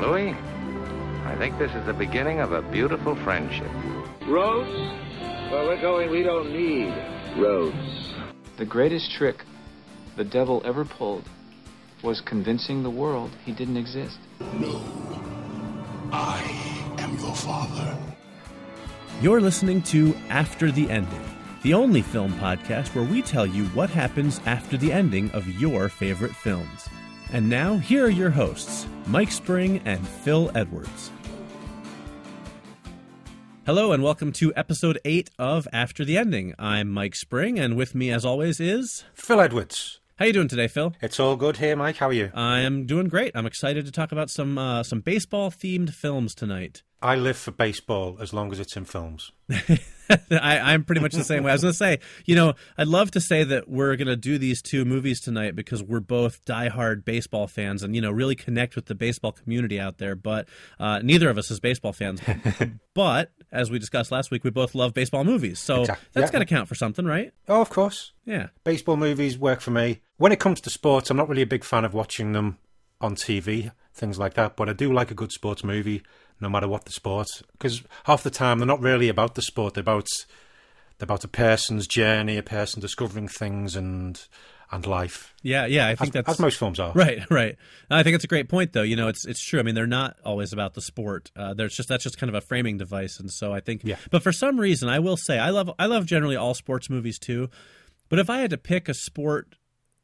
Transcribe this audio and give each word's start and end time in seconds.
Louis, 0.00 0.32
I 1.26 1.36
think 1.38 1.58
this 1.58 1.70
is 1.72 1.84
the 1.84 1.92
beginning 1.92 2.40
of 2.40 2.52
a 2.52 2.62
beautiful 2.62 3.14
friendship. 3.16 3.70
Roads? 4.26 4.70
Well, 5.52 5.66
we're 5.66 5.80
going, 5.80 6.10
we 6.10 6.22
don't 6.22 6.50
need 6.50 6.88
roads. 7.36 8.14
The 8.56 8.64
greatest 8.64 9.12
trick 9.12 9.44
the 10.16 10.24
devil 10.24 10.62
ever 10.64 10.86
pulled 10.86 11.28
was 12.02 12.22
convincing 12.22 12.82
the 12.82 12.88
world 12.88 13.30
he 13.44 13.52
didn't 13.52 13.76
exist. 13.76 14.18
No. 14.54 14.82
I 16.12 16.94
am 16.98 17.18
your 17.18 17.34
father. 17.34 17.98
You're 19.20 19.42
listening 19.42 19.82
to 19.82 20.14
After 20.30 20.72
the 20.72 20.88
Ending, 20.88 21.24
the 21.62 21.74
only 21.74 22.00
film 22.00 22.32
podcast 22.34 22.94
where 22.94 23.04
we 23.04 23.20
tell 23.20 23.44
you 23.44 23.66
what 23.66 23.90
happens 23.90 24.40
after 24.46 24.78
the 24.78 24.94
ending 24.94 25.30
of 25.32 25.46
your 25.60 25.90
favorite 25.90 26.34
films. 26.34 26.88
And 27.32 27.48
now, 27.48 27.76
here 27.76 28.06
are 28.06 28.10
your 28.10 28.30
hosts, 28.30 28.88
Mike 29.06 29.30
Spring 29.30 29.80
and 29.84 30.06
Phil 30.06 30.50
Edwards. 30.52 31.12
Hello, 33.64 33.92
and 33.92 34.02
welcome 34.02 34.32
to 34.32 34.52
episode 34.56 34.98
8 35.04 35.30
of 35.38 35.68
After 35.72 36.04
the 36.04 36.18
Ending. 36.18 36.56
I'm 36.58 36.90
Mike 36.90 37.14
Spring, 37.14 37.56
and 37.56 37.76
with 37.76 37.94
me, 37.94 38.10
as 38.10 38.24
always, 38.24 38.58
is. 38.58 39.04
Phil 39.14 39.40
Edwards. 39.40 40.00
How 40.18 40.24
you 40.24 40.32
doing 40.32 40.48
today, 40.48 40.66
Phil? 40.66 40.92
It's 41.00 41.20
all 41.20 41.36
good 41.36 41.58
here, 41.58 41.76
Mike. 41.76 41.98
How 41.98 42.08
are 42.08 42.12
you? 42.12 42.32
I 42.34 42.60
am 42.60 42.84
doing 42.84 43.06
great. 43.06 43.30
I'm 43.36 43.46
excited 43.46 43.86
to 43.86 43.92
talk 43.92 44.10
about 44.10 44.28
some 44.28 44.58
uh, 44.58 44.82
some 44.82 45.00
baseball 45.00 45.52
themed 45.52 45.90
films 45.90 46.34
tonight. 46.34 46.82
I 47.02 47.16
live 47.16 47.36
for 47.36 47.50
baseball 47.50 48.18
as 48.20 48.34
long 48.34 48.52
as 48.52 48.60
it's 48.60 48.76
in 48.76 48.84
films. 48.84 49.32
I, 50.30 50.74
am 50.74 50.84
pretty 50.84 51.00
much 51.00 51.12
the 51.12 51.24
same 51.24 51.44
way. 51.44 51.50
I 51.50 51.54
was 51.54 51.62
going 51.62 51.72
to 51.72 51.76
say, 51.76 51.98
you 52.26 52.34
know, 52.34 52.54
I'd 52.76 52.88
love 52.88 53.10
to 53.12 53.20
say 53.20 53.42
that 53.44 53.68
we're 53.68 53.96
going 53.96 54.08
to 54.08 54.16
do 54.16 54.38
these 54.38 54.60
two 54.60 54.84
movies 54.84 55.20
tonight 55.20 55.56
because 55.56 55.82
we're 55.82 56.00
both 56.00 56.44
diehard 56.44 57.04
baseball 57.04 57.46
fans 57.46 57.82
and, 57.82 57.94
you 57.94 58.02
know, 58.02 58.10
really 58.10 58.34
connect 58.34 58.76
with 58.76 58.86
the 58.86 58.94
baseball 58.94 59.32
community 59.32 59.80
out 59.80 59.98
there. 59.98 60.14
But 60.14 60.48
uh, 60.78 61.00
neither 61.02 61.30
of 61.30 61.38
us 61.38 61.50
is 61.50 61.58
baseball 61.58 61.92
fans. 61.92 62.20
but 62.94 63.32
as 63.50 63.70
we 63.70 63.78
discussed 63.78 64.12
last 64.12 64.30
week, 64.30 64.44
we 64.44 64.50
both 64.50 64.74
love 64.74 64.92
baseball 64.92 65.24
movies. 65.24 65.58
So 65.58 65.82
exactly. 65.82 66.06
that's 66.12 66.28
yeah. 66.28 66.32
got 66.32 66.38
to 66.40 66.46
count 66.46 66.68
for 66.68 66.74
something, 66.74 67.04
right? 67.06 67.32
Oh, 67.48 67.60
of 67.62 67.70
course. 67.70 68.12
Yeah. 68.24 68.48
Baseball 68.64 68.96
movies 68.96 69.38
work 69.38 69.60
for 69.60 69.70
me. 69.70 70.00
When 70.18 70.32
it 70.32 70.40
comes 70.40 70.60
to 70.62 70.70
sports, 70.70 71.10
I'm 71.10 71.16
not 71.16 71.28
really 71.28 71.42
a 71.42 71.46
big 71.46 71.64
fan 71.64 71.84
of 71.84 71.94
watching 71.94 72.32
them 72.32 72.58
on 73.00 73.14
TV, 73.14 73.70
things 73.94 74.18
like 74.18 74.34
that. 74.34 74.56
But 74.56 74.68
I 74.68 74.74
do 74.74 74.92
like 74.92 75.10
a 75.10 75.14
good 75.14 75.32
sports 75.32 75.64
movie 75.64 76.02
no 76.40 76.48
matter 76.48 76.68
what 76.68 76.84
the 76.84 76.92
sport. 76.92 77.28
Because 77.52 77.82
half 78.04 78.22
the 78.22 78.30
time 78.30 78.58
they're 78.58 78.66
not 78.66 78.80
really 78.80 79.08
about 79.08 79.34
the 79.34 79.42
sport; 79.42 79.74
they're 79.74 79.82
about 79.82 80.08
they're 80.98 81.06
about 81.06 81.24
a 81.24 81.28
person's 81.28 81.86
journey, 81.86 82.36
a 82.36 82.42
person 82.42 82.80
discovering 82.80 83.28
things 83.28 83.76
and 83.76 84.20
and 84.72 84.86
life. 84.86 85.34
Yeah, 85.42 85.66
yeah, 85.66 85.88
I 85.88 85.96
think 85.96 86.10
as, 86.10 86.24
that's 86.24 86.28
as 86.30 86.38
most 86.38 86.58
films 86.58 86.78
are. 86.78 86.92
Right, 86.94 87.28
right. 87.30 87.56
I 87.90 88.02
think 88.02 88.14
it's 88.14 88.24
a 88.24 88.28
great 88.28 88.48
point, 88.48 88.72
though. 88.72 88.82
You 88.82 88.96
know, 88.96 89.08
it's 89.08 89.26
it's 89.26 89.44
true. 89.44 89.58
I 89.58 89.62
mean, 89.62 89.74
they're 89.74 89.86
not 89.86 90.16
always 90.24 90.52
about 90.52 90.74
the 90.74 90.80
sport. 90.80 91.30
Uh, 91.34 91.54
there's 91.54 91.74
just 91.74 91.88
that's 91.88 92.04
just 92.04 92.18
kind 92.18 92.28
of 92.28 92.34
a 92.34 92.40
framing 92.40 92.78
device, 92.78 93.18
and 93.18 93.30
so 93.30 93.52
I 93.52 93.60
think. 93.60 93.82
Yeah. 93.84 93.96
But 94.10 94.22
for 94.22 94.32
some 94.32 94.60
reason, 94.60 94.88
I 94.88 94.98
will 94.98 95.16
say 95.16 95.38
I 95.38 95.50
love 95.50 95.70
I 95.78 95.86
love 95.86 96.06
generally 96.06 96.36
all 96.36 96.54
sports 96.54 96.88
movies 96.88 97.18
too. 97.18 97.50
But 98.08 98.18
if 98.18 98.30
I 98.30 98.38
had 98.38 98.50
to 98.50 98.58
pick 98.58 98.88
a 98.88 98.94
sport 98.94 99.56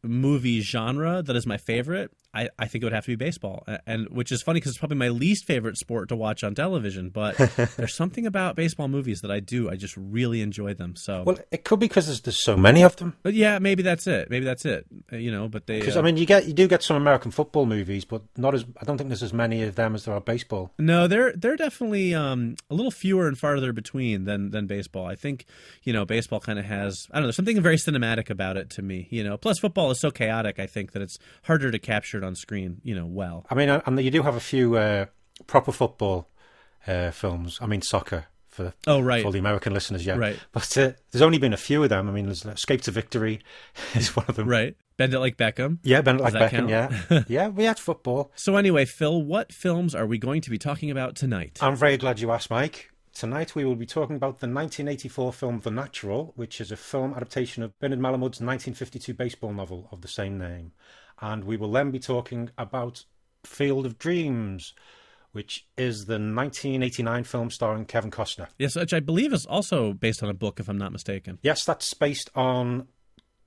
movie 0.02 0.60
genre 0.60 1.22
that 1.22 1.36
is 1.36 1.46
my 1.46 1.56
favorite, 1.56 2.12
I, 2.36 2.50
I 2.58 2.66
think 2.66 2.82
it 2.82 2.86
would 2.86 2.92
have 2.92 3.06
to 3.06 3.12
be 3.12 3.16
baseball, 3.16 3.66
and 3.86 4.08
which 4.10 4.30
is 4.30 4.42
funny 4.42 4.58
because 4.58 4.72
it's 4.72 4.78
probably 4.78 4.98
my 4.98 5.08
least 5.08 5.46
favorite 5.46 5.78
sport 5.78 6.10
to 6.10 6.16
watch 6.16 6.44
on 6.44 6.54
television. 6.54 7.08
But 7.08 7.36
there's 7.76 7.96
something 7.96 8.26
about 8.26 8.56
baseball 8.56 8.88
movies 8.88 9.22
that 9.22 9.30
I 9.30 9.40
do. 9.40 9.70
I 9.70 9.76
just 9.76 9.96
really 9.96 10.42
enjoy 10.42 10.74
them. 10.74 10.96
So 10.96 11.22
well, 11.22 11.38
it 11.50 11.64
could 11.64 11.80
be 11.80 11.88
because 11.88 12.06
there's, 12.06 12.20
there's 12.20 12.44
so 12.44 12.54
many 12.54 12.82
of 12.82 12.96
them. 12.96 13.16
But 13.22 13.32
yeah, 13.32 13.58
maybe 13.58 13.82
that's 13.82 14.06
it. 14.06 14.28
Maybe 14.28 14.44
that's 14.44 14.66
it. 14.66 14.86
Uh, 15.12 15.16
you 15.16 15.30
know, 15.30 15.46
but 15.46 15.66
they 15.66 15.78
because 15.78 15.96
uh, 15.96 16.00
I 16.00 16.02
mean, 16.02 16.16
you 16.16 16.26
get 16.26 16.46
you 16.46 16.52
do 16.52 16.66
get 16.66 16.82
some 16.82 16.96
American 16.96 17.30
football 17.30 17.64
movies, 17.64 18.04
but 18.04 18.22
not 18.36 18.54
as 18.54 18.64
I 18.80 18.84
don't 18.84 18.98
think 18.98 19.08
there's 19.08 19.22
as 19.22 19.32
many 19.32 19.62
of 19.62 19.76
them 19.76 19.94
as 19.94 20.04
there 20.04 20.14
are 20.14 20.20
baseball. 20.20 20.72
No, 20.78 21.06
they're 21.06 21.32
they're 21.32 21.56
definitely 21.56 22.12
um, 22.12 22.56
a 22.70 22.74
little 22.74 22.90
fewer 22.90 23.28
and 23.28 23.38
farther 23.38 23.72
between 23.72 24.24
than 24.24 24.50
than 24.50 24.66
baseball. 24.66 25.06
I 25.06 25.14
think 25.14 25.46
you 25.84 25.92
know 25.92 26.04
baseball 26.04 26.40
kind 26.40 26.58
of 26.58 26.64
has 26.64 27.06
I 27.12 27.16
don't 27.16 27.22
know. 27.22 27.26
There's 27.28 27.36
something 27.36 27.60
very 27.60 27.76
cinematic 27.76 28.30
about 28.30 28.56
it 28.56 28.68
to 28.70 28.82
me. 28.82 29.06
You 29.10 29.22
know, 29.22 29.36
plus 29.36 29.60
football 29.60 29.92
is 29.92 30.00
so 30.00 30.10
chaotic. 30.10 30.58
I 30.58 30.66
think 30.66 30.90
that 30.92 31.02
it's 31.02 31.18
harder 31.44 31.70
to 31.70 31.78
capture 31.78 32.18
it 32.18 32.24
on 32.24 32.34
screen. 32.34 32.80
You 32.82 32.96
know 32.96 33.06
well. 33.06 33.46
I 33.48 33.54
mean, 33.54 33.68
and 33.68 34.00
you 34.00 34.10
do 34.10 34.22
have 34.22 34.34
a 34.34 34.40
few 34.40 34.76
uh, 34.76 35.06
proper 35.46 35.70
football 35.70 36.28
uh, 36.88 37.12
films. 37.12 37.58
I 37.60 37.66
mean, 37.66 37.82
soccer 37.82 38.26
for 38.48 38.72
oh 38.86 39.00
right 39.00 39.22
for 39.22 39.30
the 39.30 39.38
American 39.38 39.72
listeners, 39.72 40.04
yeah. 40.04 40.16
Right. 40.16 40.38
But 40.50 40.76
uh, 40.76 40.92
there's 41.12 41.22
only 41.22 41.38
been 41.38 41.52
a 41.52 41.58
few 41.58 41.82
of 41.84 41.90
them. 41.90 42.08
I 42.08 42.12
mean, 42.12 42.24
there's 42.24 42.44
Escape 42.44 42.80
to 42.82 42.90
Victory 42.90 43.40
is 43.94 44.16
one 44.16 44.26
of 44.28 44.34
them. 44.34 44.48
Right. 44.48 44.76
Bend 44.96 45.14
it 45.14 45.20
like 45.20 45.36
Beckham. 45.36 45.78
Yeah, 45.82 46.00
bend 46.00 46.20
it 46.20 46.22
like 46.22 46.34
Beckham. 46.34 46.68
Yeah, 46.70 47.24
yeah. 47.28 47.48
We 47.48 47.64
had 47.64 47.78
football. 47.78 48.32
So 48.34 48.56
anyway, 48.56 48.84
Phil, 48.84 49.22
what 49.22 49.52
films 49.52 49.94
are 49.94 50.06
we 50.06 50.18
going 50.18 50.40
to 50.42 50.50
be 50.50 50.58
talking 50.58 50.90
about 50.90 51.16
tonight? 51.16 51.58
I'm 51.60 51.76
very 51.76 51.96
glad 51.96 52.20
you 52.20 52.30
asked, 52.30 52.50
Mike. 52.50 52.90
Tonight 53.12 53.54
we 53.54 53.64
will 53.64 53.76
be 53.76 53.86
talking 53.86 54.16
about 54.16 54.40
the 54.40 54.46
1984 54.46 55.32
film 55.32 55.60
The 55.60 55.70
Natural, 55.70 56.32
which 56.36 56.60
is 56.60 56.70
a 56.70 56.76
film 56.76 57.14
adaptation 57.14 57.62
of 57.62 57.78
Bernard 57.78 57.98
Malamud's 57.98 58.40
1952 58.42 59.14
baseball 59.14 59.54
novel 59.54 59.88
of 59.90 60.02
the 60.02 60.08
same 60.08 60.36
name 60.36 60.72
and 61.20 61.44
we 61.44 61.56
will 61.56 61.70
then 61.72 61.90
be 61.90 61.98
talking 61.98 62.50
about 62.58 63.04
Field 63.44 63.86
of 63.86 63.98
Dreams, 63.98 64.74
which 65.32 65.66
is 65.76 66.06
the 66.06 66.14
1989 66.14 67.24
film 67.24 67.50
starring 67.50 67.84
Kevin 67.84 68.10
Costner. 68.10 68.48
Yes, 68.58 68.76
which 68.76 68.92
I 68.92 69.00
believe 69.00 69.32
is 69.32 69.46
also 69.46 69.92
based 69.92 70.22
on 70.22 70.28
a 70.28 70.34
book, 70.34 70.60
if 70.60 70.68
I'm 70.68 70.78
not 70.78 70.92
mistaken. 70.92 71.38
Yes, 71.42 71.64
that's 71.64 71.92
based 71.94 72.30
on 72.34 72.88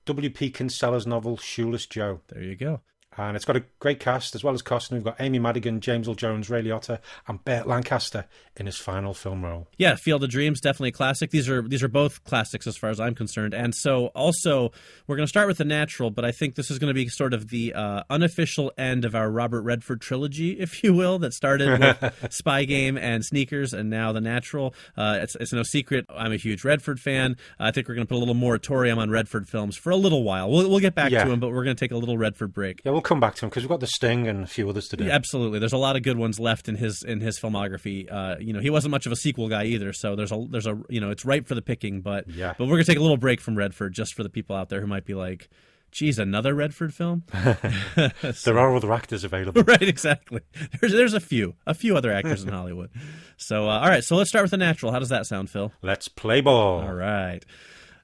W.P. 0.06 0.50
Kinsella's 0.50 1.06
novel 1.06 1.36
Shoeless 1.36 1.86
Joe. 1.86 2.20
There 2.28 2.42
you 2.42 2.56
go 2.56 2.80
and 3.16 3.36
it's 3.36 3.44
got 3.44 3.56
a 3.56 3.64
great 3.78 4.00
cast 4.00 4.34
as 4.34 4.44
well 4.44 4.54
as 4.54 4.62
Costner. 4.62 4.92
We've 4.92 5.04
got 5.04 5.20
Amy 5.20 5.38
Madigan, 5.38 5.80
James 5.80 6.08
Earl 6.08 6.14
Jones, 6.14 6.48
Ray 6.48 6.62
Liotta, 6.62 7.00
and 7.26 7.44
Burt 7.44 7.66
Lancaster 7.66 8.26
in 8.56 8.66
his 8.66 8.76
final 8.76 9.14
film 9.14 9.44
role. 9.44 9.68
Yeah, 9.78 9.96
Field 9.96 10.22
of 10.22 10.30
Dreams 10.30 10.60
definitely 10.60 10.90
a 10.90 10.92
classic. 10.92 11.30
These 11.30 11.48
are 11.48 11.62
these 11.62 11.82
are 11.82 11.88
both 11.88 12.22
classics 12.24 12.66
as 12.66 12.76
far 12.76 12.90
as 12.90 13.00
I'm 13.00 13.14
concerned. 13.14 13.54
And 13.54 13.74
so 13.74 14.06
also 14.08 14.72
we're 15.06 15.16
going 15.16 15.26
to 15.26 15.30
start 15.30 15.48
with 15.48 15.58
the 15.58 15.64
natural, 15.64 16.10
but 16.10 16.24
I 16.24 16.32
think 16.32 16.54
this 16.54 16.70
is 16.70 16.78
going 16.78 16.88
to 16.88 16.94
be 16.94 17.08
sort 17.08 17.34
of 17.34 17.48
the 17.48 17.74
uh, 17.74 18.02
unofficial 18.10 18.72
end 18.78 19.04
of 19.04 19.14
our 19.14 19.30
Robert 19.30 19.62
Redford 19.62 20.00
trilogy, 20.00 20.52
if 20.60 20.84
you 20.84 20.94
will, 20.94 21.18
that 21.18 21.34
started 21.34 21.80
with 21.80 22.26
Spy 22.30 22.64
Game 22.64 22.96
and 22.96 23.24
Sneakers, 23.24 23.72
and 23.72 23.90
now 23.90 24.12
the 24.12 24.20
natural. 24.20 24.74
Uh, 24.96 25.18
it's, 25.22 25.36
it's 25.36 25.52
no 25.52 25.62
secret 25.62 26.06
I'm 26.08 26.32
a 26.32 26.36
huge 26.36 26.64
Redford 26.64 27.00
fan. 27.00 27.36
I 27.58 27.70
think 27.70 27.88
we're 27.88 27.94
going 27.94 28.06
to 28.06 28.08
put 28.08 28.16
a 28.16 28.18
little 28.18 28.34
moratorium 28.34 28.98
on 28.98 29.10
Redford 29.10 29.48
films 29.48 29.76
for 29.76 29.90
a 29.90 29.96
little 29.96 30.22
while. 30.22 30.50
We'll, 30.50 30.68
we'll 30.68 30.80
get 30.80 30.94
back 30.94 31.10
yeah. 31.10 31.24
to 31.24 31.30
him, 31.30 31.40
but 31.40 31.48
we're 31.48 31.64
going 31.64 31.76
to 31.76 31.80
take 31.80 31.92
a 31.92 31.96
little 31.96 32.18
Redford 32.18 32.52
break. 32.52 32.82
Yeah, 32.84 32.92
we'll 32.92 32.99
come 33.00 33.20
back 33.20 33.34
to 33.36 33.44
him 33.44 33.50
because 33.50 33.62
we've 33.62 33.70
got 33.70 33.80
the 33.80 33.86
Sting 33.86 34.26
and 34.28 34.44
a 34.44 34.46
few 34.46 34.68
others 34.68 34.88
to 34.88 34.96
do. 34.96 35.04
Yeah, 35.04 35.14
absolutely, 35.14 35.58
there's 35.58 35.72
a 35.72 35.78
lot 35.78 35.96
of 35.96 36.02
good 36.02 36.18
ones 36.18 36.38
left 36.38 36.68
in 36.68 36.76
his 36.76 37.02
in 37.06 37.20
his 37.20 37.38
filmography. 37.38 38.10
Uh, 38.10 38.36
you 38.40 38.52
know, 38.52 38.60
he 38.60 38.70
wasn't 38.70 38.90
much 38.90 39.06
of 39.06 39.12
a 39.12 39.16
sequel 39.16 39.48
guy 39.48 39.64
either, 39.64 39.92
so 39.92 40.16
there's 40.16 40.32
a 40.32 40.46
there's 40.50 40.66
a 40.66 40.80
you 40.88 41.00
know 41.00 41.10
it's 41.10 41.24
ripe 41.24 41.46
for 41.46 41.54
the 41.54 41.62
picking. 41.62 42.00
But 42.00 42.28
yeah, 42.28 42.54
but 42.58 42.66
we're 42.66 42.74
gonna 42.74 42.84
take 42.84 42.98
a 42.98 43.02
little 43.02 43.16
break 43.16 43.40
from 43.40 43.56
Redford 43.56 43.92
just 43.92 44.14
for 44.14 44.22
the 44.22 44.28
people 44.28 44.56
out 44.56 44.68
there 44.68 44.80
who 44.80 44.86
might 44.86 45.04
be 45.04 45.14
like. 45.14 45.48
Geez, 45.92 46.20
another 46.20 46.54
Redford 46.54 46.94
film? 46.94 47.24
there 47.32 48.58
are 48.60 48.76
other 48.76 48.92
actors 48.92 49.24
available. 49.24 49.64
Right, 49.64 49.82
exactly. 49.82 50.42
There's 50.80 50.92
there's 50.92 51.14
a 51.14 51.18
few, 51.18 51.56
a 51.66 51.74
few 51.74 51.96
other 51.96 52.12
actors 52.12 52.44
in 52.44 52.50
Hollywood. 52.50 52.90
So, 53.36 53.68
uh, 53.68 53.80
all 53.80 53.88
right, 53.88 54.04
so 54.04 54.14
let's 54.14 54.30
start 54.30 54.44
with 54.44 54.52
the 54.52 54.56
natural. 54.56 54.92
How 54.92 55.00
does 55.00 55.08
that 55.08 55.26
sound, 55.26 55.50
Phil? 55.50 55.72
Let's 55.82 56.06
play 56.06 56.42
ball. 56.42 56.82
All 56.82 56.94
right. 56.94 57.44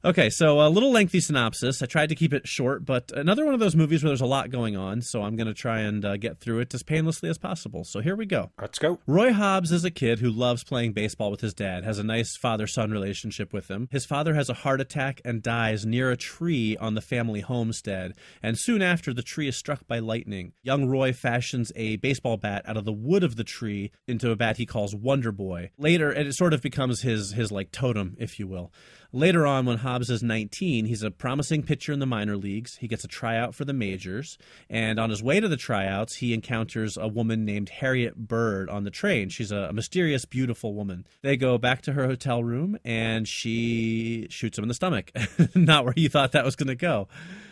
Okay, 0.06 0.30
so 0.30 0.60
a 0.60 0.68
little 0.68 0.92
lengthy 0.92 1.18
synopsis. 1.18 1.82
I 1.82 1.86
tried 1.86 2.10
to 2.10 2.14
keep 2.14 2.32
it 2.32 2.46
short, 2.46 2.84
but 2.84 3.10
another 3.10 3.44
one 3.44 3.54
of 3.54 3.58
those 3.58 3.74
movies 3.74 4.04
where 4.04 4.10
there's 4.10 4.20
a 4.20 4.26
lot 4.26 4.50
going 4.50 4.76
on, 4.76 5.02
so 5.02 5.24
I'm 5.24 5.34
going 5.34 5.48
to 5.48 5.52
try 5.52 5.80
and 5.80 6.04
uh, 6.04 6.16
get 6.16 6.38
through 6.38 6.60
it 6.60 6.72
as 6.72 6.84
painlessly 6.84 7.28
as 7.28 7.38
possible. 7.38 7.82
So 7.82 7.98
here 7.98 8.14
we 8.14 8.24
go. 8.24 8.52
Let's 8.60 8.78
go. 8.78 9.00
Roy 9.08 9.32
Hobbs 9.32 9.72
is 9.72 9.84
a 9.84 9.90
kid 9.90 10.20
who 10.20 10.30
loves 10.30 10.62
playing 10.62 10.92
baseball 10.92 11.32
with 11.32 11.40
his 11.40 11.54
dad, 11.54 11.82
has 11.82 11.98
a 11.98 12.04
nice 12.04 12.36
father 12.36 12.68
son 12.68 12.92
relationship 12.92 13.52
with 13.52 13.66
him. 13.66 13.88
His 13.90 14.06
father 14.06 14.34
has 14.34 14.48
a 14.48 14.54
heart 14.54 14.80
attack 14.80 15.20
and 15.24 15.42
dies 15.42 15.84
near 15.84 16.12
a 16.12 16.16
tree 16.16 16.76
on 16.76 16.94
the 16.94 17.00
family 17.00 17.40
homestead, 17.40 18.12
and 18.44 18.56
soon 18.56 18.82
after, 18.82 19.12
the 19.12 19.22
tree 19.22 19.48
is 19.48 19.56
struck 19.56 19.88
by 19.88 19.98
lightning. 19.98 20.52
Young 20.62 20.86
Roy 20.86 21.12
fashions 21.12 21.72
a 21.74 21.96
baseball 21.96 22.36
bat 22.36 22.62
out 22.64 22.76
of 22.76 22.84
the 22.84 22.92
wood 22.92 23.24
of 23.24 23.34
the 23.34 23.42
tree 23.42 23.90
into 24.06 24.30
a 24.30 24.36
bat 24.36 24.58
he 24.58 24.66
calls 24.66 24.94
Wonder 24.94 25.32
Boy. 25.32 25.72
Later, 25.76 26.12
it 26.12 26.32
sort 26.36 26.54
of 26.54 26.62
becomes 26.62 27.02
his, 27.02 27.32
his 27.32 27.50
like 27.50 27.72
totem, 27.72 28.14
if 28.20 28.38
you 28.38 28.46
will. 28.46 28.72
Later 29.12 29.46
on, 29.46 29.66
when 29.66 29.78
Hobbs 29.78 30.10
is 30.10 30.22
19, 30.22 30.86
he's 30.86 31.02
a 31.02 31.10
promising 31.10 31.62
pitcher 31.62 31.92
in 31.92 31.98
the 31.98 32.06
minor 32.06 32.36
leagues. 32.36 32.76
He 32.76 32.88
gets 32.88 33.04
a 33.04 33.08
tryout 33.08 33.54
for 33.54 33.64
the 33.64 33.72
majors. 33.72 34.38
And 34.68 34.98
on 34.98 35.10
his 35.10 35.22
way 35.22 35.40
to 35.40 35.48
the 35.48 35.56
tryouts, 35.56 36.16
he 36.16 36.34
encounters 36.34 36.96
a 36.96 37.08
woman 37.08 37.44
named 37.44 37.68
Harriet 37.68 38.16
Bird 38.16 38.68
on 38.68 38.84
the 38.84 38.90
train. 38.90 39.28
She's 39.28 39.52
a, 39.52 39.72
mysterious, 39.72 40.24
beautiful 40.24 40.74
woman. 40.74 41.06
They 41.22 41.36
go 41.36 41.58
back 41.58 41.82
to 41.82 41.92
her 41.92 42.06
hotel 42.06 42.42
room, 42.42 42.78
and 42.84 43.28
she 43.28 44.26
shoots 44.30 44.58
him 44.58 44.64
in 44.64 44.68
the 44.68 44.74
stomach. 44.74 45.12
Not 45.54 45.84
where 45.84 45.94
you 45.96 46.08
thought 46.08 46.32
that 46.32 46.44
was 46.44 46.56
going 46.56 46.68
to 46.68 46.74
go. 46.74 47.08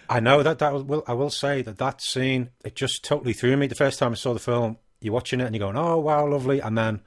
I 0.09 0.21
know 0.21 0.43
that 0.43 0.59
that 0.59 0.87
will. 0.87 1.03
I 1.07 1.15
will 1.15 1.31
say 1.31 1.63
that 1.63 1.79
that 1.79 2.01
scene 2.03 2.51
it 2.65 2.75
just 2.75 3.05
totally 3.05 3.33
threw 3.33 3.57
me 3.57 3.67
the 3.67 3.75
first 3.75 3.99
time 3.99 4.13
I 4.13 4.17
saw 4.17 4.33
the 4.35 4.39
film. 4.39 4.79
You're 5.01 5.15
watching 5.15 5.41
it 5.41 5.45
and 5.45 5.55
you're 5.55 5.67
going, 5.67 5.77
"Oh 5.77 5.99
wow, 5.99 6.27
lovely," 6.27 6.61
and 6.61 6.77
then 6.77 7.01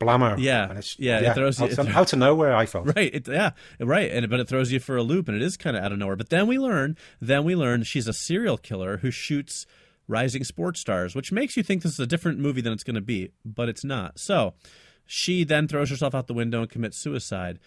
blammer. 0.00 0.36
Yeah, 0.38 0.80
yeah, 0.98 1.20
yeah, 1.20 1.30
it 1.30 1.34
throws 1.34 1.60
you 1.60 1.66
out, 1.66 1.70
to, 1.72 1.88
out 1.90 2.12
of 2.12 2.18
nowhere. 2.18 2.56
I 2.56 2.66
felt 2.66 2.86
right. 2.96 3.14
It, 3.14 3.28
yeah, 3.28 3.50
right. 3.78 4.10
And 4.10 4.28
but 4.28 4.40
it 4.40 4.48
throws 4.48 4.72
you 4.72 4.80
for 4.80 4.96
a 4.96 5.02
loop, 5.02 5.28
and 5.28 5.36
it 5.36 5.42
is 5.42 5.56
kind 5.56 5.76
of 5.76 5.84
out 5.84 5.92
of 5.92 5.98
nowhere. 5.98 6.16
But 6.16 6.30
then 6.30 6.46
we 6.46 6.58
learn, 6.58 6.96
then 7.20 7.44
we 7.44 7.54
learn 7.54 7.84
she's 7.84 8.08
a 8.08 8.12
serial 8.12 8.56
killer 8.56 8.98
who 8.98 9.10
shoots 9.10 9.66
Rising 10.08 10.44
Sports 10.44 10.80
Stars, 10.80 11.14
which 11.14 11.30
makes 11.30 11.56
you 11.56 11.62
think 11.62 11.82
this 11.82 11.92
is 11.92 12.00
a 12.00 12.06
different 12.06 12.38
movie 12.38 12.60
than 12.60 12.72
it's 12.72 12.84
going 12.84 12.96
to 12.96 13.00
be, 13.00 13.30
but 13.44 13.68
it's 13.68 13.84
not. 13.84 14.18
So 14.18 14.54
she 15.06 15.44
then 15.44 15.68
throws 15.68 15.90
herself 15.90 16.14
out 16.14 16.26
the 16.26 16.34
window 16.34 16.60
and 16.60 16.70
commits 16.70 16.98
suicide. 16.98 17.58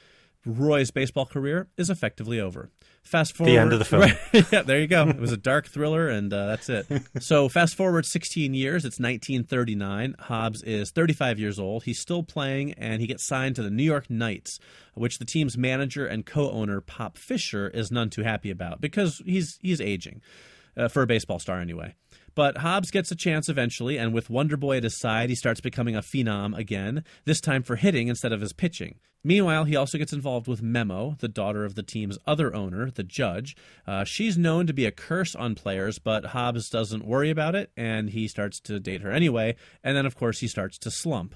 Roy's 0.46 0.92
baseball 0.92 1.26
career 1.26 1.68
is 1.78 1.90
effectively 1.90 2.40
over. 2.40 2.70
Fast 3.04 3.36
forward. 3.36 3.52
The 3.52 3.58
end 3.58 3.74
of 3.74 3.80
the 3.80 3.86
film. 3.86 4.02
Right, 4.34 4.46
yeah, 4.52 4.62
there 4.64 4.80
you 4.80 4.88
go. 4.88 5.08
It 5.08 5.20
was 5.20 5.32
a 5.32 5.38
dark 5.38 5.68
thriller, 5.68 6.08
and 6.08 6.34
uh, 6.34 6.48
that's 6.48 6.70
it. 6.70 6.88
so, 7.20 7.50
fast 7.50 7.76
forward 7.76 8.06
16 8.06 8.54
years. 8.54 8.86
It's 8.86 9.00
1939. 9.00 10.16
Hobbs 10.20 10.64
is 10.64 10.92
35 10.92 11.38
years 11.38 11.60
old. 11.60 11.84
He's 11.84 12.00
still 12.00 12.24
playing, 12.24 12.74
and 12.74 13.02
he 13.02 13.08
gets 13.08 13.24
signed 13.24 13.56
to 13.58 13.64
the 13.64 13.70
New 13.70 13.84
York 13.84 14.10
Knights, 14.10 14.60
which 14.96 15.20
the 15.20 15.26
team's 15.26 15.58
manager 15.58 16.06
and 16.08 16.26
co-owner 16.26 16.82
Pop 16.82 17.18
Fisher 17.18 17.68
is 17.70 17.92
none 17.92 18.10
too 18.10 18.24
happy 18.24 18.50
about 18.50 18.82
because 18.82 19.22
he's 19.26 19.60
he's 19.62 19.82
aging, 19.82 20.22
uh, 20.78 20.88
for 20.88 21.04
a 21.04 21.08
baseball 21.08 21.40
star 21.40 21.60
anyway. 21.60 21.96
But 22.36 22.58
Hobbs 22.58 22.92
gets 22.92 23.12
a 23.12 23.16
chance 23.16 23.50
eventually, 23.50 23.98
and 23.98 24.14
with 24.14 24.30
Wonder 24.30 24.58
Boy 24.58 24.78
at 24.78 24.84
his 24.84 25.00
side, 25.00 25.30
he 25.30 25.36
starts 25.36 25.62
becoming 25.62 25.96
a 25.96 26.02
phenom 26.02 26.58
again, 26.58 27.04
this 27.26 27.40
time 27.42 27.64
for 27.64 27.76
hitting 27.76 28.08
instead 28.08 28.34
of 28.34 28.42
his 28.42 28.54
pitching. 28.54 28.96
Meanwhile, 29.26 29.64
he 29.64 29.78
also 29.78 29.98
gets 29.98 30.12
involved 30.12 30.48
with 30.48 30.62
Memo, 30.62 31.16
the 31.20 31.30
daughter 31.30 31.64
of 31.64 31.76
the 31.76 31.84
team's 31.84 32.18
other 32.28 32.54
owner, 32.54 32.92
the 32.92 33.04
judge. 33.04 33.56
Uh, 33.88 34.04
she's 34.04 34.38
known 34.38 34.68
to 34.68 34.74
be 34.74 34.86
a 34.86 34.92
curse 34.92 35.34
on 35.34 35.56
players, 35.56 35.98
but 35.98 36.26
Hobbs 36.26 36.70
doesn't 36.70 37.08
worry 37.08 37.30
about 37.30 37.56
it, 37.56 37.72
and 37.78 38.10
he 38.10 38.28
starts 38.28 38.60
to 38.62 38.82
date 38.82 39.02
her 39.02 39.12
anyway. 39.12 39.56
And 39.82 39.96
then, 39.96 40.06
of 40.06 40.18
course, 40.18 40.40
he 40.40 40.50
starts 40.50 40.78
to 40.80 40.92
slump. 40.92 41.36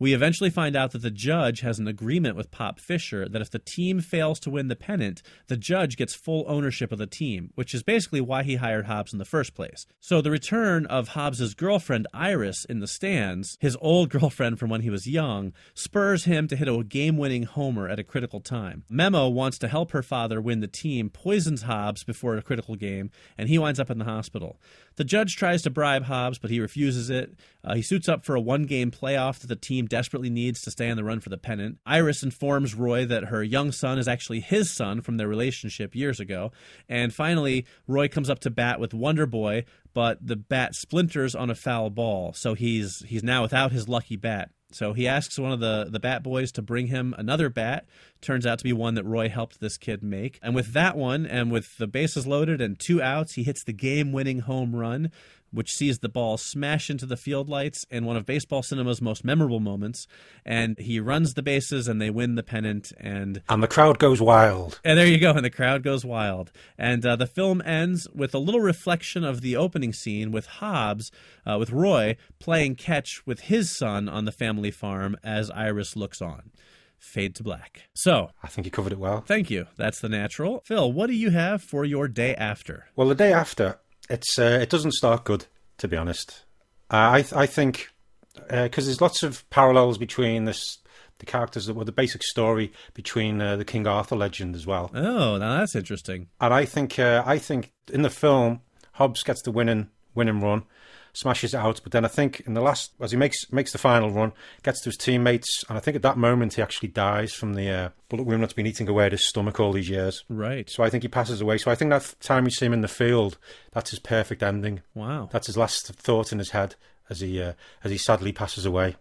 We 0.00 0.14
eventually 0.14 0.50
find 0.50 0.76
out 0.76 0.92
that 0.92 1.02
the 1.02 1.10
judge 1.10 1.60
has 1.60 1.80
an 1.80 1.88
agreement 1.88 2.36
with 2.36 2.52
Pop 2.52 2.78
Fisher 2.78 3.28
that 3.28 3.42
if 3.42 3.50
the 3.50 3.58
team 3.58 4.00
fails 4.00 4.38
to 4.40 4.50
win 4.50 4.68
the 4.68 4.76
pennant, 4.76 5.22
the 5.48 5.56
judge 5.56 5.96
gets 5.96 6.14
full 6.14 6.44
ownership 6.46 6.92
of 6.92 6.98
the 6.98 7.06
team, 7.06 7.50
which 7.56 7.74
is 7.74 7.82
basically 7.82 8.20
why 8.20 8.44
he 8.44 8.56
hired 8.56 8.86
Hobbs 8.86 9.12
in 9.12 9.18
the 9.18 9.24
first 9.24 9.54
place. 9.54 9.86
So 9.98 10.20
the 10.20 10.30
return 10.30 10.86
of 10.86 11.08
Hobbs's 11.08 11.54
girlfriend 11.54 12.06
Iris 12.14 12.64
in 12.64 12.78
the 12.78 12.86
stands, 12.86 13.56
his 13.60 13.76
old 13.80 14.08
girlfriend 14.10 14.60
from 14.60 14.70
when 14.70 14.82
he 14.82 14.90
was 14.90 15.08
young, 15.08 15.52
spurs 15.74 16.24
him 16.24 16.46
to 16.46 16.56
hit 16.56 16.68
a 16.68 16.84
game-winning 16.84 17.42
homer 17.42 17.88
at 17.88 17.98
a 17.98 18.04
critical 18.04 18.40
time. 18.40 18.84
Memo 18.88 19.28
wants 19.28 19.58
to 19.58 19.68
help 19.68 19.90
her 19.90 20.02
father 20.02 20.40
win 20.40 20.60
the 20.60 20.68
team, 20.68 21.10
poisons 21.10 21.62
Hobbs 21.62 22.04
before 22.04 22.36
a 22.36 22.42
critical 22.42 22.76
game, 22.76 23.10
and 23.36 23.48
he 23.48 23.58
winds 23.58 23.80
up 23.80 23.90
in 23.90 23.98
the 23.98 24.04
hospital. 24.04 24.60
The 24.94 25.04
judge 25.04 25.36
tries 25.36 25.62
to 25.62 25.70
bribe 25.70 26.04
Hobbs, 26.04 26.38
but 26.38 26.50
he 26.50 26.60
refuses 26.60 27.10
it. 27.10 27.34
Uh, 27.64 27.74
he 27.74 27.82
suits 27.82 28.08
up 28.08 28.24
for 28.24 28.36
a 28.36 28.40
one 28.40 28.64
game 28.64 28.90
playoff 28.90 29.40
that 29.40 29.46
the 29.48 29.56
team 29.56 29.87
desperately 29.88 30.30
needs 30.30 30.60
to 30.62 30.70
stay 30.70 30.90
on 30.90 30.96
the 30.96 31.04
run 31.04 31.20
for 31.20 31.28
the 31.28 31.38
pennant. 31.38 31.78
Iris 31.86 32.22
informs 32.22 32.74
Roy 32.74 33.06
that 33.06 33.24
her 33.24 33.42
young 33.42 33.72
son 33.72 33.98
is 33.98 34.08
actually 34.08 34.40
his 34.40 34.70
son 34.70 35.00
from 35.00 35.16
their 35.16 35.28
relationship 35.28 35.94
years 35.94 36.20
ago. 36.20 36.52
And 36.88 37.14
finally, 37.14 37.66
Roy 37.86 38.08
comes 38.08 38.30
up 38.30 38.38
to 38.40 38.50
bat 38.50 38.80
with 38.80 38.94
Wonder 38.94 39.26
Boy, 39.26 39.64
but 39.94 40.24
the 40.24 40.36
bat 40.36 40.74
splinters 40.74 41.34
on 41.34 41.50
a 41.50 41.54
foul 41.54 41.90
ball, 41.90 42.32
so 42.32 42.54
he's 42.54 43.00
he's 43.06 43.22
now 43.22 43.42
without 43.42 43.72
his 43.72 43.88
lucky 43.88 44.16
bat. 44.16 44.50
So 44.70 44.92
he 44.92 45.08
asks 45.08 45.38
one 45.38 45.52
of 45.52 45.60
the, 45.60 45.88
the 45.90 45.98
bat 45.98 46.22
boys 46.22 46.52
to 46.52 46.62
bring 46.62 46.88
him 46.88 47.14
another 47.16 47.48
bat. 47.48 47.86
Turns 48.20 48.44
out 48.44 48.58
to 48.58 48.64
be 48.64 48.72
one 48.72 48.94
that 48.94 49.04
Roy 49.04 49.30
helped 49.30 49.60
this 49.60 49.78
kid 49.78 50.02
make. 50.02 50.38
And 50.42 50.54
with 50.54 50.74
that 50.74 50.94
one, 50.94 51.24
and 51.24 51.50
with 51.50 51.78
the 51.78 51.86
bases 51.86 52.26
loaded 52.26 52.60
and 52.60 52.78
two 52.78 53.00
outs, 53.00 53.34
he 53.34 53.44
hits 53.44 53.64
the 53.64 53.72
game 53.72 54.12
winning 54.12 54.40
home 54.40 54.76
run, 54.76 55.10
which 55.50 55.72
sees 55.74 56.00
the 56.00 56.08
ball 56.08 56.36
smash 56.36 56.90
into 56.90 57.06
the 57.06 57.16
field 57.16 57.48
lights 57.48 57.86
in 57.90 58.04
one 58.04 58.16
of 58.16 58.26
baseball 58.26 58.62
cinema's 58.62 59.00
most 59.00 59.24
memorable 59.24 59.60
moments. 59.60 60.06
And 60.44 60.78
he 60.78 61.00
runs 61.00 61.34
the 61.34 61.42
bases 61.42 61.88
and 61.88 62.00
they 62.00 62.10
win 62.10 62.34
the 62.34 62.42
pennant. 62.42 62.92
And 62.98 63.42
And 63.48 63.62
the 63.62 63.68
crowd 63.68 63.98
goes 63.98 64.20
wild. 64.20 64.80
and 64.84 64.98
there 64.98 65.06
you 65.06 65.18
go, 65.18 65.32
and 65.32 65.44
the 65.44 65.50
crowd 65.50 65.82
goes 65.82 66.04
wild. 66.04 66.52
And 66.76 67.04
uh, 67.06 67.16
the 67.16 67.26
film 67.26 67.62
ends 67.64 68.08
with 68.14 68.34
a 68.34 68.38
little 68.38 68.60
reflection 68.60 69.24
of 69.24 69.40
the 69.40 69.56
opening 69.56 69.92
scene 69.92 70.30
with 70.32 70.46
Hobbs, 70.46 71.10
uh, 71.46 71.56
with 71.58 71.70
Roy 71.70 72.16
playing 72.38 72.74
catch 72.76 73.26
with 73.26 73.40
his 73.40 73.70
son 73.70 74.08
on 74.08 74.24
the 74.24 74.32
family 74.32 74.70
farm 74.70 75.16
as 75.24 75.50
Iris 75.50 75.96
looks 75.96 76.20
on. 76.20 76.50
Fade 76.98 77.36
to 77.36 77.44
black. 77.44 77.82
So, 77.94 78.30
I 78.42 78.48
think 78.48 78.64
you 78.66 78.72
covered 78.72 78.92
it 78.92 78.98
well. 78.98 79.20
thank 79.20 79.50
you. 79.50 79.66
That's 79.76 80.00
the 80.00 80.08
natural. 80.08 80.62
Phil, 80.66 80.92
what 80.92 81.06
do 81.06 81.14
you 81.14 81.30
have 81.30 81.62
for 81.62 81.84
your 81.84 82.08
day 82.08 82.34
after? 82.34 82.86
Well, 82.96 83.06
the 83.08 83.14
day 83.14 83.32
after, 83.32 83.78
it's 84.08 84.38
uh, 84.38 84.58
it 84.60 84.70
doesn't 84.70 84.92
start 84.92 85.24
good, 85.24 85.46
to 85.78 85.88
be 85.88 85.96
honest. 85.96 86.44
Uh, 86.90 87.22
I 87.22 87.24
I 87.34 87.46
think 87.46 87.90
because 88.48 88.86
there's 88.86 89.00
lots 89.00 89.22
of 89.22 89.48
parallels 89.50 89.98
between 89.98 90.44
this 90.44 90.78
the 91.18 91.26
characters 91.26 91.66
that 91.66 91.74
were 91.74 91.84
the 91.84 91.92
basic 91.92 92.22
story 92.22 92.72
between 92.94 93.40
uh, 93.40 93.56
the 93.56 93.64
King 93.64 93.86
Arthur 93.86 94.16
legend 94.16 94.54
as 94.54 94.66
well. 94.66 94.90
Oh, 94.94 95.36
now 95.36 95.58
that's 95.58 95.74
interesting. 95.74 96.28
And 96.40 96.54
I 96.54 96.64
think 96.64 96.98
uh, 96.98 97.22
I 97.26 97.38
think 97.38 97.72
in 97.92 98.02
the 98.02 98.10
film, 98.10 98.60
Hobbs 98.92 99.22
gets 99.22 99.42
the 99.42 99.50
winning 99.50 99.88
winning 100.14 100.40
run, 100.40 100.64
smashes 101.12 101.54
it 101.54 101.58
out. 101.58 101.80
But 101.82 101.92
then 101.92 102.04
I 102.04 102.08
think 102.08 102.40
in 102.40 102.54
the 102.54 102.60
last, 102.60 102.92
as 103.00 103.10
he 103.10 103.16
makes 103.16 103.50
makes 103.52 103.72
the 103.72 103.78
final 103.78 104.10
run, 104.10 104.32
gets 104.62 104.80
to 104.82 104.88
his 104.88 104.96
teammates, 104.96 105.64
and 105.68 105.76
I 105.76 105.80
think 105.80 105.96
at 105.96 106.02
that 106.02 106.16
moment 106.16 106.54
he 106.54 106.62
actually 106.62 106.88
dies 106.88 107.32
from 107.32 107.54
the 107.54 107.70
uh, 107.70 107.88
bullet 108.08 108.24
wound 108.24 108.42
that's 108.42 108.52
been 108.52 108.66
eating 108.66 108.88
away 108.88 109.06
at 109.06 109.12
his 109.12 109.28
stomach 109.28 109.60
all 109.60 109.72
these 109.72 109.88
years. 109.88 110.24
Right. 110.28 110.68
So 110.70 110.82
I 110.82 110.90
think 110.90 111.02
he 111.02 111.08
passes 111.08 111.40
away. 111.40 111.58
So 111.58 111.70
I 111.70 111.74
think 111.74 111.90
that 111.90 112.14
time 112.20 112.44
you 112.44 112.50
see 112.50 112.66
him 112.66 112.72
in 112.72 112.80
the 112.80 112.88
field, 112.88 113.38
that's 113.72 113.90
his 113.90 113.98
perfect 113.98 114.42
ending. 114.42 114.82
Wow. 114.94 115.28
That's 115.32 115.46
his 115.46 115.56
last 115.56 115.86
thought 115.86 116.32
in 116.32 116.38
his 116.38 116.50
head 116.50 116.74
as 117.10 117.20
he 117.20 117.40
uh, 117.42 117.54
as 117.84 117.90
he 117.90 117.98
sadly 117.98 118.32
passes 118.32 118.66
away. 118.66 118.96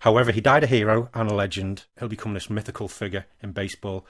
However, 0.00 0.32
he 0.32 0.40
died 0.40 0.64
a 0.64 0.68
hero 0.68 1.08
and 1.14 1.30
a 1.30 1.34
legend. 1.34 1.84
He'll 1.98 2.08
become 2.08 2.34
this 2.34 2.50
mythical 2.50 2.88
figure 2.88 3.26
in 3.42 3.52
baseball. 3.52 4.06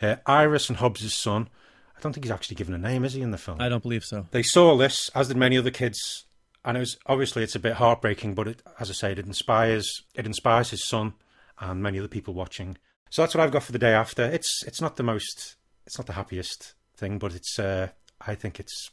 Uh, 0.00 0.16
Iris 0.26 0.68
and 0.68 0.78
Hobbs' 0.78 1.14
son. 1.14 1.48
I 1.96 2.00
don't 2.00 2.12
think 2.12 2.24
he's 2.24 2.32
actually 2.32 2.56
given 2.56 2.74
a 2.74 2.78
name, 2.78 3.04
is 3.04 3.12
he, 3.12 3.22
in 3.22 3.30
the 3.30 3.38
film? 3.38 3.60
I 3.60 3.68
don't 3.68 3.82
believe 3.82 4.04
so. 4.04 4.26
They 4.32 4.42
saw 4.42 4.76
this, 4.76 5.10
as 5.14 5.28
did 5.28 5.36
many 5.36 5.56
other 5.56 5.70
kids, 5.70 6.24
and 6.64 6.76
it 6.76 6.80
was 6.80 6.96
obviously 7.06 7.42
it's 7.42 7.54
a 7.54 7.60
bit 7.60 7.74
heartbreaking. 7.74 8.34
But 8.34 8.48
it, 8.48 8.62
as 8.78 8.90
I 8.90 8.94
say, 8.94 9.12
it 9.12 9.18
inspires 9.18 9.88
it 10.14 10.26
inspires 10.26 10.70
his 10.70 10.86
son 10.86 11.14
and 11.58 11.82
many 11.82 11.98
other 11.98 12.08
people 12.08 12.34
watching. 12.34 12.78
So 13.10 13.22
that's 13.22 13.34
what 13.34 13.42
I've 13.42 13.52
got 13.52 13.62
for 13.62 13.72
the 13.72 13.78
day 13.78 13.92
after. 13.92 14.24
It's 14.24 14.62
it's 14.66 14.80
not 14.80 14.96
the 14.96 15.02
most, 15.02 15.56
it's 15.86 15.98
not 15.98 16.06
the 16.06 16.14
happiest 16.14 16.74
thing, 16.96 17.18
but 17.18 17.34
it's. 17.34 17.58
Uh, 17.58 17.88
I 18.24 18.34
think 18.34 18.60
it's, 18.60 18.90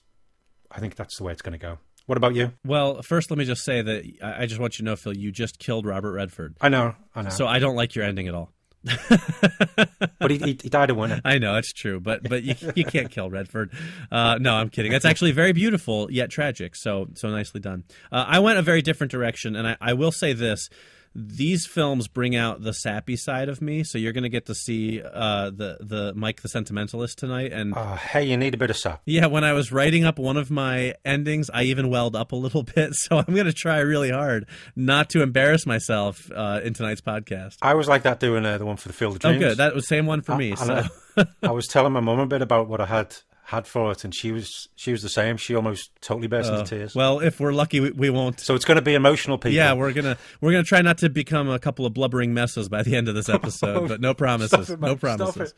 I 0.71 0.79
think 0.79 0.95
that's 0.95 1.17
the 1.17 1.23
way 1.23 1.31
it's 1.31 1.43
going 1.43 1.57
to 1.57 1.59
go. 1.59 1.77
What 2.07 2.17
about 2.17 2.33
you? 2.33 2.53
Well, 2.65 3.03
first, 3.03 3.29
let 3.29 3.37
me 3.37 3.45
just 3.45 3.63
say 3.63 3.83
that 3.83 4.03
I 4.23 4.43
I 4.43 4.45
just 4.47 4.59
want 4.59 4.73
you 4.73 4.77
to 4.79 4.85
know, 4.85 4.95
Phil, 4.95 5.15
you 5.15 5.31
just 5.31 5.59
killed 5.59 5.85
Robert 5.85 6.13
Redford. 6.13 6.57
I 6.59 6.69
know, 6.69 6.95
I 7.13 7.21
know. 7.21 7.29
So 7.29 7.45
I 7.45 7.59
don't 7.59 7.75
like 7.75 7.93
your 7.93 8.03
ending 8.03 8.27
at 8.27 8.33
all. 8.33 8.51
but 10.19 10.31
he, 10.31 10.37
he, 10.37 10.57
he 10.61 10.69
died 10.69 10.89
a 10.89 10.95
winner. 10.95 11.19
I 11.25 11.37
know 11.37 11.57
it's 11.57 11.73
true, 11.73 11.99
but 11.99 12.23
but 12.27 12.43
you, 12.43 12.55
you 12.75 12.85
can't 12.85 13.11
kill 13.11 13.29
Redford. 13.29 13.71
Uh, 14.11 14.37
no, 14.39 14.53
I'm 14.55 14.69
kidding. 14.69 14.91
That's 14.91 15.05
actually 15.05 15.31
very 15.31 15.51
beautiful 15.51 16.09
yet 16.11 16.29
tragic. 16.29 16.75
So 16.75 17.07
so 17.15 17.29
nicely 17.29 17.59
done. 17.59 17.83
Uh, 18.11 18.25
I 18.27 18.39
went 18.39 18.57
a 18.57 18.61
very 18.61 18.81
different 18.81 19.11
direction, 19.11 19.55
and 19.55 19.67
I, 19.67 19.77
I 19.81 19.93
will 19.93 20.13
say 20.13 20.31
this: 20.31 20.69
these 21.27 21.65
films 21.65 22.07
bring 22.07 22.35
out 22.35 22.61
the 22.61 22.73
sappy 22.73 23.15
side 23.17 23.49
of 23.49 23.61
me. 23.61 23.83
So 23.83 23.97
you're 23.97 24.13
going 24.13 24.23
to 24.23 24.29
get 24.29 24.45
to 24.45 24.55
see 24.55 25.01
uh, 25.01 25.49
the 25.49 25.77
the 25.81 26.13
Mike 26.15 26.41
the 26.41 26.47
Sentimentalist 26.49 27.17
tonight, 27.17 27.51
and 27.51 27.73
Oh, 27.75 27.95
hey, 27.95 28.23
you 28.23 28.37
need 28.37 28.53
a 28.53 28.57
bit 28.57 28.69
of 28.69 28.77
sap. 28.77 29.01
yeah, 29.05 29.25
when 29.25 29.43
I 29.43 29.53
was 29.53 29.71
writing 29.71 30.05
up 30.05 30.17
one 30.19 30.37
of 30.37 30.49
my 30.49 30.93
endings, 31.03 31.49
I 31.53 31.63
even 31.63 31.89
welled 31.89 32.15
up 32.15 32.31
a 32.31 32.35
little 32.35 32.63
bit. 32.75 32.93
So 32.93 33.17
I'm 33.17 33.33
going 33.33 33.45
to 33.47 33.53
try 33.53 33.79
really 33.79 34.11
hard 34.11 34.47
not 34.75 35.09
to 35.11 35.21
embarrass 35.21 35.65
myself 35.65 36.31
uh, 36.33 36.61
in 36.63 36.73
tonight's 36.73 37.01
podcast. 37.01 37.57
I 37.61 37.73
was 37.73 37.87
like 37.87 38.03
that 38.03 38.19
doing 38.19 38.45
uh, 38.45 38.57
the 38.57 38.65
one 38.65 38.77
for 38.77 38.87
the 38.87 38.93
Field 38.93 39.15
of 39.15 39.19
Dreams. 39.19 39.35
Oh, 39.37 39.39
good. 39.49 39.57
That 39.57 39.75
was 39.75 39.87
same 39.87 40.05
one 40.05 40.21
for 40.21 40.35
me. 40.35 40.53
I, 40.53 40.55
So. 40.55 40.83
I, 41.17 41.25
I 41.43 41.51
was 41.51 41.67
telling 41.67 41.91
my 41.91 41.99
mum 41.99 42.19
a 42.19 42.25
bit 42.27 42.41
about 42.41 42.69
what 42.69 42.79
I 42.79 42.85
had 42.85 43.15
had 43.49 43.65
for 43.65 43.91
it, 43.91 44.03
and 44.03 44.13
she 44.13 44.31
was 44.31 44.69
she 44.75 44.91
was 44.91 45.01
the 45.01 45.09
same. 45.09 45.35
She 45.35 45.55
almost 45.55 45.89
totally 46.01 46.27
burst 46.27 46.51
into 46.51 46.65
tears. 46.65 46.95
Uh, 46.95 46.99
Well, 46.99 47.19
if 47.19 47.39
we're 47.39 47.51
lucky, 47.51 47.79
we, 47.79 47.89
we 47.89 48.09
won't. 48.11 48.39
so 48.39 48.53
it's 48.53 48.63
going 48.63 48.75
to 48.75 48.81
be 48.83 48.93
emotional, 48.93 49.39
people. 49.39 49.53
Yeah, 49.55 49.73
we're 49.73 49.91
gonna 49.91 50.17
we're 50.39 50.51
gonna 50.51 50.63
try 50.63 50.83
not 50.83 50.99
to 50.99 51.09
become 51.09 51.49
a 51.49 51.57
couple 51.57 51.87
of 51.87 51.93
blubbering 51.95 52.31
messes 52.33 52.69
by 52.69 52.83
the 52.83 52.95
end 52.95 53.09
of 53.09 53.15
this 53.15 53.27
episode, 53.39 53.87
but 53.87 54.01
no 54.01 54.13
promises. 54.13 54.67
Stop 54.67 54.77
it, 54.77 54.81
no 54.81 54.95
promises. 54.95 55.53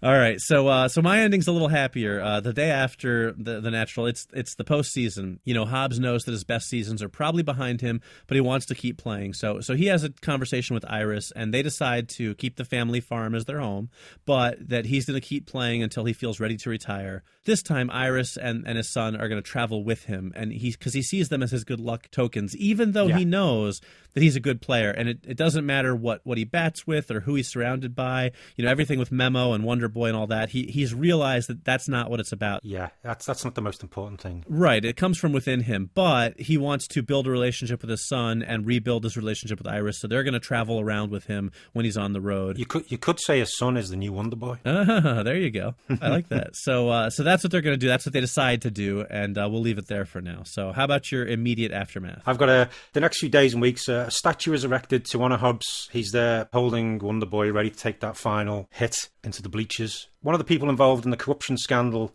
All 0.00 0.12
right, 0.12 0.40
so 0.40 0.68
uh, 0.68 0.88
so 0.88 1.02
my 1.02 1.18
ending's 1.20 1.48
a 1.48 1.52
little 1.52 1.68
happier. 1.68 2.20
Uh, 2.20 2.38
the 2.40 2.52
day 2.52 2.70
after 2.70 3.32
the 3.32 3.60
the 3.60 3.70
natural, 3.70 4.06
it's 4.06 4.26
it's 4.32 4.54
the 4.54 4.64
postseason. 4.64 5.38
You 5.44 5.54
know, 5.54 5.64
Hobbs 5.64 5.98
knows 5.98 6.22
that 6.24 6.30
his 6.32 6.44
best 6.44 6.68
seasons 6.68 7.02
are 7.02 7.08
probably 7.08 7.42
behind 7.42 7.80
him, 7.80 8.00
but 8.28 8.36
he 8.36 8.40
wants 8.40 8.66
to 8.66 8.74
keep 8.76 8.96
playing. 8.96 9.34
So 9.34 9.60
so 9.60 9.74
he 9.74 9.86
has 9.86 10.04
a 10.04 10.10
conversation 10.10 10.74
with 10.74 10.84
Iris, 10.88 11.32
and 11.34 11.52
they 11.52 11.62
decide 11.62 12.08
to 12.10 12.34
keep 12.36 12.56
the 12.56 12.64
family 12.64 13.00
farm 13.00 13.34
as 13.34 13.44
their 13.46 13.58
home, 13.60 13.90
but 14.24 14.68
that 14.68 14.84
he's 14.84 15.04
going 15.06 15.20
to 15.20 15.26
keep 15.26 15.46
playing 15.46 15.82
until 15.82 16.04
he 16.04 16.12
feels 16.12 16.38
ready 16.38 16.56
to 16.56 16.70
retire. 16.70 17.07
This 17.44 17.62
time, 17.62 17.90
Iris 17.90 18.36
and, 18.36 18.66
and 18.66 18.76
his 18.76 18.90
son 18.92 19.16
are 19.16 19.26
going 19.28 19.42
to 19.42 19.48
travel 19.48 19.82
with 19.82 20.04
him, 20.04 20.32
and 20.36 20.52
he 20.52 20.70
because 20.72 20.92
he 20.94 21.02
sees 21.02 21.28
them 21.30 21.42
as 21.42 21.50
his 21.50 21.64
good 21.64 21.80
luck 21.80 22.10
tokens, 22.10 22.54
even 22.56 22.92
though 22.92 23.06
Yeah. 23.06 23.18
he 23.18 23.24
knows 23.24 23.80
that 24.14 24.22
he's 24.22 24.36
a 24.36 24.40
good 24.40 24.60
player, 24.60 24.90
and 24.90 25.08
it, 25.08 25.18
it 25.26 25.36
doesn't 25.36 25.64
matter 25.64 25.96
what 25.96 26.20
what 26.24 26.36
he 26.36 26.44
bats 26.44 26.86
with 26.86 27.10
or 27.10 27.20
who 27.20 27.34
he's 27.36 27.48
surrounded 27.48 27.94
by. 27.94 28.32
You 28.56 28.64
know, 28.64 28.70
everything 28.70 28.98
with 28.98 29.10
Memo 29.10 29.52
and 29.54 29.64
Wonder 29.64 29.88
Boy 29.88 30.08
and 30.08 30.16
all 30.16 30.26
that. 30.26 30.50
He 30.50 30.64
he's 30.64 30.94
realized 30.94 31.48
that 31.48 31.64
that's 31.64 31.88
not 31.88 32.10
what 32.10 32.20
it's 32.20 32.32
about. 32.32 32.60
yeah. 32.64 32.88
That's 33.02 33.24
that's 33.24 33.44
not 33.44 33.54
the 33.54 33.62
most 33.62 33.82
important 33.82 34.20
thing. 34.20 34.44
Right, 34.46 34.84
it 34.84 34.96
comes 34.96 35.16
from 35.18 35.32
within 35.32 35.60
him, 35.62 35.90
but 35.94 36.38
he 36.38 36.58
wants 36.58 36.86
to 36.88 37.02
build 37.02 37.26
a 37.26 37.30
relationship 37.30 37.80
with 37.80 37.90
his 37.90 38.06
son 38.06 38.42
and 38.42 38.66
rebuild 38.66 39.04
his 39.04 39.16
relationship 39.16 39.58
with 39.58 39.66
Iris. 39.68 39.98
So 40.00 40.06
they're 40.08 40.24
going 40.24 40.34
to 40.34 40.40
travel 40.40 40.80
around 40.80 41.10
with 41.10 41.24
him 41.24 41.50
when 41.72 41.86
he's 41.86 41.96
on 41.96 42.12
the 42.12 42.20
road. 42.20 42.58
You 42.58 42.66
could 42.66 42.90
you 42.90 42.98
could 42.98 43.18
say 43.20 43.38
his 43.38 43.56
son 43.56 43.78
is 43.78 43.88
the 43.88 43.96
new 43.96 44.12
Wonder 44.12 44.36
Boy. 44.36 44.58
Ah, 44.66 45.22
there 45.24 45.36
you 45.38 45.50
go. 45.50 45.74
I 46.02 46.08
like 46.08 46.28
that. 46.28 46.54
So, 46.56 46.88
uh, 46.90 46.97
so 47.10 47.22
that's 47.22 47.42
what 47.42 47.50
they're 47.50 47.60
going 47.60 47.74
to 47.74 47.78
do. 47.78 47.88
That's 47.88 48.06
what 48.06 48.12
they 48.12 48.20
decide 48.20 48.62
to 48.62 48.70
do, 48.70 49.04
and 49.10 49.36
uh, 49.36 49.48
we'll 49.50 49.60
leave 49.60 49.78
it 49.78 49.86
there 49.86 50.04
for 50.04 50.20
now. 50.20 50.42
So, 50.44 50.72
how 50.72 50.84
about 50.84 51.10
your 51.10 51.26
immediate 51.26 51.72
aftermath? 51.72 52.22
I've 52.26 52.38
got 52.38 52.48
a 52.48 52.68
the 52.92 53.00
next 53.00 53.18
few 53.18 53.28
days 53.28 53.52
and 53.52 53.62
weeks. 53.62 53.88
Uh, 53.88 54.06
a 54.08 54.10
statue 54.10 54.52
is 54.52 54.64
erected 54.64 55.04
to 55.06 55.22
honour 55.22 55.36
Hobbs. 55.36 55.88
He's 55.92 56.10
there 56.10 56.48
holding 56.52 56.98
Wonder 56.98 57.26
Boy, 57.26 57.52
ready 57.52 57.70
to 57.70 57.76
take 57.76 58.00
that 58.00 58.16
final 58.16 58.68
hit 58.72 59.08
into 59.22 59.42
the 59.42 59.48
bleachers. 59.48 60.08
One 60.20 60.34
of 60.34 60.38
the 60.38 60.44
people 60.44 60.68
involved 60.68 61.04
in 61.04 61.10
the 61.10 61.16
corruption 61.16 61.56
scandal. 61.56 62.14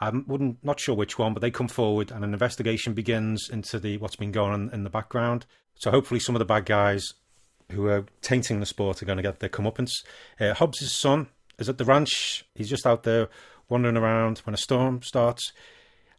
I'm 0.00 0.24
wouldn't 0.28 0.64
not 0.64 0.78
sure 0.78 0.94
which 0.94 1.18
one, 1.18 1.34
but 1.34 1.40
they 1.40 1.50
come 1.50 1.68
forward 1.68 2.12
and 2.12 2.24
an 2.24 2.32
investigation 2.32 2.94
begins 2.94 3.48
into 3.50 3.80
the 3.80 3.98
what's 3.98 4.16
been 4.16 4.32
going 4.32 4.52
on 4.52 4.70
in 4.72 4.84
the 4.84 4.90
background. 4.90 5.46
So 5.74 5.90
hopefully, 5.90 6.20
some 6.20 6.34
of 6.34 6.40
the 6.40 6.44
bad 6.44 6.66
guys 6.66 7.14
who 7.72 7.86
are 7.88 8.06
tainting 8.22 8.60
the 8.60 8.66
sport 8.66 9.02
are 9.02 9.06
going 9.06 9.16
to 9.18 9.22
get 9.22 9.40
their 9.40 9.48
comeuppance. 9.48 9.92
Uh, 10.40 10.54
Hobbs' 10.54 10.92
son 10.92 11.28
is 11.58 11.68
at 11.68 11.78
the 11.78 11.84
ranch. 11.84 12.44
He's 12.54 12.68
just 12.68 12.86
out 12.86 13.02
there 13.02 13.28
wandering 13.68 13.96
around 13.96 14.38
when 14.40 14.54
a 14.54 14.58
storm 14.58 15.02
starts, 15.02 15.52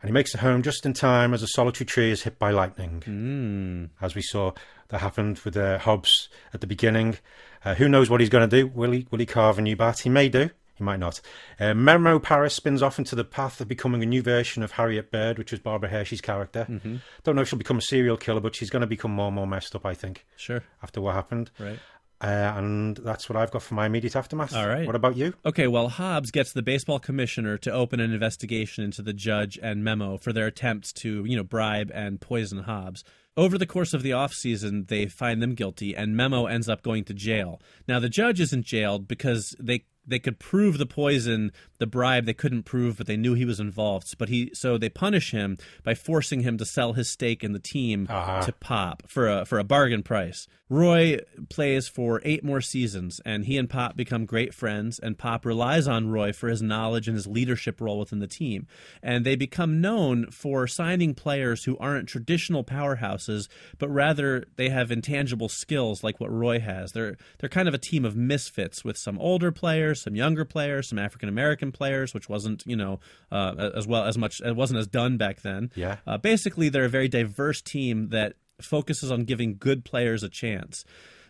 and 0.01 0.09
he 0.09 0.13
makes 0.13 0.33
it 0.33 0.39
home 0.39 0.61
just 0.63 0.85
in 0.85 0.93
time 0.93 1.33
as 1.33 1.43
a 1.43 1.47
solitary 1.47 1.85
tree 1.85 2.11
is 2.11 2.23
hit 2.23 2.39
by 2.39 2.51
lightning. 2.51 3.03
Mm. 3.05 3.89
As 4.01 4.15
we 4.15 4.21
saw 4.21 4.51
that 4.89 4.99
happened 5.01 5.39
with 5.39 5.55
uh, 5.57 5.77
Hobbs 5.79 6.29
at 6.53 6.61
the 6.61 6.67
beginning. 6.67 7.17
Uh, 7.63 7.75
who 7.75 7.87
knows 7.89 8.09
what 8.09 8.21
he's 8.21 8.29
going 8.29 8.49
to 8.49 8.55
do? 8.61 8.67
Will 8.67 8.91
he? 8.91 9.05
Will 9.11 9.19
he 9.19 9.25
carve 9.25 9.59
a 9.59 9.61
new 9.61 9.75
bat? 9.75 9.99
He 9.99 10.09
may 10.09 10.29
do. 10.29 10.49
He 10.75 10.83
might 10.83 10.99
not. 10.99 11.19
Uh, 11.59 11.73
Memo 11.73 12.17
Paris 12.19 12.53
spins 12.55 12.81
off 12.81 12.97
into 12.97 13.13
the 13.13 13.25
path 13.25 13.59
of 13.59 13.67
becoming 13.67 14.01
a 14.01 14.05
new 14.05 14.21
version 14.21 14.63
of 14.63 14.71
Harriet 14.71 15.11
Bird, 15.11 15.37
which 15.37 15.51
was 15.51 15.59
Barbara 15.59 15.89
Hershey's 15.89 16.21
character. 16.21 16.65
Mm-hmm. 16.69 16.95
Don't 17.25 17.35
know 17.35 17.41
if 17.41 17.49
she'll 17.49 17.59
become 17.59 17.77
a 17.79 17.81
serial 17.81 18.15
killer, 18.15 18.39
but 18.39 18.55
she's 18.55 18.69
going 18.69 18.79
to 18.81 18.87
become 18.87 19.11
more 19.11 19.27
and 19.27 19.35
more 19.35 19.45
messed 19.45 19.75
up, 19.75 19.85
I 19.85 19.93
think, 19.93 20.25
Sure. 20.37 20.63
after 20.81 21.01
what 21.01 21.15
happened. 21.15 21.51
Right. 21.59 21.77
Uh, 22.21 22.53
and 22.57 22.97
that's 22.97 23.29
what 23.29 23.37
I've 23.37 23.51
got 23.51 23.61
for 23.61 23.75
my 23.75 23.85
immediate 23.85 24.15
aftermath. 24.15 24.53
All 24.53 24.67
right. 24.67 24.85
What 24.85 24.95
about 24.95 25.15
you? 25.15 25.33
Okay, 25.45 25.67
well, 25.67 25.87
Hobbs 25.87 26.31
gets 26.31 26.51
the 26.51 26.61
baseball 26.61 26.99
commissioner 26.99 27.57
to 27.59 27.71
open 27.71 28.01
an 28.01 28.11
investigation 28.11 28.83
into 28.83 29.01
the 29.01 29.13
judge 29.13 29.57
and 29.61 29.83
Memo 29.83 30.17
for 30.17 30.33
their 30.33 30.47
attempts 30.47 30.91
to, 30.93 31.23
you 31.25 31.37
know, 31.37 31.43
bribe 31.43 31.91
and 31.93 32.19
poison 32.19 32.59
Hobbs. 32.59 33.05
Over 33.37 33.57
the 33.57 33.65
course 33.65 33.93
of 33.93 34.03
the 34.03 34.09
offseason, 34.09 34.89
they 34.89 35.05
find 35.05 35.41
them 35.41 35.55
guilty, 35.55 35.95
and 35.95 36.17
Memo 36.17 36.45
ends 36.45 36.67
up 36.67 36.83
going 36.83 37.05
to 37.05 37.13
jail. 37.13 37.61
Now, 37.87 37.99
the 37.99 38.09
judge 38.09 38.41
isn't 38.41 38.65
jailed 38.65 39.07
because 39.07 39.55
they 39.57 39.85
they 40.09 40.19
could 40.19 40.39
prove 40.39 40.77
the 40.77 40.85
poison, 40.85 41.51
the 41.77 41.87
bribe 41.87 42.25
they 42.25 42.33
couldn't 42.33 42.63
prove, 42.63 42.97
but 42.97 43.07
they 43.07 43.17
knew 43.17 43.33
he 43.33 43.45
was 43.45 43.59
involved. 43.59 44.17
But 44.17 44.29
he 44.29 44.51
so 44.53 44.77
they 44.77 44.89
punish 44.89 45.31
him 45.31 45.57
by 45.83 45.93
forcing 45.95 46.41
him 46.41 46.57
to 46.57 46.65
sell 46.65 46.93
his 46.93 47.09
stake 47.09 47.43
in 47.43 47.53
the 47.53 47.59
team 47.59 48.07
Ah. 48.09 48.41
to 48.41 48.51
Pop 48.53 49.03
for 49.07 49.27
a 49.29 49.45
for 49.45 49.59
a 49.59 49.63
bargain 49.63 50.03
price. 50.03 50.47
Roy 50.71 51.17
plays 51.49 51.87
for 51.87 52.21
eight 52.23 52.43
more 52.43 52.61
seasons, 52.61 53.19
and 53.25 53.45
he 53.45 53.57
and 53.57 53.67
Pop 53.67 53.97
become 53.97 54.25
great 54.25 54.53
friends. 54.53 54.99
And 54.99 55.17
Pop 55.17 55.43
relies 55.43 55.87
on 55.87 56.09
Roy 56.11 56.31
for 56.31 56.47
his 56.47 56.61
knowledge 56.61 57.07
and 57.07 57.15
his 57.15 57.25
leadership 57.25 57.81
role 57.81 57.97
within 57.97 58.19
the 58.19 58.27
team. 58.27 58.67
And 59.01 59.25
they 59.25 59.35
become 59.35 59.81
known 59.81 60.29
for 60.29 60.67
signing 60.67 61.15
players 61.15 61.63
who 61.63 61.75
aren't 61.79 62.07
traditional 62.07 62.63
powerhouses, 62.63 63.47
but 63.79 63.89
rather 63.89 64.45
they 64.57 64.69
have 64.69 64.91
intangible 64.91 65.49
skills 65.49 66.03
like 66.03 66.19
what 66.19 66.31
Roy 66.31 66.59
has. 66.59 66.91
They're 66.91 67.17
they're 67.39 67.49
kind 67.49 67.67
of 67.67 67.73
a 67.73 67.79
team 67.79 68.05
of 68.05 68.15
misfits 68.15 68.83
with 68.85 68.95
some 68.97 69.17
older 69.17 69.51
players, 69.51 69.98
some 70.01 70.15
younger 70.15 70.45
players, 70.45 70.89
some 70.89 70.99
African 70.99 71.29
American 71.29 71.71
players, 71.71 72.13
which 72.13 72.29
wasn't 72.29 72.63
you 72.65 72.75
know 72.75 72.99
uh, 73.31 73.71
as 73.75 73.87
well 73.87 74.05
as 74.05 74.17
much 74.17 74.41
it 74.41 74.55
wasn't 74.55 74.79
as 74.79 74.87
done 74.87 75.17
back 75.17 75.41
then. 75.41 75.71
Yeah. 75.75 75.97
Uh, 76.05 76.17
basically, 76.17 76.69
they're 76.69 76.85
a 76.85 76.89
very 76.89 77.07
diverse 77.07 77.61
team 77.61 78.09
that 78.09 78.33
focuses 78.61 79.11
on 79.11 79.23
giving 79.23 79.57
good 79.57 79.85
players 79.85 80.23
a 80.23 80.29
chance. 80.29 80.83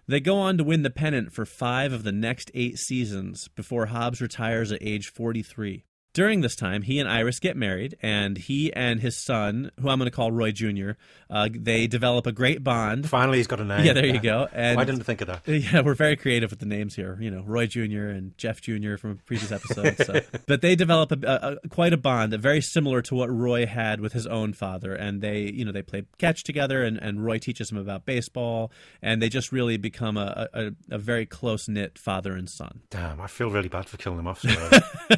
They 0.07 0.19
go 0.19 0.37
on 0.37 0.57
to 0.57 0.63
win 0.63 0.81
the 0.81 0.89
pennant 0.89 1.33
for 1.33 1.45
five 1.45 1.93
of 1.93 2.03
the 2.03 2.11
next 2.11 2.49
eight 2.55 2.79
seasons 2.79 3.47
before 3.49 3.87
Hobbs 3.87 4.21
retires 4.21 4.71
at 4.71 4.81
age 4.81 5.11
43. 5.13 5.83
During 6.19 6.41
this 6.41 6.57
time, 6.57 6.81
he 6.81 6.99
and 6.99 7.07
Iris 7.07 7.39
get 7.39 7.55
married, 7.55 7.95
and 8.01 8.37
he 8.37 8.73
and 8.73 8.99
his 8.99 9.15
son, 9.15 9.71
who 9.79 9.87
I'm 9.87 9.99
going 9.99 10.11
to 10.11 10.13
call 10.13 10.33
Roy 10.33 10.51
Jr., 10.51 10.91
uh, 11.29 11.47
they 11.49 11.87
develop 11.87 12.27
a 12.27 12.33
great 12.33 12.61
bond. 12.61 13.07
Finally, 13.07 13.37
he's 13.37 13.47
got 13.47 13.61
a 13.61 13.63
name. 13.63 13.85
Yeah, 13.85 13.93
there 13.93 14.05
you 14.05 14.19
go. 14.19 14.49
And 14.51 14.75
Why 14.75 14.83
didn't 14.83 14.99
I 14.99 15.03
think 15.05 15.21
of 15.21 15.27
that? 15.27 15.47
yeah, 15.47 15.79
we're 15.79 15.93
very 15.93 16.17
creative 16.17 16.49
with 16.49 16.59
the 16.59 16.65
names 16.65 16.93
here. 16.93 17.17
You 17.21 17.31
know, 17.31 17.43
Roy 17.45 17.67
Jr. 17.67 18.07
and 18.07 18.37
Jeff 18.37 18.59
Jr. 18.59 18.97
from 18.97 19.11
a 19.11 19.15
previous 19.15 19.49
episode. 19.53 19.95
So. 19.95 20.19
but 20.45 20.61
they 20.61 20.75
develop 20.75 21.13
a, 21.13 21.25
a, 21.25 21.57
a, 21.63 21.69
quite 21.69 21.93
a 21.93 21.97
bond, 21.97 22.33
very 22.33 22.59
similar 22.59 23.01
to 23.03 23.15
what 23.15 23.29
Roy 23.33 23.65
had 23.65 24.01
with 24.01 24.11
his 24.11 24.27
own 24.27 24.51
father. 24.51 24.93
And 24.93 25.21
they, 25.21 25.43
you 25.43 25.63
know, 25.63 25.71
they 25.71 25.83
play 25.83 26.03
catch 26.17 26.43
together, 26.43 26.83
and, 26.83 26.97
and 26.97 27.23
Roy 27.23 27.37
teaches 27.37 27.71
him 27.71 27.77
about 27.77 28.05
baseball, 28.05 28.73
and 29.01 29.21
they 29.21 29.29
just 29.29 29.53
really 29.53 29.77
become 29.77 30.17
a, 30.17 30.49
a, 30.53 30.71
a 30.91 30.97
very 30.97 31.25
close 31.25 31.69
knit 31.69 31.97
father 31.97 32.33
and 32.33 32.49
son. 32.49 32.81
Damn, 32.89 33.21
I 33.21 33.27
feel 33.27 33.49
really 33.51 33.69
bad 33.69 33.85
for 33.85 33.95
killing 33.95 34.19
him 34.19 34.27
off. 34.27 34.41
So, 34.41 34.49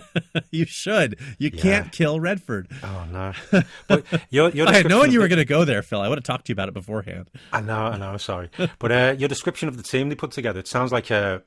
you 0.51 0.65
should. 0.65 0.90
You 1.37 1.49
Yeah. 1.53 1.61
can't 1.61 1.91
kill 1.91 2.19
Redford. 2.19 2.67
oh 2.83 3.05
no! 3.11 3.33
But 3.87 4.05
your, 4.29 4.49
your 4.51 4.67
I 4.67 4.73
had 4.73 4.89
known 4.89 5.11
you 5.11 5.19
were 5.19 5.27
going 5.27 5.39
to 5.39 5.45
go 5.45 5.65
there, 5.65 5.81
Phil. 5.81 5.99
I 6.01 6.07
would 6.07 6.17
have 6.17 6.23
talked 6.23 6.45
to 6.45 6.49
you 6.51 6.53
about 6.53 6.67
it 6.69 6.73
beforehand. 6.73 7.29
I 7.51 7.61
know, 7.61 7.75
I 7.75 7.97
know. 7.97 8.17
Sorry, 8.17 8.49
but 8.79 8.91
uh, 8.91 9.15
your 9.17 9.29
description 9.29 9.67
of 9.67 9.77
the 9.77 9.83
team 9.83 10.09
they 10.09 10.15
put 10.15 10.31
together 10.31 10.59
it 10.59 10.67
sounds 10.67 10.91
like 10.91 11.09
a 11.11 11.43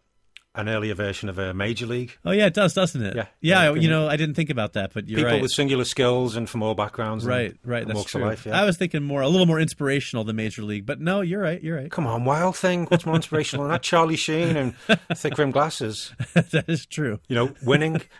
an 0.56 0.68
earlier 0.68 0.94
version 0.94 1.28
of 1.28 1.38
a 1.38 1.52
major 1.52 1.84
league. 1.86 2.16
Oh 2.24 2.30
yeah, 2.30 2.46
it 2.46 2.54
does, 2.54 2.74
doesn't 2.74 3.02
it? 3.02 3.16
Yeah. 3.16 3.26
yeah. 3.40 3.62
Yeah, 3.64 3.74
you 3.74 3.88
know, 3.90 4.08
I 4.08 4.16
didn't 4.16 4.34
think 4.36 4.50
about 4.50 4.74
that, 4.74 4.92
but 4.94 5.08
you're 5.08 5.18
People 5.18 5.32
right. 5.32 5.42
with 5.42 5.50
singular 5.50 5.84
skills 5.84 6.36
and 6.36 6.48
from 6.48 6.62
all 6.62 6.74
backgrounds. 6.74 7.24
and- 7.24 7.30
Right, 7.30 7.56
right. 7.64 7.82
and 7.82 7.90
That's 7.90 7.96
walks 7.96 8.12
true. 8.12 8.22
of 8.22 8.28
life. 8.28 8.46
Yeah. 8.46 8.60
I 8.60 8.64
was 8.64 8.76
thinking 8.76 9.02
more, 9.02 9.20
a 9.22 9.28
little 9.28 9.46
more 9.46 9.58
inspirational 9.58 10.22
than 10.24 10.36
Major 10.36 10.62
League, 10.62 10.86
but 10.86 11.00
no, 11.00 11.22
you're 11.22 11.40
right. 11.40 11.60
You're 11.62 11.76
right. 11.76 11.90
Come 11.90 12.06
on, 12.06 12.24
Wild 12.24 12.56
Thing. 12.56 12.84
What's 12.86 13.04
more 13.04 13.16
inspirational 13.16 13.64
than 13.64 13.72
that? 13.72 13.82
Charlie 13.82 14.16
Sheen 14.16 14.56
and 14.56 14.74
thick 15.16 15.36
rim 15.38 15.50
glasses. 15.50 16.12
that 16.34 16.64
is 16.68 16.86
true. 16.86 17.18
You 17.28 17.34
know, 17.36 17.54
winning. 17.64 18.00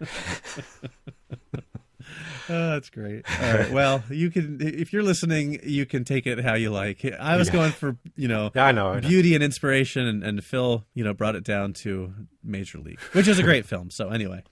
Oh, 2.49 2.71
that's 2.71 2.91
great. 2.91 3.25
All 3.41 3.55
right. 3.55 3.71
Well, 3.71 4.03
you 4.11 4.31
can, 4.31 4.59
if 4.61 4.93
you're 4.93 5.03
listening, 5.03 5.61
you 5.63 5.87
can 5.87 6.05
take 6.05 6.27
it 6.27 6.39
how 6.45 6.55
you 6.55 6.71
like. 6.71 7.05
I 7.05 7.37
was 7.37 7.49
Yeah. 7.49 7.53
going 7.55 7.73
for, 7.73 7.97
you 8.17 8.29
know, 8.29 8.51
I 8.55 8.73
know. 8.73 8.89
I 8.89 9.01
know. 9.01 9.09
beauty 9.09 9.35
and 9.35 9.43
inspiration, 9.43 10.07
and, 10.07 10.23
and 10.23 10.45
Phil, 10.45 10.85
you 10.95 11.05
know, 11.05 11.15
brought 11.15 11.37
it 11.37 11.45
down 11.45 11.73
to 11.85 12.13
Major 12.43 12.79
League, 12.79 13.01
which 13.13 13.29
is 13.29 13.39
a 13.39 13.43
great 13.43 13.65
film. 13.65 13.91
So 13.91 14.11
anyway, 14.11 14.43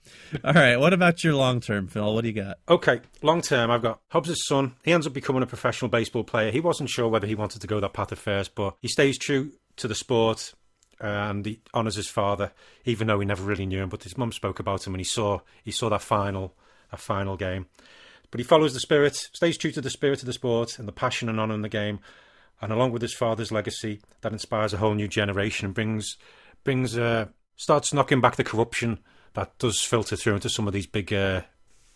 all 0.43 0.53
right. 0.53 0.77
What 0.77 0.93
about 0.93 1.23
your 1.23 1.35
long 1.35 1.59
term, 1.59 1.87
Phil? 1.87 2.13
What 2.15 2.21
do 2.21 2.29
you 2.29 2.33
got? 2.33 2.57
Okay, 2.67 3.01
long 3.21 3.41
term, 3.41 3.69
I've 3.69 3.83
got 3.83 3.99
Hobbs' 4.09 4.41
son. 4.47 4.73
He 4.83 4.91
ends 4.91 5.05
up 5.05 5.13
becoming 5.13 5.43
a 5.43 5.47
professional 5.47 5.89
baseball 5.89 6.23
player. 6.23 6.51
He 6.51 6.59
wasn't 6.59 6.89
sure 6.89 7.07
whether 7.07 7.27
he 7.27 7.35
wanted 7.35 7.61
to 7.61 7.67
go 7.67 7.79
that 7.79 7.93
path 7.93 8.11
at 8.11 8.17
first, 8.17 8.55
but 8.55 8.75
he 8.81 8.87
stays 8.87 9.17
true 9.19 9.51
to 9.77 9.87
the 9.87 9.95
sport 9.95 10.53
and 10.99 11.45
he 11.45 11.59
honours 11.75 11.95
his 11.95 12.07
father, 12.07 12.51
even 12.85 13.07
though 13.07 13.19
he 13.19 13.25
never 13.25 13.43
really 13.43 13.65
knew 13.65 13.81
him. 13.83 13.89
But 13.89 14.03
his 14.03 14.17
mum 14.17 14.31
spoke 14.31 14.59
about 14.59 14.87
him, 14.87 14.93
and 14.93 14.99
he 15.01 15.05
saw 15.05 15.39
he 15.63 15.71
saw 15.71 15.89
that 15.89 16.01
final 16.01 16.55
that 16.93 16.99
final 16.99 17.35
game. 17.35 17.65
But 18.31 18.39
he 18.39 18.43
follows 18.43 18.73
the 18.73 18.79
spirit, 18.79 19.15
stays 19.15 19.57
true 19.57 19.71
to 19.71 19.81
the 19.81 19.89
spirit 19.89 20.21
of 20.21 20.25
the 20.25 20.33
sport 20.33 20.79
and 20.79 20.87
the 20.87 20.91
passion 20.91 21.29
and 21.29 21.39
honour 21.39 21.55
in 21.55 21.61
the 21.61 21.69
game, 21.69 21.99
and 22.61 22.71
along 22.71 22.91
with 22.91 23.01
his 23.01 23.13
father's 23.13 23.51
legacy, 23.51 23.99
that 24.21 24.31
inspires 24.31 24.73
a 24.73 24.77
whole 24.77 24.93
new 24.93 25.07
generation 25.07 25.65
and 25.65 25.75
brings 25.75 26.17
brings 26.63 26.97
uh, 26.97 27.25
starts 27.57 27.93
knocking 27.93 28.21
back 28.21 28.35
the 28.35 28.43
corruption 28.43 28.99
that 29.33 29.57
does 29.57 29.81
filter 29.81 30.15
through 30.15 30.35
into 30.35 30.49
some 30.49 30.67
of 30.67 30.73
these 30.73 30.87
big 30.87 31.11
uh, 31.11 31.41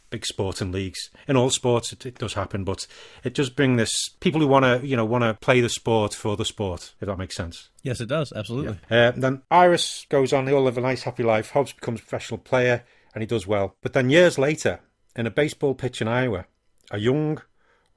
big 0.09 0.25
sporting 0.25 0.71
leagues. 0.71 1.09
In 1.27 1.37
all 1.37 1.49
sports, 1.49 1.93
it, 1.93 2.05
it 2.05 2.17
does 2.17 2.33
happen, 2.33 2.63
but 2.63 2.85
it 3.23 3.33
does 3.33 3.49
bring 3.49 3.77
this 3.77 4.09
people 4.19 4.41
who 4.41 4.47
want 4.47 4.65
to 4.65 4.85
you 4.85 4.97
know 4.97 5.05
want 5.05 5.23
to 5.23 5.33
play 5.35 5.61
the 5.61 5.69
sport 5.69 6.13
for 6.13 6.35
the 6.35 6.45
sport, 6.45 6.93
if 6.99 7.07
that 7.07 7.17
makes 7.17 7.35
sense. 7.35 7.69
Yes, 7.83 8.01
it 8.01 8.09
does. 8.09 8.33
Absolutely. 8.35 8.77
Uh, 8.91 9.11
then 9.15 9.41
Iris 9.49 10.05
goes 10.09 10.33
on; 10.33 10.45
they 10.45 10.53
all 10.53 10.63
live 10.63 10.77
a 10.77 10.81
nice, 10.81 11.03
happy 11.03 11.23
life. 11.23 11.51
Hobbs 11.51 11.73
becomes 11.73 11.99
a 11.99 12.03
professional 12.03 12.39
player, 12.39 12.83
and 13.17 13.23
he 13.23 13.27
does 13.27 13.47
well. 13.47 13.75
But 13.81 13.93
then 13.93 14.11
years 14.11 14.37
later, 14.37 14.79
in 15.15 15.25
a 15.25 15.31
baseball 15.31 15.73
pitch 15.73 16.03
in 16.03 16.07
Iowa, 16.07 16.45
a 16.91 16.99
young 16.99 17.41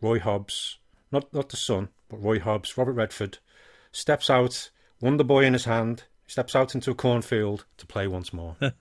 Roy 0.01 0.19
Hobbs, 0.19 0.79
not 1.13 1.31
not 1.35 1.51
the 1.51 1.59
son, 1.59 1.91
but 2.09 2.23
Roy 2.23 2.41
Hobbs, 2.41 2.79
Robert 2.79 2.95
Redford, 2.95 3.37
steps 3.93 4.31
out, 4.31 4.71
Wonder 4.99 5.23
Boy 5.25 5.45
in 5.45 5.53
his 5.53 5.67
hand, 5.67 6.05
steps 6.27 6.57
out 6.57 6.75
into 6.75 6.91
a 6.91 6.95
cornfield 6.95 7.67
to 7.77 7.87
play 7.87 8.07
once 8.07 8.33
more. 8.33 8.57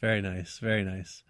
Very 0.00 0.22
nice. 0.22 0.58
Very 0.58 0.82
nice. 0.82 1.22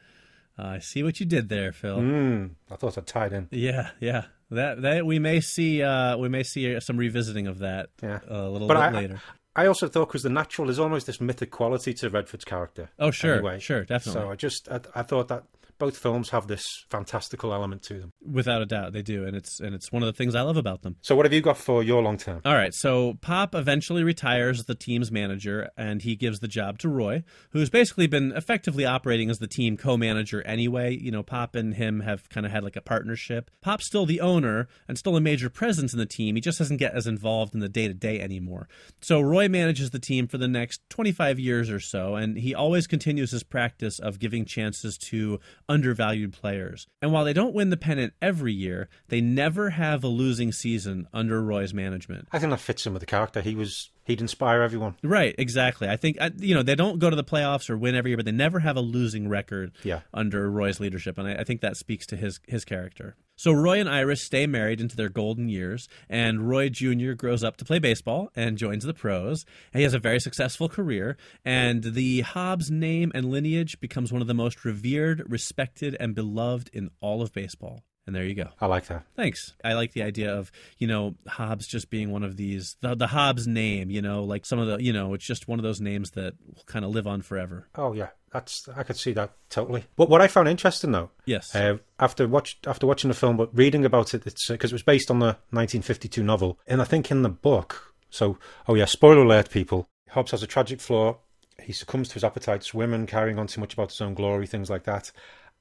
Uh, 0.58 0.66
I 0.66 0.78
see 0.78 1.02
what 1.02 1.18
you 1.18 1.26
did 1.26 1.48
there, 1.48 1.72
Phil. 1.72 1.98
mm, 1.98 2.50
I 2.70 2.76
thought 2.76 2.96
I'd 2.96 3.06
tied 3.08 3.32
in. 3.32 3.48
Yeah, 3.50 3.90
yeah. 4.00 4.26
That 4.50 4.82
that 4.82 5.06
we 5.06 5.18
may 5.18 5.40
see 5.40 5.82
uh 5.82 6.16
we 6.18 6.28
may 6.28 6.42
see 6.42 6.78
some 6.80 6.98
revisiting 6.98 7.46
of 7.48 7.58
that 7.60 7.88
Yeah. 8.02 8.20
a 8.28 8.48
little 8.48 8.68
But 8.68 8.74
bit 8.74 8.82
I, 8.82 8.90
later. 9.00 9.20
I 9.54 9.66
also 9.66 9.86
thought 9.86 10.08
because 10.08 10.22
the 10.22 10.30
natural 10.30 10.70
is 10.70 10.78
almost 10.78 11.06
this 11.06 11.20
mythic 11.20 11.50
quality 11.50 11.92
to 11.94 12.08
Redford's 12.08 12.44
character. 12.44 12.90
Oh, 12.98 13.10
sure, 13.10 13.34
anyway. 13.34 13.58
sure, 13.58 13.84
definitely. 13.84 14.22
So 14.22 14.30
I 14.30 14.36
just 14.36 14.68
I, 14.68 14.80
I 14.94 15.02
thought 15.02 15.28
that 15.28 15.44
both 15.82 15.96
films 15.96 16.30
have 16.30 16.46
this 16.46 16.86
fantastical 16.90 17.52
element 17.52 17.82
to 17.82 17.98
them. 17.98 18.12
Without 18.24 18.62
a 18.62 18.66
doubt, 18.66 18.92
they 18.92 19.02
do, 19.02 19.24
and 19.24 19.34
it's 19.34 19.58
and 19.58 19.74
it's 19.74 19.90
one 19.90 20.00
of 20.00 20.06
the 20.06 20.12
things 20.12 20.36
I 20.36 20.42
love 20.42 20.56
about 20.56 20.82
them. 20.82 20.94
So, 21.02 21.16
what 21.16 21.26
have 21.26 21.32
you 21.32 21.40
got 21.40 21.56
for 21.56 21.82
your 21.82 22.00
long 22.00 22.18
term? 22.18 22.40
All 22.44 22.54
right, 22.54 22.72
so 22.72 23.14
Pop 23.20 23.56
eventually 23.56 24.04
retires 24.04 24.60
as 24.60 24.66
the 24.66 24.76
team's 24.76 25.10
manager, 25.10 25.70
and 25.76 26.00
he 26.00 26.14
gives 26.14 26.38
the 26.38 26.46
job 26.46 26.78
to 26.78 26.88
Roy, 26.88 27.24
who's 27.50 27.68
basically 27.68 28.06
been 28.06 28.30
effectively 28.30 28.84
operating 28.84 29.28
as 29.28 29.40
the 29.40 29.48
team 29.48 29.76
co-manager 29.76 30.40
anyway. 30.46 30.96
You 30.96 31.10
know, 31.10 31.24
Pop 31.24 31.56
and 31.56 31.74
him 31.74 31.98
have 31.98 32.28
kind 32.28 32.46
of 32.46 32.52
had 32.52 32.62
like 32.62 32.76
a 32.76 32.80
partnership. 32.80 33.50
Pop's 33.60 33.84
still 33.84 34.06
the 34.06 34.20
owner 34.20 34.68
and 34.86 34.96
still 34.96 35.16
a 35.16 35.20
major 35.20 35.50
presence 35.50 35.92
in 35.92 35.98
the 35.98 36.06
team. 36.06 36.36
He 36.36 36.40
just 36.40 36.60
doesn't 36.60 36.76
get 36.76 36.94
as 36.94 37.08
involved 37.08 37.54
in 37.54 37.60
the 37.60 37.68
day 37.68 37.88
to 37.88 37.94
day 37.94 38.20
anymore. 38.20 38.68
So 39.00 39.20
Roy 39.20 39.48
manages 39.48 39.90
the 39.90 39.98
team 39.98 40.28
for 40.28 40.38
the 40.38 40.46
next 40.46 40.80
25 40.90 41.40
years 41.40 41.70
or 41.70 41.80
so, 41.80 42.14
and 42.14 42.38
he 42.38 42.54
always 42.54 42.86
continues 42.86 43.32
his 43.32 43.42
practice 43.42 43.98
of 43.98 44.20
giving 44.20 44.44
chances 44.44 44.96
to 45.10 45.40
undervalued 45.72 46.34
players. 46.34 46.86
And 47.00 47.12
while 47.12 47.24
they 47.24 47.32
don't 47.32 47.54
win 47.54 47.70
the 47.70 47.78
pennant 47.78 48.12
every 48.20 48.52
year, 48.52 48.90
they 49.08 49.22
never 49.22 49.70
have 49.70 50.04
a 50.04 50.08
losing 50.08 50.52
season 50.52 51.08
under 51.14 51.42
Roy's 51.42 51.72
management. 51.72 52.28
I 52.30 52.38
think 52.38 52.50
that 52.50 52.60
fits 52.60 52.86
in 52.86 52.92
with 52.92 53.00
the 53.00 53.06
character. 53.06 53.40
He 53.40 53.54
was 53.54 53.90
he'd 54.04 54.20
inspire 54.20 54.62
everyone. 54.62 54.96
Right, 55.02 55.34
exactly. 55.38 55.88
I 55.88 55.96
think 55.96 56.16
you 56.38 56.54
know 56.54 56.62
they 56.62 56.74
don't 56.74 56.98
go 56.98 57.10
to 57.10 57.16
the 57.16 57.24
playoffs 57.24 57.68
or 57.70 57.76
win 57.76 57.94
every 57.94 58.10
year, 58.10 58.16
but 58.16 58.26
they 58.26 58.32
never 58.32 58.60
have 58.60 58.76
a 58.76 58.80
losing 58.80 59.28
record 59.28 59.72
Yeah. 59.84 60.00
under 60.12 60.50
Roy's 60.50 60.80
leadership, 60.80 61.18
and 61.18 61.28
I, 61.28 61.34
I 61.36 61.44
think 61.44 61.60
that 61.60 61.76
speaks 61.76 62.06
to 62.06 62.16
his 62.16 62.40
his 62.46 62.64
character. 62.64 63.16
So 63.34 63.50
Roy 63.50 63.80
and 63.80 63.88
Iris 63.88 64.22
stay 64.24 64.46
married 64.46 64.80
into 64.80 64.94
their 64.94 65.08
golden 65.08 65.48
years, 65.48 65.88
and 66.08 66.48
Roy 66.48 66.68
Jr. 66.68 67.12
grows 67.14 67.42
up 67.42 67.56
to 67.56 67.64
play 67.64 67.78
baseball 67.80 68.30
and 68.36 68.56
joins 68.58 68.84
the 68.84 68.94
pros. 68.94 69.44
And 69.72 69.80
he 69.80 69.84
has 69.84 69.94
a 69.94 69.98
very 69.98 70.20
successful 70.20 70.68
career, 70.68 71.16
and 71.44 71.82
the 71.82 72.20
Hobbs 72.20 72.70
name 72.70 73.10
and 73.14 73.30
lineage 73.30 73.80
becomes 73.80 74.12
one 74.12 74.20
of 74.22 74.28
the 74.28 74.34
most 74.34 74.64
revered, 74.64 75.24
respected, 75.28 75.96
and 75.98 76.14
beloved 76.14 76.70
in 76.72 76.90
all 77.00 77.20
of 77.22 77.32
baseball. 77.32 77.82
And 78.06 78.16
there 78.16 78.24
you 78.24 78.34
go. 78.34 78.48
I 78.60 78.66
like 78.66 78.86
that. 78.86 79.04
Thanks. 79.14 79.52
I 79.64 79.74
like 79.74 79.92
the 79.92 80.02
idea 80.02 80.34
of, 80.34 80.50
you 80.78 80.88
know, 80.88 81.14
Hobbs 81.28 81.68
just 81.68 81.88
being 81.88 82.10
one 82.10 82.24
of 82.24 82.36
these, 82.36 82.76
the, 82.80 82.96
the 82.96 83.06
Hobbs 83.06 83.46
name, 83.46 83.90
you 83.90 84.02
know, 84.02 84.24
like 84.24 84.44
some 84.44 84.58
of 84.58 84.66
the, 84.66 84.82
you 84.82 84.92
know, 84.92 85.14
it's 85.14 85.24
just 85.24 85.46
one 85.46 85.60
of 85.60 85.62
those 85.62 85.80
names 85.80 86.10
that 86.12 86.34
will 86.44 86.64
kind 86.66 86.84
of 86.84 86.90
live 86.90 87.06
on 87.06 87.22
forever. 87.22 87.68
Oh 87.76 87.92
yeah, 87.92 88.08
that's 88.32 88.68
I 88.76 88.82
could 88.82 88.96
see 88.96 89.12
that 89.12 89.30
totally. 89.50 89.84
But 89.96 90.08
what 90.08 90.20
I 90.20 90.26
found 90.26 90.48
interesting 90.48 90.90
though, 90.90 91.10
Yes. 91.26 91.54
uh, 91.54 91.78
after 92.00 92.26
watch 92.26 92.58
after 92.66 92.88
watching 92.88 93.06
the 93.08 93.14
film, 93.14 93.36
but 93.36 93.56
reading 93.56 93.84
about 93.84 94.14
it, 94.14 94.26
it's 94.26 94.48
because 94.48 94.72
it 94.72 94.74
was 94.74 94.82
based 94.82 95.08
on 95.08 95.20
the 95.20 95.36
1952 95.50 96.24
novel, 96.24 96.58
and 96.66 96.80
I 96.82 96.84
think 96.84 97.10
in 97.12 97.22
the 97.22 97.28
book. 97.28 97.94
So, 98.10 98.36
oh 98.66 98.74
yeah, 98.74 98.86
spoiler 98.86 99.22
alert, 99.22 99.48
people. 99.48 99.88
Hobbs 100.10 100.32
has 100.32 100.42
a 100.42 100.46
tragic 100.48 100.80
flaw. 100.80 101.18
He 101.62 101.72
succumbs 101.72 102.08
to 102.08 102.14
his 102.14 102.24
appetites, 102.24 102.74
women, 102.74 103.06
carrying 103.06 103.38
on 103.38 103.46
too 103.46 103.60
much 103.60 103.74
about 103.74 103.90
his 103.90 104.00
own 104.00 104.14
glory, 104.14 104.48
things 104.48 104.68
like 104.68 104.82
that, 104.84 105.12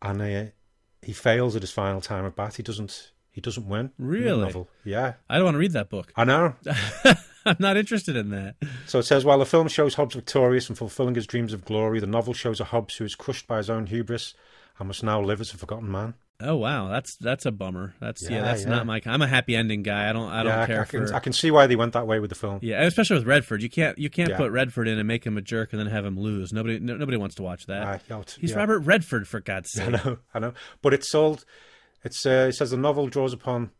and 0.01 0.21
uh, 0.21 0.51
he 1.01 1.13
fails 1.13 1.55
at 1.55 1.61
his 1.61 1.71
final 1.71 2.01
time 2.01 2.25
at 2.25 2.35
bat. 2.35 2.55
He 2.55 2.63
doesn't. 2.63 3.11
He 3.33 3.39
doesn't 3.39 3.67
win. 3.67 3.91
in 3.97 4.05
Really? 4.07 4.41
novel. 4.45 4.67
Yeah, 4.83 5.13
I 5.29 5.35
don't 5.35 5.45
want 5.45 5.55
to 5.55 5.59
read 5.59 5.71
that 5.71 5.89
book. 5.89 6.11
I 6.17 6.25
know. 6.25 6.55
I'm 7.45 7.55
not 7.59 7.77
interested 7.77 8.15
in 8.17 8.29
that. 8.31 8.55
So 8.85 8.99
it 8.99 9.03
says, 9.03 9.23
while 9.25 9.39
the 9.39 9.45
film 9.45 9.67
shows 9.69 9.95
Hobbs 9.95 10.15
victorious 10.15 10.67
and 10.69 10.77
fulfilling 10.77 11.15
his 11.15 11.25
dreams 11.25 11.53
of 11.53 11.63
glory, 11.65 11.99
the 12.01 12.07
novel 12.07 12.33
shows 12.33 12.59
a 12.59 12.65
Hobbs 12.65 12.97
who 12.97 13.05
is 13.05 13.15
crushed 13.15 13.47
by 13.47 13.57
his 13.57 13.69
own 13.69 13.87
hubris 13.87 14.33
and 14.77 14.87
must 14.89 15.01
now 15.03 15.21
live 15.21 15.39
as 15.41 15.53
a 15.53 15.57
forgotten 15.57 15.89
man. 15.89 16.13
Oh 16.43 16.55
wow, 16.55 16.89
that's 16.89 17.15
that's 17.17 17.45
a 17.45 17.51
bummer. 17.51 17.93
That's 17.99 18.23
yeah, 18.23 18.37
Yeah, 18.37 18.41
that's 18.41 18.63
yeah. 18.63 18.69
not 18.69 18.85
my. 18.85 19.01
I'm 19.05 19.21
a 19.21 19.27
happy 19.27 19.55
ending 19.55 19.83
guy. 19.83 20.09
I 20.09 20.13
don't 20.13 20.29
I 20.29 20.43
don't 20.43 20.51
yeah, 20.51 20.65
care 20.65 20.81
I, 20.81 20.85
can, 20.85 21.07
for. 21.07 21.13
I 21.15 21.19
can 21.19 21.33
see 21.33 21.51
why 21.51 21.67
they 21.67 21.75
went 21.75 21.93
that 21.93 22.07
way 22.07 22.19
with 22.19 22.29
the 22.29 22.35
film. 22.35 22.59
yeah, 22.61 22.83
especially 22.83 23.17
with 23.17 23.27
Redford, 23.27 23.61
you 23.61 23.69
can't 23.69 23.97
you 23.97 24.09
can't 24.09 24.35
put 24.35 24.51
Redford 24.51 24.87
in 24.87 24.97
and 24.97 25.07
make 25.07 25.25
him 25.25 25.37
a 25.37 25.41
jerk 25.41 25.73
and 25.73 25.79
then 25.79 25.87
have 25.87 26.05
him 26.05 26.19
lose. 26.19 26.51
Nobody 26.51 26.79
no, 26.79 26.97
nobody 26.97 27.17
wants 27.17 27.35
to 27.35 27.43
watch 27.43 27.65
that. 27.67 28.03
Uh, 28.09 28.23
He's. 28.39 28.55
Robert 28.55 28.79
Redford 28.79 29.27
for 29.27 29.39
God's 29.39 29.71
sake. 29.73 29.87
I 29.87 29.91
know, 29.91 30.17
I 30.33 30.39
know. 30.39 30.53
But 30.81 30.93
it's 30.93 31.09
sold. 31.09 31.45
It's 32.03 32.25
uh, 32.25 32.47
it 32.49 32.53
says 32.53 32.71
the 32.71 32.77
novel 32.77 33.07
draws 33.07 33.33
upon 33.33 33.71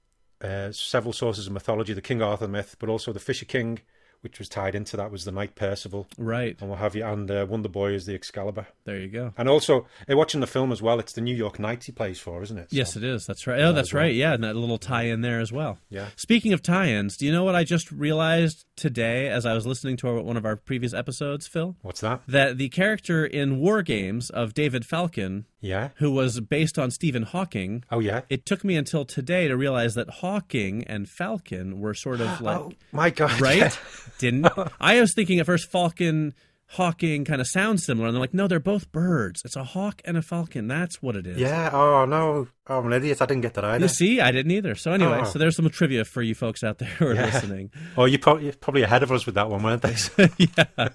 uh, 0.42 0.72
several 0.72 1.14
sources 1.14 1.48
of 1.48 1.54
mythology, 1.54 1.94
the 1.94 2.02
King 2.02 2.22
Arthur 2.22 2.48
myth, 2.48 2.76
but 2.80 2.90
also 2.90 3.12
the 3.12 3.20
Fisher 3.20 3.46
King, 3.46 3.80
which 4.22 4.40
was 4.40 4.48
tied 4.50 4.76
into 4.76 4.96
that 4.98 5.12
was 5.12 5.26
the 5.26 5.32
Knight 5.32 5.56
Percival 5.56 6.08
Right 6.18 6.56
and 6.62 6.70
what 6.70 6.80
have 6.80 6.96
you, 6.96 7.06
and 7.06 7.30
uh, 7.30 7.46
Wonder 7.50 7.70
Boy 7.70 7.94
is 7.94 8.06
the 8.06 8.14
Excalibur. 8.16 8.68
there, 8.86 9.00
you 9.00 9.08
go. 9.08 9.34
And 9.38 9.50
also, 9.50 9.88
uh, 10.10 10.16
watching 10.16 10.42
the 10.42 10.48
film 10.48 10.72
as 10.72 10.82
well, 10.82 11.00
it's 11.00 11.14
the 11.14 11.22
New 11.22 11.36
York 11.36 11.60
Knights 11.60 11.88
he 11.88 11.92
plays 11.92 12.20
for, 12.20 12.42
isn't 12.44 12.58
it? 12.58 12.68
Yes, 12.72 12.96
it 12.96 13.04
is. 13.04 13.26
That's 13.26 13.48
right. 13.48 13.62
Oh, 13.62 13.74
that's 13.74 13.94
well. 13.94 14.04
right. 14.04 14.14
Yeah, 14.16 14.34
and 14.34 14.44
that 14.44 14.56
little 14.56 14.78
tie-in 14.78 15.22
there 15.22 15.40
as 15.40 15.52
well. 15.52 15.78
Yeah. 15.90 16.08
Speaking 16.16 16.54
of 16.54 16.62
tie-ins, 16.62 17.18
do 17.18 17.26
you 17.26 17.32
know 17.32 17.44
what 17.44 17.56
I 17.56 17.64
just 17.64 17.92
realized 17.92 18.66
today 18.82 19.30
as 19.30 19.46
I 19.46 19.54
was 19.54 19.66
listening 19.66 19.96
to 19.98 20.08
our, 20.10 20.22
one 20.22 20.36
of 20.36 20.46
our 20.46 20.56
previous 20.58 20.94
episodes, 20.94 21.48
Phil? 21.48 21.76
What's 21.82 22.02
that? 22.02 22.22
That 22.28 22.58
the 22.58 22.68
character 22.70 23.26
in 23.26 23.60
War 23.60 23.82
Games 23.82 24.30
of 24.30 24.54
David 24.54 24.84
Falken, 24.84 25.46
Yeah. 25.62 25.90
who 25.96 26.12
was 26.12 26.40
based 26.42 26.78
on 26.80 26.92
Stephen 26.92 27.24
Hawking, 27.24 27.84
Oh 27.92 28.00
yeah. 28.00 28.22
it 28.30 28.46
took 28.46 28.64
me 28.64 28.76
until 28.76 29.06
today 29.06 29.48
to 29.48 29.56
realize 29.56 29.94
that 29.94 30.10
Hawking 30.10 30.84
and 30.86 31.06
Falken 31.08 31.78
were 31.80 31.94
sort 31.94 32.20
of 32.20 32.42
like 32.42 32.58
oh 32.58 32.74
my 32.92 33.10
God! 33.12 33.40
right? 33.40 33.80
Didn't 34.18 34.48
I 34.82 35.00
was 35.00 35.14
thinking 35.14 35.40
at 35.40 35.46
first 35.46 35.72
Falken 35.72 36.34
Hawking 36.76 37.26
kind 37.26 37.42
of 37.42 37.48
sounds 37.48 37.86
similar, 37.86 38.08
and 38.08 38.16
they're 38.16 38.22
like, 38.22 38.34
no, 38.34 38.48
they're 38.48 38.60
both 38.60 38.92
birds. 38.92 39.42
It's 39.44 39.56
a 39.58 39.64
hawk 39.64 40.02
and 40.06 40.16
a 40.16 40.22
falcon. 40.22 40.68
That's 40.68 41.02
what 41.02 41.16
it 41.18 41.28
is. 41.28 41.38
Yeah. 41.38 41.70
Oh 41.74 42.06
no. 42.06 42.48
Oh, 42.68 42.78
I'm 42.80 42.86
an 42.88 42.94
idiot. 42.94 43.22
I 43.22 43.26
didn't 43.26 43.42
get 43.42 43.56
that 43.56 43.66
either. 43.66 43.84
You 43.84 43.90
see, 43.90 44.22
I 44.22 44.32
didn't 44.32 44.52
either. 44.52 44.76
So 44.76 44.94
anyway, 44.94 45.20
Oh. 45.22 45.26
so 45.26 45.38
there's 45.40 45.58
some 45.58 45.68
trivia 45.70 46.06
for 46.06 46.22
you 46.22 46.34
folks 46.34 46.64
out 46.64 46.78
there 46.78 46.88
who 46.88 47.08
are 47.08 47.14
Yeah. 47.16 47.26
listening. 47.26 47.72
Oh, 47.98 48.06
you 48.06 48.18
probably 48.20 48.46
you're 48.46 48.54
probably 48.54 48.84
ahead 48.84 49.04
of 49.04 49.12
us 49.12 49.26
with 49.26 49.36
that 49.36 49.50
one, 49.50 49.62
weren't 49.64 49.82
they? 49.82 49.96
yeah. 50.38 50.90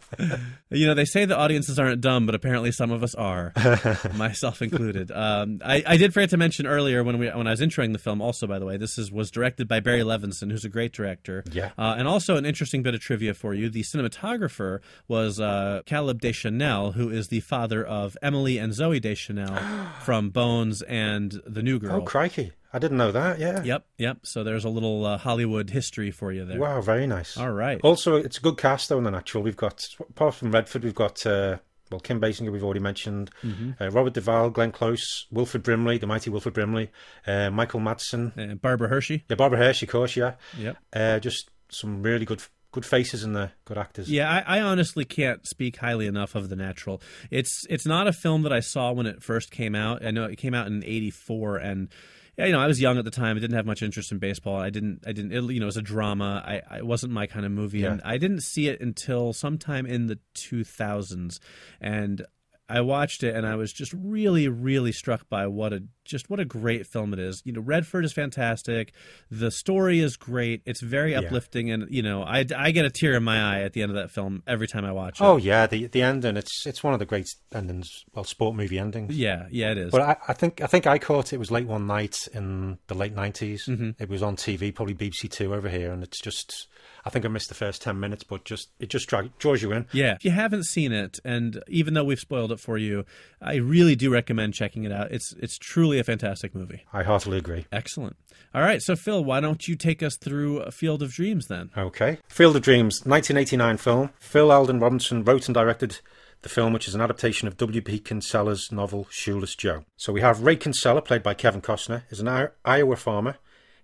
You 0.71 0.87
know, 0.87 0.95
they 0.95 1.05
say 1.05 1.27
the 1.27 1.37
audiences 1.37 1.79
aren't 1.79 2.01
dumb, 2.01 2.25
but 2.25 2.35
apparently 2.35 2.73
some 2.73 2.91
of 2.91 3.03
us 3.03 3.15
are, 3.15 3.53
myself 4.15 4.63
included. 4.63 5.11
Um, 5.11 5.61
I, 5.65 5.83
I 5.87 5.97
did 5.99 6.15
forget 6.15 6.31
to 6.31 6.37
mention 6.39 6.67
earlier 6.67 7.05
when 7.05 7.19
we 7.19 7.29
when 7.29 7.47
I 7.47 7.51
was 7.51 7.61
introing 7.61 7.93
the 7.93 7.99
film. 7.99 8.23
Also, 8.23 8.47
by 8.47 8.59
the 8.59 8.65
way, 8.65 8.79
this 8.79 8.97
is 8.97 9.13
was 9.13 9.31
directed 9.31 9.69
by 9.69 9.81
Barry 9.81 10.01
Levinson, 10.01 10.51
who's 10.51 10.65
a 10.65 10.69
great 10.71 10.93
director. 10.93 11.45
Yeah. 11.53 11.73
Uh, 11.77 11.95
and 11.99 12.09
also 12.09 12.37
an 12.37 12.47
interesting 12.47 12.83
bit 12.83 12.95
of 12.95 13.01
trivia 13.01 13.35
for 13.35 13.53
you: 13.53 13.69
the 13.69 13.83
cinematographer 13.83 14.81
was 15.09 15.39
uh, 15.41 15.66
Caleb 15.87 16.21
Deschanel, 16.21 16.93
who 16.93 17.11
is 17.11 17.29
the 17.29 17.41
father 17.41 17.85
of 17.85 18.17
Emily 18.23 18.59
and 18.59 18.73
Zooey 18.73 19.01
Deschanel 19.01 19.57
from 20.03 20.31
Bones 20.31 20.83
and 20.83 21.41
The 21.47 21.63
New 21.63 21.79
Girl. 21.79 21.97
oh 21.97 22.03
crikey! 22.03 22.53
I 22.73 22.79
didn't 22.79 22.99
know 22.99 23.13
that. 23.13 23.39
Yeah. 23.39 23.63
Yep, 23.63 23.87
yep. 23.97 24.19
So 24.25 24.45
there's 24.45 24.65
a 24.65 24.69
little 24.69 25.07
uh, 25.07 25.17
Hollywood 25.17 25.71
history 25.71 26.11
for 26.11 26.31
you 26.33 26.45
there. 26.45 26.59
Wow. 26.59 26.81
Very 26.83 27.07
nice. 27.07 27.37
All 27.39 27.51
right. 27.51 27.81
Also, 27.83 28.17
it's 28.17 28.37
a 28.37 28.41
good 28.43 28.59
cast 28.59 28.89
though 28.91 28.99
in 28.99 29.05
the 29.05 29.11
natural. 29.11 29.43
We've 29.43 29.57
got 29.57 29.87
apart 30.01 30.35
from 30.35 30.53
Redford, 30.53 30.85
we've 30.85 30.95
got 30.95 31.25
uh, 31.25 31.57
well 31.91 32.01
Kim 32.01 32.21
Basinger. 32.21 32.53
We've 32.53 32.65
already 32.65 32.81
mentioned 32.81 33.31
Mm-hmm. 33.43 33.83
uh, 33.83 33.89
Robert 33.91 34.13
Duvall, 34.13 34.51
Glenn 34.51 34.73
Close, 34.73 35.27
Wilford 35.31 35.63
Brimley, 35.63 35.97
the 35.99 36.07
mighty 36.07 36.29
Wilford 36.29 36.53
Brimley, 36.53 36.91
uh, 37.27 37.49
Michael 37.51 37.81
Madsen, 37.81 38.37
And 38.37 38.61
Barbara 38.61 38.89
Hershey. 38.89 39.25
yeah, 39.31 39.37
Barbara 39.37 39.59
Hershey, 39.59 39.87
of 39.87 39.93
course. 39.93 40.15
Yeah. 40.17 40.35
Yep. 40.59 40.77
Uh, 40.93 41.19
just 41.21 41.49
some 41.71 42.03
really 42.03 42.27
good 42.27 42.43
good 42.77 42.85
faces 42.85 43.25
in 43.25 43.33
there, 43.33 43.53
good 43.65 43.79
actors. 43.79 44.11
Yeah, 44.11 44.31
I, 44.31 44.59
I 44.59 44.61
honestly 44.61 45.07
can't 45.07 45.47
speak 45.47 45.79
highly 45.79 46.07
enough 46.07 46.35
of 46.35 46.51
The 46.51 46.57
Natural. 46.57 47.01
It's 47.31 47.65
it's 47.71 47.87
not 47.87 48.07
a 48.07 48.13
film 48.13 48.43
that 48.43 48.53
I 48.53 48.61
saw 48.61 48.93
when 48.93 49.07
it 49.07 49.23
first 49.23 49.51
came 49.51 49.75
out. 49.75 50.05
I 50.05 50.11
know 50.11 50.25
it 50.25 50.37
came 50.37 50.53
out 50.53 50.67
in 50.67 50.85
'84, 50.85 51.57
and 51.57 51.89
yeah, 52.37 52.45
you 52.45 52.53
know 52.53 52.61
I 52.61 52.67
was 52.67 52.79
young 52.79 52.99
at 52.99 53.07
the 53.07 53.11
time. 53.11 53.39
I 53.39 53.41
didn't 53.41 53.57
have 53.57 53.65
much 53.65 53.83
interest 53.83 54.13
in 54.13 54.19
baseball. 54.19 54.57
I 54.57 54.69
didn't. 54.69 55.05
I 55.07 55.13
didn't. 55.13 55.33
It, 55.33 55.43
you 55.55 55.59
know, 55.59 55.65
it 55.65 55.73
was 55.73 55.79
a 55.79 55.83
drama. 55.83 56.45
I, 56.47 56.77
it 56.77 56.87
wasn't 56.87 57.15
my 57.15 57.27
kind 57.27 57.47
of 57.47 57.53
movie, 57.53 57.83
and 57.83 58.03
I 58.05 58.19
didn't 58.19 58.43
see 58.43 58.69
it 58.69 58.83
until 58.83 59.33
sometime 59.33 59.87
in 59.87 60.07
the 60.07 60.19
2000s, 60.35 61.39
and. 61.81 62.27
I 62.69 62.81
watched 62.81 63.23
it 63.23 63.35
and 63.35 63.47
I 63.47 63.55
was 63.55 63.73
just 63.73 63.93
really, 63.93 64.49
really 64.49 64.93
struck 64.93 65.29
by 65.29 65.47
what 65.47 65.73
a 65.73 65.85
just 66.05 66.31
what 66.31 66.41
a 66.41 66.45
great 66.45 66.87
film 66.87 67.13
it 67.13 67.19
is. 67.19 67.43
You 67.45 67.53
know, 67.53 67.61
Redford 67.61 68.05
is 68.05 68.13
fantastic. 68.13 68.93
The 69.31 69.51
story 69.51 70.01
is 70.01 70.17
great. 70.17 70.63
It's 70.65 70.81
very 70.81 71.15
uplifting, 71.15 71.71
and 71.71 71.87
you 71.91 72.03
know, 72.03 72.23
I, 72.23 72.45
I 72.57 72.71
get 72.71 72.85
a 72.85 72.91
tear 72.91 73.15
in 73.15 73.25
my 73.25 73.41
eye 73.41 73.63
at 73.63 73.73
the 73.73 73.83
end 73.83 73.91
of 73.91 73.97
that 73.97 74.11
film 74.11 74.43
every 74.47 74.67
time 74.67 74.85
I 74.85 74.93
watch 74.93 75.21
it. 75.21 75.25
Oh 75.25 75.37
yeah, 75.37 75.67
the 75.67 75.87
the 75.87 76.03
ending. 76.03 76.37
It's 76.37 76.67
it's 76.67 76.83
one 76.83 76.93
of 76.93 76.99
the 76.99 77.07
great 77.07 77.29
endings. 77.53 78.05
Well, 78.15 78.25
sport 78.25 78.57
movie 78.57 78.79
endings. 78.79 79.17
yeah, 79.17 79.47
yeah, 79.51 79.73
it 79.73 79.79
is. 79.79 79.91
But 79.91 80.01
I, 80.01 80.17
I 80.29 80.33
think 80.33 80.61
I 80.61 80.67
think 80.67 80.87
I 80.87 80.99
caught 80.99 81.33
it 81.33 81.39
was 81.39 81.51
late 81.51 81.67
one 81.67 81.87
night 81.87 82.29
in 82.33 82.79
the 82.87 82.95
late 82.95 83.15
90s. 83.15 83.69
Mm-hmm. 83.69 83.91
It 83.99 84.09
was 84.09 84.23
on 84.23 84.37
TV, 84.37 84.75
probably 84.75 84.95
BBC 84.95 85.31
Two 85.31 85.55
over 85.55 85.69
here, 85.69 85.93
and 85.93 86.03
it's 86.03 86.21
just 86.21 86.69
I 87.07 87.11
think 87.11 87.25
I 87.25 87.29
missed 87.29 87.49
the 87.49 87.55
first 87.55 87.81
ten 87.81 88.01
minutes, 88.01 88.25
but 88.25 88.45
just 88.45 88.69
it 88.81 88.91
just 88.91 89.09
drag, 89.09 89.31
draws 89.39 89.63
you 89.63 89.71
in. 89.73 89.87
yeah, 89.93 90.15
if 90.15 90.25
you 90.25 90.33
haven't 90.33 90.65
seen 90.65 90.91
it, 90.93 91.21
and 91.25 91.63
even 91.69 91.95
though 91.95 92.05
we've 92.05 92.19
spoiled 92.21 92.51
it 92.51 92.59
for 92.59 92.77
you, 92.77 93.05
I 93.41 93.55
really 93.55 93.95
do 93.95 94.11
recommend 94.13 94.55
checking 94.55 94.83
it 94.85 94.91
out. 94.93 95.13
It's 95.13 95.33
it's 95.41 95.57
truly 95.57 95.99
a 96.01 96.05
fantastic 96.05 96.55
movie. 96.55 96.85
I 96.93 97.05
heartily 97.05 97.39
agree. 97.39 97.67
Excellent. 97.71 98.17
All 98.53 98.63
right, 98.63 98.83
so 98.83 98.97
Phil, 98.97 99.23
why 99.25 99.41
don't 99.41 99.69
you 99.69 99.77
take 99.77 100.03
us 100.03 100.17
through 100.17 100.71
Field 100.71 101.03
of 101.03 101.13
Dreams 101.13 101.47
then? 101.47 101.71
Okay, 101.77 102.19
Field 102.29 102.57
of 102.57 102.63
Dreams, 102.63 103.05
1989 103.07 103.77
film. 103.77 104.11
Phil 104.19 104.51
Alden 104.51 104.81
Robinson 104.81 105.23
wrote 105.25 105.47
and 105.47 105.55
directed 105.55 106.01
the 106.43 106.49
film, 106.49 106.73
which 106.73 106.89
is 106.89 106.95
an 106.95 107.01
adaptation 107.01 107.49
of 107.49 107.57
W.P. 107.57 107.99
Kinsella's 108.01 108.71
novel 108.73 109.07
Shoeless 109.11 109.55
Joe. 109.55 109.85
So 109.97 110.13
we 110.13 110.21
have 110.23 110.43
Ray 110.43 110.57
Kinsella, 110.57 111.03
played 111.03 111.23
by 111.23 111.35
Kevin 111.35 111.61
Costner, 111.63 112.03
is 112.11 112.21
an 112.21 112.51
Iowa 112.65 112.97
farmer. 112.97 113.37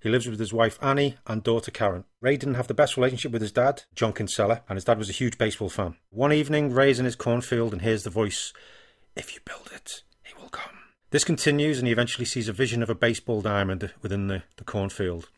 He 0.03 0.09
lives 0.09 0.27
with 0.29 0.41
his 0.41 0.53
wife 0.53 0.79
Annie 0.83 1.17
and 1.27 1.43
daughter 1.43 1.71
Karen. 1.71 2.05
Ray 2.21 2.37
didn't 2.37 2.57
have 2.57 2.67
the 2.67 2.75
best 2.75 2.97
relationship 2.97 3.31
with 3.33 3.43
his 3.43 3.53
dad, 3.53 3.85
John 3.95 4.13
Kinsella, 4.13 4.63
and 4.69 4.77
his 4.77 4.85
dad 4.85 4.99
was 4.99 5.09
a 5.09 5.13
huge 5.13 5.39
baseball 5.39 5.69
fan. 5.69 5.97
One 6.11 6.33
evening, 6.33 6.73
Ray's 6.73 6.99
in 6.99 7.05
his 7.05 7.17
cornfield 7.17 7.73
and 7.73 7.83
hears 7.83 8.03
the 8.03 8.11
voice, 8.11 8.53
If 9.17 9.33
you 9.35 9.41
build 9.45 9.71
it, 9.75 10.03
he 10.25 10.35
will 10.41 10.49
come. 10.49 10.73
This 11.11 11.25
continues, 11.25 11.79
and 11.79 11.87
he 11.87 11.93
eventually 11.93 12.25
sees 12.25 12.49
a 12.49 12.53
vision 12.53 12.83
of 12.83 12.91
a 12.91 12.95
baseball 12.95 13.43
diamond 13.43 13.93
within 14.03 14.27
the, 14.27 14.43
the 14.57 14.65
cornfield. 14.65 15.29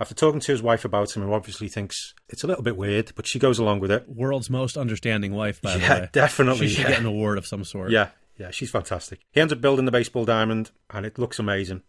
After 0.00 0.14
talking 0.14 0.40
to 0.40 0.52
his 0.52 0.62
wife 0.62 0.84
about 0.84 1.16
him, 1.16 1.22
who 1.22 1.32
obviously 1.32 1.68
thinks 1.68 2.14
it's 2.28 2.44
a 2.44 2.46
little 2.46 2.62
bit 2.62 2.76
weird, 2.76 3.12
but 3.14 3.26
she 3.26 3.38
goes 3.38 3.58
along 3.58 3.80
with 3.80 3.90
it. 3.90 4.08
World's 4.08 4.48
most 4.50 4.76
understanding 4.76 5.32
wife, 5.32 5.60
by 5.60 5.74
Yeah, 5.76 5.94
the 5.94 6.00
way. 6.02 6.08
definitely, 6.12 6.68
She 6.68 6.74
should 6.76 6.84
yeah. 6.84 6.90
get 6.90 7.00
an 7.00 7.06
award 7.06 7.36
of 7.38 7.46
some 7.46 7.64
sort. 7.64 7.90
Yeah, 7.90 8.08
yeah, 8.36 8.50
she's 8.50 8.70
fantastic. 8.70 9.20
He 9.32 9.40
ends 9.40 9.52
up 9.52 9.60
building 9.60 9.84
the 9.84 9.90
baseball 9.92 10.24
diamond, 10.24 10.70
and 10.90 11.04
it 11.04 11.18
looks 11.18 11.38
amazing. 11.38 11.82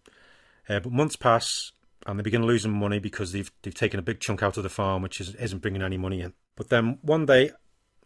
Uh, 0.68 0.80
but 0.80 0.92
months 0.92 1.16
pass, 1.16 1.72
and 2.10 2.20
they 2.20 2.24
begin 2.24 2.46
losing 2.46 2.72
money 2.72 3.00
because 3.00 3.32
they've 3.32 3.52
they've 3.62 3.74
taken 3.74 4.00
a 4.00 4.04
big 4.04 4.20
chunk 4.20 4.42
out 4.42 4.58
of 4.58 4.64
the 4.64 4.70
farm, 4.70 5.02
which 5.02 5.22
is, 5.22 5.36
isn't 5.36 5.62
bringing 5.62 5.84
any 5.84 5.98
money 5.98 6.22
in. 6.22 6.34
But 6.56 6.70
then 6.70 6.98
one 7.02 7.26
day, 7.26 7.52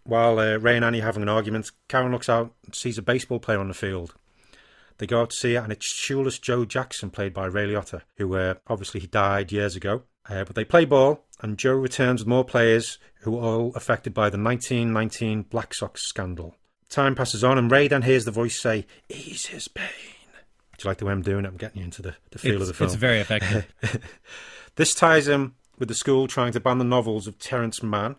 while 0.03 0.39
uh, 0.39 0.57
Ray 0.57 0.75
and 0.75 0.85
Annie 0.85 1.01
are 1.01 1.05
having 1.05 1.23
an 1.23 1.29
argument, 1.29 1.71
Karen 1.87 2.11
looks 2.11 2.29
out 2.29 2.53
and 2.65 2.75
sees 2.75 2.97
a 2.97 3.01
baseball 3.01 3.39
player 3.39 3.59
on 3.59 3.69
the 3.69 3.73
field. 3.73 4.13
They 4.97 5.07
go 5.07 5.21
out 5.21 5.31
to 5.31 5.35
see 5.35 5.55
it, 5.55 5.63
and 5.63 5.71
it's 5.71 5.87
Shoeless 5.87 6.37
Joe 6.37 6.65
Jackson, 6.65 7.09
played 7.09 7.33
by 7.33 7.45
Ray 7.45 7.67
Liotta, 7.67 8.01
who 8.17 8.35
uh, 8.35 8.55
obviously 8.67 8.99
he 8.99 9.07
died 9.07 9.51
years 9.51 9.75
ago. 9.75 10.03
Uh, 10.29 10.43
but 10.43 10.55
they 10.55 10.63
play 10.63 10.85
ball, 10.85 11.25
and 11.41 11.57
Joe 11.57 11.73
returns 11.73 12.21
with 12.21 12.27
more 12.27 12.45
players 12.45 12.99
who 13.21 13.37
are 13.37 13.41
all 13.41 13.73
affected 13.75 14.13
by 14.13 14.29
the 14.29 14.37
1919 14.37 15.43
Black 15.43 15.73
Sox 15.73 16.07
scandal. 16.07 16.55
Time 16.89 17.15
passes 17.15 17.43
on, 17.43 17.57
and 17.57 17.71
Ray 17.71 17.87
then 17.87 18.03
hears 18.03 18.25
the 18.25 18.31
voice 18.31 18.61
say, 18.61 18.85
Ease 19.09 19.47
his 19.47 19.67
pain. 19.67 20.12
Do 20.84 20.88
you 20.88 20.89
like 20.91 20.98
the 20.98 21.06
way 21.06 21.13
I'm 21.13 21.22
doing 21.22 21.46
it? 21.46 21.48
I'm 21.48 21.56
getting 21.58 21.78
you 21.80 21.86
into 21.86 22.02
the, 22.02 22.13
the 22.32 22.39
feel 22.39 22.56
It's, 22.56 22.63
of 22.63 22.67
the 22.67 22.74
film. 22.74 22.86
it's 22.88 22.96
very 22.96 23.19
effective. 23.19 23.67
This 24.76 24.93
ties 24.96 25.28
in 25.28 25.54
with 25.78 25.88
the 25.88 25.93
school 25.96 26.28
trying 26.28 26.52
to 26.54 26.60
ban 26.60 26.80
the 26.80 26.84
novels 26.84 27.28
of 27.28 27.38
Terence 27.38 27.84
Mann. 27.84 28.15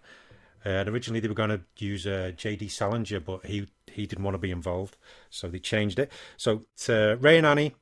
Uh, 0.64 0.68
and 0.68 0.88
originally, 0.88 1.18
they 1.20 1.27
were 1.29 1.35
going 1.35 1.50
to 1.50 1.61
use 1.77 2.07
uh, 2.07 2.31
J.D. 2.37 2.68
Salinger, 2.68 3.18
but 3.20 3.44
he 3.46 3.66
he 3.92 4.07
didn't 4.07 4.24
want 4.24 4.35
to 4.35 4.38
be 4.38 4.50
involved, 4.53 4.96
so 5.31 5.48
they 5.48 5.59
changed 5.59 5.98
it. 5.98 6.11
So 6.37 6.62
uh, 6.88 7.16
Ray 7.16 7.37
and 7.38 7.46
Annie 7.46 7.74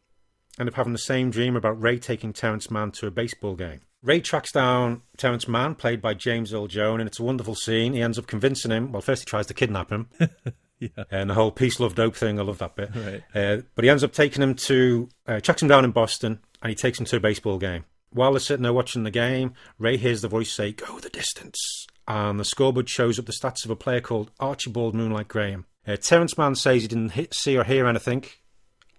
end 0.58 0.68
up 0.68 0.74
having 0.74 0.92
the 0.94 0.98
same 0.98 1.30
dream 1.30 1.54
about 1.54 1.80
Ray 1.80 1.98
taking 1.98 2.32
Terence 2.32 2.70
Mann 2.70 2.90
to 2.92 3.06
a 3.06 3.10
baseball 3.10 3.54
game. 3.56 3.80
Ray 4.02 4.20
tracks 4.20 4.50
down 4.50 5.02
Terence 5.16 5.46
Mann, 5.46 5.74
played 5.76 6.00
by 6.02 6.14
James 6.14 6.52
Earl 6.52 6.66
Jones, 6.66 7.00
and 7.00 7.06
it's 7.08 7.20
a 7.20 7.22
wonderful 7.22 7.54
scene. 7.54 7.92
He 7.92 8.00
ends 8.02 8.18
up 8.18 8.26
convincing 8.26 8.70
him. 8.72 8.90
Well, 8.90 9.02
first 9.02 9.22
he 9.22 9.26
tries 9.26 9.46
to 9.46 9.54
kidnap 9.54 9.90
him, 9.92 10.08
yeah. 10.96 11.04
and 11.10 11.30
the 11.30 11.34
whole 11.34 11.50
peace, 11.50 11.78
love, 11.78 11.94
dope 11.94 12.16
thing. 12.16 12.38
I 12.38 12.42
love 12.42 12.58
that 12.58 12.76
bit. 12.76 12.90
Right. 12.94 13.22
Uh, 13.34 13.62
but 13.74 13.84
he 13.84 13.90
ends 13.90 14.04
up 14.04 14.12
taking 14.12 14.42
him 14.42 14.54
to, 14.54 15.08
uh, 15.26 15.40
tracks 15.40 15.62
him 15.62 15.68
down 15.68 15.84
in 15.84 15.92
Boston, 15.92 16.40
and 16.62 16.70
he 16.70 16.74
takes 16.74 16.98
him 16.98 17.06
to 17.06 17.16
a 17.16 17.20
baseball 17.20 17.58
game. 17.58 17.84
While 18.10 18.32
they're 18.32 18.40
sitting 18.40 18.62
there 18.62 18.72
watching 18.72 19.04
the 19.04 19.10
game, 19.10 19.54
Ray 19.78 19.96
hears 19.96 20.22
the 20.22 20.28
voice 20.28 20.52
say, 20.52 20.72
Go 20.72 20.98
the 20.98 21.08
distance. 21.08 21.86
And 22.06 22.38
the 22.38 22.44
scoreboard 22.44 22.88
shows 22.88 23.18
up 23.18 23.26
the 23.26 23.32
stats 23.32 23.64
of 23.64 23.70
a 23.70 23.76
player 23.76 24.00
called 24.00 24.32
Archibald 24.40 24.94
Moonlight 24.94 25.28
Graham. 25.28 25.66
Uh, 25.86 25.96
Terence 25.96 26.36
Mann 26.36 26.54
says 26.54 26.82
he 26.82 26.88
didn't 26.88 27.10
hit, 27.10 27.34
see 27.34 27.56
or 27.56 27.64
hear 27.64 27.86
anything. 27.86 28.24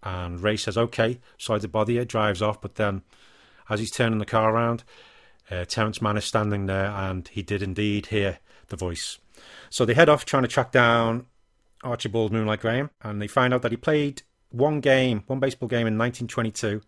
And 0.02 0.42
Ray 0.42 0.58
says, 0.58 0.78
Okay, 0.78 1.20
sorry 1.38 1.60
to 1.60 1.68
bother 1.68 1.92
you, 1.92 2.06
drives 2.06 2.42
off. 2.42 2.62
But 2.62 2.76
then, 2.76 3.04
as 3.70 3.80
he's 3.80 3.92
turning 3.92 4.20
the 4.20 4.26
car 4.26 4.54
around, 4.54 4.84
uh, 5.52 5.66
Terence 5.66 6.02
Mann 6.02 6.18
is 6.18 6.26
standing 6.26 6.66
there, 6.66 6.88
and 6.88 7.28
he 7.28 7.44
did 7.44 7.62
indeed 7.62 8.08
hear 8.08 8.40
the 8.70 8.78
voice. 8.78 9.20
So 9.70 9.86
they 9.86 9.94
head 9.94 10.10
off 10.10 10.26
trying 10.26 10.44
to 10.44 10.50
track 10.50 10.72
down 10.72 11.28
Archibald 11.84 12.32
Moonlight 12.32 12.62
Graham, 12.62 12.90
and 13.02 13.22
they 13.22 13.28
find 13.28 13.54
out 13.54 13.62
that 13.62 13.72
he 13.72 13.78
played 13.78 14.24
one 14.50 14.80
game, 14.80 15.24
one 15.28 15.40
baseball 15.40 15.68
game 15.68 15.88
in 15.88 15.98
1922, 15.98 16.82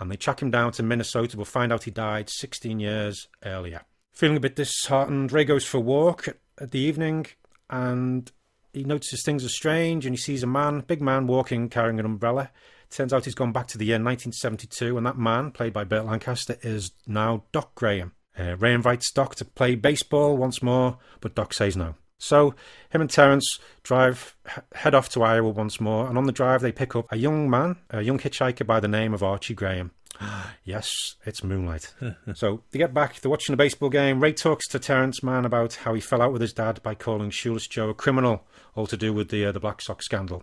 and 0.00 0.10
they 0.10 0.16
track 0.16 0.42
him 0.42 0.50
down 0.50 0.72
to 0.72 0.82
Minnesota, 0.82 1.36
but 1.36 1.46
find 1.46 1.72
out 1.72 1.84
he 1.84 1.90
died 1.90 2.28
16 2.28 2.80
years 2.80 3.28
earlier. 3.44 3.82
Feeling 4.12 4.36
a 4.36 4.40
bit 4.40 4.56
disheartened, 4.56 5.32
Ray 5.32 5.44
goes 5.44 5.64
for 5.64 5.78
a 5.78 5.80
walk 5.80 6.28
at, 6.28 6.70
the 6.70 6.78
evening, 6.78 7.26
and 7.68 8.30
he 8.72 8.84
notices 8.84 9.22
things 9.24 9.44
are 9.44 9.48
strange, 9.48 10.06
and 10.06 10.14
he 10.14 10.20
sees 10.20 10.42
a 10.42 10.46
man, 10.46 10.80
big 10.80 11.02
man, 11.02 11.26
walking 11.26 11.68
carrying 11.68 11.98
an 11.98 12.06
umbrella. 12.06 12.50
Turns 12.90 13.12
out 13.12 13.24
he's 13.24 13.34
gone 13.34 13.52
back 13.52 13.66
to 13.68 13.78
the 13.78 13.86
year 13.86 13.96
1972, 13.96 14.96
and 14.96 15.04
that 15.04 15.18
man, 15.18 15.50
played 15.50 15.72
by 15.72 15.82
Burt 15.82 16.06
Lancaster, 16.06 16.56
is 16.62 16.92
now 17.08 17.42
Doc 17.50 17.74
Graham. 17.74 18.12
Uh, 18.38 18.56
Ray 18.56 18.72
invites 18.72 19.10
Doc 19.12 19.34
to 19.36 19.44
play 19.44 19.74
baseball 19.74 20.36
once 20.36 20.62
more, 20.62 20.98
but 21.20 21.34
Doc 21.34 21.54
says 21.54 21.76
no. 21.76 21.96
So 22.24 22.54
him 22.90 23.00
and 23.02 23.10
Terence 23.10 23.58
drive 23.82 24.34
head 24.74 24.94
off 24.94 25.10
to 25.10 25.22
Iowa 25.22 25.50
once 25.50 25.80
more, 25.80 26.08
and 26.08 26.16
on 26.16 26.24
the 26.24 26.32
drive 26.32 26.62
they 26.62 26.72
pick 26.72 26.96
up 26.96 27.06
a 27.10 27.16
young 27.16 27.50
man, 27.50 27.76
a 27.90 28.02
young 28.02 28.18
hitchhiker 28.18 28.66
by 28.66 28.80
the 28.80 28.88
name 28.88 29.12
of 29.12 29.22
Archie 29.22 29.54
Graham. 29.54 29.90
yes, 30.64 31.16
it's 31.26 31.44
Moonlight. 31.44 31.92
so 32.34 32.62
they 32.70 32.78
get 32.78 32.94
back, 32.94 33.20
they're 33.20 33.30
watching 33.30 33.52
a 33.52 33.56
baseball 33.56 33.90
game. 33.90 34.20
Ray 34.20 34.32
talks 34.32 34.66
to 34.68 34.78
Terence 34.78 35.22
Mann 35.22 35.44
about 35.44 35.74
how 35.74 35.92
he 35.92 36.00
fell 36.00 36.22
out 36.22 36.32
with 36.32 36.40
his 36.40 36.52
dad 36.52 36.82
by 36.82 36.94
calling 36.94 37.30
Shoeless 37.30 37.66
Joe 37.66 37.90
a 37.90 37.94
criminal, 37.94 38.46
all 38.74 38.86
to 38.86 38.96
do 38.96 39.12
with 39.12 39.28
the 39.28 39.44
uh, 39.44 39.52
the 39.52 39.60
Black 39.60 39.82
Sox 39.82 40.04
scandal. 40.06 40.42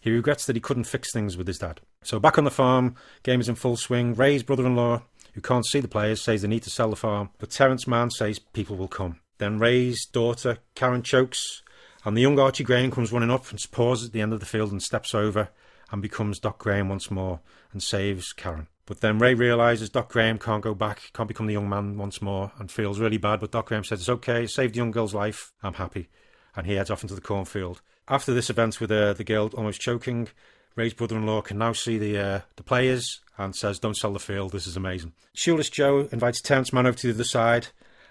He 0.00 0.10
regrets 0.10 0.46
that 0.46 0.56
he 0.56 0.60
couldn't 0.60 0.84
fix 0.84 1.12
things 1.12 1.36
with 1.36 1.46
his 1.46 1.58
dad. 1.58 1.80
So 2.02 2.18
back 2.18 2.38
on 2.38 2.44
the 2.44 2.50
farm, 2.50 2.96
game 3.22 3.40
is 3.40 3.48
in 3.48 3.54
full 3.54 3.76
swing. 3.76 4.14
Ray's 4.14 4.42
brother-in-law, 4.42 5.02
who 5.34 5.40
can't 5.40 5.66
see 5.66 5.80
the 5.80 5.88
players, 5.88 6.22
says 6.22 6.42
they 6.42 6.48
need 6.48 6.62
to 6.62 6.70
sell 6.70 6.90
the 6.90 6.96
farm, 6.96 7.30
but 7.38 7.50
Terence 7.50 7.86
Mann 7.86 8.10
says 8.10 8.38
people 8.38 8.76
will 8.76 8.88
come. 8.88 9.20
Then 9.40 9.58
Ray's 9.58 10.04
daughter, 10.04 10.58
Karen, 10.74 11.02
chokes, 11.02 11.62
and 12.04 12.14
the 12.14 12.20
young 12.20 12.38
Archie 12.38 12.62
Graham 12.62 12.90
comes 12.90 13.10
running 13.10 13.30
up 13.30 13.50
and 13.50 13.58
pauses 13.72 14.08
at 14.08 14.12
the 14.12 14.20
end 14.20 14.34
of 14.34 14.40
the 14.40 14.44
field 14.44 14.70
and 14.70 14.82
steps 14.82 15.14
over 15.14 15.48
and 15.90 16.02
becomes 16.02 16.38
Doc 16.38 16.58
Graham 16.58 16.90
once 16.90 17.10
more 17.10 17.40
and 17.72 17.82
saves 17.82 18.34
Karen. 18.34 18.66
But 18.84 19.00
then 19.00 19.18
Ray 19.18 19.32
realizes 19.32 19.88
Doc 19.88 20.10
Graham 20.12 20.38
can't 20.38 20.62
go 20.62 20.74
back, 20.74 21.10
can't 21.14 21.26
become 21.26 21.46
the 21.46 21.54
young 21.54 21.70
man 21.70 21.96
once 21.96 22.20
more, 22.20 22.52
and 22.58 22.70
feels 22.70 23.00
really 23.00 23.16
bad. 23.16 23.40
But 23.40 23.52
Doc 23.52 23.64
Graham 23.64 23.82
says, 23.82 24.00
It's 24.00 24.10
okay, 24.10 24.46
saved 24.46 24.74
the 24.74 24.78
young 24.78 24.90
girl's 24.90 25.14
life, 25.14 25.54
I'm 25.62 25.72
happy. 25.72 26.10
And 26.54 26.66
he 26.66 26.74
heads 26.74 26.90
off 26.90 27.02
into 27.02 27.14
the 27.14 27.22
cornfield. 27.22 27.80
After 28.08 28.34
this 28.34 28.50
event 28.50 28.78
with 28.78 28.92
uh, 28.92 29.14
the 29.14 29.24
girl 29.24 29.48
almost 29.54 29.80
choking, 29.80 30.28
Ray's 30.76 30.92
brother 30.92 31.16
in 31.16 31.24
law 31.24 31.40
can 31.40 31.56
now 31.56 31.72
see 31.72 31.96
the 31.96 32.18
uh, 32.18 32.40
the 32.56 32.62
players 32.62 33.20
and 33.38 33.56
says, 33.56 33.78
Don't 33.78 33.96
sell 33.96 34.12
the 34.12 34.18
field, 34.18 34.52
this 34.52 34.66
is 34.66 34.76
amazing. 34.76 35.14
Shoeless 35.32 35.70
Joe 35.70 36.08
invites 36.12 36.42
Terence 36.42 36.74
Mann 36.74 36.86
over 36.86 36.98
to 36.98 37.06
the 37.06 37.14
other 37.14 37.24
side, 37.24 37.68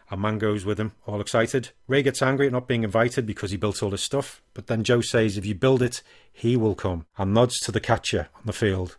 and 0.10 0.22
Mann 0.22 0.38
goes 0.38 0.66
with 0.66 0.80
him, 0.80 0.94
all 1.06 1.22
excited. 1.22 1.70
Ray 1.88 2.02
gets 2.02 2.22
angry 2.22 2.48
at 2.48 2.52
not 2.52 2.68
being 2.68 2.84
invited 2.84 3.26
because 3.26 3.52
he 3.52 3.58
built 3.58 3.84
all 3.84 3.90
this 3.90 4.04
stuff, 4.04 4.42
but 4.54 4.68
then 4.68 4.84
Joe 4.84 5.02
says, 5.02 5.38
If 5.38 5.46
you 5.46 5.56
build 5.56 5.82
it, 5.82 6.02
he 6.32 6.56
will 6.56 6.76
come, 6.76 7.06
and 7.18 7.34
nods 7.34 7.60
to 7.62 7.72
the 7.72 7.80
catcher 7.80 8.30
on 8.36 8.42
the 8.46 8.54
field. 8.54 8.98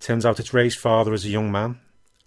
Turns 0.00 0.26
out 0.26 0.38
it's 0.38 0.54
Ray's 0.54 0.76
father 0.76 1.12
as 1.12 1.24
a 1.24 1.30
young 1.30 1.50
man, 1.50 1.80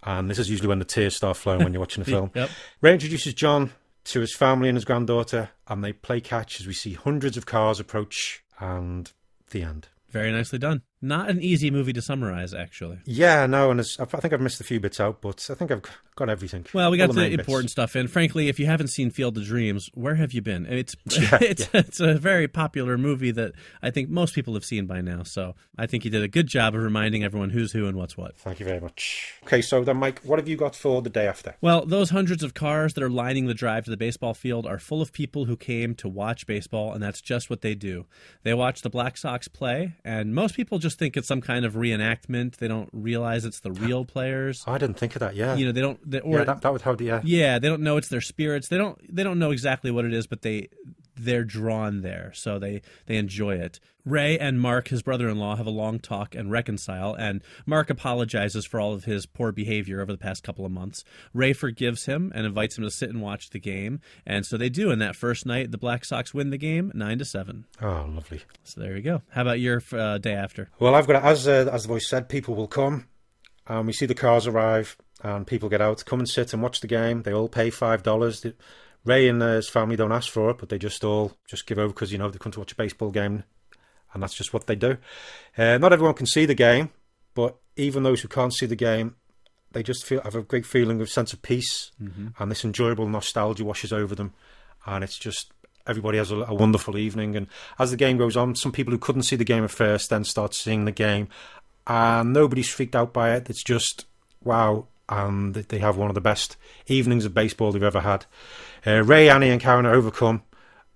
and 0.04 0.30
this 0.30 0.40
is 0.40 0.50
usually 0.50 0.68
when 0.68 0.80
the 0.80 0.86
tears 0.86 1.16
start 1.16 1.38
flowing 1.38 1.64
when 1.64 1.74
you're 1.74 1.80
watching 1.80 2.02
a 2.02 2.06
film. 2.06 2.32
Yep. 2.34 2.50
Ray 2.82 2.94
introduces 2.94 3.34
John 3.34 3.72
to 4.06 4.20
his 4.20 4.36
family 4.36 4.68
and 4.68 4.76
his 4.76 4.86
granddaughter, 4.86 5.50
and 5.68 5.84
they 5.84 5.94
play 5.94 6.20
catch 6.22 6.60
as 6.60 6.68
we 6.68 6.74
see 6.74 6.94
hundreds 6.94 7.38
of 7.38 7.46
cars 7.46 7.80
approach, 7.80 8.44
and 8.60 9.12
the 9.52 9.64
end. 9.64 9.88
Very 10.10 10.32
nicely 10.32 10.60
done. 10.60 10.82
Not 11.02 11.30
an 11.30 11.42
easy 11.42 11.72
movie 11.72 11.94
to 11.94 12.02
summarize, 12.02 12.54
actually. 12.54 13.00
Yeah, 13.06 13.48
no, 13.48 13.72
and 13.72 13.80
it's, 13.80 14.00
I 14.00 14.06
think 14.06 14.34
I've 14.34 14.42
missed 14.42 14.62
a 14.62 14.64
few 14.64 14.80
bits 14.80 15.00
out, 15.00 15.22
but 15.22 15.48
I 15.50 15.56
think 15.56 15.72
I've 15.72 15.82
got 16.16 16.30
everything. 16.30 16.66
Well, 16.74 16.92
we 16.92 17.02
All 17.02 17.08
got 17.08 17.16
the 17.16 17.22
main 17.22 17.32
bits. 17.32 17.40
important 17.42 17.72
stuff 17.72 17.96
in. 17.96 18.08
Frankly, 18.08 18.50
if 18.50 18.60
you 18.60 18.68
haven't 18.68 18.90
seen 18.90 19.10
Field 19.10 19.38
of 19.38 19.46
Dreams, 19.46 19.90
where 19.96 20.16
have 20.16 20.32
you 20.34 20.42
been? 20.42 20.66
It's 20.70 20.96
Yeah, 21.06 21.38
it's 21.42 21.70
it's 21.74 22.00
a 22.00 22.14
very 22.16 22.48
popular 22.48 22.98
movie 22.98 23.32
that 23.32 23.54
I 23.82 23.90
think 23.92 24.10
most 24.10 24.36
people 24.36 24.54
have 24.54 24.66
seen 24.66 24.86
by 24.86 25.02
now. 25.02 25.24
So 25.24 25.56
I 25.78 25.88
think 25.88 26.06
you 26.06 26.12
did 26.12 26.22
a 26.24 26.28
good 26.28 26.48
job 26.48 26.76
of 26.76 26.82
reminding 26.84 27.24
everyone 27.24 27.50
who's 27.50 27.72
who 27.72 27.88
and 27.88 27.98
what's 27.98 28.16
what. 28.18 28.38
Thank 28.38 28.60
you 28.60 28.66
very 28.66 28.80
much. 28.80 29.34
Okay, 29.44 29.62
so 29.62 29.84
then, 29.84 29.98
Mike, 29.98 30.22
what 30.24 30.38
have 30.40 30.48
you 30.48 30.56
got 30.56 30.76
for 30.76 31.02
the 31.02 31.10
day 31.10 31.28
after? 31.28 31.56
Well, 31.62 31.86
those 31.86 32.12
hundreds 32.12 32.44
of 32.44 32.54
cars 32.54 32.94
that 32.94 33.04
are 33.04 33.10
lining 33.10 33.48
the 33.48 33.54
drive 33.54 33.86
to 33.86 33.92
the 33.92 33.98
baseball 33.98 34.34
field 34.34 34.66
are 34.68 34.78
full 34.80 35.02
of 35.02 35.12
people 35.14 35.46
who 35.46 35.58
came 35.58 35.96
to 35.96 36.08
watch 36.08 36.46
baseball, 36.46 36.94
and 36.94 37.02
that's 37.02 37.22
just 37.22 37.50
what 37.50 37.62
they 37.62 37.74
do. 37.76 38.06
They 38.44 38.54
watch 38.54 38.82
the 38.82 38.90
Black 38.90 39.18
Sox 39.18 39.48
play, 39.48 39.94
and 40.06 40.36
most 40.36 40.56
people 40.56 40.78
just 40.80 40.91
think 40.98 41.18
it's 41.18 41.28
some 41.28 41.42
kind 41.42 41.66
of 41.66 41.74
reenactment. 41.74 42.58
They 42.58 42.68
don't 42.68 42.90
realize 42.92 43.46
it's 43.46 43.60
the 43.60 43.72
real 43.72 44.06
players. 44.06 44.64
Oh, 44.68 44.74
I 44.74 44.78
didn't 44.78 44.98
think 44.98 45.16
of 45.16 45.20
that. 45.20 45.36
Yeah, 45.36 45.56
You 45.56 45.66
know, 45.66 45.72
they 45.72 45.82
don't. 45.82 46.10
They, 46.10 46.20
or 46.20 46.40
yeah, 46.40 46.44
that, 46.46 46.62
that 46.62 46.74
would 46.74 46.82
how 46.82 46.96
yeah. 47.00 47.22
yeah, 47.24 47.60
they 47.60 47.68
don't 47.68 47.82
know 47.82 47.98
it's 47.98 48.10
their 48.10 48.22
spirits. 48.22 48.68
They 48.68 48.78
don't. 48.78 49.00
They 49.14 49.24
don't 49.24 49.40
know 49.40 49.52
exactly 49.52 49.92
what 49.92 50.06
it 50.06 50.14
is, 50.14 50.28
but 50.28 50.42
they 50.42 50.70
they're 51.24 51.44
drawn 51.44 52.02
there, 52.02 52.32
so 52.34 52.60
they 52.60 52.82
they 53.06 53.18
enjoy 53.18 53.56
it. 53.56 53.80
Ray 54.04 54.40
and 54.40 54.60
Mark, 54.60 54.88
his 54.88 55.04
brother-in-law, 55.04 55.58
have 55.58 55.68
a 55.68 55.72
long 55.72 56.00
talk 56.00 56.34
and 56.34 56.50
reconcile, 56.50 57.14
and 57.14 57.44
Mark 57.68 57.92
apologizes 57.92 58.66
for 58.66 58.80
all 58.80 58.94
of 58.94 59.04
his 59.04 59.28
poor 59.28 59.52
behavior 59.52 60.02
over 60.02 60.12
the 60.12 60.18
past 60.18 60.42
couple 60.42 60.66
of 60.66 60.72
months. 60.72 61.04
Ray 61.36 61.54
forgives 61.54 62.06
him 62.06 62.32
and 62.34 62.46
invites 62.48 62.78
him 62.78 62.84
to 62.84 62.90
sit 62.90 63.10
and 63.10 63.22
watch 63.22 63.52
the 63.52 63.60
game, 63.60 64.00
and 64.26 64.44
so 64.44 64.58
they 64.58 64.70
do. 64.70 64.90
And 64.90 65.00
that 65.02 65.16
first 65.16 65.46
night, 65.46 65.72
the 65.72 65.78
Black 65.78 66.04
Sox 66.04 66.34
win 66.34 66.50
the 66.50 66.58
game 66.58 66.92
nine 66.96 67.20
to 67.20 67.26
seven. 67.26 67.66
Oh, 67.80 68.10
lovely. 68.10 68.42
So 68.64 68.82
there 68.82 68.96
you 68.96 69.04
go. 69.04 69.22
How 69.30 69.44
about 69.44 69.60
your 69.60 69.84
uh, 69.92 70.18
day 70.18 70.34
after? 70.34 70.70
Well, 70.80 70.96
I've 70.96 71.08
got 71.08 71.24
as 71.24 71.48
uh, 71.48 71.70
as 71.72 71.84
the 71.84 71.90
voice 71.90 72.10
said, 72.10 72.28
people 72.28 72.56
will 72.56 72.68
come, 72.68 73.08
and 73.68 73.86
we 73.86 73.94
see 73.94 74.08
the 74.08 74.16
cars 74.16 74.48
arrive, 74.48 74.98
and 75.22 75.46
people 75.46 75.70
get 75.70 75.82
out, 75.82 76.00
to 76.00 76.06
come 76.06 76.20
and 76.20 76.28
sit 76.28 76.54
and 76.54 76.64
watch 76.64 76.80
the 76.80 76.88
game. 76.88 77.22
They 77.22 77.34
all 77.34 77.50
pay 77.50 77.70
five 77.70 78.02
dollars. 78.02 78.44
Ray 79.04 79.28
and 79.28 79.42
uh, 79.42 79.56
his 79.56 79.70
family 79.70 79.96
don't 79.96 80.12
ask 80.12 80.32
for 80.32 80.50
it, 80.52 80.58
but 80.58 80.70
they 80.70 80.78
just 80.78 81.04
all 81.04 81.34
just 81.48 81.66
give 81.66 81.80
over 81.80 81.94
because 81.94 82.12
you 82.12 82.18
know 82.18 82.30
they 82.30 82.38
come 82.38 82.52
to 82.52 82.60
watch 82.60 82.72
a 82.72 82.76
baseball 82.76 83.12
game, 83.12 83.44
and 84.14 84.22
that's 84.22 84.36
just 84.36 84.54
what 84.54 84.68
they 84.68 84.76
do. 84.76 84.98
Uh, 85.58 85.78
not 85.78 85.94
everyone 85.94 86.16
can 86.16 86.28
see 86.28 86.46
the 86.46 86.54
game, 86.54 86.92
but 87.34 87.58
even 87.76 88.04
those 88.04 88.22
who 88.22 88.28
can't 88.28 88.54
see 88.54 88.66
the 88.66 88.76
game, 88.76 89.16
they 89.72 89.82
just 89.82 90.06
feel 90.06 90.22
have 90.22 90.36
a 90.36 90.44
great 90.44 90.66
feeling 90.66 91.02
of 91.02 91.10
sense 91.10 91.34
of 91.34 91.42
peace, 91.42 91.92
and 92.40 92.52
this 92.52 92.64
enjoyable 92.64 93.08
nostalgia 93.08 93.66
washes 93.66 93.92
over 93.92 94.14
them, 94.14 94.34
and 94.86 95.04
it's 95.04 95.18
just 95.18 95.52
everybody 95.88 96.18
has 96.20 96.30
a, 96.32 96.38
a 96.38 96.54
wonderful 96.54 96.98
evening. 96.98 97.36
And 97.36 97.48
as 97.80 97.92
the 97.92 97.98
game 97.98 98.18
goes 98.18 98.38
on, 98.38 98.56
some 98.56 98.72
people 98.72 98.92
who 98.92 99.00
couldn't 99.00 99.24
see 99.24 99.36
the 99.36 99.44
game 99.44 99.64
at 99.64 99.72
first 99.72 100.10
then 100.10 100.24
start 100.24 100.54
seeing 100.54 100.86
the 100.86 100.92
game, 100.92 101.28
and 101.88 102.34
nobody's 102.34 102.70
freaked 102.70 102.96
out 102.96 103.14
by 103.14 103.34
it. 103.34 103.50
It's 103.50 103.64
just 103.64 104.06
wow, 104.44 104.88
and 105.12 105.54
they 105.54 105.80
have 105.80 105.98
one 105.98 106.10
of 106.10 106.16
the 106.16 106.22
best 106.22 106.58
evenings 106.88 107.26
of 107.26 107.34
baseball 107.34 107.72
they've 107.72 107.84
ever 107.84 108.00
had. 108.00 108.26
Uh, 108.88 109.04
Ray, 109.04 109.30
Annie, 109.30 109.50
and 109.50 109.62
Karen 109.62 109.86
are 109.86 109.94
overcome 109.94 110.42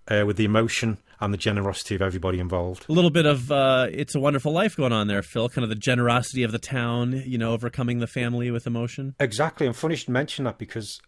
uh, 0.08 0.24
with 0.26 0.38
the 0.38 0.46
emotion 0.46 0.98
and 1.20 1.34
the 1.34 1.38
generosity 1.38 1.96
of 1.96 2.02
everybody 2.02 2.40
involved. 2.40 2.86
A 2.90 2.92
little 2.92 3.10
bit 3.10 3.26
of 3.26 3.52
uh, 3.52 3.88
"It's 3.92 4.16
a 4.16 4.20
Wonderful 4.20 4.52
Life" 4.52 4.76
going 4.76 4.94
on 4.94 5.08
there, 5.08 5.22
Phil. 5.22 5.50
Kind 5.50 5.64
of 5.64 5.70
the 5.70 5.76
generosity 5.76 6.44
of 6.44 6.52
the 6.52 6.60
town, 6.60 7.24
you 7.26 7.38
know, 7.38 7.52
overcoming 7.52 8.00
the 8.00 8.08
family 8.08 8.50
with 8.52 8.66
emotion. 8.66 9.16
Exactly. 9.20 9.68
And 9.68 9.76
funny 9.76 9.94
you 9.94 9.98
should 9.98 10.10
mention 10.10 10.46
that 10.46 10.58
because 10.58 11.00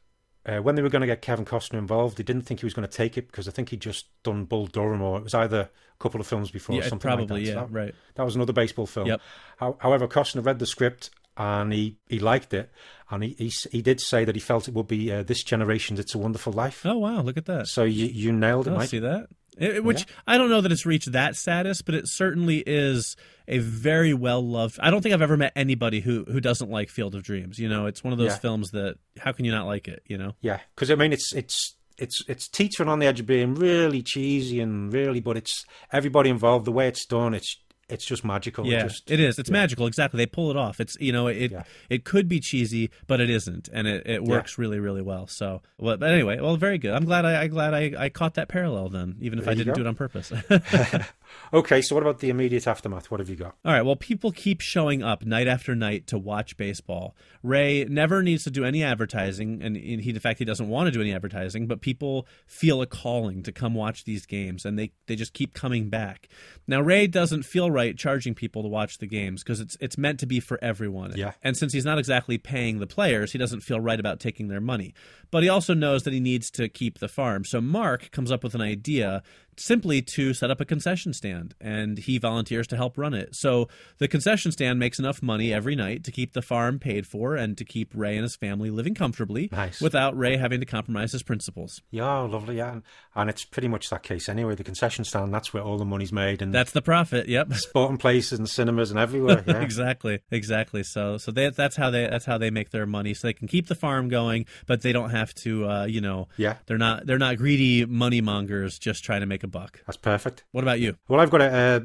uh, 0.46 0.58
when 0.58 0.76
they 0.76 0.82
were 0.82 0.90
going 0.90 1.02
to 1.02 1.08
get 1.08 1.22
Kevin 1.22 1.46
Costner 1.46 1.78
involved, 1.78 2.18
they 2.18 2.24
didn't 2.24 2.44
think 2.44 2.60
he 2.62 2.66
was 2.66 2.74
going 2.74 2.88
to 2.88 2.94
take 2.94 3.18
it 3.18 3.28
because 3.28 3.48
I 3.48 3.52
think 3.52 3.70
he'd 3.70 3.82
just 3.82 4.06
done 4.24 4.46
Bull 4.46 4.68
Durham 4.68 5.02
or 5.02 5.18
it 5.18 5.24
was 5.24 5.34
either 5.34 5.62
a 5.62 6.04
couple 6.04 6.22
of 6.22 6.28
films 6.28 6.52
before 6.52 6.76
Yeah, 6.76 6.82
or 6.82 6.90
something 6.90 7.00
probably, 7.10 7.26
like 7.26 7.46
that. 7.46 7.52
So 7.52 7.60
yeah, 7.60 7.66
that, 7.66 7.72
right. 7.72 7.96
That 8.16 8.24
was 8.24 8.36
another 8.36 8.54
baseball 8.54 8.86
film. 8.86 9.08
Yep. 9.08 9.22
How, 9.58 9.78
however, 9.80 10.08
Costner 10.08 10.46
read 10.46 10.60
the 10.60 10.66
script 10.66 11.10
and 11.38 11.72
he, 11.74 11.98
he 12.10 12.20
liked 12.20 12.54
it. 12.54 12.72
And 13.10 13.24
he, 13.24 13.36
he, 13.38 13.52
he 13.72 13.82
did 13.82 14.02
say 14.02 14.26
that 14.26 14.36
he 14.36 14.42
felt 14.42 14.68
it 14.68 14.74
would 14.74 14.88
be 14.88 15.12
uh, 15.12 15.24
this 15.24 15.44
generation's 15.44 16.00
It's 16.00 16.14
a 16.14 16.18
Wonderful 16.18 16.52
Life. 16.54 16.86
Oh 16.86 16.98
wow, 16.98 17.22
look 17.22 17.38
at 17.38 17.46
that! 17.46 17.68
So 17.68 17.84
you, 17.84 18.06
you 18.08 18.32
nailed 18.34 18.68
it, 18.68 18.72
I 18.72 18.78
Mike. 18.78 18.90
see 18.90 19.00
that. 19.00 19.28
It- 19.58 19.84
which 19.84 20.06
I 20.28 20.38
don't 20.38 20.50
know 20.50 20.62
that 20.62 20.72
it's 20.72 20.86
reached 20.86 21.12
that 21.14 21.36
status, 21.36 21.82
but 21.82 21.96
it 21.96 22.04
certainly 22.08 22.64
is 22.68 23.16
a 23.48 23.58
very 23.60 24.14
well 24.14 24.46
loved. 24.46 24.78
I 24.82 24.92
don't 24.92 25.02
think 25.02 25.14
I've 25.16 25.22
ever 25.22 25.38
met 25.38 25.54
anybody 25.56 26.02
who 26.02 26.26
who 26.26 26.40
doesn't 26.42 26.70
like 26.70 26.90
Field 26.90 27.16
of 27.16 27.24
Dreams. 27.24 27.58
You 27.58 27.70
know, 27.70 27.86
it's 27.88 28.04
one 28.04 28.12
of 28.14 28.20
those 28.20 28.32
Yeah. 28.34 28.38
films 28.40 28.72
that 28.72 28.98
how 29.20 29.32
can 29.32 29.46
you 29.46 29.52
not 29.52 29.66
like 29.66 29.88
it? 29.88 30.04
You 30.06 30.18
know, 30.18 30.34
Yeah, 30.42 30.60
because 30.76 30.92
I 30.92 30.96
mean, 30.96 31.14
it's 31.14 31.34
it's 31.34 31.76
it's 31.98 32.24
it's 32.28 32.48
teetering 32.50 32.90
on 32.90 33.00
the 33.00 33.08
edge 33.08 33.20
of 33.22 33.26
being 33.26 33.56
really 33.56 34.04
cheesy 34.04 34.60
and 34.60 34.92
really, 34.94 35.22
but 35.22 35.38
it's 35.38 35.66
everybody 35.94 36.30
involved. 36.30 36.66
The 36.66 36.72
way 36.74 36.88
it's 36.90 37.06
done, 37.06 37.34
it's 37.34 37.58
it's 37.90 38.06
just 38.06 38.26
magical. 38.26 38.66
It 38.70 38.80
just, 38.82 39.10
it 39.10 39.20
is. 39.20 39.40
It's 39.40 39.50
yeah. 39.50 39.54
magical. 39.54 39.88
Exactly, 39.88 40.18
they 40.18 40.26
pull 40.26 40.52
it 40.52 40.58
off. 40.58 40.80
It's 40.80 40.98
you 41.00 41.12
know 41.12 41.28
it 41.28 41.52
Yeah. 41.52 41.64
it 41.90 42.04
could 42.04 42.28
be 42.28 42.40
cheesy, 42.40 42.90
but 43.08 43.22
it 43.22 43.30
isn't, 43.30 43.70
and 43.72 43.88
it, 43.88 44.06
it 44.06 44.24
works 44.24 44.58
really 44.58 44.80
really 44.80 45.02
well. 45.02 45.28
So, 45.28 45.62
well, 45.78 45.98
but 45.98 46.10
anyway, 46.10 46.40
well, 46.40 46.58
very 46.58 46.78
good. 46.78 46.94
I'm 46.94 47.06
glad 47.06 47.26
I 47.26 47.44
I'm 47.44 47.50
glad 47.50 47.74
I, 47.74 47.94
I 47.98 48.10
caught 48.10 48.34
that 48.36 48.50
parallel 48.50 48.90
then, 48.90 49.16
even 49.22 49.40
if 49.40 49.46
There 49.46 49.54
I 49.54 49.56
didn't 49.56 49.76
do 49.76 49.82
it 49.82 49.88
on 49.88 49.96
purpose. 49.96 50.32
Okay, 51.54 51.82
so 51.82 51.96
what 51.96 52.02
about 52.02 52.20
the 52.20 52.30
immediate 52.30 52.68
aftermath? 52.68 53.10
What 53.10 53.20
have 53.20 53.30
you 53.30 53.36
got? 53.36 53.56
All 53.64 53.72
right. 53.72 53.82
Well, 53.82 53.96
people 53.96 54.32
keep 54.32 54.62
showing 54.62 55.02
up 55.04 55.26
night 55.26 55.48
after 55.48 55.76
night 55.76 56.08
to 56.08 56.18
watch 56.18 56.58
baseball. 56.58 57.16
Ray 57.44 57.86
never 57.86 58.22
needs 58.22 58.44
to 58.44 58.52
do 58.52 58.66
any 58.66 58.84
advertising, 58.84 59.62
and 59.62 59.78
he, 59.78 60.10
in 60.10 60.20
fact, 60.20 60.40
he 60.40 60.46
doesn't 60.46 60.68
want 60.68 60.88
to 60.88 60.92
do 60.92 61.02
any 61.02 61.14
advertising. 61.14 61.68
But 61.68 61.82
people 61.82 62.28
feel 62.46 62.82
a 62.82 62.86
calling 62.86 63.44
to 63.44 63.52
come 63.52 63.74
watch 63.74 64.04
these 64.04 64.26
games, 64.26 64.66
and 64.66 64.78
they 64.78 64.92
they 65.08 65.16
just 65.16 65.34
keep 65.34 65.54
coming 65.54 65.90
back. 65.90 66.28
Now, 66.68 66.82
Ray 66.82 67.08
doesn't 67.08 67.44
feel 67.44 67.72
right 67.78 67.96
charging 67.96 68.34
people 68.34 68.64
to 68.64 68.68
watch 68.68 68.98
the 68.98 69.06
games 69.06 69.44
because 69.44 69.60
it's 69.60 69.78
it's 69.80 69.98
meant 69.98 70.20
to 70.20 70.26
be 70.26 70.40
for 70.40 70.58
everyone. 70.64 71.14
Yeah. 71.16 71.34
And 71.44 71.56
since 71.56 71.74
he's 71.74 71.86
not 71.86 72.00
exactly 72.00 72.40
paying 72.40 72.80
the 72.80 72.88
players, 72.88 73.32
he 73.32 73.38
doesn't 73.38 73.62
feel 73.62 73.80
right 73.80 74.00
about 74.00 74.20
taking 74.20 74.48
their 74.48 74.60
money. 74.60 74.96
But 75.32 75.44
he 75.44 75.50
also 75.50 75.74
knows 75.74 76.04
that 76.04 76.14
he 76.14 76.20
needs 76.20 76.50
to 76.52 76.70
keep 76.70 77.00
the 77.00 77.08
farm. 77.08 77.44
So 77.46 77.60
Mark 77.62 78.12
comes 78.12 78.32
up 78.32 78.44
with 78.44 78.56
an 78.56 78.62
idea 78.62 79.24
simply 79.60 80.04
to 80.04 80.36
set 80.36 80.52
up 80.52 80.62
a 80.62 80.66
concession 80.66 81.12
stand 81.14 81.56
and 81.60 81.98
he 81.98 82.20
volunteers 82.20 82.68
to 82.68 82.76
help 82.78 82.96
run 82.96 83.16
it. 83.16 83.36
So 83.36 83.68
the 83.98 84.08
concession 84.08 84.52
stand 84.52 84.78
makes 84.78 85.00
enough 85.00 85.24
money 85.24 85.52
every 85.52 85.76
night 85.76 86.04
to 86.04 86.12
keep 86.12 86.34
the 86.34 86.44
farm 86.44 86.78
paid 86.78 87.08
for 87.08 87.36
and 87.36 87.58
to 87.58 87.66
keep 87.66 87.92
Ray 87.96 88.16
and 88.18 88.22
his 88.22 88.36
family 88.36 88.70
living 88.70 88.94
comfortably 88.94 89.50
Nice. 89.52 89.82
without 89.82 90.16
Ray 90.16 90.38
having 90.38 90.60
to 90.60 90.68
compromise 90.68 91.12
his 91.12 91.24
principles. 91.24 91.82
Yeah, 91.90 92.20
lovely. 92.20 92.58
Yeah, 92.58 92.74
and, 92.74 92.84
and 93.16 93.32
it's 93.32 93.44
pretty 93.46 93.68
much 93.68 93.90
that 93.90 94.04
case 94.04 94.30
anyway. 94.30 94.54
The 94.54 94.64
concession 94.64 95.04
stand, 95.06 95.34
that's 95.34 95.52
where 95.56 95.64
all 95.64 95.80
the 95.80 95.86
money's 95.86 96.14
made, 96.14 96.44
and 96.44 96.54
That's 96.54 96.72
the 96.72 96.84
profit. 96.84 97.28
Yep. 97.28 97.54
sporting 97.56 97.98
places 97.98 98.38
and 98.38 98.48
cinemas 98.48 98.92
and 98.92 99.00
everywhere. 99.00 99.44
Yeah. 99.48 99.62
exactly 99.62 100.20
exactly 100.30 100.84
so 100.84 101.18
so 101.18 101.32
they, 101.32 101.50
that's 101.50 101.76
how 101.76 101.90
they 101.90 102.06
that's 102.08 102.26
how 102.26 102.38
they 102.38 102.52
make 102.52 102.70
their 102.70 102.86
money 102.86 103.14
so 103.16 103.28
they 103.28 103.34
can 103.34 103.48
keep 103.48 103.68
the 103.68 103.76
farm 103.76 104.08
going 104.08 104.46
but 104.68 104.82
they 104.82 104.92
don't 104.94 105.10
have 105.10 105.17
to 105.36 105.68
uh, 105.70 105.86
you 105.86 106.02
know 106.02 106.28
Yeah. 106.38 106.56
they're 106.66 106.78
not 106.78 107.06
they're 107.06 107.18
not 107.18 107.38
greedy 107.38 107.86
money 107.86 108.22
mongers 108.22 108.78
just 108.80 109.04
trying 109.04 109.22
to 109.22 109.26
make 109.28 109.44
a 109.44 109.48
buck 109.48 109.82
That's 109.86 109.98
perfect. 109.98 110.44
what 110.52 110.64
about 110.64 110.80
you 110.80 110.96
Well, 111.08 111.20
I've 111.20 111.30
got 111.32 111.42
a, 111.42 111.52
uh, 111.52 111.80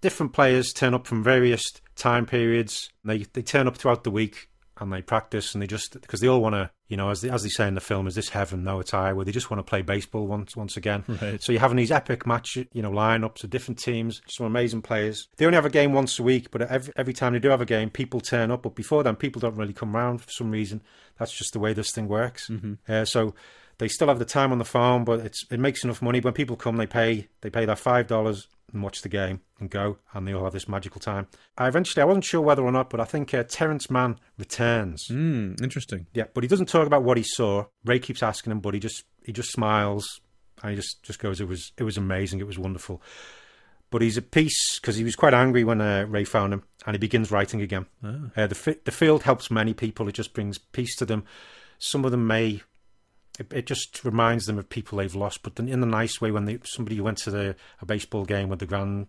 different 0.00 0.32
players 0.32 0.72
turn 0.72 0.94
up 0.94 1.06
from 1.06 1.22
various 1.22 1.62
time 1.96 2.26
periods. 2.26 2.90
They 3.04 3.18
they 3.32 3.42
turn 3.42 3.66
up 3.66 3.76
throughout 3.76 4.04
the 4.04 4.10
week 4.10 4.48
and 4.78 4.92
they 4.92 5.02
practice 5.02 5.54
and 5.54 5.62
they 5.62 5.66
just 5.66 5.98
because 6.00 6.20
they 6.20 6.28
all 6.28 6.40
want 6.40 6.54
to, 6.54 6.70
you 6.88 6.96
know, 6.96 7.10
as 7.10 7.22
they, 7.22 7.30
as 7.30 7.42
they 7.42 7.48
say 7.48 7.66
in 7.66 7.74
the 7.74 7.80
film, 7.80 8.06
is 8.06 8.14
this 8.14 8.28
heaven? 8.28 8.62
No, 8.64 8.80
it's 8.80 8.92
Where 8.92 9.24
They 9.24 9.32
just 9.32 9.50
want 9.50 9.58
to 9.58 9.68
play 9.68 9.82
baseball 9.82 10.26
once 10.26 10.56
once 10.56 10.76
again. 10.76 11.04
Right. 11.22 11.42
So 11.42 11.50
you're 11.50 11.62
having 11.62 11.78
these 11.78 11.90
epic 11.90 12.26
match, 12.26 12.56
you 12.56 12.82
know, 12.82 12.90
lineups 12.90 13.42
of 13.42 13.50
different 13.50 13.78
teams, 13.78 14.20
some 14.28 14.46
amazing 14.46 14.82
players. 14.82 15.28
They 15.38 15.46
only 15.46 15.56
have 15.56 15.64
a 15.64 15.70
game 15.70 15.92
once 15.94 16.18
a 16.18 16.22
week, 16.22 16.50
but 16.50 16.62
every 16.62 16.92
every 16.96 17.14
time 17.14 17.32
they 17.32 17.38
do 17.38 17.48
have 17.48 17.62
a 17.62 17.66
game, 17.66 17.88
people 17.90 18.20
turn 18.20 18.50
up. 18.50 18.62
But 18.62 18.74
before 18.74 19.02
then, 19.02 19.16
people 19.16 19.40
don't 19.40 19.56
really 19.56 19.72
come 19.72 19.96
round 19.96 20.20
for 20.20 20.30
some 20.30 20.50
reason. 20.50 20.82
That's 21.18 21.32
just 21.32 21.52
the 21.52 21.58
way 21.58 21.72
this 21.72 21.90
thing 21.92 22.08
works. 22.08 22.50
Uh, 22.88 23.04
so 23.06 23.34
they 23.78 23.88
still 23.88 24.08
have 24.08 24.18
the 24.18 24.24
time 24.24 24.52
on 24.52 24.58
the 24.58 24.64
farm, 24.64 25.04
but 25.04 25.20
it's 25.20 25.44
it 25.50 25.60
makes 25.60 25.84
enough 25.84 26.02
money. 26.02 26.20
When 26.20 26.34
people 26.34 26.56
come, 26.56 26.76
they 26.76 26.86
pay 26.86 27.28
they 27.40 27.50
pay 27.50 27.64
their 27.64 27.76
five 27.76 28.06
dollars 28.06 28.46
and 28.76 28.84
watch 28.84 29.02
the 29.02 29.08
game 29.08 29.40
and 29.58 29.70
go, 29.70 29.96
and 30.12 30.28
they 30.28 30.32
all 30.34 30.44
have 30.44 30.52
this 30.52 30.68
magical 30.68 31.00
time. 31.00 31.26
I 31.56 31.66
eventually 31.66 32.02
I 32.02 32.04
wasn't 32.04 32.24
sure 32.26 32.40
whether 32.42 32.62
or 32.62 32.70
not, 32.70 32.90
but 32.90 33.00
I 33.00 33.04
think 33.04 33.32
uh, 33.34 33.42
Terence 33.42 33.90
Mann 33.90 34.18
returns. 34.38 35.08
mm, 35.10 35.60
interesting 35.62 36.06
Yeah, 36.12 36.24
but 36.34 36.44
he 36.44 36.48
doesn't 36.48 36.68
talk 36.68 36.86
about 36.86 37.02
what 37.02 37.16
he 37.16 37.22
saw. 37.24 37.64
Ray 37.84 37.98
keeps 37.98 38.22
asking 38.22 38.52
him, 38.52 38.60
but 38.60 38.74
he 38.74 38.80
just 38.80 39.04
he 39.24 39.32
just 39.32 39.50
smiles 39.50 40.20
and 40.62 40.70
he 40.70 40.76
just 40.76 41.02
just 41.02 41.18
goes, 41.18 41.40
"It 41.40 41.48
was 41.48 41.72
it 41.78 41.82
was 41.84 41.96
amazing. 41.96 42.40
It 42.40 42.46
was 42.46 42.58
wonderful." 42.58 43.02
But 43.90 44.02
he's 44.02 44.18
at 44.18 44.30
peace 44.32 44.78
because 44.80 44.96
he 44.96 45.04
was 45.04 45.14
quite 45.16 45.32
angry 45.32 45.62
when 45.62 45.80
uh, 45.80 46.06
Ray 46.08 46.24
found 46.24 46.52
him, 46.52 46.64
and 46.84 46.94
he 46.94 46.98
begins 46.98 47.30
writing 47.30 47.62
again. 47.62 47.86
Uh, 48.36 48.46
the 48.46 48.54
fi- 48.54 48.76
the 48.84 48.90
field 48.90 49.22
helps 49.22 49.50
many 49.50 49.74
people. 49.74 50.08
It 50.08 50.14
just 50.16 50.34
brings 50.34 50.58
peace 50.58 50.96
to 50.96 51.06
them. 51.06 51.24
Some 51.78 52.04
of 52.04 52.10
them 52.10 52.26
may. 52.26 52.62
It, 53.38 53.52
it 53.52 53.66
just 53.66 54.04
reminds 54.04 54.46
them 54.46 54.58
of 54.58 54.68
people 54.68 54.98
they've 54.98 55.14
lost, 55.14 55.42
but 55.42 55.58
in 55.58 55.80
the 55.80 55.86
nice 55.86 56.20
way. 56.20 56.30
When 56.30 56.44
they 56.44 56.58
somebody 56.64 57.00
went 57.00 57.18
to 57.18 57.30
the 57.30 57.56
a 57.80 57.86
baseball 57.86 58.24
game 58.24 58.48
with 58.48 58.58
the 58.58 58.66
grand 58.66 59.08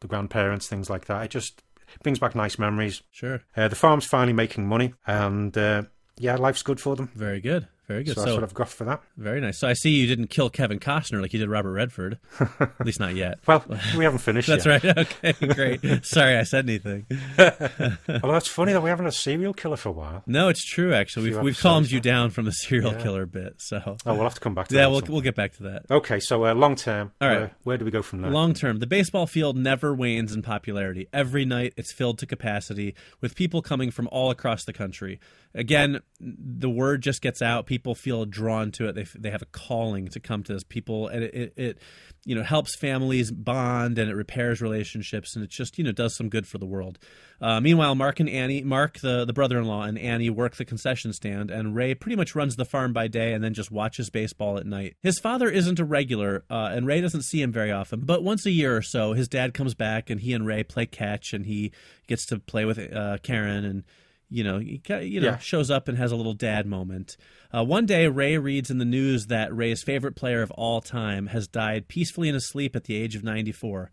the 0.00 0.08
grandparents, 0.08 0.68
things 0.68 0.90
like 0.90 1.06
that. 1.06 1.24
It 1.24 1.30
just 1.30 1.62
brings 2.02 2.18
back 2.18 2.34
nice 2.34 2.58
memories. 2.58 3.02
sure 3.10 3.42
Uh, 3.56 3.68
the 3.68 3.76
farm's 3.76 4.06
finally 4.06 4.32
making 4.32 4.66
money, 4.66 4.94
and 5.06 5.56
uh, 5.56 5.82
yeah, 6.18 6.36
life's 6.36 6.62
good 6.62 6.80
for 6.80 6.96
them. 6.96 7.10
very 7.14 7.40
good 7.40 7.68
very 7.86 8.02
good 8.04 8.14
So, 8.14 8.20
so, 8.20 8.24
that's 8.24 8.34
what 8.34 8.42
I've 8.42 8.54
got 8.54 8.68
for 8.68 8.84
that. 8.84 9.00
very 9.16 9.40
nice 9.40 9.58
so 9.58 9.68
i 9.68 9.72
see 9.72 9.90
you 9.90 10.06
didn't 10.06 10.26
kill 10.28 10.50
kevin 10.50 10.78
costner 10.80 11.20
like 11.22 11.32
you 11.32 11.38
did 11.38 11.48
robert 11.48 11.72
redford 11.72 12.18
at 12.60 12.84
least 12.84 12.98
not 13.00 13.14
yet 13.14 13.38
Well, 13.46 13.64
we 13.96 14.04
haven't 14.04 14.18
finished 14.20 14.48
that's 14.48 14.66
yet. 14.66 14.84
right 14.84 14.98
okay 15.24 15.32
great 15.46 16.04
sorry 16.04 16.36
i 16.36 16.42
said 16.42 16.64
anything 16.68 17.06
Well, 17.38 18.32
that's 18.32 18.48
funny 18.48 18.72
that 18.72 18.82
we 18.82 18.88
haven't 18.90 19.04
had 19.06 19.12
a 19.12 19.16
serial 19.16 19.54
killer 19.54 19.76
for 19.76 19.88
a 19.90 19.92
while. 19.92 20.22
no 20.26 20.48
it's 20.48 20.64
true 20.64 20.92
actually 20.94 21.30
we've, 21.30 21.40
we've 21.40 21.58
calmed 21.60 21.90
you 21.90 22.00
down 22.00 22.30
from 22.30 22.44
the 22.44 22.52
serial 22.52 22.92
Yeah. 22.92 23.02
killer 23.02 23.26
bit 23.26 23.54
so 23.58 23.96
Oh, 24.06 24.14
we'll 24.14 24.22
have 24.24 24.34
to 24.34 24.40
come 24.40 24.54
back 24.54 24.68
to 24.68 24.74
yeah 24.74 24.82
that. 24.82 24.90
we'll, 24.90 25.02
we'll 25.08 25.20
get 25.20 25.34
back 25.34 25.52
to 25.56 25.62
that 25.64 25.84
Okay, 25.90 26.18
so 26.20 26.44
uh, 26.44 26.54
long 26.54 26.74
term. 26.74 27.12
All 27.20 27.28
right. 27.28 27.38
Where, 27.38 27.50
where 27.64 27.78
do 27.78 27.84
we 27.84 27.90
go 27.90 28.02
from 28.02 28.20
there? 28.22 28.30
Long 28.30 28.54
term, 28.54 28.78
the 28.80 28.86
baseball 28.86 29.26
field 29.26 29.56
never 29.56 29.94
wanes 29.94 30.32
in 30.34 30.42
popularity. 30.42 31.06
Every 31.12 31.44
night 31.44 31.74
it's 31.76 31.92
filled 31.92 32.18
to 32.18 32.26
capacity 32.26 32.94
with 33.20 33.34
people 33.36 33.62
coming 33.62 33.90
from 33.90 34.08
all 34.10 34.30
across 34.30 34.64
the 34.64 34.72
country. 34.72 35.20
Again, 35.54 36.00
the 36.20 36.68
word 36.68 37.02
just 37.02 37.22
gets 37.22 37.40
out. 37.40 37.66
People 37.66 37.75
feel 37.94 38.24
drawn 38.24 38.70
to 38.72 38.88
it. 38.88 38.94
They, 38.94 39.06
they 39.16 39.30
have 39.30 39.42
a 39.42 39.46
calling 39.46 40.08
to 40.08 40.20
come 40.20 40.42
to 40.44 40.52
this. 40.52 40.64
People, 40.64 41.08
and 41.08 41.24
it, 41.24 41.34
it, 41.34 41.52
it 41.56 41.78
you 42.26 42.34
know 42.34 42.42
helps 42.42 42.76
families 42.76 43.30
bond 43.30 43.98
and 43.98 44.10
it 44.10 44.14
repairs 44.14 44.60
relationships 44.60 45.36
and 45.36 45.44
it 45.44 45.50
just 45.50 45.78
you 45.78 45.84
know 45.84 45.92
does 45.92 46.16
some 46.16 46.28
good 46.28 46.46
for 46.46 46.58
the 46.58 46.66
world. 46.66 46.98
Uh, 47.40 47.60
meanwhile, 47.60 47.94
Mark 47.94 48.18
and 48.18 48.28
Annie, 48.28 48.62
Mark 48.62 48.98
the 49.00 49.24
the 49.24 49.32
brother-in-law 49.32 49.82
and 49.82 49.98
Annie 49.98 50.28
work 50.28 50.56
the 50.56 50.64
concession 50.64 51.12
stand, 51.12 51.50
and 51.50 51.74
Ray 51.74 51.94
pretty 51.94 52.16
much 52.16 52.34
runs 52.34 52.56
the 52.56 52.64
farm 52.64 52.92
by 52.92 53.06
day 53.06 53.32
and 53.32 53.42
then 53.42 53.54
just 53.54 53.70
watches 53.70 54.10
baseball 54.10 54.58
at 54.58 54.66
night. 54.66 54.96
His 55.02 55.20
father 55.20 55.48
isn't 55.48 55.78
a 55.78 55.84
regular, 55.84 56.44
uh, 56.50 56.70
and 56.72 56.86
Ray 56.86 57.00
doesn't 57.00 57.22
see 57.22 57.40
him 57.40 57.52
very 57.52 57.70
often. 57.70 58.00
But 58.00 58.24
once 58.24 58.44
a 58.44 58.50
year 58.50 58.76
or 58.76 58.82
so, 58.82 59.12
his 59.12 59.28
dad 59.28 59.54
comes 59.54 59.74
back 59.74 60.10
and 60.10 60.20
he 60.20 60.32
and 60.32 60.46
Ray 60.46 60.64
play 60.64 60.86
catch, 60.86 61.32
and 61.32 61.46
he 61.46 61.72
gets 62.08 62.26
to 62.26 62.40
play 62.40 62.64
with 62.64 62.78
uh, 62.78 63.18
Karen 63.22 63.64
and. 63.64 63.84
You 64.28 64.42
know, 64.44 64.58
he, 64.58 64.80
you 65.02 65.20
know, 65.20 65.28
Yeah. 65.28 65.38
shows 65.38 65.70
up 65.70 65.86
and 65.88 65.96
has 65.98 66.10
a 66.12 66.16
little 66.16 66.34
dad 66.34 66.66
moment. 66.66 67.16
Uh, 67.54 67.64
one 67.64 67.86
day, 67.86 68.08
Ray 68.08 68.38
reads 68.38 68.70
in 68.70 68.78
the 68.78 68.84
news 68.84 69.26
that 69.26 69.54
Ray's 69.54 69.82
favorite 69.84 70.16
player 70.16 70.42
of 70.42 70.50
all 70.52 70.80
time 70.80 71.28
has 71.28 71.46
died 71.46 71.86
peacefully 71.88 72.28
in 72.28 72.34
his 72.34 72.48
sleep 72.48 72.74
at 72.74 72.84
the 72.84 72.96
age 72.96 73.14
of 73.14 73.22
94. 73.22 73.90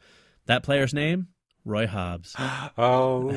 That 0.48 0.64
player's 0.64 0.94
name? 0.94 1.28
Roy 1.66 1.86
Hobbs. 1.88 2.36
Oh, 2.78 3.30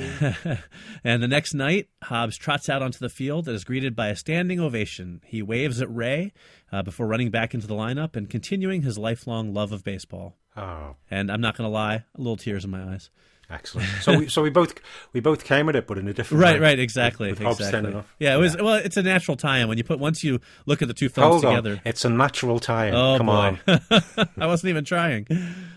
and 1.05 1.23
the 1.23 1.29
next 1.29 1.55
night, 1.55 1.89
Hobbs 2.05 2.37
trots 2.37 2.69
out 2.69 2.83
onto 2.83 2.99
the 2.99 3.09
field 3.09 3.47
and 3.47 3.55
is 3.55 3.65
greeted 3.65 3.95
by 3.95 4.09
a 4.09 4.17
standing 4.17 4.59
ovation. 4.61 5.21
He 5.27 5.43
waves 5.43 5.81
at 5.81 5.95
Ray 5.95 6.33
uh, 6.73 6.83
before 6.83 7.07
running 7.07 7.31
back 7.31 7.55
into 7.55 7.67
the 7.67 7.75
lineup 7.75 8.17
and 8.17 8.29
continuing 8.29 8.83
his 8.83 8.99
lifelong 8.99 9.53
love 9.55 9.73
of 9.73 9.85
baseball. 9.85 10.37
oh, 10.57 10.97
And 11.11 11.31
I'm 11.31 11.41
not 11.41 11.57
going 11.57 11.69
to 11.69 11.73
lie, 11.73 12.05
a 12.15 12.19
little 12.19 12.37
tears 12.37 12.65
in 12.65 12.71
my 12.71 12.95
eyes. 12.95 13.11
Excellent. 13.51 13.89
So 14.03 14.19
we 14.19 14.29
so 14.29 14.43
we 14.43 14.51
both 14.51 14.75
we 15.13 15.21
both 15.21 15.45
came 15.45 15.69
at 15.69 15.77
it, 15.77 15.87
but 15.87 15.99
in 15.99 16.09
a 16.09 16.13
different 16.13 16.43
Right, 16.43 16.55
way. 16.57 16.69
right, 16.69 16.79
exactly, 16.79 17.31
With, 17.31 17.41
with 17.41 17.61
exactly. 17.61 18.03
Yeah, 18.19 18.35
it 18.35 18.39
was. 18.39 18.57
Well, 18.57 18.75
it's 18.75 18.97
a 18.97 19.03
natural 19.03 19.37
tie-in 19.37 19.69
when 19.69 19.79
you 19.79 19.85
put 19.85 19.99
once 19.99 20.23
you 20.25 20.41
look 20.67 20.83
at 20.83 20.89
the 20.89 20.95
two 20.95 21.09
films 21.09 21.43
Hold 21.43 21.43
together. 21.45 21.73
on, 21.73 21.81
it's 21.85 22.05
a 22.05 22.11
natural 22.11 22.59
tie-in. 22.59 22.95
Oh 22.95 23.17
Come 23.19 23.27
boy, 23.27 23.33
on, 23.33 23.59
I 24.39 24.47
wasn't 24.47 24.71
even 24.71 24.85
trying. 24.85 25.27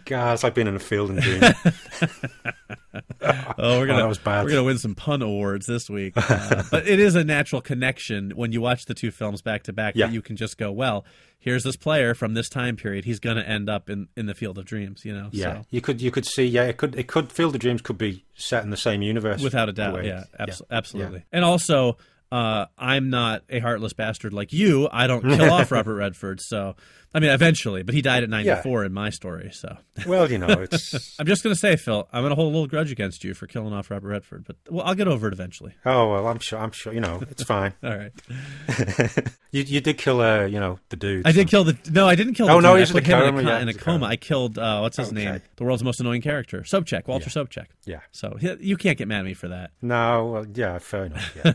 God, 0.06 0.34
it's 0.34 0.44
like 0.44 0.56
being 0.56 0.68
in 0.68 0.76
a 0.76 0.80
field 0.80 1.10
and 1.12 1.20
dream. 1.22 1.42
Oh, 3.22 3.80
we're 3.80 3.88
gonna 3.88 4.00
that 4.00 4.08
was 4.08 4.18
bad. 4.18 4.44
we're 4.44 4.52
gonna 4.52 4.64
win 4.64 4.78
some 4.78 4.96
pun 4.96 5.22
awards 5.22 5.66
this 5.66 5.90
week. 5.90 6.14
Uh, 6.16 6.64
but 6.72 6.88
it 6.88 7.00
is 7.00 7.16
a 7.16 7.24
natural 7.24 7.62
connection 7.62 8.32
when 8.32 8.52
you 8.52 8.62
watch 8.62 8.86
the 8.86 8.94
two 8.94 9.12
films 9.12 9.42
back 9.42 9.64
to 9.64 9.74
back 9.74 9.96
Yeah. 9.96 10.08
that 10.08 10.14
you 10.14 10.22
can 10.22 10.36
just 10.36 10.58
go, 10.58 10.72
well, 10.72 11.06
here's 11.40 11.64
this 11.64 11.76
player 11.76 12.14
from 12.14 12.34
this 12.34 12.50
time 12.50 12.76
period. 12.76 13.06
He's 13.06 13.20
gonna 13.20 13.42
end 13.42 13.70
up 13.70 13.90
in, 13.90 14.08
in 14.18 14.26
the 14.26 14.34
Field 14.34 14.58
of 14.58 14.66
Dreams. 14.66 15.04
You 15.06 15.14
know, 15.16 15.30
Yeah, 15.32 15.62
So, 15.62 15.66
you 15.70 15.82
could 15.82 16.02
you 16.02 16.12
could 16.12 16.26
see. 16.26 16.46
Yeah, 16.46 16.64
it 16.64 16.78
could 16.78 16.96
it 16.98 17.08
could. 17.08 17.32
Field 17.32 17.56
of 17.56 17.62
Dreams 17.62 17.82
could 17.82 17.98
be 17.98 18.24
set 18.36 18.64
in 18.64 18.70
the 18.70 18.78
same 18.78 19.02
universe 19.02 19.42
without 19.42 19.70
a 19.70 19.74
doubt. 19.74 20.04
Yeah, 20.06 20.24
abs- 20.38 20.62
Yeah. 20.70 20.78
absolutely. 20.78 21.24
And 21.32 21.44
also, 21.46 21.98
uh, 22.32 22.66
I'm 22.78 23.10
not 23.10 23.42
a 23.50 23.60
heartless 23.60 23.94
bastard 23.94 24.34
like 24.34 24.54
you. 24.54 24.88
I 24.92 25.08
don't 25.08 25.22
kill 25.24 25.52
off 25.54 25.72
Robert 25.72 25.96
Redford. 25.96 26.40
So, 26.42 26.76
I 27.13 27.19
mean, 27.19 27.32
eventually, 27.32 27.82
but 27.82 27.95
he 27.95 28.02
died 28.04 28.22
at 28.24 28.30
94 28.30 28.86
in 28.86 28.93
my 28.93 29.10
story. 29.10 29.50
So, 29.52 29.78
Well, 30.06 30.30
you 30.32 30.38
know, 30.38 30.48
it's 30.48 31.19
I'm 31.19 31.26
just 31.26 31.41
gonna 31.43 31.56
say, 31.56 31.76
Phil, 31.76 32.08
I'm 32.13 32.24
gonna 32.24 32.36
hold 32.36 32.48
a 32.48 32.54
little 32.54 32.67
grudge 32.67 32.91
against 32.91 33.24
you 33.24 33.34
for 33.34 33.48
killing 33.48 33.74
off 33.74 33.89
Robert 33.89 34.08
Redford, 34.10 34.45
but 34.45 34.58
well, 34.69 34.86
I'll 34.86 34.93
get 34.93 35.08
over 35.08 35.28
it 35.28 35.34
eventually. 35.34 35.74
oh 35.86 36.10
well. 36.12 36.28
I'm 36.28 36.38
sure. 36.39 36.60
I'm 36.60 36.72
sure. 36.72 36.93
You 36.93 37.00
know, 37.02 37.19
it's 37.32 37.43
fine. 37.43 37.74
All 37.84 37.98
right. 37.98 38.12
You 39.52 39.63
you 39.63 39.82
did 39.82 39.98
kill 39.98 40.22
uh 40.22 40.45
you 40.45 40.60
know 40.60 40.78
the 40.89 40.95
dude. 40.95 41.26
I 41.26 41.32
did 41.32 41.48
kill 41.48 41.63
the. 41.63 41.76
No, 41.91 42.08
I 42.08 42.13
didn't 42.13 42.36
kill. 42.36 42.45
The 42.45 42.54
Oh, 42.54 42.60
no, 42.60 42.74
dude. 42.78 42.82
He's 42.88 42.91
in 42.91 42.98
in 42.98 43.04
coma, 43.04 43.39
a, 43.39 43.43
yeah, 43.43 43.60
in 43.62 43.67
a 43.67 43.74
coma. 43.74 44.06
I 44.06 44.15
killed. 44.15 44.60
Uh, 44.60 44.82
what's 44.82 44.98
his 44.98 45.08
Okay. 45.12 45.26
name? 45.26 45.41
The 45.56 45.63
world's 45.63 45.84
most 45.84 46.00
annoying 46.00 46.22
character, 46.22 46.62
Sobchak, 46.62 47.08
Walter 47.08 47.32
Sobchak. 47.32 47.65
Yeah. 47.84 48.02
So 48.12 48.38
he- 48.39 48.58
you 48.60 48.78
can't 48.78 48.95
get 49.00 49.08
mad 49.08 49.22
at 49.22 49.26
me 49.26 49.34
for 49.34 49.48
that. 49.48 49.72
No, 49.82 50.28
well, 50.28 50.45
yeah, 50.54 50.78
fair 50.78 51.06
enough. 51.06 51.36
Yeah. 51.43 51.54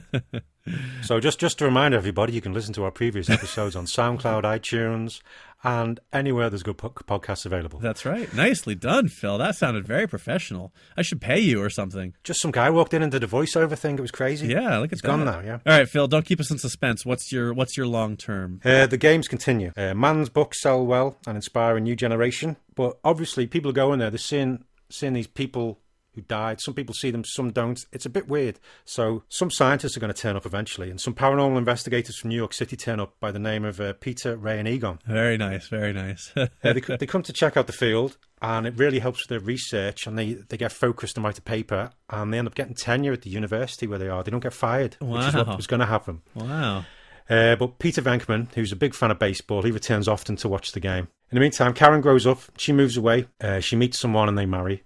so 1.02 1.20
just 1.20 1.38
just 1.38 1.58
to 1.58 1.64
remind 1.66 1.94
everybody, 1.94 2.32
you 2.32 2.40
can 2.40 2.52
listen 2.52 2.74
to 2.74 2.82
our 2.82 2.90
previous 2.90 3.30
episodes 3.30 3.76
on 3.76 3.84
SoundCloud, 3.84 4.42
iTunes, 4.42 5.20
and 5.64 5.98
anywhere 6.12 6.50
there's 6.50 6.62
good 6.62 6.78
po- 6.78 6.90
podcasts 6.90 7.46
available. 7.46 7.78
That's 7.80 8.04
right. 8.04 8.32
Nicely 8.34 8.74
done, 8.74 9.08
Phil. 9.08 9.38
That 9.38 9.56
sounded 9.56 9.86
very 9.86 10.06
professional. 10.06 10.72
I 10.96 11.02
should 11.02 11.20
pay 11.20 11.40
you 11.40 11.62
or 11.62 11.70
something. 11.70 12.14
Just 12.22 12.40
some 12.40 12.50
guy 12.50 12.70
walked 12.70 12.94
in 12.94 13.02
and 13.02 13.10
did 13.10 13.24
a 13.24 13.26
voiceover 13.26 13.76
thing. 13.76 13.98
It 13.98 14.02
was 14.02 14.10
crazy. 14.10 14.46
Yeah, 14.48 14.78
look 14.78 14.88
at 14.90 14.92
It's 14.92 15.02
that. 15.02 15.08
gone 15.08 15.24
now. 15.24 15.40
Yeah. 15.40 15.58
All 15.66 15.78
right, 15.78 15.88
Phil. 15.88 16.06
Don't 16.06 16.24
keep 16.26 16.38
us 16.40 16.50
in 16.50 16.58
suspense. 16.58 17.04
What's 17.06 17.32
your 17.32 17.52
What's 17.54 17.76
your 17.76 17.86
long 17.86 18.16
term? 18.16 18.60
Uh, 18.64 18.86
the 18.86 18.98
games 18.98 19.26
continue. 19.26 19.72
Uh, 19.76 19.94
Mann's 19.94 20.28
books 20.28 20.60
sell 20.60 20.84
well 20.84 21.16
and 21.26 21.36
inspire 21.36 21.76
a 21.76 21.80
new 21.80 21.96
generation, 21.96 22.56
but 22.74 22.98
obviously 23.02 23.46
people 23.46 23.70
are 23.70 23.74
going 23.74 23.98
there. 23.98 24.10
They're 24.10 24.18
seeing 24.18 24.64
seeing 24.90 25.14
these 25.14 25.26
people 25.26 25.80
who 26.14 26.22
died. 26.22 26.60
Some 26.60 26.74
people 26.74 26.94
see 26.94 27.10
them, 27.10 27.24
some 27.24 27.50
don't. 27.50 27.84
It's 27.92 28.06
a 28.06 28.10
bit 28.10 28.28
weird. 28.28 28.58
So 28.84 29.22
some 29.28 29.50
scientists 29.50 29.96
are 29.96 30.00
going 30.00 30.12
to 30.12 30.20
turn 30.20 30.36
up 30.36 30.46
eventually, 30.46 30.90
and 30.90 31.00
some 31.00 31.14
paranormal 31.14 31.58
investigators 31.58 32.16
from 32.18 32.30
New 32.30 32.36
York 32.36 32.52
City 32.52 32.76
turn 32.76 33.00
up 33.00 33.18
by 33.20 33.30
the 33.30 33.38
name 33.38 33.64
of 33.64 33.80
uh, 33.80 33.94
Peter, 33.94 34.36
Ray, 34.36 34.58
and 34.58 34.68
Egon. 34.68 34.98
Very 35.06 35.36
nice. 35.36 35.68
Very 35.68 35.92
nice. 35.92 36.32
Uh, 36.64 36.72
they, 36.72 36.80
they 36.80 37.06
come 37.06 37.22
to 37.22 37.32
check 37.32 37.56
out 37.56 37.66
the 37.66 37.72
field, 37.72 38.16
and 38.40 38.66
it 38.66 38.74
really 38.76 38.98
helps 38.98 39.20
with 39.22 39.28
their 39.28 39.46
research. 39.46 40.06
And 40.06 40.18
they, 40.18 40.32
they 40.32 40.56
get 40.56 40.72
focused 40.72 41.16
and 41.16 41.24
write 41.24 41.38
a 41.38 41.42
paper, 41.42 41.90
and 42.08 42.32
they 42.32 42.38
end 42.38 42.46
up 42.48 42.54
getting 42.54 42.74
tenure 42.74 43.12
at 43.12 43.22
the 43.22 43.30
university 43.30 43.86
where 43.86 43.98
they 43.98 44.08
are. 44.08 44.22
They 44.22 44.30
don't 44.30 44.42
get 44.42 44.52
fired, 44.54 44.96
which 45.00 45.26
is 45.26 45.34
what 45.34 45.56
was 45.56 45.66
going 45.66 45.80
to 45.80 45.86
happen. 45.86 46.22
wow. 46.34 46.84
Uh, 47.28 47.56
but 47.56 47.78
Peter 47.78 48.02
Venkman, 48.02 48.52
who's 48.54 48.72
a 48.72 48.76
big 48.76 48.94
fan 48.94 49.10
of 49.10 49.18
baseball, 49.18 49.62
he 49.62 49.70
returns 49.70 50.08
often 50.08 50.36
to 50.36 50.48
watch 50.48 50.72
the 50.72 50.80
game. 50.80 51.08
In 51.30 51.36
the 51.36 51.40
meantime, 51.40 51.72
Karen 51.72 52.00
grows 52.00 52.26
up. 52.26 52.38
She 52.58 52.72
moves 52.72 52.96
away. 52.96 53.26
Uh, 53.40 53.60
she 53.60 53.76
meets 53.76 53.98
someone, 53.98 54.28
and 54.28 54.36
they 54.36 54.46
marry. 54.46 54.82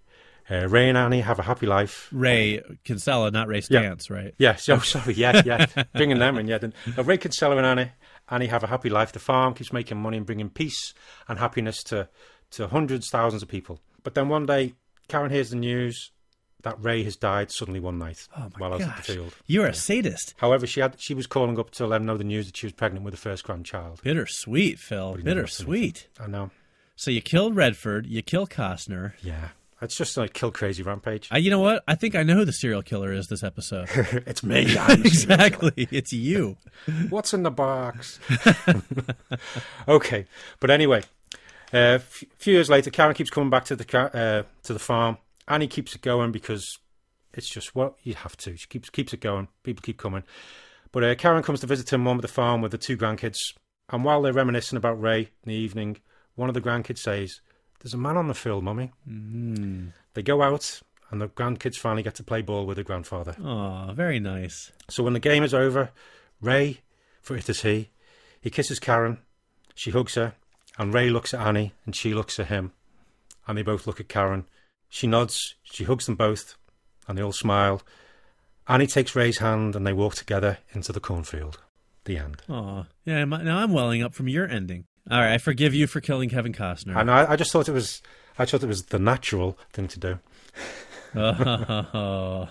Uh, 0.51 0.67
Ray 0.69 0.89
and 0.89 0.97
Annie 0.97 1.21
have 1.21 1.39
a 1.39 1.43
happy 1.43 1.67
life. 1.67 2.09
Ray 2.13 2.63
Kinsella, 2.85 3.31
not 3.31 3.49
Ray 3.49 3.63
Yeah. 3.69 3.95
Right? 4.09 4.35
Yes. 4.39 4.69
Oh, 4.69 4.79
sorry. 4.79 5.15
Yeah, 5.15 5.43
yeah. 5.45 5.67
bringing 5.95 6.19
them 6.19 6.39
in. 6.39 6.47
Yeah. 6.47 6.59
Then, 6.59 6.75
uh, 6.97 7.05
Ray 7.05 7.19
Kinsella 7.19 7.57
and 7.57 7.67
Annie, 7.67 7.91
Annie 8.31 8.47
have 8.47 8.65
a 8.65 8.67
happy 8.69 8.89
life. 8.89 9.13
The 9.13 9.19
farm 9.19 9.55
keeps 9.55 9.73
making 9.73 9.99
money 9.99 10.17
and 10.17 10.27
bringing 10.27 10.49
peace 10.51 10.95
and 11.29 11.39
happiness 11.39 11.83
to 11.85 12.09
to 12.53 12.69
hundreds, 12.69 13.11
thousands 13.11 13.43
of 13.43 13.49
people. 13.49 13.81
But 14.03 14.15
then 14.15 14.29
one 14.29 14.47
day, 14.47 14.75
Karen 15.09 15.31
hears 15.31 15.51
the 15.51 15.57
news 15.57 16.13
that 16.63 16.83
Ray 16.83 17.05
has 17.05 17.15
died 17.17 17.51
suddenly 17.51 17.79
one 17.79 17.99
night 17.99 18.27
Oh 18.37 18.49
while 18.57 18.73
out 18.75 18.81
at 18.81 18.97
the 18.97 19.03
field. 19.03 19.35
You're 19.47 19.67
a 19.67 19.75
sadist. 19.75 20.35
However, 20.39 20.67
she 20.67 20.81
had 20.81 20.97
she 20.99 21.15
was 21.15 21.27
calling 21.27 21.59
up 21.59 21.71
to 21.73 21.87
let 21.87 22.01
him 22.01 22.07
know 22.07 22.17
the 22.17 22.25
news 22.25 22.47
that 22.47 22.57
she 22.57 22.67
was 22.67 22.73
pregnant 22.73 23.05
with 23.05 23.13
the 23.13 23.19
first 23.19 23.45
grandchild. 23.45 24.01
Bittersweet, 24.03 24.79
Phil. 24.79 25.17
Bittersweet. 25.23 26.09
I 26.19 26.27
know. 26.27 26.51
So 26.97 27.11
you 27.11 27.23
killed 27.23 27.55
Redford. 27.55 28.07
You 28.07 28.23
kill 28.23 28.47
Costner. 28.47 29.13
Yeah. 29.23 29.49
It's 29.81 29.97
just 29.97 30.17
like 30.17 30.33
kill 30.33 30.51
crazy 30.51 30.83
rampage. 30.83 31.29
I, 31.31 31.39
you 31.39 31.51
know 31.51 31.61
what? 31.61 31.85
I 31.87 31.95
think 31.95 32.17
I 32.17 32.25
know 32.25 32.35
who 32.35 32.45
the 32.45 32.53
serial 32.53 32.83
killer 32.83 33.13
is 33.13 33.29
this 33.29 33.45
episode. 33.45 33.89
it's 34.27 34.43
me. 34.43 34.77
Exactly. 34.89 35.89
It's 35.91 36.13
you. 36.13 36.57
What's 37.11 37.33
in 37.33 37.45
the 37.45 37.51
box? 37.51 38.19
okay, 39.87 40.27
but 40.61 40.71
anyway, 40.71 41.03
a 41.73 41.77
uh, 41.77 41.95
f- 41.95 42.25
few 42.39 42.55
years 42.55 42.69
later, 42.69 42.91
Karen 42.91 43.15
keeps 43.15 43.31
coming 43.31 43.51
back 43.51 43.65
to 43.67 43.77
the 43.77 43.85
ca- 43.85 44.11
uh, 44.13 44.43
to 44.65 44.73
the 44.73 44.79
farm. 44.79 45.19
Annie 45.47 45.69
keeps 45.69 45.95
it 45.95 46.03
going 46.03 46.33
because 46.33 46.79
it's 47.33 47.49
just 47.49 47.75
what 47.75 47.95
you 48.03 48.15
have 48.15 48.37
to. 48.39 48.57
She 48.57 48.67
keeps 48.67 48.91
keeps 48.91 49.13
it 49.13 49.21
going. 49.21 49.49
People 49.63 49.83
keep 49.83 49.99
coming. 49.99 50.25
But 50.91 51.05
uh, 51.05 51.15
Karen 51.15 51.43
comes 51.43 51.61
to 51.61 51.67
visit 51.67 51.91
her 51.91 51.99
mum 51.99 52.19
at 52.19 52.23
the 52.23 52.29
farm 52.29 52.63
with 52.63 52.73
the 52.73 52.79
two 52.79 52.97
grandkids, 52.97 53.39
and 53.91 54.05
while 54.05 54.23
they're 54.23 54.33
reminiscing 54.33 54.77
about 54.77 55.01
Ray 55.01 55.21
in 55.21 55.49
the 55.49 55.55
evening, 55.55 55.99
one 56.35 56.49
of 56.49 56.55
the 56.55 56.61
grandkids 56.61 56.99
says, 56.99 57.41
"There's 57.81 57.95
a 57.95 57.99
man 57.99 58.17
on 58.17 58.29
the 58.29 58.35
field, 58.35 58.65
mummy." 58.65 58.93
Hmm. 59.05 59.89
They 60.15 60.23
go 60.23 60.43
out, 60.43 60.81
and 61.11 61.21
the 61.21 61.29
grandkids 61.29 61.77
finally 61.77 62.03
get 62.03 62.15
to 62.17 62.23
play 62.25 62.43
ball 62.43 62.67
with 62.67 62.77
their 62.77 62.85
grandfather. 62.85 63.37
Oh, 63.43 63.93
very 63.95 64.21
nice. 64.21 64.73
So 64.89 65.03
when 65.03 65.13
the 65.13 65.21
game 65.21 65.43
is 65.43 65.55
over, 65.55 65.91
Ray, 66.41 66.81
for 67.23 67.37
it 67.37 67.49
is 67.49 67.63
he, 67.63 67.91
he 68.41 68.51
kisses 68.51 68.79
Karen, 68.79 69.19
she 69.75 69.91
hugs 69.91 70.15
her, 70.15 70.35
and 70.79 70.93
Ray 70.93 71.11
looks 71.11 71.35
at 71.35 71.47
Annie, 71.47 71.73
and 71.87 71.95
she 71.95 72.15
looks 72.15 72.39
at 72.39 72.47
him, 72.49 72.73
and 73.47 73.57
they 73.57 73.63
both 73.63 73.87
look 73.87 74.01
at 74.01 74.09
Karen. 74.09 74.47
She 74.89 75.07
nods, 75.07 75.55
she 75.63 75.85
hugs 75.85 76.07
them 76.07 76.15
both, 76.15 76.57
and 77.07 77.17
they 77.17 77.23
all 77.23 77.33
smile. 77.33 77.83
Annie 78.67 78.87
takes 78.87 79.17
Ray's 79.17 79.39
hand, 79.39 79.75
and 79.75 79.87
they 79.87 79.93
walk 79.93 80.15
together 80.15 80.59
into 80.73 80.93
the 80.93 81.01
cornfield. 81.01 81.59
The 82.05 82.19
end. 82.19 82.43
Oh, 82.49 82.87
yeah. 83.05 83.25
Now 83.25 83.59
I'm 83.59 83.73
welling 83.73 84.03
up 84.03 84.15
from 84.15 84.29
your 84.29 84.49
ending. 84.49 84.87
All 85.11 85.19
right, 85.19 85.35
I 85.35 85.39
forgive 85.39 85.75
you 85.75 85.87
for 85.87 86.01
killing 86.01 86.29
Kevin 86.29 86.53
Costner. 86.53 86.97
And 86.97 87.11
I, 87.11 87.33
I 87.33 87.37
just 87.37 87.53
thought 87.53 87.69
it 87.69 87.73
was, 87.73 88.03
I 88.39 88.45
thought 88.45 88.63
it 88.63 88.69
was 88.69 88.85
the 88.85 88.99
natural 88.99 89.59
thing 89.73 89.89
to 89.89 89.99
do. 89.99 90.19
Oh, 91.15 92.49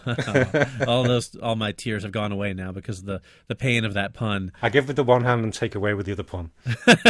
all 0.88 1.04
those, 1.04 1.36
all 1.38 1.56
my 1.56 1.72
tears 1.72 2.04
have 2.04 2.12
gone 2.12 2.32
away 2.32 2.54
now 2.54 2.72
because 2.72 3.00
of 3.00 3.06
the 3.06 3.22
the 3.48 3.56
pain 3.56 3.86
of 3.86 3.94
that 3.94 4.14
pun. 4.14 4.52
I 4.62 4.70
give 4.70 4.88
with 4.88 4.96
the 4.96 5.04
one 5.04 5.24
hand 5.24 5.44
and 5.44 5.54
take 5.54 5.76
away 5.76 5.94
with 5.94 6.06
the 6.06 6.12
other 6.14 6.24
pun. 6.24 6.52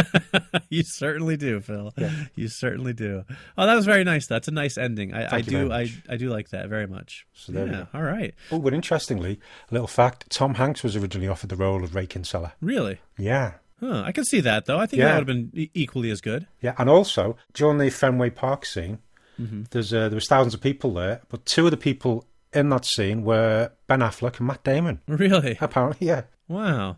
you 0.68 0.82
certainly 0.82 1.36
do, 1.36 1.60
Phil. 1.60 1.94
You 2.34 2.48
certainly 2.48 2.92
do. 2.92 3.24
Oh, 3.56 3.66
that 3.66 3.74
was 3.74 3.86
very 3.86 4.04
nice. 4.04 4.26
That's 4.26 4.48
a 4.48 4.52
nice 4.52 4.76
ending. 4.76 5.14
I, 5.14 5.36
I 5.36 5.40
do. 5.40 5.72
I. 5.72 5.88
I 6.08 6.16
do 6.16 6.28
like 6.30 6.50
that 6.50 6.68
very 6.68 6.86
much. 6.86 7.26
So 7.32 7.52
there 7.52 7.66
yeah. 7.66 7.86
All 7.94 8.02
right. 8.02 8.34
Oh, 8.50 8.58
but 8.58 8.74
interestingly, 8.74 9.40
a 9.70 9.74
little 9.74 9.88
fact: 9.88 10.30
Tom 10.30 10.54
Hanks 10.54 10.82
was 10.82 10.96
originally 10.96 11.28
offered 11.28 11.50
the 11.50 11.56
role 11.56 11.82
of 11.84 11.94
Ray 11.94 12.06
Kinsella. 12.06 12.54
Really? 12.60 13.00
Yeah, 13.16 13.54
Huh. 13.80 14.02
I 14.04 14.12
can 14.12 14.24
see 14.24 14.40
that 14.40 14.66
though. 14.66 14.78
I 14.78 14.86
think 14.86 15.00
Yeah. 15.00 15.06
that 15.14 15.18
would 15.26 15.28
have 15.28 15.52
been 15.52 15.68
equally 15.74 16.10
as 16.10 16.20
good. 16.20 16.46
Yeah, 16.60 16.74
and 16.78 16.88
also 16.90 17.36
during 17.52 17.78
the 17.78 17.90
Fenway 17.90 18.30
Park 18.30 18.64
scene, 18.66 18.98
there's 19.38 19.92
uh, 19.94 20.08
there 20.08 20.16
was 20.16 20.26
thousands 20.26 20.54
of 20.54 20.60
people 20.60 20.92
there, 20.94 21.20
but 21.28 21.46
two 21.46 21.64
of 21.66 21.70
the 21.70 21.76
people 21.76 22.24
in 22.52 22.70
that 22.70 22.84
scene 22.84 23.22
were 23.22 23.70
Ben 23.86 24.00
Affleck 24.00 24.38
and 24.38 24.46
Matt 24.48 24.64
Damon. 24.64 25.00
Really? 25.06 25.56
Apparently, 25.60 26.06
yeah, 26.08 26.22
Wow. 26.48 26.96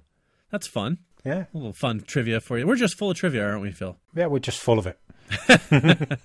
That's 0.50 0.66
fun. 0.66 0.98
yeah, 1.24 1.44
A 1.52 1.56
little 1.56 1.72
fun 1.74 2.00
trivia 2.00 2.40
for 2.40 2.58
you. 2.58 2.66
We're 2.66 2.76
just 2.76 2.96
full 2.96 3.10
of 3.10 3.16
trivia, 3.16 3.44
aren't 3.46 3.60
we, 3.62 3.72
Phil? 3.72 3.98
yeah. 4.16 4.26
We're 4.26 4.38
just 4.38 4.58
full 4.60 4.78
of 4.78 4.86
it. 4.86 4.98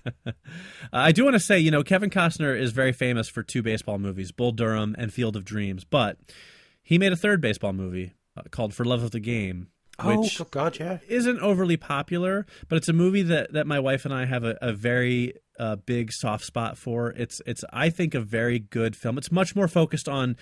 I 0.93 1.11
do 1.11 1.23
want 1.23 1.33
to 1.35 1.39
say, 1.39 1.59
you 1.59 1.71
know, 1.71 1.83
Kevin 1.83 2.09
Costner 2.09 2.57
is 2.59 2.71
very 2.71 2.91
famous 2.91 3.27
for 3.27 3.43
two 3.43 3.61
baseball 3.61 3.97
movies, 3.97 4.31
Bull 4.31 4.51
Durham 4.51 4.95
and 4.97 5.13
Field 5.13 5.35
of 5.35 5.45
Dreams, 5.45 5.83
but 5.83 6.17
he 6.81 6.97
made 6.97 7.11
a 7.11 7.15
third 7.17 7.41
baseball 7.41 7.73
movie 7.73 8.13
uh, 8.37 8.43
called 8.51 8.73
For 8.73 8.85
Love 8.85 9.03
of 9.03 9.11
the 9.11 9.19
Game, 9.19 9.67
oh 9.99 10.27
good 10.37 10.51
God, 10.51 10.79
yeah. 10.79 10.99
isn't 11.07 11.39
overly 11.39 11.77
popular, 11.77 12.45
but 12.67 12.77
it's 12.77 12.89
a 12.89 12.93
movie 12.93 13.23
that, 13.23 13.53
that 13.53 13.67
my 13.67 13.79
wife 13.79 14.05
and 14.05 14.13
I 14.13 14.25
have 14.25 14.43
a, 14.43 14.57
a 14.61 14.73
very 14.73 15.33
uh, 15.59 15.77
big 15.77 16.11
soft 16.11 16.45
spot 16.45 16.77
for. 16.77 17.11
It's 17.11 17.41
it's 17.45 17.63
I 17.71 17.89
think 17.89 18.13
a 18.13 18.19
very 18.19 18.59
good 18.59 18.95
film. 18.95 19.17
It's 19.17 19.31
much 19.31 19.55
more 19.55 19.67
focused 19.67 20.07
on 20.07 20.35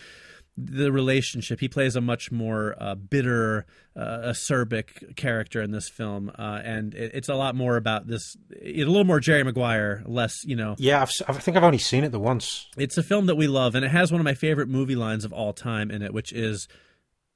the 0.55 0.91
relationship. 0.91 1.59
He 1.59 1.67
plays 1.67 1.95
a 1.95 2.01
much 2.01 2.31
more 2.31 2.75
uh, 2.79 2.95
bitter, 2.95 3.65
uh, 3.95 4.19
acerbic 4.29 5.15
character 5.15 5.61
in 5.61 5.71
this 5.71 5.89
film, 5.89 6.31
uh, 6.37 6.61
and 6.63 6.93
it, 6.93 7.11
it's 7.15 7.29
a 7.29 7.35
lot 7.35 7.55
more 7.55 7.75
about 7.75 8.07
this. 8.07 8.35
It's 8.51 8.83
a 8.83 8.87
little 8.87 9.03
more 9.03 9.19
Jerry 9.19 9.43
Maguire, 9.43 10.03
less 10.05 10.43
you 10.45 10.55
know. 10.55 10.75
Yeah, 10.77 11.01
I've, 11.01 11.11
I 11.27 11.33
think 11.33 11.57
I've 11.57 11.63
only 11.63 11.77
seen 11.77 12.03
it 12.03 12.11
the 12.11 12.19
once. 12.19 12.67
It's 12.77 12.97
a 12.97 13.03
film 13.03 13.25
that 13.27 13.35
we 13.35 13.47
love, 13.47 13.75
and 13.75 13.83
it 13.83 13.89
has 13.89 14.11
one 14.11 14.21
of 14.21 14.25
my 14.25 14.35
favorite 14.35 14.69
movie 14.69 14.95
lines 14.95 15.25
of 15.25 15.33
all 15.33 15.53
time 15.53 15.89
in 15.89 16.01
it, 16.01 16.13
which 16.13 16.31
is 16.31 16.67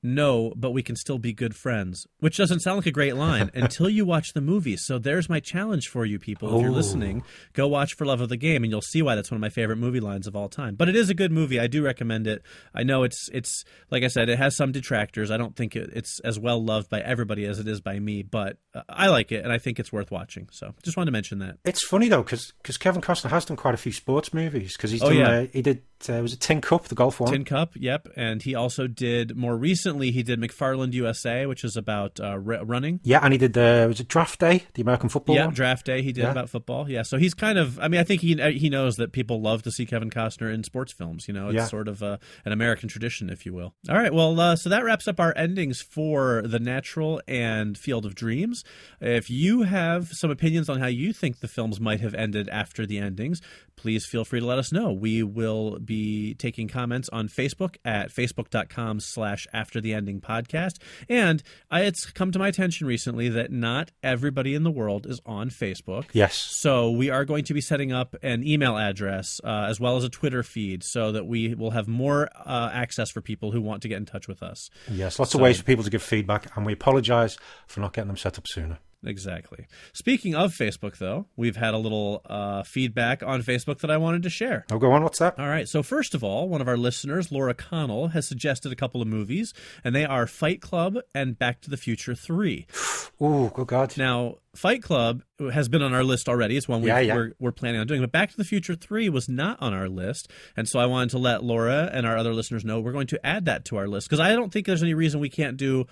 No, 0.03 0.53
but 0.55 0.71
we 0.71 0.83
can 0.83 0.95
still 0.95 1.17
be 1.17 1.33
good 1.33 1.55
friends, 1.55 2.05
which 2.19 2.37
doesn't 2.37 2.59
sound 2.59 2.77
like 2.77 2.85
a 2.85 2.91
great 2.91 3.15
line 3.15 3.49
until 3.55 3.89
you 3.89 4.05
watch 4.05 4.33
the 4.33 4.41
movie. 4.41 4.77
So 4.77 4.99
there's 4.99 5.27
my 5.27 5.39
challenge 5.39 5.87
for 5.87 6.05
you 6.05 6.19
people. 6.19 6.55
If 6.55 6.61
you're 6.61 6.69
Oh. 6.71 6.73
listening, 6.75 7.23
go 7.53 7.67
watch 7.67 7.95
For 7.95 8.05
Love 8.05 8.21
of 8.21 8.29
the 8.29 8.37
Game 8.37 8.63
and 8.63 8.71
you'll 8.71 8.81
see 8.81 9.01
why 9.01 9.15
that's 9.15 9.31
one 9.31 9.37
of 9.37 9.41
my 9.41 9.49
favorite 9.49 9.77
movie 9.77 9.99
lines 9.99 10.27
of 10.27 10.35
all 10.35 10.49
time. 10.49 10.75
But 10.75 10.87
it 10.87 10.95
is 10.95 11.09
a 11.09 11.13
good 11.15 11.31
movie. 11.31 11.59
I 11.59 11.65
do 11.67 11.83
recommend 11.83 12.27
it. 12.27 12.43
I 12.75 12.83
know 12.83 13.03
it's 13.03 13.27
it's 13.33 13.63
like 13.89 14.03
I 14.03 14.07
said, 14.07 14.29
it 14.29 14.37
has 14.37 14.55
some 14.55 14.71
detractors. 14.71 15.31
I 15.31 15.37
don't 15.37 15.55
think 15.55 15.75
it, 15.75 15.89
it's 15.93 16.19
as 16.19 16.37
well 16.39 16.63
loved 16.63 16.89
by 16.89 16.99
everybody 17.01 17.45
as 17.45 17.57
it 17.59 17.67
is 17.67 17.81
by 17.81 17.97
me, 17.99 18.21
but 18.21 18.57
uh, 18.75 18.83
I 18.87 19.07
like 19.07 19.31
it 19.31 19.43
and 19.43 19.51
I 19.51 19.57
think 19.57 19.79
it's 19.79 19.91
worth 19.91 20.11
watching. 20.11 20.47
So 20.51 20.75
just 20.83 20.95
wanted 20.95 21.07
to 21.07 21.11
mention 21.13 21.39
that. 21.39 21.57
It's 21.65 21.83
funny 21.83 22.07
though 22.07 22.21
because 22.23 22.53
cuz 22.63 22.77
Kevin 22.77 23.01
Costner 23.01 23.31
has 23.31 23.45
done 23.45 23.57
quite 23.57 23.73
a 23.73 23.77
few 23.77 23.91
sports 23.91 24.31
movies 24.33 24.77
because 24.77 24.91
he's 24.91 25.01
Oh, 25.01 25.09
done 25.09 25.17
yeah. 25.17 25.29
uh, 25.29 25.47
he 25.51 25.61
did 25.63 25.81
uh, 26.07 26.21
was 26.21 26.33
it 26.33 26.39
Tin 26.39 26.61
Cup 26.61 26.87
the 26.87 26.93
golf 26.95 27.19
one 27.19 27.31
Tin 27.31 27.43
Cup, 27.43 27.71
yep, 27.75 28.07
and 28.15 28.43
he 28.43 28.53
also 28.53 28.85
did 28.85 29.35
more 29.35 29.57
recently. 29.87 30.11
He 30.11 30.23
did 30.23 30.39
McFarland 30.39 30.93
USA, 30.93 31.45
which 31.45 31.63
is 31.63 31.77
about 31.77 32.19
uh, 32.19 32.25
r- 32.25 32.39
running. 32.65 32.99
yeah 33.03 33.19
and 33.23 33.31
he 33.33 33.37
did 33.37 33.57
uh, 33.57 33.85
was 33.87 33.99
it 33.99 34.07
Draft 34.07 34.39
Day 34.39 34.63
the 34.73 34.81
American 34.81 35.09
football 35.09 35.35
yeah, 35.35 35.45
one 35.45 35.53
draft 35.53 35.85
day. 35.85 36.01
He 36.01 36.11
did 36.11 36.23
Yeah. 36.23 36.31
about 36.31 36.49
football. 36.49 36.89
Yeah, 36.89 37.03
so 37.03 37.17
he's 37.17 37.33
kind 37.33 37.57
of. 37.57 37.79
I 37.79 37.87
mean, 37.87 37.99
I 37.99 38.03
think 38.03 38.21
he 38.21 38.35
he 38.57 38.69
knows 38.69 38.97
that 38.97 39.11
people 39.11 39.41
love 39.41 39.63
to 39.63 39.71
see 39.71 39.85
Kevin 39.85 40.09
Costner 40.09 40.53
in 40.53 40.63
sports 40.63 40.91
films. 40.93 41.27
You 41.27 41.33
know, 41.33 41.47
it's 41.47 41.55
Yeah. 41.55 41.65
sort 41.65 41.87
of 41.87 42.03
uh 42.03 42.17
an 42.45 42.51
American 42.51 42.89
tradition, 42.89 43.29
if 43.29 43.45
you 43.45 43.53
will. 43.53 43.73
All 43.89 43.95
right, 43.95 44.13
well, 44.13 44.39
uh, 44.39 44.55
so 44.55 44.69
that 44.69 44.83
wraps 44.83 45.07
up 45.07 45.19
our 45.19 45.33
endings 45.37 45.81
for 45.81 46.41
The 46.45 46.59
Natural 46.59 47.21
and 47.27 47.77
Field 47.77 48.05
of 48.05 48.15
Dreams. 48.15 48.63
If 49.01 49.29
you 49.29 49.63
have 49.63 50.09
some 50.13 50.31
opinions 50.31 50.69
on 50.69 50.79
how 50.79 50.87
you 50.87 51.13
think 51.13 51.39
the 51.39 51.47
films 51.47 51.79
might 51.79 52.01
have 52.01 52.13
ended 52.13 52.49
after 52.49 52.85
the 52.85 52.97
endings, 52.99 53.41
please 53.75 54.05
feel 54.05 54.25
free 54.25 54.39
to 54.39 54.45
let 54.45 54.57
us 54.59 54.71
know. 54.71 54.91
We 54.91 55.23
will 55.23 55.79
be 55.79 56.33
taking 56.35 56.67
comments 56.67 57.09
on 57.09 57.27
Facebook 57.29 57.75
at 57.85 58.09
facebook.com 58.11 58.99
slash 58.99 59.47
after 59.53 59.76
the 59.81 59.93
ending 59.93 60.21
podcast. 60.21 60.75
And 61.09 61.41
I, 61.71 61.81
it's 61.81 62.05
come 62.11 62.31
to 62.31 62.39
my 62.39 62.47
attention 62.47 62.87
recently 62.87 63.29
that 63.29 63.51
not 63.51 63.91
everybody 64.03 64.55
in 64.55 64.63
the 64.63 64.71
world 64.71 65.05
is 65.05 65.19
on 65.25 65.49
Facebook. 65.49 66.05
yes 66.13 66.35
So 66.37 66.91
we 66.91 67.09
are 67.09 67.25
going 67.25 67.43
to 67.45 67.53
be 67.53 67.61
setting 67.61 67.91
up 67.91 68.15
an 68.23 68.45
email 68.47 68.77
address 68.77 69.39
uh, 69.43 69.67
as 69.69 69.79
well 69.79 69.97
as 69.97 70.03
a 70.03 70.09
Twitter 70.09 70.43
feed 70.43 70.83
so 70.83 71.11
that 71.11 71.25
we 71.27 71.53
will 71.55 71.71
have 71.71 71.87
more 71.87 72.29
uh, 72.45 72.69
access 72.73 73.09
for 73.11 73.21
people 73.21 73.51
who 73.51 73.61
want 73.61 73.81
to 73.83 73.87
get 73.87 73.97
in 73.97 74.05
touch 74.05 74.27
with 74.27 74.41
us. 74.43 74.69
yes 74.89 75.19
lots 75.19 75.31
So- 75.31 75.37
of 75.39 75.43
ways 75.43 75.57
for 75.57 75.63
people 75.63 75.83
to 75.83 75.89
give 75.89 76.01
feedback 76.03 76.55
and 76.55 76.65
we 76.65 76.73
apologise 76.73 77.37
for 77.67 77.79
not 77.81 77.93
getting 77.93 78.07
them 78.07 78.17
set 78.17 78.37
up 78.37 78.47
sooner 78.47 78.79
Exactly. 79.05 79.67
Speaking 79.93 80.33
of 80.33 80.53
Facebook, 80.53 80.97
though, 80.97 81.27
we've 81.35 81.55
had 81.55 81.73
a 81.73 81.77
little 81.77 82.21
uh, 82.25 82.63
feedback 82.63 83.21
on 83.21 83.43
Facebook 83.43 83.79
that 83.79 83.91
I 83.91 83.97
wanted 83.97 84.23
to 84.23 84.29
share. 84.29 84.65
oh 84.71 84.79
go 84.79 84.91
on 84.91 85.03
what's 85.03 85.19
that 85.19 85.39
All 85.39 85.47
right. 85.47 85.67
So 85.67 85.83
first 85.83 86.15
of 86.15 86.23
all, 86.23 86.49
one 86.49 86.61
of 86.61 86.67
our 86.67 86.77
listeners, 86.77 87.31
Laura 87.31 87.53
Connell, 87.53 88.09
has 88.09 88.27
suggested 88.27 88.71
a 88.71 88.75
couple 88.75 89.01
of 89.01 89.07
movies, 89.07 89.53
and 89.83 89.95
they 89.95 90.05
are 90.05 90.25
Fight 90.25 90.61
Club 90.61 90.97
and 91.13 91.37
Back 91.37 91.61
to 91.61 91.69
the 91.69 91.77
Future 91.77 92.15
Three. 92.15 92.65
oh 93.21 93.49
good 93.49 93.67
God 93.67 93.95
Now, 93.97 94.35
Fight 94.55 94.81
Club 94.81 95.21
has 95.39 95.69
been 95.69 95.83
on 95.83 95.93
our 95.93 96.03
list 96.03 96.27
already. 96.27 96.57
It's 96.57 96.67
one 96.67 96.81
we, 96.81 96.89
Yeah, 96.89 96.99
yeah. 96.99 97.15
We're, 97.15 97.33
we're 97.39 97.51
planning 97.51 97.79
on 97.79 97.85
doing. 97.85 98.01
But 98.01 98.11
Back 98.11 98.31
to 98.31 98.37
the 98.37 98.43
Future 98.43 98.73
3 98.73 99.09
was 99.09 99.29
not 99.29 99.61
on 99.61 99.73
our 99.73 99.87
list. 99.87 100.31
And 100.55 100.67
so 100.67 100.79
I 100.79 100.87
wanted 100.87 101.11
to 101.11 101.19
let 101.19 101.43
Laura 101.43 101.89
and 101.93 102.07
our 102.07 102.17
other 102.17 102.33
listeners 102.33 102.65
know 102.65 102.79
we're 102.79 102.91
going 102.91 103.07
to 103.07 103.25
add 103.25 103.45
that 103.45 103.65
to 103.65 103.77
our 103.77 103.87
list 103.87 104.09
because 104.09 104.19
I 104.19 104.33
don't 104.33 104.51
think 104.51 104.65
there's 104.65 104.81
any 104.81 104.95
reason 104.95 105.19
we 105.19 105.29
can't 105.29 105.57
do 105.57 105.85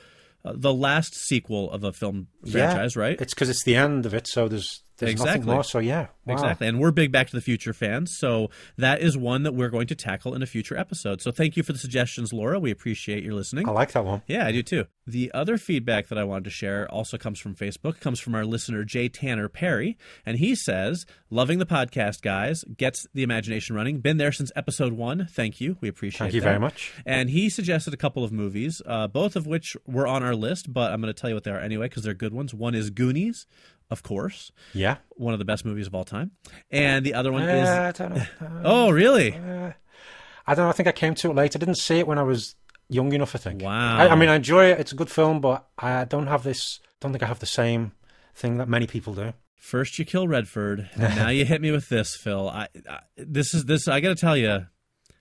the 0.54 0.74
last 0.74 1.16
sequel 1.16 1.72
of 1.72 1.84
a 1.84 1.92
film 1.92 2.28
franchise, 2.50 2.96
yeah, 2.96 3.02
right? 3.02 3.22
it's 3.22 3.34
because 3.34 3.50
it's 3.50 3.64
the 3.64 3.76
end 3.76 4.06
of 4.06 4.14
it 4.14 4.28
so 4.28 4.48
there's 4.48 4.84
there's 4.98 5.12
Exactly. 5.12 5.52
more 5.54 5.64
so 5.64 5.80
yeah 5.80 6.08
Wow. 6.26 6.34
Exactly. 6.34 6.68
And 6.68 6.80
we're 6.80 6.92
big 6.92 7.12
Back 7.12 7.28
to 7.28 7.36
the 7.36 7.42
Future 7.42 7.72
fans. 7.74 8.18
So 8.18 8.50
that 8.78 9.00
is 9.00 9.16
one 9.16 9.44
that 9.44 9.54
we're 9.54 9.70
going 9.70 9.88
to 9.88 9.96
tackle 9.96 10.34
in 10.34 10.42
a 10.42 10.48
future 10.48 10.76
episode. 10.76 11.22
So 11.22 11.32
thank 11.32 11.56
you 11.56 11.62
for 11.62 11.72
the 11.72 11.78
suggestions, 11.78 12.34
Laura. 12.34 12.60
We 12.60 12.72
appreciate 12.72 13.24
your 13.24 13.34
listening. 13.36 13.68
I 13.70 13.72
like 13.72 13.92
that 13.92 14.04
one 14.04 14.24
Yeah, 14.28 14.46
I 14.48 14.52
do 14.52 14.64
too. 14.64 14.86
The 15.06 15.32
other 15.36 15.58
feedback 15.60 16.08
that 16.08 16.18
I 16.18 16.24
wanted 16.24 16.46
to 16.46 16.50
share 16.50 16.90
also 16.92 17.18
comes 17.20 17.40
from 17.40 17.54
Facebook, 17.54 18.00
comes 18.00 18.20
from 18.20 18.34
our 18.34 18.44
listener, 18.44 18.84
Jay 18.84 19.08
Tanner 19.08 19.48
Perry. 19.48 19.98
And 20.26 20.40
he 20.40 20.56
says, 20.56 21.06
Loving 21.30 21.60
the 21.60 21.66
podcast, 21.68 22.22
guys. 22.24 22.64
Gets 22.76 23.06
the 23.14 23.22
imagination 23.22 23.76
running. 23.76 24.00
Been 24.00 24.18
there 24.18 24.32
since 24.32 24.52
episode 24.56 24.94
one. 24.94 25.28
Thank 25.30 25.62
you. 25.62 25.78
We 25.80 25.90
appreciate 25.90 26.18
it. 26.18 26.24
Thank 26.24 26.34
you 26.34 26.42
that. 26.42 26.48
very 26.48 26.60
much. 26.60 26.92
And 27.06 27.30
he 27.30 27.50
suggested 27.50 27.94
a 27.94 27.98
couple 27.98 28.24
of 28.24 28.32
movies, 28.32 28.82
uh, 28.88 29.08
both 29.08 29.36
of 29.36 29.46
which 29.46 29.78
were 29.86 30.08
on 30.08 30.24
our 30.24 30.36
list, 30.36 30.74
but 30.74 30.92
I'm 30.92 31.02
going 31.02 31.14
to 31.14 31.20
tell 31.20 31.30
you 31.30 31.36
what 31.36 31.44
they 31.44 31.52
are 31.52 31.60
anyway 31.60 31.88
because 31.88 32.04
they're 32.04 32.14
good 32.16 32.34
ones. 32.34 32.54
One 32.54 32.74
is 32.74 32.90
Goonies, 32.90 33.46
of 33.92 34.04
course, 34.04 34.52
yeah 34.74 34.98
one 35.12 35.34
of 35.34 35.40
the 35.40 35.46
best 35.46 35.64
movies 35.66 35.88
of 35.88 35.96
all 35.96 36.04
time. 36.06 36.32
And 36.72 37.06
the 37.06 37.14
other 37.14 37.32
one 37.32 37.44
Uh, 37.44 37.92
is. 37.96 38.02
I 38.02 38.06
Uh, 38.06 38.26
Oh, 38.64 38.90
really? 38.92 39.34
I 39.34 40.54
don't 40.54 40.66
know 40.66 40.70
I 40.70 40.74
think 40.74 40.88
I 40.88 40.92
came 40.92 41.16
to 41.16 41.32
it 41.32 41.36
late 41.36 41.56
I 41.56 41.60
didn't 41.60 41.76
see 41.78 42.00
it 42.00 42.08
when 42.08 42.18
I 42.20 42.24
was 42.24 42.56
young 42.90 43.12
enough 43.14 43.36
I 43.36 43.40
think 43.40 43.62
Wow. 43.62 43.98
I, 43.98 44.10
I 44.10 44.16
mean 44.16 44.30
I 44.30 44.36
enjoy 44.36 44.66
it 44.72 44.80
it's 44.80 44.92
a 44.92 44.96
good 44.96 45.10
film 45.10 45.42
but 45.42 45.68
I 45.78 46.06
don't 46.06 46.28
have 46.28 46.44
this 46.44 46.80
don't 47.00 47.12
think 47.12 47.24
I 47.24 47.28
have 47.28 47.40
the 47.40 47.46
same 47.46 47.92
thing 48.36 48.58
that 48.58 48.68
many 48.70 48.88
people 48.88 49.14
do 49.14 49.34
First 49.58 49.98
you 49.98 50.06
kill 50.06 50.28
Redford, 50.28 50.92
and 50.94 51.16
now 51.16 51.30
you 51.30 51.44
hit 51.44 51.60
me 51.60 51.72
with 51.72 51.90
this, 51.90 52.16
Phil. 52.16 52.48
I, 52.48 52.68
I 52.88 53.00
this 53.18 53.56
is 53.56 53.66
this. 53.66 53.88
I 53.88 54.00
got 54.00 54.10
to 54.10 54.16
tell 54.16 54.38
you, 54.38 54.68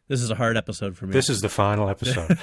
this 0.09 0.21
is 0.21 0.31
a 0.31 0.35
hard 0.35 0.57
episode 0.57 0.97
for 0.97 1.07
me. 1.07 1.13
this 1.13 1.29
is 1.31 1.41
the 1.41 1.49
final 1.49 1.89
episode 1.89 2.37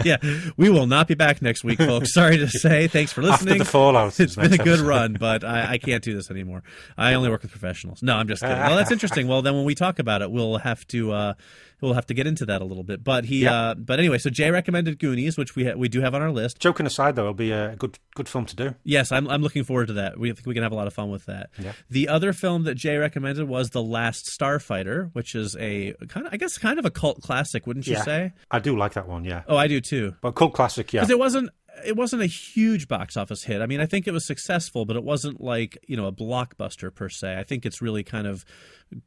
yeah, 0.04 0.16
we 0.56 0.68
will 0.70 0.86
not 0.86 1.08
be 1.08 1.14
back 1.14 1.42
next 1.42 1.64
week, 1.64 1.78
folks. 1.78 2.12
Sorry 2.12 2.36
to 2.38 2.48
say. 2.48 2.86
Thanks 2.88 3.12
for 3.12 3.22
listening. 3.22 3.54
after 3.54 3.64
the 3.64 3.70
fallout 3.70 4.18
it's 4.20 4.36
been 4.36 4.52
a 4.52 4.58
good 4.58 4.68
episode. 4.68 4.86
run, 4.86 5.12
but 5.18 5.44
I, 5.44 5.72
I 5.72 5.78
can't 5.78 6.02
do 6.02 6.14
this 6.14 6.30
anymore. 6.30 6.62
I 6.96 7.14
only 7.14 7.28
work 7.28 7.42
with 7.42 7.50
professionals. 7.50 8.02
No, 8.02 8.16
I'm 8.16 8.28
just 8.28 8.42
kidding. 8.42 8.56
Well, 8.56 8.76
that's 8.76 8.90
interesting. 8.92 9.26
Well, 9.28 9.42
then 9.42 9.54
when 9.54 9.64
we 9.64 9.74
talk 9.74 9.98
about 9.98 10.22
it, 10.22 10.30
we'll 10.30 10.58
have 10.58 10.86
to 10.88 11.12
uh, 11.12 11.34
we'll 11.80 11.94
have 11.94 12.06
to 12.06 12.14
get 12.14 12.26
into 12.26 12.46
that 12.46 12.60
a 12.62 12.64
little 12.64 12.84
bit. 12.84 13.02
But 13.04 13.24
he, 13.24 13.42
Yeah. 13.44 13.54
uh, 13.54 13.74
but 13.74 13.98
anyway, 13.98 14.18
so 14.18 14.30
Jay 14.30 14.50
recommended 14.50 14.98
Goonies, 14.98 15.36
which 15.36 15.54
we 15.56 15.64
ha- 15.66 15.74
we 15.76 15.88
do 15.88 16.00
have 16.00 16.14
on 16.14 16.22
our 16.22 16.30
list. 16.30 16.58
joking 16.60 16.86
aside 16.86 17.16
though 17.16 17.22
it'll 17.22 17.34
be 17.34 17.52
a 17.52 17.76
good 17.76 17.98
good 18.14 18.28
film 18.28 18.44
to 18.46 18.56
do 18.56 18.74
Yes, 18.84 19.12
I'm 19.12 19.28
I'm 19.28 19.42
looking 19.42 19.64
forward 19.64 19.86
to 19.88 19.92
that. 19.94 20.18
We 20.18 20.32
think 20.32 20.46
we 20.46 20.54
can 20.54 20.62
have 20.62 20.72
a 20.72 20.74
lot 20.74 20.86
of 20.86 20.92
fun 20.94 21.10
with 21.10 21.26
that. 21.26 21.50
Yeah. 21.58 21.72
The 21.90 22.08
other 22.08 22.32
film 22.32 22.64
that 22.64 22.74
Jay 22.74 22.96
recommended 22.96 23.48
was 23.48 23.70
The 23.70 23.82
Last 23.82 24.26
Starfighter, 24.38 25.10
which 25.12 25.34
is 25.34 25.56
a 25.58 25.94
kind 26.08 26.26
of 26.26 26.32
I 26.32 26.36
guess 26.36 26.58
kind 26.58 26.78
of 26.78 26.84
a 26.84 26.90
cult 26.90 27.20
classic, 27.22 27.66
wouldn't 27.66 27.86
you 27.86 27.94
yeah 27.94 28.02
say? 28.02 28.32
I 28.50 28.58
do 28.58 28.76
like 28.76 28.92
that 28.94 29.08
one 29.08 29.24
yeah 29.24 29.42
Oh, 29.48 29.56
I 29.56 29.66
do 29.68 29.80
too. 29.80 30.14
but 30.20 30.32
cult 30.32 30.52
classic 30.54 30.92
yeah 30.92 31.00
Because 31.00 31.10
it 31.10 31.18
wasn't 31.18 31.50
it 31.84 31.96
wasn't 31.96 32.22
a 32.22 32.26
huge 32.26 32.88
box 32.88 33.16
office 33.16 33.44
hit. 33.44 33.60
I 33.60 33.66
mean, 33.66 33.80
I 33.80 33.86
think 33.86 34.06
it 34.06 34.12
was 34.12 34.26
successful, 34.26 34.84
but 34.84 34.96
it 34.96 35.04
wasn't 35.04 35.40
like, 35.40 35.78
you 35.86 35.96
know, 35.96 36.06
a 36.06 36.12
blockbuster 36.12 36.94
per 36.94 37.08
se. 37.08 37.36
I 37.38 37.42
think 37.42 37.66
it's 37.66 37.80
really 37.80 38.02
kind 38.02 38.26
of 38.26 38.44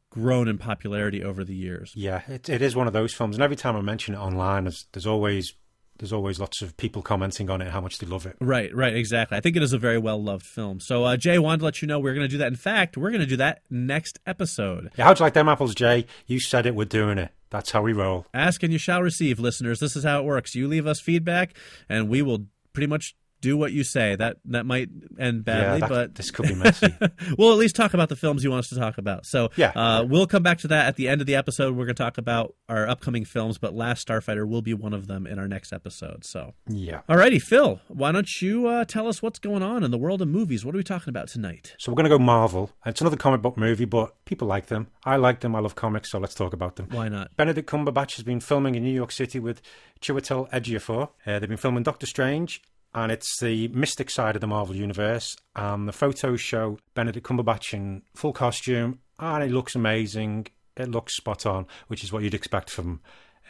grown 0.09 0.47
in 0.47 0.57
popularity 0.57 1.23
over 1.23 1.43
the 1.43 1.55
years. 1.55 1.93
Yeah, 1.95 2.21
it, 2.27 2.49
it 2.49 2.61
is 2.61 2.75
one 2.75 2.87
of 2.87 2.93
those 2.93 3.13
films, 3.13 3.35
and 3.35 3.43
every 3.43 3.55
time 3.55 3.75
I 3.75 3.81
mention 3.81 4.15
it 4.15 4.17
online, 4.17 4.65
there's, 4.65 4.85
there's 4.93 5.07
always 5.07 5.53
there's 5.99 6.13
always 6.13 6.39
lots 6.39 6.61
of 6.61 6.75
people 6.75 7.01
commenting 7.01 7.49
on 7.49 7.61
it, 7.61 7.69
how 7.69 7.79
much 7.79 7.99
they 7.99 8.07
love 8.07 8.25
it. 8.25 8.35
Right, 8.41 8.75
right, 8.75 8.95
exactly. 8.95 9.37
I 9.37 9.41
think 9.41 9.55
it 9.55 9.63
is 9.63 9.73
a 9.73 9.77
very 9.77 9.99
well 9.99 10.21
loved 10.21 10.45
film. 10.45 10.79
So, 10.79 11.03
uh, 11.03 11.17
Jay 11.17 11.37
wanted 11.37 11.59
to 11.59 11.65
let 11.65 11.81
you 11.81 11.87
know 11.87 11.99
we're 11.99 12.15
going 12.15 12.27
to 12.27 12.31
do 12.31 12.39
that. 12.39 12.47
In 12.47 12.55
fact, 12.55 12.97
we're 12.97 13.11
going 13.11 13.21
to 13.21 13.27
do 13.27 13.37
that 13.37 13.61
next 13.69 14.19
episode. 14.25 14.91
Yeah, 14.97 15.05
how'd 15.05 15.19
you 15.19 15.23
like 15.23 15.33
them 15.33 15.47
apples, 15.47 15.75
Jay? 15.75 16.07
You 16.25 16.39
said 16.39 16.65
it, 16.65 16.75
we're 16.75 16.85
doing 16.85 17.17
it. 17.19 17.31
That's 17.51 17.69
how 17.69 17.83
we 17.83 17.93
roll. 17.93 18.25
Ask 18.33 18.63
and 18.63 18.73
you 18.73 18.79
shall 18.79 19.03
receive, 19.03 19.39
listeners. 19.39 19.79
This 19.79 19.95
is 19.95 20.03
how 20.03 20.19
it 20.19 20.25
works. 20.25 20.55
You 20.55 20.67
leave 20.67 20.87
us 20.87 20.99
feedback, 20.99 21.55
and 21.87 22.09
we 22.09 22.23
will 22.23 22.47
pretty 22.73 22.87
much 22.87 23.15
do 23.43 23.55
what 23.57 23.71
you 23.73 23.83
say. 23.83 24.15
That 24.15 24.37
that 24.45 24.65
might 24.65 24.89
end 25.19 25.43
badly, 25.45 25.79
yeah, 25.81 25.87
that- 25.87 25.89
but 25.89 26.15
this 26.15 26.31
could 26.31 26.47
be 26.47 26.55
messy. 26.55 26.87
we'll 27.37 27.51
at 27.51 27.57
least 27.59 27.75
talk 27.75 27.93
about 27.93 28.09
the 28.09 28.15
films 28.15 28.43
you 28.43 28.49
want 28.49 28.59
us 28.65 28.69
to 28.69 28.75
talk 28.75 28.97
about. 28.97 29.25
So 29.27 29.49
Yeah. 29.57 29.71
uh, 29.75 30.03
we'll 30.07 30.25
come 30.27 30.41
back 30.41 30.57
to 30.59 30.67
that 30.69 30.87
at 30.87 30.95
the 30.95 31.07
end 31.09 31.21
of 31.21 31.27
the 31.27 31.35
episode. 31.35 31.75
We're 31.75 31.85
going 31.85 31.95
to 31.95 32.03
talk 32.03 32.17
about 32.17 32.55
our 32.69 32.87
upcoming 32.87 33.25
films, 33.25 33.57
but 33.59 33.75
Last 33.75 34.07
Starfighter 34.07 34.47
will 34.47 34.61
be 34.61 34.73
one 34.73 34.93
of 34.93 35.07
them 35.07 35.27
in 35.27 35.37
our 35.37 35.47
next 35.47 35.73
episode. 35.73 36.23
So, 36.25 36.53
yeah. 36.67 37.01
alrighty, 37.09 37.41
Phil, 37.41 37.79
why 37.89 38.11
don't 38.13 38.29
you 38.41 38.67
uh, 38.67 38.85
tell 38.85 39.07
us 39.07 39.21
what's 39.21 39.39
going 39.39 39.61
on 39.61 39.83
in 39.83 39.91
the 39.91 39.97
world 39.97 40.21
of 40.21 40.27
movies? 40.29 40.65
What 40.65 40.73
are 40.73 40.77
we 40.77 40.83
talking 40.83 41.09
about 41.09 41.27
tonight? 41.27 41.75
So 41.79 41.91
we're 41.91 41.97
going 41.97 42.09
to 42.09 42.17
go 42.17 42.19
Marvel. 42.19 42.71
It's 42.85 43.01
another 43.01 43.17
comic 43.17 43.41
book 43.41 43.57
movie, 43.57 43.85
but 43.85 44.15
people 44.25 44.47
like 44.47 44.67
them. 44.67 44.87
I 45.03 45.17
like 45.17 45.41
them. 45.41 45.55
I 45.55 45.59
love 45.59 45.75
comics, 45.75 46.09
so 46.11 46.17
let's 46.19 46.33
talk 46.33 46.53
about 46.53 46.77
them. 46.77 46.87
Why 46.91 47.09
not? 47.09 47.35
Benedict 47.35 47.69
Cumberbatch 47.69 48.15
has 48.15 48.23
been 48.23 48.39
filming 48.39 48.75
in 48.75 48.83
New 48.83 48.93
York 48.93 49.11
City 49.11 49.39
with 49.39 49.61
Chiwetel 50.01 50.49
Ejiofor. 50.51 51.09
Uh, 51.25 51.39
they've 51.39 51.49
been 51.49 51.57
filming 51.57 51.83
Doctor 51.83 52.05
Strange, 52.05 52.61
and 52.95 53.11
it's 53.11 53.39
the 53.39 53.67
mystic 53.69 54.09
side 54.09 54.35
of 54.35 54.41
the 54.41 54.47
Marvel 54.47 54.75
universe. 54.75 55.35
And 55.55 55.87
the 55.87 55.93
photos 55.93 56.41
show 56.41 56.77
Benedict 56.93 57.25
Cumberbatch 57.25 57.73
in 57.73 58.03
full 58.15 58.33
costume, 58.33 58.99
and 59.19 59.43
it 59.43 59.51
looks 59.51 59.75
amazing. 59.75 60.47
It 60.75 60.89
looks 60.89 61.15
spot 61.15 61.45
on, 61.45 61.67
which 61.87 62.03
is 62.03 62.11
what 62.11 62.23
you'd 62.23 62.33
expect 62.33 62.69
from 62.69 63.01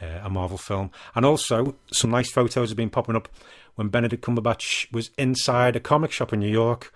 uh, 0.02 0.22
a 0.24 0.30
Marvel 0.30 0.58
film. 0.58 0.91
And 1.16 1.26
also, 1.26 1.76
some 1.91 2.12
nice 2.12 2.32
photos 2.32 2.70
have 2.70 2.78
been 2.78 2.89
popping 2.89 3.16
up 3.16 3.30
when 3.76 3.89
Benedict 3.89 4.24
Cumberbatch 4.24 4.91
was 4.91 5.12
inside 5.18 5.76
a 5.76 5.80
comic 5.80 6.12
shop 6.12 6.34
in 6.34 6.39
New 6.39 6.52
York 6.52 6.94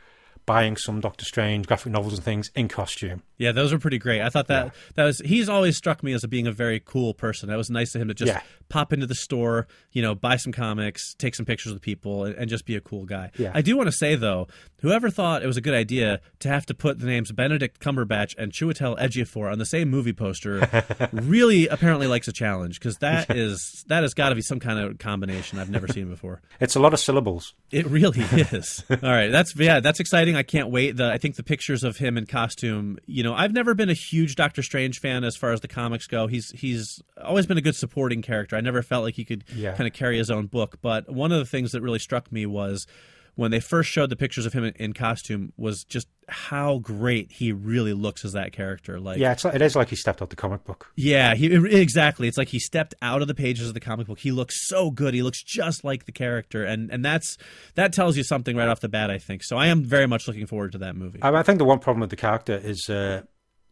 buying 0.47 0.75
some 0.77 0.99
Doctor 0.99 1.25
Strange 1.25 1.67
graphic 1.67 1.91
novels 1.91 2.13
and 2.15 2.23
things 2.23 2.49
in 2.55 2.67
costume. 2.69 3.21
Yeah, 3.37 3.51
those 3.51 3.71
are 3.71 3.77
pretty 3.77 3.99
great. 3.99 4.21
I 4.21 4.29
thought 4.29 4.47
that 4.47 4.65
Yeah. 4.67 4.71
that 4.95 5.03
was 5.03 5.21
he's 5.23 5.47
always 5.49 5.77
struck 5.77 6.01
me 6.01 6.13
as 6.13 6.23
a, 6.23 6.27
being 6.27 6.47
a 6.47 6.51
very 6.51 6.81
cool 6.83 7.13
person. 7.13 7.49
That 7.49 7.57
was 7.57 7.69
nice 7.69 7.93
of 7.93 8.01
him 8.01 8.07
to 8.07 8.15
just 8.15 8.31
Yeah. 8.31 8.41
pop 8.69 8.91
into 8.93 9.05
the 9.05 9.13
store, 9.13 9.67
you 9.91 10.01
know, 10.01 10.15
buy 10.15 10.37
some 10.37 10.51
comics, 10.53 11.13
take 11.15 11.35
some 11.35 11.45
pictures 11.45 11.73
with 11.73 11.81
people, 11.83 12.23
and, 12.23 12.33
and 12.35 12.49
just 12.49 12.65
be 12.65 12.75
a 12.75 12.81
cool 12.81 13.05
guy. 13.05 13.29
Yeah. 13.37 13.51
I 13.53 13.61
do 13.61 13.77
want 13.77 13.87
to 13.87 13.91
say 13.91 14.15
though, 14.15 14.47
whoever 14.79 15.09
thought 15.11 15.43
it 15.43 15.47
was 15.47 15.57
a 15.57 15.61
good 15.61 15.75
idea 15.75 16.21
to 16.39 16.47
have 16.49 16.65
to 16.67 16.73
put 16.73 16.99
the 16.99 17.05
names 17.05 17.31
Benedict 17.31 17.79
Cumberbatch 17.79 18.33
and 18.37 18.51
Chiwetel 18.53 18.97
Ejiofor 18.99 19.51
on 19.51 19.59
the 19.59 19.65
same 19.65 19.89
movie 19.89 20.13
poster, 20.13 20.67
really 21.11 21.67
apparently 21.67 22.07
likes 22.07 22.27
a 22.29 22.33
challenge 22.33 22.79
because 22.79 22.95
that 22.99 23.35
is 23.35 23.83
that 23.87 24.01
has 24.03 24.13
got 24.13 24.29
to 24.29 24.35
be 24.35 24.41
some 24.41 24.59
kind 24.61 24.79
of 24.79 24.97
combination 24.97 25.59
I've 25.59 25.69
never 25.69 25.87
seen 25.89 26.07
before. 26.09 26.41
It's 26.61 26.75
a 26.75 26.79
lot 26.79 26.93
of 26.93 26.99
syllables. 27.01 27.53
It 27.69 27.85
really 27.87 28.21
is. 28.31 28.83
All 28.89 28.97
right, 29.01 29.27
that's 29.29 29.53
yeah, 29.57 29.81
that's 29.81 29.99
exciting. 29.99 30.36
I 30.37 30.43
can't 30.43 30.69
wait. 30.69 30.97
The 30.97 31.11
I 31.11 31.17
think 31.17 31.35
the 31.35 31.43
pictures 31.43 31.83
of 31.83 31.97
him 31.97 32.17
in 32.17 32.25
costume. 32.25 32.97
You 33.05 33.23
know, 33.23 33.33
I've 33.33 33.53
never 33.53 33.73
been 33.73 33.89
a 33.89 33.93
huge 33.93 34.35
Doctor 34.35 34.61
Strange 34.63 34.99
fan 34.99 35.23
as 35.23 35.35
far 35.35 35.51
as 35.51 35.61
the 35.61 35.67
comics 35.67 36.07
go. 36.07 36.27
He's 36.27 36.51
he's 36.51 37.01
always 37.21 37.45
been 37.45 37.57
a 37.57 37.61
good 37.61 37.75
supporting 37.75 38.21
character. 38.21 38.55
I 38.55 38.61
never 38.61 38.81
felt 38.81 39.03
like 39.03 39.15
he 39.15 39.25
could 39.25 39.43
Yeah. 39.55 39.73
kind 39.73 39.87
of 39.87 39.93
carry 39.93 40.17
his 40.17 40.29
own 40.31 40.47
book. 40.47 40.77
But 40.81 41.09
one 41.09 41.31
of 41.31 41.39
the 41.39 41.45
things 41.45 41.71
that 41.73 41.81
really 41.81 41.99
struck 41.99 42.31
me 42.31 42.45
was 42.45 42.87
when 43.35 43.51
they 43.51 43.59
first 43.59 43.89
showed 43.89 44.09
the 44.09 44.15
pictures 44.15 44.45
of 44.45 44.53
him 44.53 44.63
in, 44.63 44.73
in 44.75 44.93
costume 44.93 45.53
was 45.57 45.83
just 45.83 46.07
how 46.29 46.79
great 46.79 47.31
he 47.31 47.51
really 47.51 47.93
looks 47.93 48.25
as 48.25 48.33
that 48.33 48.51
character. 48.51 48.99
Like 48.99 49.17
Yeah, 49.17 49.31
it's 49.31 49.45
like, 49.45 49.55
it 49.55 49.61
is 49.61 49.75
like 49.75 49.89
he 49.89 49.95
stepped 49.95 50.21
out 50.21 50.29
the 50.29 50.35
comic 50.35 50.63
book. 50.65 50.91
yeah, 50.95 51.35
he 51.35 51.47
exactly. 51.79 52.27
It's 52.27 52.37
like 52.37 52.49
he 52.49 52.59
stepped 52.59 52.95
out 53.01 53.21
of 53.21 53.27
the 53.27 53.35
pages 53.35 53.67
of 53.67 53.73
the 53.73 53.79
comic 53.79 54.07
book. 54.07 54.19
He 54.19 54.31
looks 54.31 54.67
so 54.67 54.91
good. 54.91 55.13
He 55.13 55.23
looks 55.23 55.41
just 55.41 55.83
like 55.83 56.05
the 56.05 56.11
character, 56.11 56.63
and 56.63 56.91
and 56.91 57.03
that's 57.03 57.37
that 57.75 57.93
tells 57.93 58.17
you 58.17 58.23
something 58.23 58.55
right 58.57 58.67
off 58.67 58.81
the 58.81 58.89
bat. 58.89 59.09
I 59.09 59.17
think 59.19 59.43
so. 59.43 59.57
I 59.57 59.67
am 59.67 59.83
very 59.83 60.07
much 60.07 60.27
looking 60.27 60.47
forward 60.47 60.73
to 60.73 60.77
that 60.79 60.95
movie. 60.95 61.21
I, 61.21 61.29
I 61.31 61.43
think 61.43 61.59
the 61.59 61.65
one 61.65 61.79
problem 61.79 62.01
with 62.01 62.09
the 62.09 62.15
character 62.15 62.55
is 62.55 62.89
uh, 62.89 63.21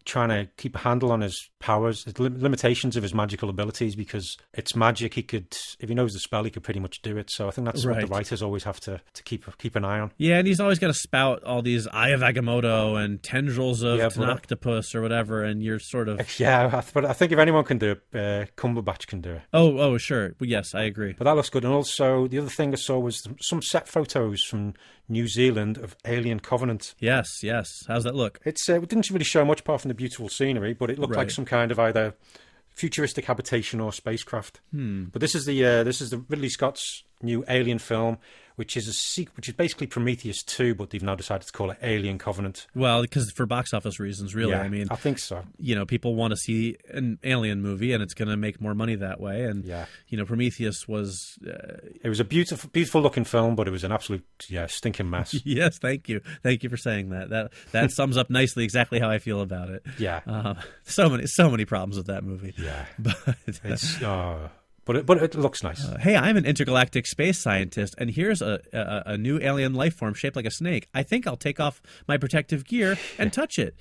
trying 0.06 0.30
to 0.30 0.48
keep 0.58 0.76
a 0.76 0.80
handle 0.80 1.12
on 1.12 1.22
his 1.22 1.50
powers, 1.60 2.04
his 2.04 2.20
lim- 2.20 2.40
limitations 2.42 2.96
of 2.96 3.04
his 3.04 3.14
magical 3.14 3.50
abilities, 3.50 3.96
because 3.96 4.38
it's 4.54 4.76
magic. 4.76 5.14
He 5.16 5.24
could, 5.24 5.48
if 5.80 5.90
he 5.90 5.96
knows 5.96 6.14
the 6.14 6.20
spell, 6.20 6.44
he 6.44 6.52
could 6.52 6.64
pretty 6.64 6.80
much 6.80 7.02
do 7.02 7.18
it. 7.18 7.30
So 7.32 7.48
I 7.48 7.52
think 7.52 7.66
that's 7.66 7.86
what 7.86 8.00
the 8.00 8.08
writers 8.08 8.42
always 8.42 8.64
have 8.64 8.80
to, 8.82 9.02
to 9.14 9.24
keep 9.24 9.46
keep 9.58 9.76
an 9.76 9.84
eye 9.86 10.00
on. 10.00 10.12
Yeah, 10.18 10.38
and 10.38 10.48
he's 10.48 10.60
always 10.60 10.80
got 10.80 10.88
to 10.88 10.94
spout 10.94 11.44
all 11.44 11.62
these 11.62 11.88
Eye 11.88 12.10
of 12.10 12.22
Agamotto 12.22 13.04
and 13.04 13.22
tendrils 13.22 13.82
of 13.82 13.98
Yeah, 13.98 14.10
an 14.16 14.30
octopus 14.30 14.94
or 14.96 15.02
whatever, 15.02 15.44
and 15.44 15.62
you're 15.64 15.80
sort 15.80 16.08
of 16.08 16.22
Yeah, 16.40 16.82
but 16.94 17.06
I 17.06 17.14
think 17.14 17.32
if 17.32 17.40
anyone 17.40 17.64
can 17.64 17.78
do 17.78 17.92
it, 17.92 18.02
uh, 18.14 18.46
Cumberbatch 18.56 19.08
can 19.08 19.22
do 19.22 19.32
it. 19.34 19.42
oh 19.54 19.80
oh 19.80 19.98
sure, 19.98 20.36
well, 20.40 20.50
yes, 20.50 20.76
I 20.76 20.84
agree. 20.84 21.14
But 21.18 21.26
that 21.26 21.36
looks 21.36 21.50
good. 21.50 21.66
And 21.66 21.74
also, 21.74 22.28
the 22.28 22.38
other 22.40 22.50
thing 22.50 22.74
I 22.74 22.78
saw 22.78 23.00
was 23.00 23.28
some 23.42 23.62
set 23.62 23.88
photos 23.88 24.44
from 24.44 24.74
New 25.08 25.28
Zealand 25.28 25.78
of 25.78 25.96
Alien 26.06 26.40
Covenant. 26.40 26.96
Yes, 27.00 27.28
yes. 27.44 27.68
How's 27.88 28.04
that 28.06 28.16
look? 28.16 28.40
It's 28.46 28.68
uh, 28.70 28.82
it 28.82 28.90
didn't 28.90 29.10
really 29.10 29.24
show 29.26 29.46
much 29.46 29.60
apart 29.62 29.82
from 29.82 29.90
the 29.90 29.95
beautiful 29.96 30.30
scenery, 30.30 30.74
but 30.74 30.90
it 30.90 31.00
looked 31.00 31.16
like 31.16 31.32
some 31.32 31.46
kind 31.46 31.72
of 31.72 31.80
either 31.80 32.16
futuristic 32.76 33.26
habitation 33.26 33.80
or 33.80 33.92
spacecraft. 33.92 34.60
Hmm. 34.72 35.06
But 35.06 35.22
this 35.22 35.34
is 35.34 35.46
the 35.46 35.66
uh, 35.66 35.84
this 35.84 36.02
is 36.02 36.10
the 36.12 36.18
Ridley 36.18 36.50
Scott's 36.50 37.04
new 37.22 37.44
Alien 37.48 37.80
film, 37.80 38.18
which 38.56 38.76
is 38.78 38.88
a 38.88 38.94
sequel, 38.94 39.34
which 39.38 39.48
is 39.50 39.54
basically 39.56 39.88
Prometheus 39.88 40.44
two, 40.44 40.76
but 40.76 40.90
they've 40.90 41.04
now 41.04 41.16
decided 41.16 41.46
to 41.48 41.52
call 41.54 41.72
it 41.72 41.78
Alien 41.82 42.18
Covenant. 42.18 42.68
Well, 42.76 43.02
because 43.02 43.32
for 43.32 43.46
box 43.46 43.74
office 43.74 44.00
reasons, 44.00 44.34
really. 44.36 44.52
yeah, 44.52 44.62
I 44.62 44.70
mean, 44.70 44.88
I 44.92 44.96
think 44.96 45.20
so. 45.20 45.44
you 45.58 45.76
know, 45.76 45.86
people 45.86 46.16
want 46.16 46.32
to 46.32 46.38
see 46.38 46.78
an 46.90 47.20
alien 47.24 47.62
movie, 47.62 47.92
and 47.94 48.02
it's 48.02 48.14
going 48.14 48.30
to 48.30 48.38
make 48.38 48.60
more 48.62 48.74
money 48.74 48.96
that 48.96 49.20
way. 49.20 49.44
And 49.44 49.64
Yeah. 49.66 49.86
you 50.08 50.18
know, 50.18 50.26
Prometheus 50.26 50.88
was 50.88 51.38
uh, 51.48 51.78
It 52.04 52.10
was 52.10 52.20
a 52.20 52.24
beautiful, 52.26 52.70
beautiful 52.72 53.02
looking 53.02 53.24
film, 53.26 53.56
but 53.56 53.68
it 53.68 53.72
was 53.72 53.84
an 53.84 53.92
absolute 53.92 54.24
yeah 54.50 54.68
stinking 54.68 55.10
mess. 55.10 55.34
yes, 55.46 55.78
thank 55.78 56.08
you, 56.10 56.22
thank 56.44 56.64
you 56.64 56.70
for 56.70 56.78
saying 56.78 57.10
that. 57.10 57.30
That 57.30 57.52
that 57.72 57.92
sums 58.00 58.18
up 58.18 58.30
nicely 58.30 58.64
exactly 58.64 59.00
how 59.00 59.10
I 59.10 59.20
feel 59.20 59.42
about 59.42 59.70
it. 59.70 59.84
yeah, 59.98 60.22
Um, 60.26 60.58
so 60.84 61.10
many, 61.10 61.26
so 61.28 61.50
many 61.50 61.66
problems 61.66 61.98
with 61.98 62.08
that 62.08 62.24
movie. 62.24 62.54
yeah. 62.58 62.86
But 63.00 63.18
It's 63.64 64.02
uh, 64.02 64.50
but 64.86 64.96
it, 64.98 65.06
but 65.06 65.22
it 65.22 65.36
looks 65.36 65.64
nice. 65.64 65.84
Uh, 65.84 65.98
hey, 66.00 66.16
I'm 66.16 66.38
an 66.38 66.46
intergalactic 66.46 67.08
space 67.08 67.40
scientist, 67.40 67.96
and 67.98 68.10
here's 68.10 68.42
a, 68.42 68.60
a 68.72 69.04
a 69.14 69.18
new 69.18 69.40
alien 69.42 69.74
life 69.74 69.96
form 69.96 70.14
shaped 70.14 70.36
like 70.36 70.46
a 70.46 70.52
snake. 70.52 70.88
I 70.94 71.04
think 71.04 71.28
I'll 71.28 71.38
take 71.38 71.60
off 71.60 71.82
my 72.08 72.18
protective 72.18 72.66
gear 72.66 72.98
and 73.18 73.34
touch 73.34 73.60
it. 73.60 73.76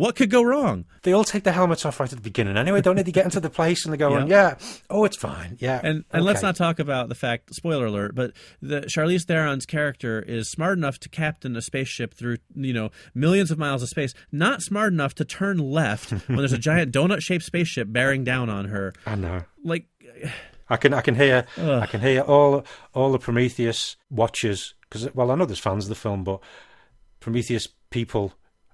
What 0.00 0.16
could 0.16 0.30
go 0.30 0.42
wrong? 0.42 0.86
They 1.02 1.12
all 1.12 1.24
take 1.24 1.44
their 1.44 1.52
helmets 1.52 1.84
off 1.84 2.00
right 2.00 2.10
at 2.10 2.16
the 2.16 2.22
beginning 2.22 2.56
anyway, 2.56 2.80
don't 2.80 2.96
they? 2.96 3.02
They 3.02 3.12
get 3.12 3.26
into 3.26 3.38
the 3.38 3.50
place 3.50 3.84
and 3.84 3.92
they're 3.92 3.98
going, 3.98 4.28
yeah, 4.28 4.56
oh, 4.88 5.04
it's 5.04 5.18
fine. 5.18 5.58
Yeah. 5.60 5.78
And 5.82 6.04
and 6.10 6.24
let's 6.24 6.40
not 6.40 6.56
talk 6.56 6.78
about 6.78 7.10
the 7.10 7.14
fact. 7.14 7.54
Spoiler 7.54 7.84
alert! 7.84 8.14
But 8.14 8.32
the 8.62 8.82
Charlize 8.82 9.26
Theron's 9.26 9.66
character 9.66 10.22
is 10.22 10.50
smart 10.50 10.78
enough 10.78 10.98
to 11.00 11.10
captain 11.10 11.54
a 11.54 11.60
spaceship 11.60 12.14
through 12.14 12.38
you 12.54 12.72
know 12.72 12.90
millions 13.14 13.50
of 13.50 13.58
miles 13.58 13.82
of 13.82 13.90
space. 13.90 14.14
Not 14.32 14.62
smart 14.62 14.92
enough 14.92 15.14
to 15.16 15.24
turn 15.26 15.58
left 15.58 16.12
when 16.28 16.38
there's 16.38 16.54
a 16.54 16.58
giant 16.70 16.94
donut-shaped 16.94 17.44
spaceship 17.44 17.92
bearing 17.92 18.24
down 18.24 18.48
on 18.48 18.66
her. 18.66 18.94
I 19.04 19.16
know. 19.16 19.42
Like, 19.62 19.84
I 20.70 20.76
can 20.76 20.94
I 20.94 21.00
can 21.02 21.14
hear 21.16 21.44
I 21.58 21.86
can 21.86 22.00
hear 22.00 22.20
all 22.22 22.64
all 22.94 23.12
the 23.12 23.18
Prometheus 23.18 23.96
watchers 24.08 24.74
because 24.82 25.12
well 25.14 25.30
I 25.30 25.34
know 25.34 25.44
there's 25.44 25.58
fans 25.58 25.84
of 25.84 25.88
the 25.90 25.94
film, 25.94 26.24
but 26.24 26.40
Prometheus 27.20 27.68
people 27.90 28.32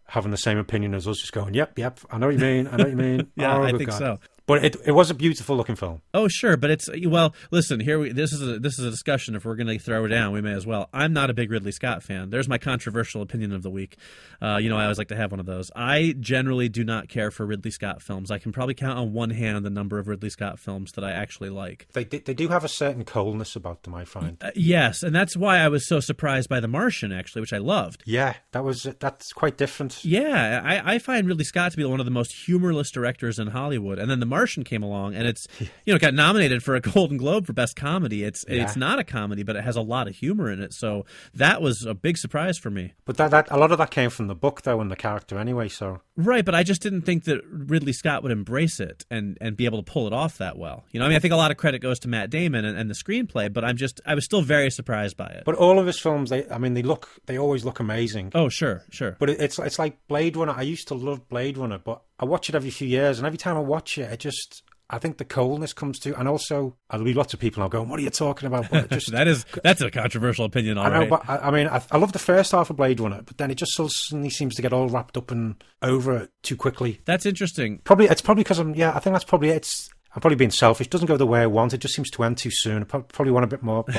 having 0.08 0.30
the 0.30 0.36
same 0.36 0.58
opinion 0.58 0.94
as 0.94 1.08
us, 1.08 1.18
just 1.18 1.32
going, 1.32 1.52
yep, 1.54 1.76
yep, 1.78 1.98
I 2.10 2.18
know 2.18 2.26
what 2.26 2.36
you 2.36 2.40
mean, 2.40 2.68
I 2.68 2.76
know 2.76 2.84
what 2.84 2.90
you 2.90 2.96
mean. 2.96 3.26
Yeah, 3.36 3.56
Oh, 3.58 3.62
I 3.64 3.72
think 3.72 3.90
God. 3.90 3.98
so. 3.98 4.18
But 4.46 4.64
it 4.64 4.76
it 4.86 4.92
was 4.92 5.10
a 5.10 5.14
beautiful 5.14 5.56
looking 5.56 5.74
film. 5.74 6.02
oh 6.14 6.28
sure, 6.28 6.56
but 6.56 6.70
it's 6.70 6.88
well. 7.06 7.34
Listen, 7.50 7.80
here 7.80 7.98
we 7.98 8.12
this 8.12 8.32
is 8.32 8.40
a, 8.42 8.58
this 8.60 8.78
is 8.78 8.84
a 8.84 8.90
discussion. 8.90 9.34
If 9.34 9.44
we're 9.44 9.56
going 9.56 9.66
to 9.66 9.78
throw 9.78 10.04
it 10.04 10.08
down, 10.08 10.32
we 10.32 10.40
may 10.40 10.52
as 10.52 10.64
well. 10.64 10.88
I'm 10.92 11.12
not 11.12 11.30
a 11.30 11.34
big 11.34 11.50
Ridley 11.50 11.72
Scott 11.72 12.02
fan. 12.04 12.30
There's 12.30 12.48
my 12.48 12.58
controversial 12.58 13.22
opinion 13.22 13.52
of 13.52 13.62
the 13.62 13.70
week. 13.70 13.96
Uh, 14.40 14.58
you 14.58 14.68
know, 14.68 14.76
I 14.76 14.84
always 14.84 14.98
like 14.98 15.08
to 15.08 15.16
have 15.16 15.32
one 15.32 15.40
of 15.40 15.46
those. 15.46 15.70
I 15.74 16.14
generally 16.20 16.68
do 16.68 16.84
not 16.84 17.08
care 17.08 17.30
for 17.32 17.44
Ridley 17.44 17.72
Scott 17.72 18.02
films. 18.02 18.30
I 18.30 18.38
can 18.38 18.52
probably 18.52 18.74
count 18.74 18.98
on 18.98 19.12
one 19.12 19.30
hand 19.30 19.64
the 19.64 19.70
number 19.70 19.98
of 19.98 20.06
Ridley 20.06 20.30
Scott 20.30 20.60
films 20.60 20.92
that 20.92 21.02
I 21.02 21.10
actually 21.10 21.50
like. 21.50 21.88
They 21.92 22.04
they 22.04 22.34
do 22.34 22.46
have 22.48 22.62
a 22.64 22.68
certain 22.68 23.04
coldness 23.04 23.56
about 23.56 23.82
them, 23.82 23.94
I 23.94 24.04
find. 24.04 24.36
Uh, 24.40 24.50
yes, 24.54 25.02
and 25.02 25.12
that's 25.12 25.36
why 25.36 25.58
I 25.58 25.66
was 25.68 25.88
so 25.88 25.98
surprised 25.98 26.48
by 26.48 26.60
The 26.60 26.68
Martian, 26.68 27.10
actually, 27.10 27.40
which 27.40 27.52
I 27.52 27.58
loved. 27.58 28.04
Yeah, 28.06 28.34
that 28.52 28.62
was 28.62 28.86
that's 29.00 29.32
quite 29.32 29.56
different. 29.56 30.04
Yeah, 30.04 30.62
I, 30.64 30.94
I 30.94 30.98
find 31.00 31.26
Ridley 31.26 31.44
Scott 31.44 31.72
to 31.72 31.76
be 31.76 31.84
one 31.84 31.98
of 31.98 32.06
the 32.06 32.12
most 32.12 32.32
humorless 32.46 32.92
directors 32.92 33.40
in 33.40 33.48
Hollywood. 33.48 33.98
And 33.98 34.08
then 34.08 34.20
The 34.20 34.35
Martian 34.36 34.64
came 34.64 34.82
along, 34.82 35.14
and 35.14 35.26
it's 35.26 35.48
you 35.60 35.94
know 35.94 35.98
got 35.98 36.12
nominated 36.12 36.62
for 36.62 36.74
a 36.74 36.80
Golden 36.80 37.16
Globe 37.16 37.46
for 37.46 37.54
Best 37.54 37.74
Comedy. 37.74 38.22
It's 38.22 38.44
it's 38.48 38.76
not 38.76 38.98
a 38.98 39.04
comedy, 39.04 39.42
but 39.42 39.56
it 39.56 39.64
has 39.64 39.76
a 39.76 39.80
lot 39.80 40.08
of 40.08 40.14
humor 40.14 40.50
in 40.50 40.60
it. 40.60 40.74
So 40.74 41.06
that 41.32 41.62
was 41.62 41.84
a 41.86 41.94
big 41.94 42.18
surprise 42.18 42.58
for 42.58 42.70
me. 42.70 42.92
But 43.06 43.16
that, 43.16 43.30
that 43.30 43.48
a 43.50 43.56
lot 43.56 43.72
of 43.72 43.78
that 43.78 43.90
came 43.90 44.10
from 44.10 44.26
the 44.26 44.34
book 44.34 44.62
though 44.62 44.80
and 44.80 44.90
the 44.90 44.96
character 44.96 45.38
anyway. 45.38 45.68
So 45.68 46.02
Right, 46.16 46.44
but 46.44 46.54
I 46.54 46.62
just 46.62 46.80
didn't 46.80 47.02
think 47.02 47.24
that 47.24 47.42
Ridley 47.50 47.92
Scott 47.92 48.22
would 48.22 48.32
embrace 48.32 48.80
it 48.80 49.04
and, 49.10 49.36
and 49.40 49.56
be 49.56 49.66
able 49.66 49.82
to 49.82 49.90
pull 49.90 50.06
it 50.06 50.14
off 50.14 50.38
that 50.38 50.56
well. 50.56 50.84
You 50.90 51.00
know, 51.00 51.06
I 51.06 51.08
mean, 51.10 51.16
I 51.16 51.20
think 51.20 51.34
a 51.34 51.36
lot 51.36 51.50
of 51.50 51.58
credit 51.58 51.80
goes 51.80 51.98
to 52.00 52.08
Matt 52.08 52.30
Damon 52.30 52.64
and, 52.64 52.78
and 52.78 52.88
the 52.88 52.94
screenplay, 52.94 53.52
but 53.52 53.64
I'm 53.64 53.76
just 53.76 54.00
I 54.06 54.14
was 54.14 54.24
still 54.24 54.40
very 54.40 54.70
surprised 54.70 55.16
by 55.16 55.26
it. 55.26 55.42
But 55.44 55.56
all 55.56 55.78
of 55.78 55.86
his 55.86 55.98
films, 55.98 56.30
they 56.30 56.48
I 56.50 56.58
mean, 56.58 56.74
they 56.74 56.82
look 56.82 57.08
they 57.26 57.38
always 57.38 57.64
look 57.64 57.80
amazing. 57.80 58.32
oh, 58.34 58.48
sure, 58.48 58.82
sure. 58.90 59.16
But 59.18 59.30
it, 59.30 59.40
it's 59.40 59.58
it's 59.58 59.78
like 59.78 59.98
Blade 60.08 60.36
Runner. 60.36 60.54
I 60.56 60.62
used 60.62 60.88
to 60.88 60.94
love 60.94 61.28
Blade 61.28 61.58
Runner, 61.58 61.78
but 61.78 62.02
I 62.18 62.24
watch 62.24 62.48
it 62.48 62.54
every 62.54 62.70
few 62.70 62.88
years, 62.88 63.18
and 63.18 63.26
every 63.26 63.38
time 63.38 63.56
I 63.56 63.60
watch 63.60 63.98
it, 63.98 64.10
it 64.10 64.20
just 64.20 64.62
I 64.88 64.98
think 64.98 65.18
the 65.18 65.24
coldness 65.24 65.72
comes 65.72 65.98
to, 66.00 66.16
and 66.18 66.28
also 66.28 66.76
there'll 66.90 67.04
be 67.04 67.14
lots 67.14 67.34
of 67.34 67.40
people 67.40 67.62
now 67.62 67.68
going, 67.68 67.88
"What 67.88 67.98
are 67.98 68.02
you 68.02 68.10
talking 68.10 68.46
about?" 68.46 68.70
But 68.70 68.90
just 68.90 69.10
that 69.12 69.26
is 69.26 69.44
that's 69.64 69.80
a 69.80 69.90
controversial 69.90 70.44
opinion, 70.44 70.78
I 70.78 70.88
know, 70.88 70.98
right. 71.00 71.10
but 71.10 71.28
I, 71.28 71.38
I 71.38 71.50
mean, 71.50 71.66
I, 71.66 71.82
I 71.90 71.98
love 71.98 72.12
the 72.12 72.18
first 72.18 72.52
half 72.52 72.70
of 72.70 72.76
Blade 72.76 73.00
Runner, 73.00 73.22
but 73.24 73.38
then 73.38 73.50
it 73.50 73.56
just 73.56 73.74
suddenly 73.74 74.30
seems 74.30 74.54
to 74.54 74.62
get 74.62 74.72
all 74.72 74.88
wrapped 74.88 75.16
up 75.16 75.30
and 75.30 75.62
over 75.82 76.28
too 76.42 76.56
quickly. 76.56 77.00
That's 77.04 77.26
interesting. 77.26 77.80
Probably 77.84 78.06
it's 78.06 78.22
probably 78.22 78.44
because 78.44 78.58
I'm 78.58 78.74
yeah, 78.74 78.94
I 78.94 79.00
think 79.00 79.14
that's 79.14 79.24
probably 79.24 79.50
it. 79.50 79.56
It's 79.56 79.90
I'm 80.16 80.20
probably 80.22 80.36
being 80.36 80.50
selfish. 80.50 80.88
Doesn't 80.88 81.08
go 81.08 81.18
the 81.18 81.26
way 81.26 81.42
I 81.42 81.46
want. 81.46 81.74
It 81.74 81.78
just 81.78 81.94
seems 81.94 82.10
to 82.12 82.24
end 82.24 82.38
too 82.38 82.50
soon. 82.50 82.82
I 82.82 82.84
probably 82.86 83.30
want 83.30 83.44
a 83.44 83.48
bit 83.48 83.62
more. 83.62 83.84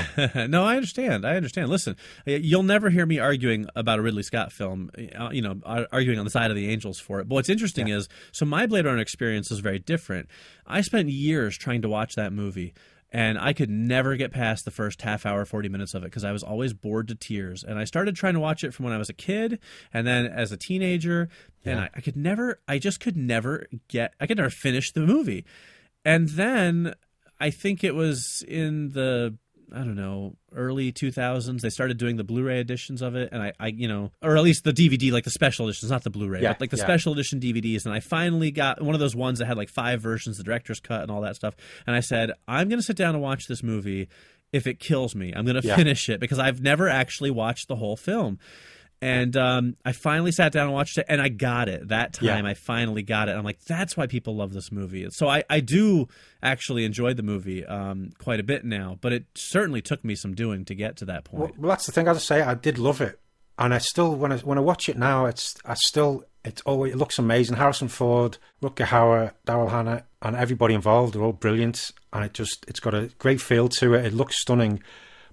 No, 0.47 0.63
I 0.63 0.75
understand. 0.75 1.25
I 1.25 1.35
understand. 1.35 1.69
Listen, 1.69 1.95
you'll 2.25 2.63
never 2.63 2.89
hear 2.89 3.05
me 3.05 3.19
arguing 3.19 3.67
about 3.75 3.99
a 3.99 4.01
Ridley 4.01 4.23
Scott 4.23 4.51
film, 4.51 4.89
uh, 5.17 5.29
you 5.31 5.41
know, 5.41 5.59
arguing 5.91 6.17
on 6.17 6.25
the 6.25 6.31
side 6.31 6.49
of 6.49 6.55
the 6.55 6.69
angels 6.69 6.99
for 6.99 7.19
it. 7.19 7.29
But 7.29 7.35
what's 7.35 7.49
interesting 7.49 7.89
is, 7.89 8.07
so 8.31 8.45
my 8.45 8.65
Blade 8.65 8.85
Runner 8.85 8.99
experience 8.99 9.51
is 9.51 9.59
very 9.59 9.77
different. 9.77 10.27
I 10.65 10.81
spent 10.81 11.09
years 11.09 11.55
trying 11.55 11.83
to 11.83 11.89
watch 11.89 12.15
that 12.15 12.33
movie. 12.33 12.73
And 13.11 13.37
I 13.37 13.53
could 13.53 13.69
never 13.69 14.17
get 14.17 14.31
past 14.31 14.65
the 14.65 14.71
first 14.71 15.01
half 15.01 15.25
hour, 15.25 15.45
40 15.45 15.69
minutes 15.69 15.93
of 15.93 16.03
it 16.03 16.07
because 16.07 16.25
I 16.25 16.33
was 16.33 16.43
always 16.43 16.73
bored 16.73 17.07
to 17.07 17.15
tears. 17.15 17.63
And 17.63 17.79
I 17.79 17.85
started 17.85 18.15
trying 18.15 18.33
to 18.33 18.39
watch 18.39 18.63
it 18.63 18.73
from 18.73 18.83
when 18.85 18.93
I 18.93 18.97
was 18.97 19.09
a 19.09 19.13
kid 19.13 19.59
and 19.93 20.05
then 20.05 20.25
as 20.25 20.51
a 20.51 20.57
teenager. 20.57 21.29
And 21.63 21.79
I, 21.79 21.89
I 21.95 22.01
could 22.01 22.17
never, 22.17 22.59
I 22.67 22.79
just 22.79 22.99
could 22.99 23.15
never 23.15 23.67
get, 23.87 24.13
I 24.19 24.27
could 24.27 24.37
never 24.37 24.49
finish 24.49 24.91
the 24.91 25.01
movie. 25.01 25.45
And 26.07 26.29
then 26.29 26.95
I 27.39 27.49
think 27.51 27.83
it 27.83 27.93
was 27.93 28.43
in 28.47 28.89
the 28.89 29.37
I 29.73 29.79
don't 29.79 29.95
know 29.95 30.37
early 30.55 30.93
2000s 30.93 31.59
they 31.59 31.69
started 31.69 31.97
doing 31.97 32.15
the 32.15 32.23
Blu-ray 32.23 32.61
editions 32.61 33.01
of 33.01 33.15
it, 33.17 33.29
and 33.33 33.43
I, 33.43 33.51
I 33.59 33.67
you 33.67 33.87
know, 33.89 34.11
or 34.21 34.37
at 34.37 34.43
least 34.43 34.63
the 34.63 34.71
DVD, 34.71 35.11
like 35.11 35.25
the 35.25 35.29
special 35.29 35.67
editions, 35.67 35.91
not 35.91 36.03
the 36.03 36.09
Blu-ray, 36.09 36.41
Yeah, 36.41 36.53
but 36.53 36.61
like 36.61 36.69
the 36.69 36.77
yeah. 36.77 36.83
special 36.85 37.11
edition 37.11 37.41
DVDs. 37.41 37.85
And 37.85 37.93
I 37.93 37.99
finally 37.99 38.49
got 38.49 38.81
one 38.81 38.95
of 38.95 39.01
those 39.01 39.13
ones 39.15 39.39
that 39.39 39.45
had 39.45 39.57
like 39.57 39.67
five 39.69 40.01
versions, 40.01 40.37
the 40.37 40.43
director's 40.45 40.79
cut, 40.79 41.01
and 41.01 41.11
all 41.11 41.19
that 41.21 41.35
stuff. 41.35 41.53
And 41.85 41.95
I 41.95 41.99
said, 41.99 42.31
I'm 42.47 42.69
going 42.69 42.79
to 42.79 42.85
sit 42.85 42.95
down 42.95 43.13
and 43.13 43.21
watch 43.21 43.47
this 43.47 43.61
movie. 43.61 44.07
If 44.53 44.65
it 44.65 44.79
kills 44.79 45.13
me, 45.13 45.33
I'm 45.35 45.43
going 45.43 45.61
to 45.61 45.67
Yeah. 45.67 45.75
finish 45.75 46.07
it 46.07 46.21
because 46.21 46.39
I've 46.39 46.61
never 46.61 46.87
actually 46.87 47.31
watched 47.31 47.67
the 47.67 47.75
whole 47.75 47.97
film. 47.97 48.39
And 49.01 49.37
um, 49.37 49.75
I 49.85 49.91
finally 49.91 50.31
sat 50.31 50.51
down 50.51 50.65
and 50.65 50.73
watched 50.73 50.97
it, 50.97 51.05
and 51.07 51.21
I 51.21 51.29
got 51.29 51.69
it 51.69 51.89
that 51.89 52.13
time. 52.13 52.45
Yeah. 52.45 52.51
I 52.51 52.55
finally 52.55 53.03
got 53.03 53.29
it. 53.29 53.33
I'm 53.33 53.43
like, 53.43 53.63
that's 53.65 53.95
why 53.95 54.07
people 54.07 54.35
love 54.35 54.53
this 54.53 54.71
movie. 54.71 55.07
So 55.11 55.27
I, 55.27 55.43
I 55.49 55.59
do 55.59 56.07
actually 56.41 56.83
enjoy 56.83 57.13
the 57.13 57.21
movie 57.21 57.63
um, 57.65 58.11
quite 58.17 58.39
a 58.39 58.43
bit 58.43 58.65
now, 58.65 58.97
but 59.01 59.13
it 59.13 59.25
certainly 59.35 59.81
took 59.81 60.03
me 60.03 60.15
some 60.15 60.33
doing 60.33 60.65
to 60.65 60.73
get 60.73 60.97
to 60.97 61.05
that 61.05 61.25
point. 61.25 61.59
well, 61.59 61.69
that's 61.69 61.85
the 61.85 61.91
thing. 61.91 62.07
As 62.07 62.17
I 62.17 62.19
say, 62.19 62.41
I 62.41 62.55
did 62.55 62.79
love 62.79 63.01
it, 63.01 63.19
and 63.59 63.73
I 63.73 63.77
still 63.77 64.15
when 64.15 64.31
I 64.31 64.37
when 64.39 64.57
I 64.57 64.61
watch 64.61 64.89
it 64.89 64.97
now, 64.97 65.27
it's 65.27 65.55
I 65.63 65.75
still 65.75 66.23
it's 66.43 66.61
always 66.61 66.93
it 66.93 66.97
looks 66.97 67.19
amazing. 67.19 67.57
Harrison 67.57 67.89
Ford, 67.89 68.37
Rutger 68.63 68.85
Hauer, 68.85 69.33
Daryl 69.45 69.69
Hannah, 69.69 70.05
and 70.21 70.35
everybody 70.35 70.73
involved 70.73 71.15
are 71.15 71.23
all 71.23 71.33
brilliant, 71.33 71.91
and 72.13 72.25
it 72.25 72.33
just 72.33 72.65
it's 72.67 72.79
got 72.79 72.93
a 72.95 73.11
great 73.19 73.41
feel 73.41 73.67
to 73.69 73.93
it. 73.93 74.05
It 74.05 74.13
looks 74.13 74.41
stunning, 74.41 74.81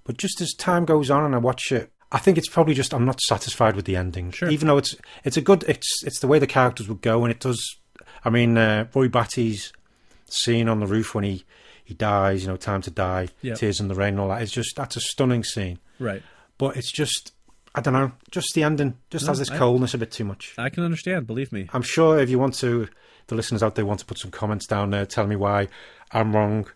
but 0.03 0.17
just 0.17 0.39
as 0.41 0.53
time 0.53 0.85
goes 0.85 1.09
on 1.09 1.23
and 1.23 1.33
I 1.33 1.39
watch 1.39 1.71
it. 1.71 1.91
I 2.15 2.19
think 2.19 2.37
it's 2.37 2.47
probably 2.49 2.73
just 2.73 2.93
I'm 2.93 3.05
not 3.05 3.19
satisfied 3.21 3.75
with 3.75 3.85
the 3.85 3.95
ending. 3.97 4.31
Sure. 4.31 4.49
Even 4.49 4.67
though 4.69 4.77
it's 4.77 4.95
it's 5.25 5.37
a 5.37 5.41
good 5.41 5.63
it's 5.67 6.03
it's 6.03 6.19
the 6.19 6.27
way 6.27 6.39
the 6.39 6.47
characters 6.47 6.87
would 6.87 7.01
go 7.01 7.23
and 7.25 7.31
it 7.31 7.39
does. 7.41 7.59
I 8.23 8.29
mean, 8.29 8.57
uh, 8.57 8.87
Roy 8.95 9.07
Batty's 9.09 9.71
scene 10.29 10.67
on 10.69 10.79
the 10.79 10.87
roof 10.87 11.13
when 11.13 11.23
he 11.23 11.43
he 11.83 11.93
dies, 11.93 12.41
you 12.43 12.47
know, 12.47 12.57
time 12.57 12.81
to 12.83 12.91
die, 12.91 13.27
Yep. 13.41 13.57
tears 13.57 13.79
in 13.79 13.87
the 13.89 13.95
rain, 13.95 14.13
and 14.15 14.19
all 14.21 14.29
that. 14.29 14.41
It's 14.41 14.51
just 14.51 14.75
that's 14.75 14.95
a 14.95 15.01
stunning 15.01 15.43
scene 15.43 15.77
Right. 15.99 16.23
but 16.57 16.77
it's 16.77 16.91
just 16.91 17.33
I 17.75 17.81
don't 17.81 17.93
know, 17.93 18.13
just 18.31 18.47
the 18.55 18.63
ending 18.63 18.95
just 19.11 19.25
No, 19.25 19.31
has 19.31 19.39
this 19.39 19.51
I- 19.51 19.57
coldness 19.57 19.93
a 19.93 19.97
bit 19.97 20.11
too 20.11 20.23
much. 20.23 20.53
I 20.57 20.69
can 20.69 20.83
understand, 20.83 21.27
believe 21.27 21.51
me. 21.51 21.67
I'm 21.73 21.81
sure 21.81 22.17
if 22.19 22.29
you 22.29 22.39
want 22.39 22.53
to, 22.55 22.87
the 23.27 23.35
listeners 23.35 23.61
out 23.61 23.75
there 23.75 23.85
want 23.85 23.99
to 23.99 24.05
put 24.05 24.17
some 24.17 24.31
comments 24.31 24.65
down 24.65 24.91
there, 24.91 25.05
tell 25.05 25.27
me 25.27 25.35
why 25.35 25.67
I'm 26.11 26.33
wrong. 26.33 26.67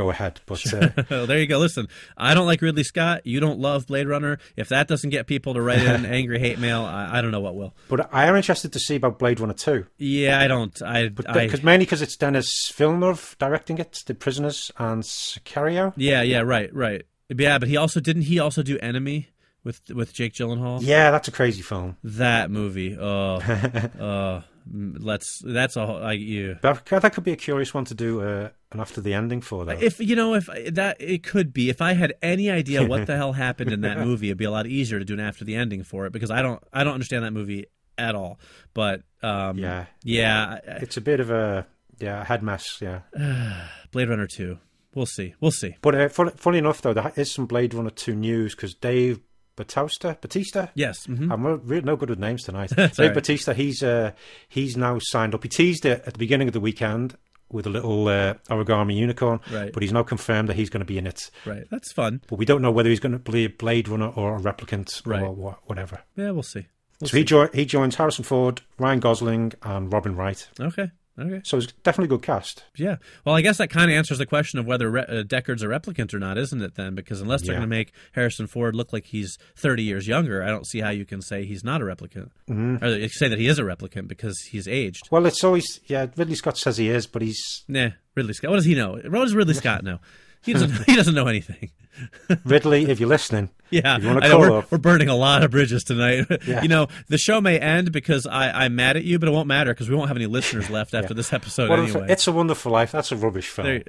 Go 0.00 0.08
ahead, 0.08 0.40
but 0.46 0.72
uh, 0.72 0.88
Oh, 1.10 1.26
there 1.26 1.38
you 1.38 1.46
go. 1.46 1.58
Listen, 1.58 1.86
I 2.16 2.32
don't 2.32 2.46
like 2.46 2.62
Ridley 2.62 2.84
Scott. 2.84 3.26
You 3.26 3.38
don't 3.38 3.58
love 3.60 3.86
Blade 3.86 4.08
Runner. 4.08 4.38
If 4.56 4.70
that 4.70 4.88
doesn't 4.88 5.10
get 5.10 5.26
people 5.26 5.52
to 5.52 5.60
write 5.60 5.82
in 5.82 6.06
angry 6.18 6.38
hate 6.38 6.58
mail, 6.58 6.84
I, 6.84 7.18
I 7.18 7.20
don't 7.20 7.32
know 7.32 7.40
what 7.40 7.54
will. 7.54 7.74
but 7.90 8.08
I 8.10 8.24
am 8.24 8.34
interested 8.34 8.72
to 8.72 8.78
see 8.80 8.96
about 8.96 9.18
Blade 9.18 9.40
Runner 9.40 9.52
two, 9.52 9.84
Yeah, 9.98 10.40
I 10.40 10.48
don't. 10.48 10.80
I, 10.80 11.00
I 11.00 11.08
because 11.08 11.62
mainly 11.62 11.84
because 11.84 12.00
it's 12.00 12.16
Denis 12.16 12.72
Villeneuve 12.74 13.36
directing 13.38 13.76
it, 13.76 14.02
The 14.06 14.14
Prisoners 14.14 14.70
and 14.78 15.02
Sicario. 15.02 15.92
yeah, 15.96 16.22
yeah, 16.22 16.40
right, 16.40 16.74
right. 16.74 17.02
Yeah, 17.28 17.58
but 17.58 17.68
he 17.68 17.76
also 17.76 18.00
didn't. 18.00 18.22
He 18.22 18.38
also 18.38 18.62
do 18.62 18.78
Enemy 18.78 19.28
with 19.64 19.82
with 19.94 20.14
Jake 20.14 20.32
Gyllenhaal. 20.32 20.78
Yeah, 20.80 21.10
that's 21.10 21.28
a 21.28 21.32
crazy 21.32 21.60
film. 21.60 21.98
That 22.04 22.50
movie. 22.50 22.96
Oh, 22.98 23.34
uh, 23.36 24.40
let's. 24.72 25.42
That's 25.44 25.76
a. 25.76 25.80
I, 25.80 26.12
you. 26.12 26.58
That, 26.62 26.84
that 26.86 27.12
could 27.12 27.24
be 27.24 27.32
a 27.32 27.36
curious 27.36 27.74
one 27.74 27.84
to 27.86 27.94
do 27.94 28.20
uh, 28.22 28.50
an 28.72 28.80
after 28.80 29.00
the 29.00 29.14
ending 29.14 29.40
for 29.40 29.64
that 29.64 29.82
If 29.82 30.00
you 30.00 30.16
know, 30.16 30.34
if 30.34 30.48
that 30.74 30.96
it 31.00 31.22
could 31.22 31.52
be, 31.52 31.70
if 31.70 31.80
I 31.82 31.92
had 31.94 32.14
any 32.22 32.50
idea 32.50 32.86
what 32.86 33.06
the 33.06 33.16
hell 33.16 33.32
happened 33.32 33.72
in 33.72 33.80
that 33.82 33.98
movie, 33.98 34.28
it'd 34.28 34.38
be 34.38 34.44
a 34.44 34.50
lot 34.50 34.66
easier 34.66 34.98
to 34.98 35.04
do 35.04 35.14
an 35.14 35.20
after 35.20 35.44
the 35.44 35.56
ending 35.56 35.82
for 35.82 36.06
it 36.06 36.12
because 36.12 36.30
I 36.30 36.42
don't, 36.42 36.62
I 36.72 36.84
don't 36.84 36.94
understand 36.94 37.24
that 37.24 37.32
movie 37.32 37.66
at 37.98 38.14
all. 38.14 38.38
But 38.74 39.02
um, 39.22 39.58
Yeah. 39.58 39.86
yeah, 40.02 40.58
it's 40.64 40.96
a 40.96 41.00
bit 41.00 41.20
of 41.20 41.30
a 41.30 41.66
yeah 41.98 42.24
head 42.24 42.42
mess. 42.42 42.78
Yeah. 42.80 43.00
Blade 43.90 44.08
Runner 44.08 44.26
two. 44.26 44.58
We'll 44.94 45.06
see. 45.06 45.34
We'll 45.40 45.52
see. 45.52 45.76
But 45.82 45.94
uh, 45.94 46.08
fun, 46.08 46.30
funny 46.30 46.58
enough, 46.58 46.82
though, 46.82 46.92
there 46.92 47.12
is 47.14 47.30
some 47.30 47.46
Blade 47.46 47.74
Runner 47.74 47.90
2 47.90 48.12
news 48.16 48.56
because 48.56 48.74
Dave 48.74 49.20
Batista, 49.64 50.14
Batista, 50.20 50.68
Yes. 50.74 51.04
hmm 51.06 51.30
I'm 51.30 51.46
re- 51.46 51.60
really 51.62 51.82
no 51.84 51.96
good 51.96 52.10
with 52.10 52.18
names 52.18 52.42
tonight. 52.44 52.70
Dave 52.76 52.98
right. 52.98 53.14
Batista, 53.14 53.52
he's 53.52 53.82
uh, 53.82 54.12
he's 54.48 54.76
now 54.76 54.98
signed 55.00 55.34
up. 55.34 55.42
He 55.42 55.48
teased 55.48 55.84
it 55.84 56.02
at 56.06 56.14
the 56.14 56.18
beginning 56.18 56.48
of 56.48 56.54
the 56.54 56.60
weekend 56.60 57.16
with 57.52 57.66
a 57.66 57.70
little 57.70 58.06
uh, 58.08 58.34
origami 58.48 58.94
unicorn, 58.96 59.40
Right. 59.52 59.72
but 59.72 59.82
he's 59.82 59.92
now 59.92 60.02
confirmed 60.04 60.48
that 60.48 60.56
he's 60.56 60.70
going 60.70 60.80
to 60.80 60.86
be 60.86 60.98
in 60.98 61.06
it. 61.06 61.30
Right. 61.44 61.64
That's 61.70 61.92
fun. 61.92 62.22
But 62.28 62.38
we 62.38 62.44
don't 62.44 62.62
know 62.62 62.70
whether 62.70 62.88
he's 62.88 63.00
going 63.00 63.18
to 63.20 63.30
be 63.32 63.44
a 63.44 63.48
Blade 63.48 63.88
Runner 63.88 64.08
or 64.08 64.36
a 64.36 64.40
replicant 64.40 65.02
Right. 65.04 65.20
or 65.22 65.32
wha- 65.34 65.56
whatever. 65.64 66.00
Yeah, 66.16 66.30
we'll 66.30 66.42
see. 66.44 66.66
We'll 67.00 67.08
so 67.08 67.16
he, 67.16 67.22
see. 67.22 67.24
jo- 67.24 67.48
he 67.52 67.64
joins 67.64 67.96
Harrison 67.96 68.24
Ford, 68.24 68.62
Ryan 68.78 69.00
Gosling, 69.00 69.52
and 69.62 69.92
Robin 69.92 70.14
Wright. 70.14 70.48
Okay. 70.60 70.90
Okay. 71.18 71.40
So 71.44 71.58
it's 71.58 71.66
definitely 71.82 72.06
a 72.14 72.16
good 72.18 72.22
cast. 72.24 72.64
Yeah. 72.76 72.96
Well, 73.26 73.34
I 73.34 73.42
guess 73.42 73.58
that 73.58 73.68
kind 73.68 73.90
of 73.90 73.96
answers 73.96 74.18
the 74.18 74.26
question 74.26 74.58
of 74.58 74.66
whether 74.66 74.90
Re- 74.90 75.04
uh, 75.06 75.22
Deckard's 75.22 75.62
a 75.62 75.66
replicant 75.66 76.14
or 76.14 76.18
not, 76.18 76.38
isn't 76.38 76.62
it? 76.62 76.76
Then, 76.76 76.94
because 76.94 77.20
unless 77.20 77.42
they're 77.42 77.52
Yeah. 77.52 77.58
going 77.60 77.68
to 77.68 77.76
make 77.76 77.92
Harrison 78.12 78.46
Ford 78.46 78.74
look 78.74 78.92
like 78.92 79.06
he's 79.06 79.36
thirty 79.56 79.82
years 79.82 80.06
younger, 80.08 80.42
I 80.42 80.46
don't 80.48 80.66
see 80.66 80.80
how 80.80 80.90
you 80.90 81.04
can 81.04 81.20
say 81.20 81.44
he's 81.44 81.62
not 81.64 81.82
a 81.82 81.84
replicant, 81.84 82.30
Mm-hmm. 82.48 82.82
or 82.84 83.08
say 83.08 83.28
that 83.28 83.38
he 83.38 83.48
is 83.48 83.58
a 83.58 83.62
replicant 83.62 84.08
because 84.08 84.40
he's 84.50 84.66
aged. 84.66 85.02
Well, 85.10 85.26
it's 85.26 85.44
always 85.44 85.80
yeah. 85.86 86.06
Ridley 86.16 86.36
Scott 86.36 86.56
says 86.56 86.78
he 86.78 86.88
is, 86.88 87.06
but 87.06 87.20
he's 87.22 87.64
Nah, 87.68 87.90
Ridley 88.14 88.32
Scott. 88.32 88.50
What 88.50 88.56
does 88.56 88.64
he 88.66 88.74
know? 88.74 88.92
What 88.92 89.20
does 89.22 89.34
Ridley 89.34 89.54
Scott 89.54 89.84
know? 89.84 89.98
He 90.42 90.52
doesn't. 90.52 90.84
he 90.88 90.96
doesn't 90.96 91.14
know 91.14 91.26
anything. 91.26 91.70
Ridley. 92.44 92.88
if 92.88 92.98
you're 92.98 93.08
listening, 93.10 93.50
Yeah, 93.68 93.98
you 93.98 94.08
I 94.08 94.28
know, 94.28 94.38
we're, 94.38 94.64
we're 94.70 94.78
burning 94.78 95.08
a 95.08 95.14
lot 95.16 95.42
of 95.42 95.50
bridges 95.50 95.84
tonight. 95.84 96.26
Yeah. 96.46 96.62
you 96.62 96.68
know, 96.68 96.86
the 97.08 97.18
show 97.18 97.40
may 97.42 97.58
end 97.58 97.92
because 97.92 98.26
I, 98.26 98.64
I'm 98.64 98.74
mad 98.74 98.96
at 98.96 99.04
you, 99.04 99.18
but 99.18 99.28
it 99.28 99.32
won't 99.32 99.48
matter 99.48 99.74
because 99.74 99.90
we 99.90 99.96
won't 99.96 100.08
have 100.08 100.16
any 100.16 100.24
listeners 100.26 100.70
left 100.78 100.94
after 100.94 101.12
this 101.12 101.32
episode 101.34 101.70
anyway. 101.70 102.06
it's 102.08 102.26
a 102.26 102.32
wonderful 102.32 102.72
life. 102.72 102.90
That's 102.90 103.12
a 103.12 103.16
rubbish 103.16 103.48
film. 103.48 103.82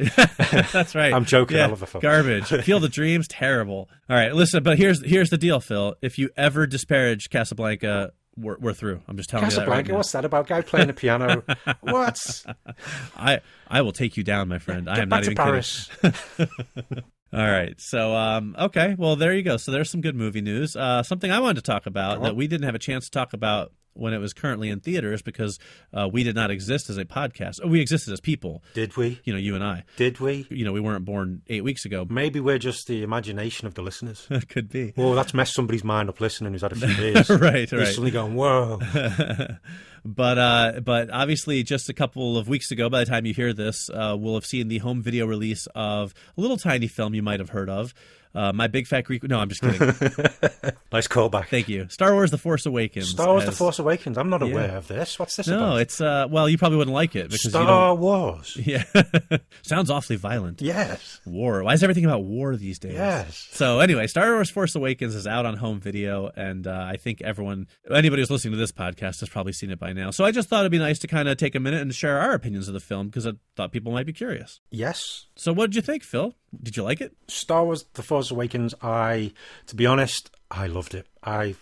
That's 0.74 0.94
right. 0.94 1.14
I'm 1.14 1.24
joking, 1.26 1.56
I 1.58 1.62
Yeah, 1.62 1.68
love 1.68 1.80
the 1.80 1.88
film. 1.88 2.02
Garbage. 2.02 2.48
Field 2.48 2.84
of 2.84 2.92
Dreams, 2.92 3.28
terrible. 3.30 3.90
All 4.10 4.16
right, 4.18 4.36
listen, 4.36 4.62
but 4.64 4.78
here's 4.78 5.02
here's 5.06 5.30
the 5.30 5.38
deal, 5.38 5.62
Phil. 5.62 5.96
If 6.02 6.20
you 6.20 6.30
ever 6.36 6.68
disparage 6.68 7.30
Casablanca, 7.30 8.12
we're, 8.38 8.58
we're 8.58 8.74
through. 8.74 9.02
I'm 9.08 9.18
just 9.18 9.30
telling 9.30 9.46
Casablanca. 9.46 9.88
you 9.88 9.94
that 9.94 9.98
what's 9.98 10.12
that 10.14 10.26
about? 10.26 10.48
Guy 10.48 10.62
playing 10.62 10.88
the 10.88 10.94
piano. 10.94 11.44
what? 11.82 12.44
I 13.16 13.42
I 13.68 13.82
will 13.82 13.92
take 13.92 14.18
you 14.18 14.24
down, 14.24 14.48
my 14.48 14.60
friend. 14.60 14.90
I 14.90 15.00
am 15.00 15.10
not 15.10 15.24
even 15.24 15.36
Paris. 15.36 15.90
kidding. 16.02 16.16
All 17.34 17.40
right, 17.40 17.80
so 17.80 18.14
um, 18.14 18.58
okay, 18.60 18.96
well 18.98 19.16
there 19.16 19.34
you 19.34 19.42
go. 19.42 19.56
So 19.56 19.72
there's 19.72 19.90
some 19.90 20.02
good 20.02 20.16
movie 20.16 20.42
news. 20.42 20.76
Uh, 20.76 21.02
something 21.02 21.32
I 21.32 21.40
wanted 21.40 21.64
to 21.64 21.72
talk 21.72 21.86
about 21.86 22.22
that 22.24 22.36
we 22.36 22.48
didn't 22.48 22.66
have 22.66 22.76
a 22.76 22.80
chance 22.80 23.06
to 23.06 23.12
talk 23.12 23.32
about 23.32 23.72
when 23.94 24.14
it 24.14 24.20
was 24.20 24.34
currently 24.34 24.70
in 24.70 24.80
theaters 24.80 25.22
because 25.22 25.60
uh, 25.94 26.08
we 26.12 26.24
did 26.24 26.36
not 26.36 26.52
exist 26.52 26.90
as 26.90 26.98
a 26.98 27.06
podcast. 27.06 27.60
Oh, 27.64 27.68
we 27.68 27.82
existed 27.82 28.14
as 28.14 28.20
people. 28.20 28.64
Did 28.74 28.96
we? 28.98 29.20
You 29.24 29.34
know, 29.34 29.40
you 29.40 29.56
and 29.56 29.64
I. 29.64 29.84
Did 29.98 30.20
we? 30.20 30.48
You 30.50 30.66
know, 30.66 30.72
we 30.72 30.80
weren't 30.80 31.06
born 31.06 31.42
eight 31.48 31.64
weeks 31.64 31.86
ago. 31.86 32.06
Maybe 32.10 32.40
we're 32.40 32.58
just 32.58 32.88
the 32.88 33.04
imagination 33.04 33.68
of 33.68 33.74
the 33.74 33.82
listeners. 33.82 34.28
Could 34.50 34.70
be. 34.70 34.94
Well, 34.96 35.14
that's 35.14 35.34
messed 35.34 35.54
somebody's 35.54 35.84
mind 35.84 36.10
up 36.10 36.20
listening 36.22 36.54
who's 36.54 36.62
had 36.62 36.72
a 36.72 36.76
few 36.76 36.96
beers. 36.96 37.30
Right, 37.42 37.72
right. 37.72 37.88
suddenly 37.88 38.12
going, 38.12 38.36
whoa. 38.36 38.80
but 40.06 40.38
uh, 40.38 40.80
but 40.84 41.10
obviously, 41.12 41.64
just 41.64 41.90
a 41.90 41.94
couple 41.94 42.38
of 42.38 42.48
weeks 42.48 42.72
ago, 42.72 42.90
by 42.90 43.00
the 43.00 43.06
time 43.06 43.26
you 43.26 43.34
hear 43.34 43.54
this, 43.54 43.90
uh, 43.90 44.16
we'll 44.20 44.36
have 44.36 44.46
seen 44.46 44.68
the 44.68 44.78
home 44.80 45.02
video 45.02 45.26
release 45.26 45.68
of 45.74 46.14
a 46.38 46.42
little 46.42 46.58
tiny 46.58 46.88
film 46.88 47.16
you 47.16 47.24
might 47.24 47.40
have 47.40 47.50
heard 47.50 47.70
of. 47.70 47.94
Uh, 48.34 48.52
My 48.54 48.68
Big 48.68 48.88
Fat 48.88 49.02
Greek. 49.02 49.24
No, 49.24 49.40
I'm 49.40 49.50
just 49.50 49.62
kidding. 49.62 49.80
nice 50.92 51.08
callback. 51.08 51.48
Thank 51.50 51.68
you. 51.70 51.88
Star 51.90 52.14
Wars: 52.14 52.32
The 52.32 52.38
Force 52.38 52.66
Awakens. 52.66 53.10
Star 53.10 53.28
Wars 53.28 53.46
The 53.46 53.52
Force 53.52 53.80
Awakens. 53.80 54.18
I'm 54.18 54.30
not 54.30 54.42
Yeah. 54.42 54.52
aware 54.52 54.78
of 54.78 54.88
this. 54.88 55.20
What's 55.20 55.36
this 55.36 55.48
No, 55.48 55.58
about? 55.58 55.82
it's 55.82 56.00
uh. 56.02 56.28
Well, 56.30 56.48
you 56.50 56.58
probably 56.58 56.78
wouldn't 56.78 56.94
like 56.94 57.16
it 57.16 57.26
because. 57.30 57.50
Star 57.52 57.96
Wars. 57.96 58.58
Yeah, 58.72 58.84
sounds 59.64 59.90
awfully 59.90 60.16
violent. 60.18 60.62
Yes. 60.62 61.20
War. 61.26 61.64
Why 61.64 61.74
is 61.74 61.84
everything 61.84 62.06
about 62.06 62.24
war 62.24 62.56
these 62.56 62.80
days? 62.80 62.94
Yes. 62.94 63.48
So 63.52 63.80
anyway, 63.80 64.08
Star 64.08 64.34
Wars: 64.34 64.50
Force 64.50 64.76
Awakens 64.76 65.16
is 65.16 65.28
out 65.28 65.46
on 65.46 65.58
home 65.58 65.80
video, 65.80 66.30
and 66.36 66.68
uh, 66.68 66.86
I 66.90 66.98
think 66.98 67.22
everyone, 67.22 67.68
anybody 67.94 68.22
who's 68.22 68.32
listening 68.32 68.54
to 68.54 68.58
this 68.60 68.72
podcast, 68.72 69.20
has 69.20 69.30
probably 69.30 69.54
seen 69.54 69.72
it 69.72 69.80
by 69.80 69.94
now. 69.94 70.12
So 70.12 70.24
I 70.24 70.32
just 70.32 70.48
thought 70.48 70.62
it'd 70.62 70.72
be 70.72 70.78
nice 70.80 71.00
to 71.00 71.08
kind 71.08 71.28
of 71.28 71.38
take 71.38 71.56
a 71.56 71.60
minute 71.60 71.82
and 71.82 71.94
share 71.94 72.20
our 72.20 72.34
opinions 72.34 72.68
of 72.68 72.74
the 72.74 72.80
film 72.80 73.08
because 73.08 73.28
I 73.28 73.32
thought 73.56 73.72
people 73.72 73.92
might 73.92 74.06
be 74.06 74.14
curious. 74.14 74.60
Yes. 74.70 75.26
So 75.36 75.52
what 75.54 75.72
did 75.72 75.76
you 75.76 75.82
think, 75.82 76.04
Phil? 76.04 76.36
Did 76.62 76.78
you 76.78 76.84
like 76.84 77.02
it? 77.02 77.14
Star 77.28 77.64
Wars: 77.66 77.86
The 77.94 78.04
Force 78.04 78.32
Awakens. 78.32 78.74
I, 78.82 79.32
to 79.68 79.76
be 79.76 79.86
honest, 79.86 80.30
I 80.50 80.68
loved 80.68 80.94
it. 80.94 81.08
I, 81.24 81.56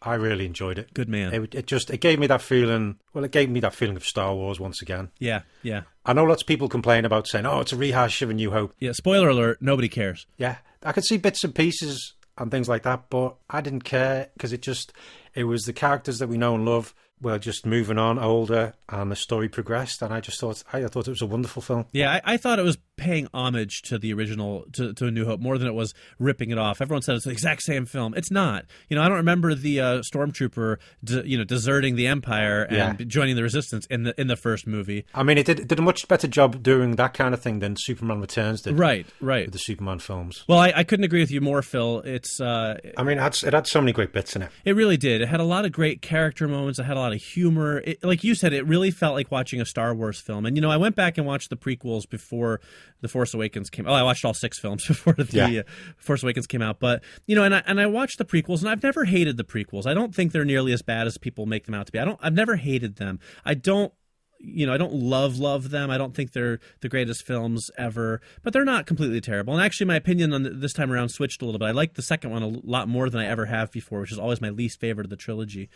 I 0.00 0.14
really 0.14 0.46
enjoyed 0.46 0.78
it. 0.78 0.94
Good 0.94 1.08
man. 1.08 1.34
It, 1.34 1.54
it 1.54 1.66
just 1.66 1.90
it 1.90 2.00
gave 2.00 2.18
me 2.18 2.26
that 2.28 2.42
feeling. 2.42 2.98
Well, 3.12 3.24
it 3.24 3.32
gave 3.32 3.50
me 3.50 3.60
that 3.60 3.74
feeling 3.74 3.96
of 3.96 4.04
Star 4.04 4.34
Wars 4.34 4.60
once 4.60 4.80
again. 4.80 5.10
yeah, 5.18 5.42
yeah, 5.62 5.82
I 6.04 6.12
know 6.12 6.24
lots 6.24 6.42
of 6.42 6.46
people 6.46 6.68
complain 6.68 7.04
about 7.04 7.26
saying, 7.26 7.46
"Oh, 7.46 7.60
it's 7.60 7.72
a 7.72 7.76
rehash 7.76 8.22
of 8.22 8.30
A 8.30 8.34
New 8.34 8.50
Hope." 8.52 8.74
yeah. 8.78 8.92
Spoiler 8.92 9.28
alert: 9.28 9.58
nobody 9.60 9.88
cares. 9.88 10.26
Yeah, 10.36 10.56
I 10.82 10.92
could 10.92 11.04
see 11.04 11.16
bits 11.16 11.42
and 11.42 11.54
pieces 11.54 12.14
and 12.36 12.50
things 12.50 12.68
like 12.68 12.84
that, 12.84 13.10
but 13.10 13.36
I 13.50 13.60
didn't 13.60 13.82
care 13.82 14.28
because 14.34 14.52
it 14.52 14.62
just 14.62 14.92
it 15.34 15.44
was 15.44 15.62
the 15.64 15.72
characters 15.72 16.20
that 16.20 16.28
we 16.28 16.38
know 16.38 16.54
and 16.54 16.64
love 16.64 16.94
were 17.20 17.38
just 17.38 17.66
moving 17.66 17.98
on, 17.98 18.18
older, 18.18 18.74
and 18.88 19.10
the 19.10 19.16
story 19.16 19.48
progressed, 19.48 20.02
and 20.02 20.12
I 20.12 20.20
just 20.20 20.40
thought 20.40 20.62
I 20.72 20.86
thought 20.86 21.06
it 21.06 21.10
was 21.10 21.22
a 21.22 21.26
wonderful 21.26 21.62
film. 21.62 21.86
Yeah, 21.92 22.12
I, 22.24 22.34
I 22.34 22.36
thought 22.36 22.58
it 22.58 22.62
was 22.64 22.78
paying 22.96 23.28
homage 23.32 23.82
to 23.82 23.96
the 23.98 24.12
original 24.12 24.64
to, 24.72 24.92
to 24.92 25.06
A 25.06 25.10
New 25.10 25.24
Hope 25.24 25.38
more 25.40 25.56
than 25.56 25.68
it 25.68 25.74
was 25.74 25.94
ripping 26.18 26.50
it 26.50 26.58
off. 26.58 26.80
Everyone 26.80 27.00
said 27.02 27.14
it's 27.14 27.24
the 27.26 27.30
exact 27.30 27.62
same 27.62 27.86
film. 27.86 28.12
It's 28.16 28.30
not. 28.30 28.64
You 28.88 28.96
know, 28.96 29.02
I 29.02 29.08
don't 29.08 29.18
remember 29.18 29.54
the 29.54 29.80
uh, 29.80 29.98
stormtrooper, 30.00 30.78
de- 31.04 31.28
you 31.28 31.38
know, 31.38 31.44
deserting 31.44 31.94
the 31.96 32.06
Empire 32.08 32.62
and 32.64 32.98
Yeah. 32.98 33.06
joining 33.06 33.36
the 33.36 33.42
Resistance 33.42 33.86
in 33.86 34.02
the 34.02 34.20
in 34.20 34.26
the 34.26 34.36
first 34.36 34.66
movie. 34.66 35.04
I 35.14 35.22
mean, 35.22 35.38
it 35.38 35.46
did, 35.46 35.60
it 35.60 35.68
did 35.68 35.78
a 35.78 35.82
much 35.82 36.08
better 36.08 36.26
job 36.26 36.62
doing 36.62 36.96
that 36.96 37.14
kind 37.14 37.34
of 37.34 37.40
thing 37.40 37.60
than 37.60 37.76
Superman 37.78 38.20
Returns 38.20 38.62
did 38.62 38.78
Right, 38.78 39.06
right. 39.20 39.46
with 39.46 39.52
the 39.52 39.58
Superman 39.60 39.98
films. 40.00 40.44
Well, 40.48 40.58
I, 40.58 40.72
I 40.74 40.84
couldn't 40.84 41.04
agree 41.04 41.20
with 41.20 41.30
you 41.30 41.40
more, 41.40 41.62
Phil. 41.62 42.00
It's 42.00 42.40
uh, 42.40 42.78
I 42.96 43.02
mean, 43.04 43.18
it 43.18 43.20
had, 43.22 43.36
it 43.44 43.52
had 43.54 43.66
so 43.66 43.80
many 43.80 43.92
great 43.92 44.12
bits 44.12 44.34
in 44.34 44.42
it. 44.42 44.50
it 44.64 44.74
really 44.74 44.96
did. 44.96 45.20
It 45.20 45.28
had 45.28 45.40
a 45.40 45.44
lot 45.44 45.64
of 45.64 45.72
great 45.72 46.02
character 46.02 46.48
moments. 46.48 46.78
It 46.78 46.84
had 46.84 46.96
a 46.96 47.00
lot 47.00 47.07
lot 47.08 47.14
of 47.16 47.22
humor. 47.22 47.78
It, 47.84 48.02
like 48.04 48.22
you 48.24 48.34
said, 48.34 48.52
it 48.52 48.66
really 48.66 48.90
felt 48.90 49.14
like 49.14 49.30
watching 49.30 49.60
a 49.60 49.64
Star 49.66 49.94
Wars 49.94 50.20
film. 50.20 50.46
And 50.46 50.56
you 50.56 50.60
know, 50.60 50.70
I 50.70 50.76
went 50.76 50.96
back 50.96 51.18
and 51.18 51.26
watched 51.26 51.50
the 51.50 51.56
prequels 51.56 52.08
before 52.08 52.60
the 53.00 53.08
Force 53.08 53.34
Awakens 53.34 53.70
came. 53.70 53.86
Oh, 53.88 53.92
I 53.92 54.02
watched 54.02 54.24
all 54.24 54.34
six 54.34 54.58
films 54.58 54.86
before 54.88 55.14
the 55.14 55.26
Yeah. 55.30 55.60
uh, 55.60 55.62
Force 55.96 56.22
Awakens 56.22 56.46
came 56.46 56.62
out. 56.62 56.80
But 56.80 57.02
you 57.26 57.34
know, 57.36 57.44
and 57.44 57.54
I 57.54 57.62
and 57.66 57.80
I 57.80 57.86
watched 57.86 58.18
the 58.18 58.24
prequels, 58.24 58.60
and 58.60 58.68
I've 58.68 58.82
never 58.82 59.04
hated 59.04 59.36
the 59.36 59.44
prequels. 59.44 59.86
I 59.86 59.94
don't 59.94 60.14
think 60.14 60.32
they're 60.32 60.44
nearly 60.44 60.72
as 60.72 60.82
bad 60.82 61.06
as 61.06 61.18
people 61.18 61.46
make 61.46 61.66
them 61.66 61.74
out 61.74 61.86
to 61.86 61.92
be. 61.92 61.98
I 61.98 62.04
don't. 62.04 62.18
I've 62.22 62.34
never 62.34 62.56
hated 62.56 62.96
them. 62.96 63.18
I 63.44 63.54
don't 63.54 63.92
you 64.40 64.64
know, 64.64 64.72
I 64.72 64.76
don't 64.76 64.92
love 64.92 65.40
love 65.40 65.70
them. 65.70 65.90
I 65.90 65.98
don't 65.98 66.14
think 66.14 66.30
they're 66.30 66.60
the 66.80 66.88
greatest 66.88 67.26
films 67.26 67.72
ever, 67.76 68.20
but 68.44 68.52
they're 68.52 68.64
not 68.64 68.86
completely 68.86 69.20
terrible. 69.20 69.52
And 69.52 69.60
actually, 69.60 69.86
my 69.88 69.96
opinion 69.96 70.32
on 70.32 70.42
th- 70.44 70.54
this 70.58 70.72
time 70.72 70.92
around 70.92 71.08
switched 71.08 71.42
a 71.42 71.44
little 71.44 71.58
bit. 71.58 71.64
I 71.64 71.70
like 71.72 71.94
the 71.94 72.02
second 72.02 72.30
one 72.30 72.44
a 72.44 72.46
lot 72.46 72.86
more 72.86 73.10
than 73.10 73.20
I 73.20 73.26
ever 73.26 73.46
have 73.46 73.72
before, 73.72 73.98
which 74.00 74.12
is 74.12 74.18
always 74.20 74.40
my 74.40 74.50
least 74.50 74.78
favorite 74.78 75.06
of 75.06 75.10
the 75.10 75.16
trilogy. 75.16 75.70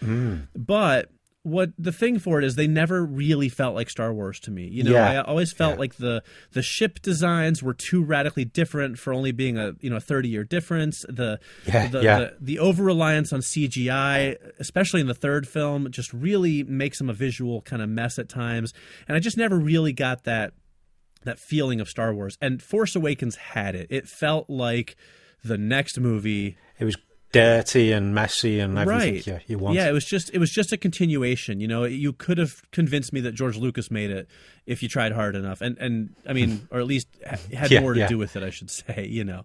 But 0.54 1.10
what 1.44 1.70
the 1.76 1.90
thing 1.90 2.20
for 2.20 2.38
it 2.38 2.44
is, 2.44 2.54
they 2.54 2.68
never 2.68 3.04
really 3.04 3.48
felt 3.48 3.74
like 3.74 3.90
Star 3.90 4.12
Wars 4.14 4.38
to 4.40 4.50
me. 4.52 4.68
You 4.68 4.84
know, 4.84 4.92
Yeah. 4.92 5.10
I 5.10 5.22
always 5.22 5.52
felt 5.52 5.74
Yeah. 5.74 5.78
like 5.80 5.96
the 5.96 6.22
the 6.52 6.62
ship 6.62 7.02
designs 7.02 7.62
were 7.62 7.74
too 7.74 8.02
radically 8.04 8.44
different 8.44 8.98
for 8.98 9.12
only 9.12 9.32
being 9.32 9.58
a 9.58 9.72
you 9.80 9.90
know 9.90 9.96
a 9.96 10.00
thirty 10.00 10.28
year 10.28 10.44
difference. 10.44 11.04
The 11.08 11.40
Yeah, 11.66 11.88
the, 11.88 11.98
the 12.00 12.36
the 12.40 12.58
over 12.60 12.84
reliance 12.84 13.32
on 13.32 13.40
CGI, 13.40 14.36
especially 14.60 15.00
in 15.00 15.08
the 15.08 15.14
third 15.14 15.48
film, 15.48 15.90
just 15.90 16.12
really 16.12 16.62
makes 16.62 16.98
them 16.98 17.10
a 17.10 17.14
visual 17.14 17.60
kind 17.62 17.82
of 17.82 17.88
mess 17.88 18.18
at 18.20 18.28
times. 18.28 18.72
And 19.08 19.16
I 19.16 19.20
just 19.20 19.36
never 19.36 19.58
really 19.58 19.92
got 19.92 20.22
that 20.24 20.52
that 21.24 21.38
feeling 21.40 21.80
of 21.80 21.88
Star 21.88 22.14
Wars. 22.14 22.36
And 22.40 22.62
Force 22.62 22.94
Awakens 22.96 23.36
had 23.36 23.74
it. 23.74 23.86
It 23.90 24.08
felt 24.08 24.48
like 24.48 24.96
the 25.44 25.58
next 25.58 25.98
movie 25.98 26.56
It 26.78 26.84
was 26.84 26.96
dirty 27.32 27.92
and 27.92 28.14
messy 28.14 28.60
and 28.60 28.78
everything. 28.78 29.14
right 29.14 29.26
Yeah, 29.26 29.38
you 29.46 29.58
want. 29.58 29.74
yeah 29.76 29.88
it 29.88 29.92
was 29.92 30.04
just 30.04 30.30
it 30.34 30.38
was 30.38 30.50
just 30.50 30.72
a 30.72 30.76
continuation 30.76 31.60
you 31.60 31.66
know 31.68 31.84
you 31.84 32.12
could 32.12 32.38
have 32.38 32.62
convinced 32.72 33.12
me 33.12 33.20
that 33.22 33.32
george 33.34 33.56
lucas 33.56 33.90
made 33.90 34.10
it 34.10 34.28
if 34.66 34.82
you 34.82 34.88
tried 34.88 35.12
hard 35.12 35.34
enough 35.34 35.60
and 35.62 35.76
and 35.78 36.14
i 36.28 36.32
mean 36.32 36.68
or 36.70 36.78
at 36.80 36.86
least 36.86 37.08
had 37.52 37.70
Yeah, 37.70 37.80
more 37.80 37.94
to 37.94 38.00
yeah. 38.00 38.06
do 38.08 38.18
with 38.18 38.36
it 38.36 38.42
i 38.42 38.50
should 38.50 38.70
say 38.70 39.06
you 39.10 39.24
know 39.24 39.44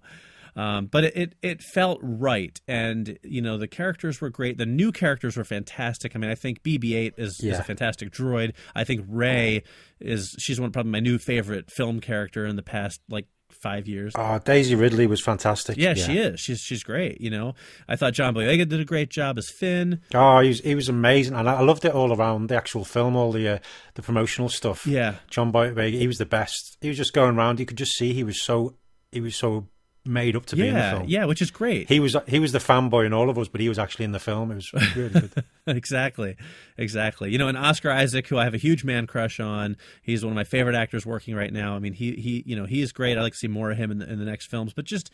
um, 0.55 0.87
but 0.87 1.03
it, 1.03 1.35
it 1.43 1.61
felt 1.61 1.99
right, 2.01 2.59
and 2.67 3.19
you 3.21 3.43
know 3.43 3.59
the 3.59 3.67
characters 3.67 4.19
were 4.19 4.31
great. 4.31 4.57
The 4.57 4.65
new 4.65 4.91
characters 4.91 5.37
were 5.37 5.43
fantastic. 5.43 6.15
I 6.15 6.17
mean, 6.17 6.31
I 6.31 6.33
think 6.33 6.63
BB-8 6.63 7.13
is, 7.17 7.39
is 7.43 7.59
a 7.59 7.63
fantastic 7.63 8.09
droid. 8.09 8.55
I 8.73 8.83
think 8.83 9.05
Rey 9.07 9.61
is 9.99 10.35
she's 10.39 10.59
one 10.59 10.71
probably 10.71 10.91
my 10.93 10.99
new 10.99 11.19
favorite 11.19 11.69
film 11.69 11.99
character 11.99 12.43
in 12.47 12.55
the 12.55 12.63
past 12.63 13.01
like 13.07 13.27
five 13.49 13.87
years. 13.87 14.13
Oh, 14.15 14.39
Daisy 14.39 14.75
Ridley 14.75 15.07
was 15.07 15.21
fantastic. 15.21 15.77
yeah, 15.77 15.93
she 15.93 16.17
is. 16.17 16.39
She's 16.39 16.59
she's 16.59 16.83
great. 16.83 17.19
You 17.21 17.29
know, 17.29 17.55
I 17.87 17.95
thought 17.95 18.13
John 18.13 18.33
Boyega 18.33 18.67
did 18.67 18.79
a 18.79 18.85
great 18.85 19.09
job 19.09 19.37
as 19.37 19.49
Finn. 19.49 20.01
Oh, 20.13 20.39
he 20.39 20.49
was, 20.49 20.59
he 20.61 20.75
was 20.75 20.89
amazing, 20.89 21.35
and 21.35 21.49
I, 21.49 21.55
I 21.55 21.61
loved 21.61 21.85
it 21.85 21.93
all 21.93 22.13
around 22.15 22.47
the 22.47 22.55
actual 22.55 22.85
film, 22.85 23.15
all 23.15 23.31
the 23.31 23.47
uh, 23.47 23.59
the 23.95 24.01
promotional 24.01 24.49
stuff. 24.49 24.85
Yeah. 24.85 25.15
John 25.29 25.51
Boyega, 25.51 25.91
he 25.91 26.07
was 26.07 26.17
the 26.17 26.25
best. 26.25 26.77
He 26.81 26.87
was 26.87 26.97
just 26.97 27.13
going 27.13 27.35
around. 27.35 27.59
You 27.59 27.65
could 27.65 27.77
just 27.77 27.93
see 27.93 28.13
he 28.13 28.23
was 28.23 28.41
so 28.41 28.75
he 29.11 29.21
was 29.21 29.35
so 29.35 29.67
made 30.07 30.35
up 30.35 30.45
to 30.47 30.55
be 30.55 30.67
in 30.67 30.73
the 30.73 30.79
Yeah, 30.79 30.91
film. 30.97 31.05
yeah, 31.07 31.25
which 31.25 31.41
is 31.41 31.51
great. 31.51 31.87
He 31.89 31.99
was 31.99 32.15
he 32.27 32.39
was 32.39 32.51
the 32.51 32.59
fanboy 32.59 33.05
in 33.05 33.13
all 33.13 33.29
of 33.29 33.37
us, 33.37 33.47
but 33.47 33.61
he 33.61 33.69
was 33.69 33.77
actually 33.79 34.05
in 34.05 34.11
the 34.11 34.19
film. 34.19 34.51
It 34.51 34.55
was 34.55 34.73
really 34.95 35.09
good. 35.09 35.43
exactly, 35.67 36.35
exactly. 36.77 37.31
You 37.31 37.37
know, 37.37 37.47
and 37.47 37.57
Oscar 37.57 37.91
Isaac, 37.91 38.27
who 38.27 38.37
I 38.37 38.43
have 38.43 38.53
a 38.53 38.57
huge 38.57 38.83
man 38.83 39.07
crush 39.07 39.39
on, 39.39 39.77
he's 40.01 40.23
one 40.23 40.31
of 40.31 40.35
my 40.35 40.43
favorite 40.43 40.75
actors 40.75 41.05
working 41.05 41.35
right 41.35 41.51
now. 41.51 41.75
I 41.75 41.79
mean, 41.79 41.93
he 41.93 42.13
he, 42.13 42.43
you 42.45 42.55
know, 42.55 42.65
he 42.65 42.81
is 42.81 42.91
great. 42.91 43.17
I 43.17 43.21
like 43.21 43.33
to 43.33 43.39
see 43.39 43.47
more 43.47 43.71
of 43.71 43.77
him 43.77 43.91
in 43.91 43.99
the, 43.99 44.11
in 44.11 44.19
the 44.19 44.25
next 44.25 44.47
films. 44.47 44.73
But 44.73 44.85
just 44.85 45.11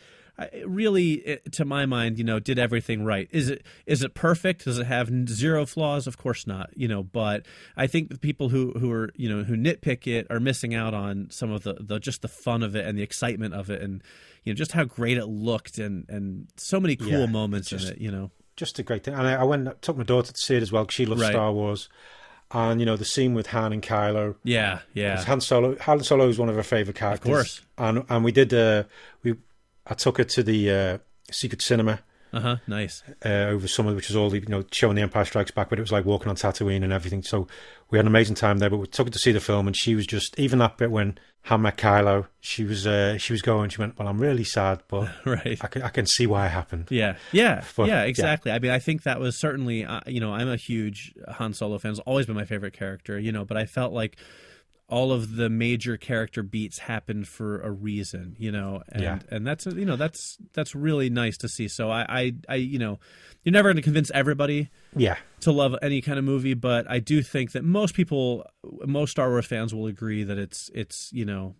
really, 0.66 1.38
to 1.52 1.64
my 1.64 1.86
mind, 1.86 2.18
you 2.18 2.24
know, 2.24 2.38
did 2.40 2.58
everything 2.58 3.04
right. 3.04 3.28
Is 3.30 3.48
it 3.48 3.64
is 3.86 4.02
it 4.02 4.14
perfect? 4.14 4.64
Does 4.64 4.78
it 4.78 4.86
have 4.86 5.10
zero 5.28 5.66
flaws? 5.66 6.06
Of 6.06 6.18
course 6.18 6.46
not. 6.46 6.70
You 6.74 6.88
know, 6.88 7.02
but 7.02 7.46
I 7.76 7.86
think 7.86 8.08
the 8.10 8.18
people 8.18 8.48
who 8.48 8.72
who 8.72 8.90
are 8.92 9.10
you 9.14 9.28
know 9.28 9.44
who 9.44 9.56
nitpick 9.56 10.06
it 10.06 10.26
are 10.30 10.40
missing 10.40 10.74
out 10.74 10.94
on 10.94 11.28
some 11.30 11.50
of 11.50 11.62
the, 11.62 11.74
the 11.74 11.98
just 11.98 12.22
the 12.22 12.28
fun 12.28 12.62
of 12.62 12.74
it 12.74 12.86
and 12.86 12.98
the 12.98 13.02
excitement 13.02 13.54
of 13.54 13.70
it 13.70 13.80
and 13.82 14.02
you 14.42 14.52
know 14.52 14.56
just 14.56 14.72
how 14.72 14.84
great 14.84 15.16
it 15.18 15.26
looked 15.26 15.78
and 15.78 16.04
and 16.08 16.48
so 16.56 16.80
many 16.80 16.96
cool 16.96 17.08
Yeah, 17.08 17.26
moments 17.26 17.68
just- 17.70 17.86
in 17.86 17.92
it. 17.92 17.98
You 18.00 18.10
know. 18.10 18.30
just 18.56 18.78
a 18.78 18.82
great 18.82 19.04
thing. 19.04 19.14
And 19.14 19.26
I, 19.26 19.34
I 19.34 19.44
went 19.44 19.82
took 19.82 19.96
my 19.96 20.04
daughter 20.04 20.32
to 20.32 20.40
see 20.40 20.56
it 20.56 20.62
as 20.62 20.72
well 20.72 20.84
because 20.84 20.94
she 20.94 21.06
loves 21.06 21.22
Right. 21.22 21.32
Star 21.32 21.52
Wars. 21.52 21.88
And 22.50 22.78
you 22.78 22.86
know 22.86 22.96
the 22.96 23.06
scene 23.06 23.34
with 23.34 23.48
Han 23.48 23.72
and 23.72 23.82
Kylo. 23.82 24.36
Yeah, 24.44 24.80
yeah. 24.92 25.24
Han 25.24 25.40
Solo. 25.40 25.76
Han 25.80 26.04
Solo 26.04 26.28
is 26.28 26.38
one 26.38 26.48
of 26.48 26.54
her 26.54 26.62
favorite 26.62 26.94
characters. 26.94 27.26
Of 27.26 27.32
course. 27.34 27.62
And 27.78 28.04
and 28.08 28.22
we 28.22 28.30
did. 28.32 28.52
Uh, 28.54 28.84
we 29.24 29.34
I 29.86 29.94
took 29.94 30.18
her 30.18 30.24
to 30.24 30.42
the 30.42 30.70
uh, 30.70 30.98
Secret 31.30 31.60
Cinema 31.62 32.00
Uh 32.32 32.40
huh. 32.40 32.56
Nice. 32.66 33.02
uh, 33.24 33.28
over 33.28 33.68
summer, 33.68 33.94
which 33.94 34.08
was 34.08 34.16
all 34.16 34.34
you 34.34 34.40
know 34.46 34.64
showing 34.72 34.96
the 34.96 35.02
Empire 35.02 35.24
Strikes 35.24 35.50
Back, 35.50 35.68
but 35.70 35.78
it 35.78 35.82
was 35.82 35.92
like 35.92 36.04
walking 36.04 36.28
on 36.28 36.36
Tatooine 36.36 36.82
and 36.82 36.92
everything. 36.92 37.22
So 37.22 37.46
we 37.90 37.98
had 37.98 38.04
an 38.04 38.08
amazing 38.08 38.34
time 38.36 38.58
there. 38.58 38.70
But 38.70 38.78
we 38.78 38.86
took 38.86 39.06
her 39.06 39.12
to 39.12 39.18
see 39.18 39.32
the 39.32 39.40
film, 39.40 39.66
and 39.66 39.76
she 39.76 39.94
was 39.94 40.06
just 40.06 40.38
even 40.38 40.58
that 40.60 40.76
bit 40.78 40.90
when 40.90 41.18
Han 41.48 41.60
met 41.60 41.76
Kylo, 41.76 42.26
she 42.40 42.64
was 42.64 42.86
uh, 42.86 43.18
she 43.18 43.34
was 43.34 43.42
going. 43.42 43.68
She 43.68 43.78
went, 43.80 43.98
"Well, 43.98 44.08
I'm 44.08 44.18
really 44.18 44.44
sad, 44.44 44.82
but 44.88 45.10
Right. 45.26 45.58
I 45.60 45.66
can 45.66 45.82
I 45.82 45.90
can 45.90 46.06
see 46.06 46.26
why 46.26 46.46
it 46.46 46.50
happened." 46.50 46.86
Yeah, 46.90 47.16
yeah, 47.32 47.62
But- 47.76 47.86
yeah, 47.88 48.02
yeah. 48.02 48.08
exactly. 48.08 48.50
I 48.52 48.58
mean, 48.58 48.70
I 48.70 48.78
think 48.78 49.02
that 49.02 49.20
was 49.20 49.38
certainly, 49.38 49.84
uh, 49.84 50.00
you 50.06 50.20
know, 50.20 50.32
I'm 50.32 50.48
a 50.48 50.56
huge 50.56 51.12
Han 51.28 51.52
Solo 51.52 51.76
fan. 51.78 51.90
It's 51.92 52.00
always 52.00 52.24
been 52.26 52.34
my 52.36 52.46
favorite 52.46 52.72
character, 52.72 53.18
you 53.18 53.30
know, 53.30 53.44
but 53.44 53.58
I 53.58 53.66
felt 53.66 53.92
like 53.92 54.16
all 54.88 55.12
of 55.12 55.36
the 55.36 55.48
major 55.48 55.96
character 55.96 56.42
beats 56.42 56.78
happened 56.80 57.26
for 57.26 57.60
a 57.62 57.70
reason, 57.70 58.36
you 58.38 58.52
know, 58.52 58.82
and 58.92 59.02
Yeah. 59.02 59.18
and 59.30 59.46
that's 59.46 59.64
you 59.66 59.84
know 59.86 59.96
that's 59.96 60.36
that's 60.52 60.74
really 60.74 61.08
nice 61.10 61.38
to 61.38 61.48
see. 61.48 61.68
So 61.68 61.90
I 61.90 62.04
I, 62.08 62.34
I 62.50 62.54
you 62.56 62.78
know, 62.78 62.98
you're 63.42 63.52
never 63.52 63.68
going 63.68 63.76
to 63.76 63.82
convince 63.82 64.10
everybody 64.12 64.70
Yeah, 64.94 65.16
to 65.40 65.52
love 65.52 65.74
any 65.82 66.00
kind 66.02 66.18
of 66.18 66.24
movie, 66.24 66.54
but 66.54 66.88
I 66.90 66.98
do 66.98 67.22
think 67.22 67.52
that 67.52 67.64
most 67.64 67.94
people, 67.94 68.44
most 68.86 69.12
Star 69.12 69.30
Wars 69.30 69.46
fans 69.46 69.74
will 69.74 69.86
agree 69.86 70.22
that 70.22 70.36
it's 70.38 70.70
it's 70.74 71.10
you 71.12 71.24
know, 71.24 71.54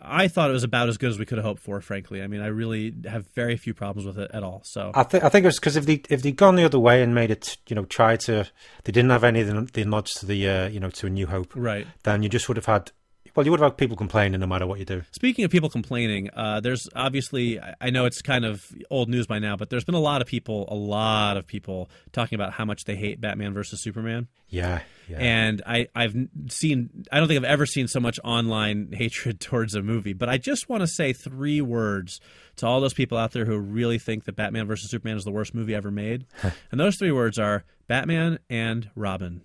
I 0.00 0.28
thought 0.28 0.50
it 0.50 0.52
was 0.52 0.64
about 0.64 0.88
as 0.88 0.98
good 0.98 1.10
as 1.10 1.18
we 1.18 1.24
could 1.24 1.38
have 1.38 1.44
hoped 1.44 1.62
for. 1.62 1.80
Frankly, 1.80 2.22
I 2.22 2.26
mean, 2.26 2.42
I 2.42 2.48
really 2.48 2.94
have 3.08 3.26
very 3.34 3.56
few 3.56 3.72
problems 3.72 4.06
with 4.06 4.18
it 4.18 4.30
at 4.34 4.42
all. 4.42 4.60
So 4.64 4.90
I 4.94 5.04
think 5.04 5.24
I 5.24 5.30
think 5.30 5.44
it 5.44 5.48
was 5.48 5.58
because 5.58 5.76
if 5.76 5.86
they 5.86 6.02
if 6.10 6.22
they'd 6.22 6.36
gone 6.36 6.56
the 6.56 6.64
other 6.64 6.78
way 6.78 7.02
and 7.02 7.14
made 7.14 7.30
it, 7.30 7.56
you 7.66 7.74
know, 7.74 7.84
try 7.86 8.16
to, 8.16 8.46
they 8.84 8.92
didn't 8.92 9.10
have 9.10 9.24
any 9.24 9.40
of 9.40 9.46
the, 9.46 9.70
the 9.72 9.84
nods 9.84 10.12
to 10.14 10.26
the, 10.26 10.48
uh, 10.48 10.68
you 10.68 10.80
know, 10.80 10.90
to 10.90 11.06
a 11.06 11.10
New 11.10 11.26
Hope. 11.26 11.54
right. 11.56 11.86
Then 12.02 12.22
you 12.22 12.28
just 12.28 12.48
would 12.48 12.58
have 12.58 12.66
had, 12.66 12.92
well, 13.40 13.46
you 13.46 13.52
would 13.52 13.60
have 13.60 13.78
people 13.78 13.96
complaining 13.96 14.38
no 14.38 14.46
matter 14.46 14.66
what 14.66 14.78
you 14.80 14.84
do. 14.84 15.02
Speaking 15.12 15.46
of 15.46 15.50
people 15.50 15.70
complaining, 15.70 16.28
uh, 16.36 16.60
there's 16.60 16.86
obviously 16.94 17.58
I- 17.80 17.88
know 17.88 18.04
it's 18.04 18.20
kind 18.20 18.44
of 18.44 18.62
old 18.90 19.08
news 19.08 19.26
by 19.26 19.38
now, 19.38 19.56
but 19.56 19.70
there's 19.70 19.82
been 19.82 19.94
a 19.94 19.98
lot 20.00 20.20
of 20.20 20.26
people, 20.28 20.68
a 20.70 20.74
lot 20.74 21.38
of 21.38 21.46
people 21.46 21.88
talking 22.12 22.36
about 22.36 22.52
how 22.52 22.66
much 22.66 22.84
they 22.84 22.96
hate 22.96 23.18
Batman 23.18 23.54
versus 23.54 23.82
Superman. 23.82 24.28
Yeah, 24.50 24.82
yeah. 25.08 25.16
And 25.20 25.62
I, 25.64 25.88
I've 25.94 26.14
seen, 26.50 27.06
I 27.10 27.18
don't 27.18 27.28
think 27.28 27.38
I've 27.38 27.50
ever 27.50 27.64
seen 27.64 27.88
so 27.88 27.98
much 27.98 28.20
online 28.22 28.92
hatred 28.92 29.40
towards 29.40 29.74
a 29.74 29.80
movie. 29.80 30.12
But 30.12 30.28
I 30.28 30.36
just 30.36 30.68
want 30.68 30.82
to 30.82 30.86
say 30.86 31.14
three 31.14 31.62
words 31.62 32.20
to 32.56 32.66
all 32.66 32.82
those 32.82 32.92
people 32.92 33.16
out 33.16 33.32
there 33.32 33.46
who 33.46 33.56
really 33.56 33.98
think 33.98 34.26
that 34.26 34.36
Batman 34.36 34.66
versus 34.66 34.90
Superman 34.90 35.16
is 35.16 35.24
the 35.24 35.30
worst 35.30 35.54
movie 35.54 35.74
ever 35.74 35.90
made. 35.90 36.26
and 36.70 36.78
those 36.78 36.96
three 36.96 37.10
words 37.12 37.38
are 37.38 37.64
Batman 37.88 38.38
and 38.50 38.90
Robin. 38.94 39.40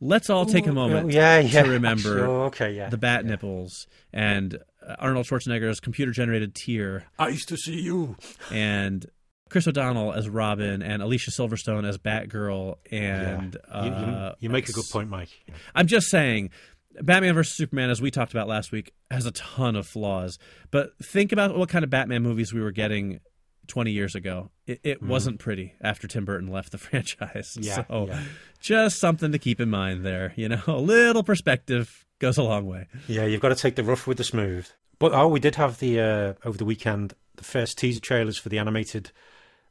Let's 0.00 0.30
all 0.30 0.46
take 0.46 0.66
a 0.66 0.72
moment 0.72 1.10
yeah, 1.12 1.38
yeah. 1.40 1.62
to 1.62 1.68
remember 1.70 2.02
Sure, 2.02 2.44
okay, 2.46 2.72
yeah. 2.72 2.88
the 2.88 2.98
bat 2.98 3.24
nipples 3.24 3.86
and 4.12 4.58
uh, 4.86 4.94
Arnold 4.98 5.26
Schwarzenegger's 5.26 5.80
computer 5.80 6.12
generated 6.12 6.54
tear 6.54 7.06
Nice 7.18 7.44
to 7.46 7.56
see 7.56 7.80
you. 7.80 8.16
and 8.52 9.06
Chris 9.50 9.66
O'Donnell 9.66 10.12
as 10.12 10.28
Robin 10.28 10.82
and 10.82 11.02
Alicia 11.02 11.30
Silverstone 11.30 11.88
as 11.88 11.98
Batgirl 11.98 12.76
and 12.92 13.56
You, 13.74 13.84
you, 13.84 13.90
uh, 13.90 14.34
you 14.40 14.50
make 14.50 14.68
a 14.68 14.72
good 14.72 14.84
point, 14.92 15.08
Mike. 15.08 15.30
I'm 15.74 15.86
just 15.86 16.08
saying 16.08 16.50
Batman 17.00 17.34
versus 17.34 17.56
Superman 17.56 17.90
as 17.90 18.00
we 18.00 18.10
talked 18.10 18.32
about 18.32 18.46
last 18.46 18.72
week 18.72 18.92
has 19.10 19.26
a 19.26 19.30
ton 19.32 19.74
of 19.74 19.86
flaws 19.86 20.38
but 20.70 20.90
think 21.02 21.32
about 21.32 21.56
what 21.56 21.68
kind 21.68 21.82
of 21.84 21.90
Batman 21.90 22.22
movies 22.22 22.52
we 22.52 22.60
were 22.60 22.72
getting 22.72 23.20
20 23.68 23.90
years 23.92 24.14
ago 24.14 24.50
it, 24.66 24.80
it 24.82 25.02
wasn't 25.02 25.38
pretty 25.38 25.74
after 25.80 26.08
Tim 26.08 26.24
Burton 26.24 26.48
left 26.48 26.72
the 26.72 26.78
franchise 26.86 27.56
Mm. 27.58 27.64
Yeah, 27.64 27.84
so 27.88 28.06
yeah. 28.08 28.22
just 28.60 28.98
something 28.98 29.30
to 29.32 29.38
keep 29.38 29.60
in 29.60 29.70
mind 29.70 30.04
there 30.04 30.32
you 30.36 30.48
know 30.48 30.62
a 30.66 30.72
little 30.80 31.22
perspective 31.22 32.04
goes 32.18 32.36
a 32.38 32.42
long 32.42 32.66
way 32.66 32.86
Yeah, 33.06 33.24
you've 33.26 33.40
got 33.40 33.50
to 33.50 33.54
take 33.54 33.76
the 33.76 33.84
rough 33.84 34.06
with 34.06 34.18
the 34.18 34.24
smooth. 34.24 34.66
But 34.98 35.12
oh, 35.14 35.28
we 35.28 35.38
did 35.38 35.54
have 35.54 35.78
the 35.78 36.00
uh, 36.00 36.34
over 36.44 36.58
the 36.58 36.64
weekend 36.64 37.14
the 37.36 37.44
first 37.44 37.78
teaser 37.78 38.00
trailers 38.00 38.36
for 38.36 38.48
the 38.48 38.58
animated 38.58 39.12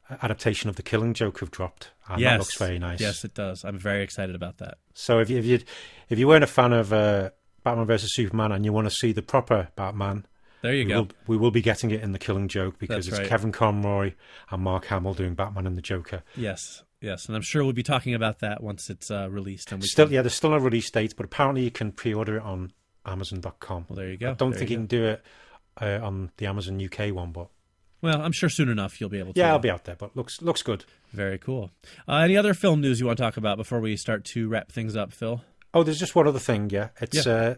uh, 0.08 0.16
adaptation 0.22 0.70
of 0.70 0.76
The 0.76 0.82
Killing 0.82 1.12
Joke 1.12 1.40
have 1.40 1.50
dropped, 1.50 1.90
and 2.08 2.18
yes 2.18 2.30
that 2.32 2.38
looks 2.38 2.56
very 2.58 2.78
nice. 2.78 2.98
yes 3.00 3.24
it 3.24 3.34
does 3.34 3.62
I'm 3.64 3.78
very 3.78 4.02
excited 4.02 4.34
about 4.34 4.56
that 4.58 4.78
So 4.94 5.18
if 5.18 5.28
you 5.28 5.36
if 5.38 5.44
you 5.44 5.58
if 6.08 6.18
you 6.18 6.26
weren't 6.26 6.44
a 6.44 6.46
fan 6.46 6.72
of 6.72 6.92
uh, 6.94 7.30
Batman 7.64 7.84
versus 7.86 8.14
Superman 8.14 8.52
and 8.52 8.64
you 8.64 8.72
want 8.72 8.86
to 8.88 8.94
see 8.94 9.12
the 9.12 9.20
proper 9.20 9.68
Batman, 9.76 10.24
there 10.62 10.74
you 10.74 10.84
we 10.84 10.90
go 10.92 11.00
will, 11.02 11.08
we 11.26 11.36
will 11.36 11.50
be 11.50 11.62
getting 11.62 11.90
it 11.90 12.00
in 12.02 12.12
The 12.12 12.18
Killing 12.18 12.48
Joke 12.48 12.78
because 12.78 13.06
That's 13.06 13.08
it's 13.08 13.18
right. 13.18 13.28
Kevin 13.28 13.52
Conroy 13.52 14.12
and 14.50 14.62
Mark 14.62 14.86
Hamill 14.86 15.14
doing 15.14 15.34
Batman 15.34 15.66
and 15.66 15.76
the 15.76 15.82
Joker. 15.82 16.22
Yes, 16.36 16.82
yes, 17.00 17.26
and 17.26 17.36
I'm 17.36 17.42
sure 17.42 17.62
we'll 17.64 17.72
be 17.72 17.82
talking 17.82 18.14
about 18.14 18.40
that 18.40 18.62
once 18.62 18.90
it's 18.90 19.10
uh, 19.10 19.28
released. 19.30 19.72
And 19.72 19.80
we 19.82 19.86
Still, 19.88 20.06
can- 20.06 20.14
yeah, 20.14 20.22
there's 20.22 20.34
still 20.34 20.50
no 20.50 20.58
release 20.58 20.90
date, 20.90 21.14
but 21.16 21.24
apparently 21.26 21.64
you 21.64 21.70
can 21.70 21.92
pre-order 21.92 22.36
it 22.36 22.42
on 22.42 22.72
Amazon.com. 23.06 23.86
Well, 23.88 23.96
there 23.96 24.10
you 24.10 24.16
go. 24.16 24.30
I 24.30 24.34
don't 24.34 24.50
There 24.50 24.58
think 24.58 24.70
you 24.70 24.74
you 24.74 24.78
can 24.80 24.86
do 24.86 25.04
it 25.06 25.24
uh, 25.80 25.98
on 26.02 26.30
the 26.36 26.46
Amazon 26.46 26.82
UK 26.84 27.14
one, 27.14 27.32
but 27.32 27.48
Well, 28.02 28.20
I'm 28.20 28.32
sure 28.32 28.48
soon 28.48 28.68
enough 28.68 29.00
you'll 29.00 29.10
be 29.10 29.18
able 29.18 29.32
to. 29.34 29.38
Yeah, 29.40 29.50
I'll 29.52 29.58
be 29.58 29.70
out 29.70 29.84
there, 29.84 29.96
but 29.96 30.16
looks 30.16 30.42
looks 30.42 30.62
good. 30.62 30.84
Very 31.12 31.38
cool. 31.38 31.70
Uh, 32.06 32.16
any 32.16 32.36
other 32.36 32.52
film 32.54 32.80
news 32.80 33.00
you 33.00 33.06
want 33.06 33.16
to 33.18 33.22
talk 33.22 33.36
about 33.36 33.56
before 33.56 33.80
we 33.80 33.96
start 33.96 34.24
to 34.26 34.48
wrap 34.48 34.70
things 34.70 34.96
up, 34.96 35.12
Phil? 35.12 35.42
Oh, 35.72 35.82
there's 35.82 35.98
just 35.98 36.14
one 36.14 36.26
other 36.26 36.38
thing. 36.38 36.68
Yeah, 36.70 36.88
it's 37.00 37.24
Yeah. 37.26 37.54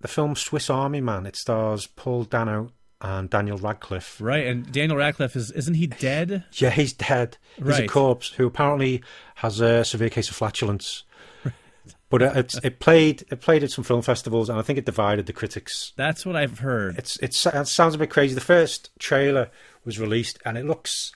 The 0.00 0.08
film 0.08 0.34
Swiss 0.34 0.70
Army 0.70 1.00
Man. 1.00 1.26
It 1.26 1.36
stars 1.36 1.86
Paul 1.86 2.24
Dano 2.24 2.72
and 3.00 3.30
Daniel 3.30 3.58
Radcliffe. 3.58 4.20
Right, 4.20 4.46
and 4.46 4.70
Daniel 4.70 4.98
Radcliffe 4.98 5.36
is 5.36 5.50
isn't 5.52 5.74
he 5.74 5.86
dead? 5.86 6.44
Yeah, 6.54 6.70
he's 6.70 6.92
dead. 6.92 7.38
He's 7.56 7.78
a 7.78 7.86
corpse 7.86 8.30
who 8.32 8.46
apparently 8.46 9.02
has 9.36 9.60
a 9.60 9.84
severe 9.84 10.10
case 10.10 10.28
of 10.28 10.36
flatulence. 10.36 11.04
But 12.10 12.22
uh, 12.22 12.32
it's, 12.34 12.58
it 12.64 12.80
played 12.80 13.24
it 13.30 13.40
played 13.40 13.62
at 13.62 13.70
some 13.70 13.84
film 13.84 14.02
festivals, 14.02 14.50
and 14.50 14.58
I 14.58 14.62
think 14.62 14.80
it 14.80 14.84
divided 14.84 15.26
the 15.26 15.32
critics. 15.32 15.92
That's 15.94 16.26
what 16.26 16.34
I've 16.34 16.58
heard. 16.58 16.98
It's, 16.98 17.16
it's 17.20 17.46
it 17.46 17.68
sounds 17.68 17.94
a 17.94 17.98
bit 17.98 18.10
crazy. 18.10 18.34
The 18.34 18.40
first 18.40 18.90
trailer 18.98 19.48
was 19.84 20.00
released, 20.00 20.36
and 20.44 20.58
it 20.58 20.66
looks, 20.66 21.12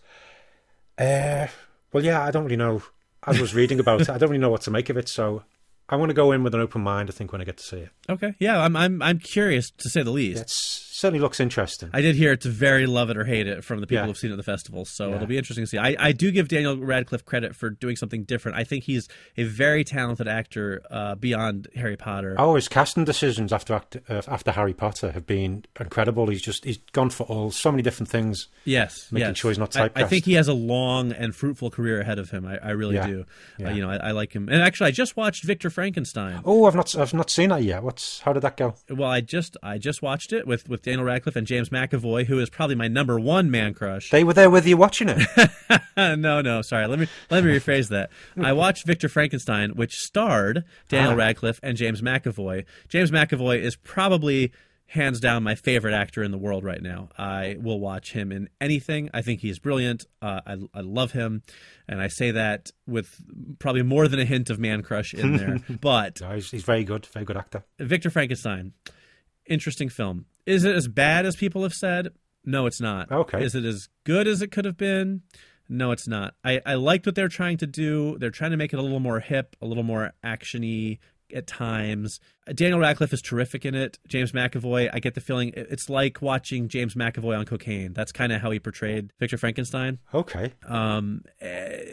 uh, 0.97 1.49
well, 1.93 2.05
yeah, 2.05 2.22
I 2.22 2.30
don't 2.30 2.45
really 2.45 2.55
know. 2.57 2.85
As 3.26 3.39
I 3.39 3.41
was 3.41 3.57
reading 3.57 3.80
about 3.80 4.03
it, 4.03 4.09
I 4.09 4.18
don't 4.18 4.30
really 4.30 4.41
know 4.41 4.51
what 4.51 4.62
to 4.62 4.70
make 4.70 4.89
of 4.89 4.97
it. 4.97 5.09
So 5.09 5.43
I 5.89 5.97
want 5.97 6.11
to 6.11 6.14
go 6.14 6.32
in 6.32 6.43
with 6.43 6.55
an 6.55 6.61
open 6.61 6.82
mind. 6.82 7.11
I 7.11 7.12
think 7.12 7.32
when 7.32 7.41
I 7.41 7.45
get 7.45 7.57
to 7.59 7.62
see 7.62 7.76
it, 7.78 7.91
Okay, 8.09 8.35
yeah, 8.39 8.61
I'm 8.61 8.74
I'm 8.76 9.03
I'm 9.03 9.18
curious 9.18 9.70
to 9.70 9.89
say 9.91 10.03
the 10.03 10.11
least. 10.11 10.41
it 10.43 10.51
certainly 10.95 11.20
looks 11.20 11.40
interesting. 11.40 11.90
I 11.92 12.01
did 12.01 12.14
hear 12.14 12.32
it's 12.32 12.47
very 12.47 12.86
love 12.86 13.11
it 13.11 13.16
or 13.16 13.24
hate 13.24 13.47
it 13.49 13.64
from 13.64 13.80
the 13.80 13.86
people 13.86 14.03
Yeah. 14.03 14.07
who've 14.07 14.16
seen 14.16 14.30
it 14.30 14.34
at 14.34 14.36
the 14.36 14.42
festival, 14.45 14.84
so 14.84 15.09
Yeah. 15.09 15.16
it'll 15.16 15.26
be 15.26 15.36
interesting 15.36 15.64
to 15.64 15.66
see. 15.66 15.78
I, 15.78 15.97
I 15.99 16.12
do 16.12 16.30
give 16.30 16.49
Daniel 16.49 16.76
Radcliffe 16.76 17.24
credit 17.24 17.57
for 17.57 17.70
doing 17.70 17.97
something 17.97 18.22
different. 18.24 18.57
I 18.57 18.64
think 18.64 18.84
he's 18.84 19.09
a 19.36 19.42
very 19.45 19.82
talented 19.82 20.28
actor 20.28 20.82
uh, 20.90 21.16
beyond 21.16 21.68
Harry 21.74 21.97
Potter. 21.97 22.36
Oh, 22.38 22.55
his 22.55 22.68
casting 22.68 23.05
decisions 23.05 23.53
after 23.53 23.74
act, 23.74 23.97
uh, 24.09 24.22
after 24.28 24.53
Harry 24.53 24.72
Potter 24.74 25.11
have 25.12 25.26
been 25.26 25.64
incredible. 25.80 26.28
He's 26.28 26.42
just 26.42 26.64
he's 26.64 26.78
gone 26.92 27.11
for 27.11 27.24
all 27.24 27.51
so 27.51 27.70
many 27.72 27.82
different 27.82 28.09
things. 28.09 28.47
yes, 28.64 29.09
making 29.11 29.28
yes. 29.30 29.38
sure 29.38 29.51
he's 29.51 29.59
not 29.59 29.76
I, 29.76 29.90
I 29.97 30.05
think 30.05 30.24
he 30.24 30.34
has 30.34 30.47
a 30.47 30.55
long 30.55 31.11
and 31.12 31.34
fruitful 31.34 31.70
career 31.70 32.01
ahead 32.01 32.18
of 32.20 32.30
him. 32.30 32.47
I, 32.47 32.59
I 32.59 32.70
really 32.70 32.95
Yeah. 32.95 33.07
do. 33.07 33.24
Uh, 33.64 33.70
you 33.70 33.82
know, 33.82 33.90
I, 33.90 33.97
I 33.97 34.11
like 34.12 34.32
him. 34.32 34.49
And 34.49 34.62
actually, 34.62 34.88
I 34.88 34.90
just 34.92 35.16
watched 35.16 35.42
Victor 35.45 35.70
Frankenstein. 35.70 36.40
Oh, 36.45 36.66
I've 36.66 36.74
not 36.76 36.95
I've 36.97 37.14
not 37.14 37.30
seen 37.30 37.49
that 37.51 37.62
yet. 37.64 37.82
What's 37.82 38.20
how 38.20 38.32
did 38.32 38.42
that 38.42 38.57
go? 38.57 38.74
Well, 38.88 39.11
I 39.11 39.20
just 39.20 39.57
I 39.62 39.78
just 39.78 40.01
watched 40.03 40.32
it 40.32 40.47
with 40.47 40.68
with 40.68 40.84
Daniel 40.85 41.05
Radcliffe 41.05 41.35
and 41.35 41.47
James 41.47 41.70
McAvoy, 41.70 42.26
who 42.26 42.39
is 42.39 42.49
probably 42.51 42.76
my 42.76 42.87
number 42.89 43.18
one 43.18 43.51
man 43.51 43.74
crush. 43.74 44.11
They 44.11 44.22
were 44.22 44.35
there 44.35 44.51
with 44.51 44.66
you 44.66 44.76
watching 44.76 45.09
it. 45.11 45.26
no, 45.97 46.41
no, 46.43 46.62
sorry. 46.62 46.87
Let 46.87 46.99
me 47.01 47.09
let 47.30 47.43
me 47.43 47.51
rephrase 47.51 47.89
that. 47.89 48.11
I 48.41 48.53
watched 48.53 48.87
Victor 48.87 49.09
Frankenstein, 49.09 49.70
which 49.70 49.97
starred 49.99 50.64
Daniel 50.89 51.14
Ah. 51.14 51.16
Radcliffe 51.16 51.59
and 51.62 51.76
James 51.76 52.03
McAvoy. 52.03 52.64
James 52.89 53.11
McAvoy 53.11 53.61
is 53.61 53.74
probably 53.76 54.53
hands 54.89 55.18
down 55.18 55.43
my 55.43 55.55
favorite 55.55 55.95
actor 55.95 56.22
in 56.22 56.30
the 56.30 56.39
world 56.39 56.62
right 56.62 56.82
now. 56.82 57.09
I 57.18 57.57
will 57.61 57.80
watch 57.80 58.12
him 58.12 58.30
in 58.30 58.51
anything. 58.61 59.09
I 59.14 59.22
think 59.22 59.41
he's 59.41 59.59
brilliant. 59.59 60.05
Uh, 60.20 60.41
I 60.47 60.57
I 60.74 60.80
love 60.82 61.12
him, 61.12 61.43
and 61.89 62.01
I 62.03 62.09
say 62.09 62.30
that 62.32 62.70
with 62.87 63.22
probably 63.59 63.82
more 63.82 64.07
than 64.07 64.20
a 64.20 64.24
hint 64.26 64.51
of 64.51 64.59
man 64.59 64.82
crush 64.82 65.14
in 65.14 65.37
there. 65.39 65.59
but 65.80 66.20
No, 66.20 66.35
he's, 66.35 66.51
he's 66.51 66.62
very 66.64 66.85
good, 66.85 67.07
very 67.07 67.24
good 67.24 67.39
actor. 67.39 67.64
Victor 67.78 68.11
Frankenstein, 68.11 68.74
interesting 69.47 69.88
film. 69.88 70.26
Is 70.47 70.64
it 70.64 70.74
as 70.74 70.88
bad 70.88 71.26
as 71.26 71.36
people 71.36 71.62
have 71.62 71.72
said? 71.72 72.09
No, 72.45 72.66
it's 72.66 72.80
not. 72.80 73.11
Okay. 73.11 73.42
Is 73.42 73.55
it 73.55 73.64
as 73.64 73.88
good 74.05 74.26
as 74.26 74.42
it 74.42 74.51
could 74.51 74.64
have 74.64 74.76
been? 74.76 75.22
No, 75.68 75.92
it's 75.92 76.07
not. 76.07 76.34
I, 76.45 76.61
I 76.66 76.74
liked 76.74 77.07
what 77.07 77.14
they're 77.14 77.28
trying 77.28 77.57
to 77.59 77.66
do. 77.66 78.18
They're 78.18 78.30
trying 78.30 78.51
to 78.51 78.59
make 78.59 78.72
it 78.74 78.78
a 78.78 78.82
little 78.82 79.01
more 79.01 79.20
hip, 79.20 79.57
a 79.62 79.66
little 79.66 79.82
more 79.82 80.12
actiony 80.22 80.99
at 81.34 81.47
times. 81.47 82.20
Daniel 82.55 82.78
Radcliffe 82.78 83.14
is 83.14 83.22
terrific 83.22 83.64
in 83.64 83.74
it. 83.74 83.99
James 84.07 84.32
McAvoy, 84.32 84.90
I 84.92 85.01
get 85.01 85.14
the 85.14 85.22
feeling 85.22 85.53
it's 85.57 85.88
like 85.88 86.20
watching 86.20 86.68
James 86.68 86.95
McAvoy 86.95 87.38
on 87.38 87.47
cocaine. 87.47 87.95
That's 87.95 88.12
kind 88.12 88.30
of 88.30 88.42
how 88.42 88.51
he 88.51 88.61
portrayed 88.61 89.11
Victor 89.18 89.38
Frankenstein. 89.38 89.99
Okay, 90.12 90.53
Um, 90.68 91.22
eh, 91.40 91.84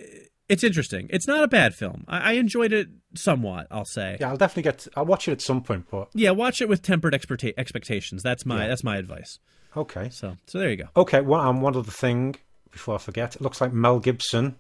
it's 0.52 0.64
interesting. 0.64 1.08
It's 1.10 1.28
not 1.28 1.44
a 1.44 1.48
bad 1.48 1.74
film. 1.74 2.04
I, 2.08 2.18
I 2.20 2.32
enjoyed 2.34 2.74
it 2.74 2.88
somewhat. 3.16 3.68
I'll 3.72 3.86
say. 3.86 4.18
yeah, 4.20 4.30
I'll 4.30 4.38
definitely 4.38 4.64
get. 4.64 4.88
I'll 4.96 5.06
watch 5.06 5.28
it 5.28 5.32
at 5.32 5.42
some 5.42 5.62
point. 5.64 5.86
But 5.90 6.10
Yeah, 6.14 6.32
watch 6.32 6.62
it 6.62 6.70
with 6.70 6.82
tempered 6.82 7.14
expecta- 7.14 7.54
expectations. 7.58 8.22
That's 8.24 8.46
my 8.46 8.62
Yeah. 8.64 8.68
that's 8.70 8.84
my 8.84 8.98
advice. 8.98 9.40
okay, 9.76 10.10
So 10.12 10.36
so 10.46 10.60
there 10.60 10.70
you 10.70 10.78
go. 10.78 10.90
okay. 10.98 11.22
Well, 11.22 11.42
um, 11.42 11.62
one 11.62 11.76
other 11.76 11.92
thing 11.92 12.36
before 12.72 12.96
I 12.96 12.98
forget, 13.00 13.36
it 13.36 13.42
looks 13.42 13.60
like 13.62 13.74
Mel 13.74 14.00
Gibson 14.00 14.56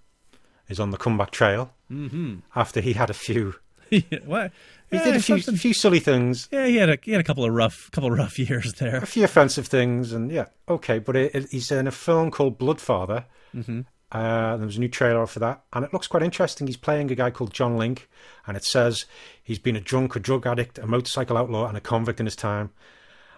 is 0.70 0.80
on 0.80 0.89
the 0.92 0.98
comeback 0.98 1.32
trail 1.32 1.74
mm-hmm. 1.92 2.36
after 2.56 2.82
he 2.82 2.94
had 2.94 3.10
a 3.10 3.14
few. 3.14 3.56
what? 4.26 4.52
He 4.89 4.98
Yeah, 4.98 5.04
did 5.06 5.16
a 5.16 5.22
few, 5.22 5.39
something- 5.39 5.60
few 5.60 5.74
silly 5.74 6.00
things, 6.00 6.48
Yeah, 6.52 6.66
he 6.68 6.78
had 6.78 6.89
a 6.89 6.98
he 7.04 7.12
had 7.12 7.20
a 7.22 7.24
couple 7.26 7.44
of 7.46 7.54
rough 7.54 7.89
couple 7.92 8.12
of 8.12 8.18
rough 8.18 8.38
years 8.50 8.74
there. 8.76 8.98
a 8.98 9.06
few 9.06 9.24
offensive 9.26 9.68
things, 9.68 10.14
and 10.14 10.32
yeah, 10.32 10.46
okay. 10.70 11.00
But 11.00 11.16
it, 11.18 11.36
it, 11.36 11.50
he's 11.52 11.72
in 11.72 11.88
a 11.88 11.92
film 11.92 12.32
called 12.32 12.58
Bloodfather. 12.60 13.26
Mm-hmm. 13.56 13.82
Uh, 14.12 14.57
there 14.57 14.66
was 14.66 14.76
a 14.76 14.80
new 14.80 14.89
trailer 14.89 15.26
for 15.26 15.39
that, 15.39 15.64
and 15.72 15.86
it 15.86 15.93
looks 15.93 16.07
quite 16.07 16.24
interesting. 16.24 16.68
He's 16.68 16.76
playing 16.78 17.12
a 17.12 17.16
guy 17.16 17.32
called 17.32 17.53
John 17.53 17.78
Link, 17.78 18.09
and 18.45 18.57
it 18.57 18.66
says 18.66 19.05
he's 19.41 19.59
been 19.59 19.78
a 19.78 19.82
drunk, 19.82 20.16
a 20.16 20.20
drug 20.20 20.45
addict, 20.45 20.78
a 20.78 20.86
motorcycle 20.86 21.38
outlaw, 21.38 21.68
and 21.68 21.78
a 21.78 21.82
convict 21.82 22.20
in 22.20 22.26
his 22.26 22.36
time, 22.36 22.72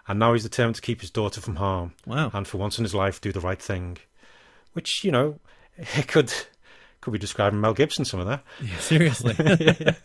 and 0.08 0.18
now 0.18 0.34
he's 0.34 0.44
determined 0.44 0.76
to 0.76 0.82
keep 0.82 1.02
his 1.02 1.12
daughter 1.12 1.42
from 1.42 1.58
harm. 1.58 1.94
Wow. 2.08 2.32
And 2.34 2.48
for 2.48 2.58
once 2.58 2.80
in 2.80 2.84
his 2.84 2.96
life, 2.96 3.22
do 3.22 3.32
the 3.32 3.40
right 3.40 3.62
thing, 3.62 3.98
which 4.74 5.04
you 5.04 5.12
know, 5.12 5.40
it 5.78 6.08
could 6.08 6.34
could 7.02 7.12
be 7.14 7.20
describing 7.20 7.62
Mel 7.62 7.74
Gibson 7.74 8.06
some 8.06 8.20
of 8.20 8.28
that. 8.28 8.44
Yeah, 8.62 8.80
Seriously. 8.80 9.36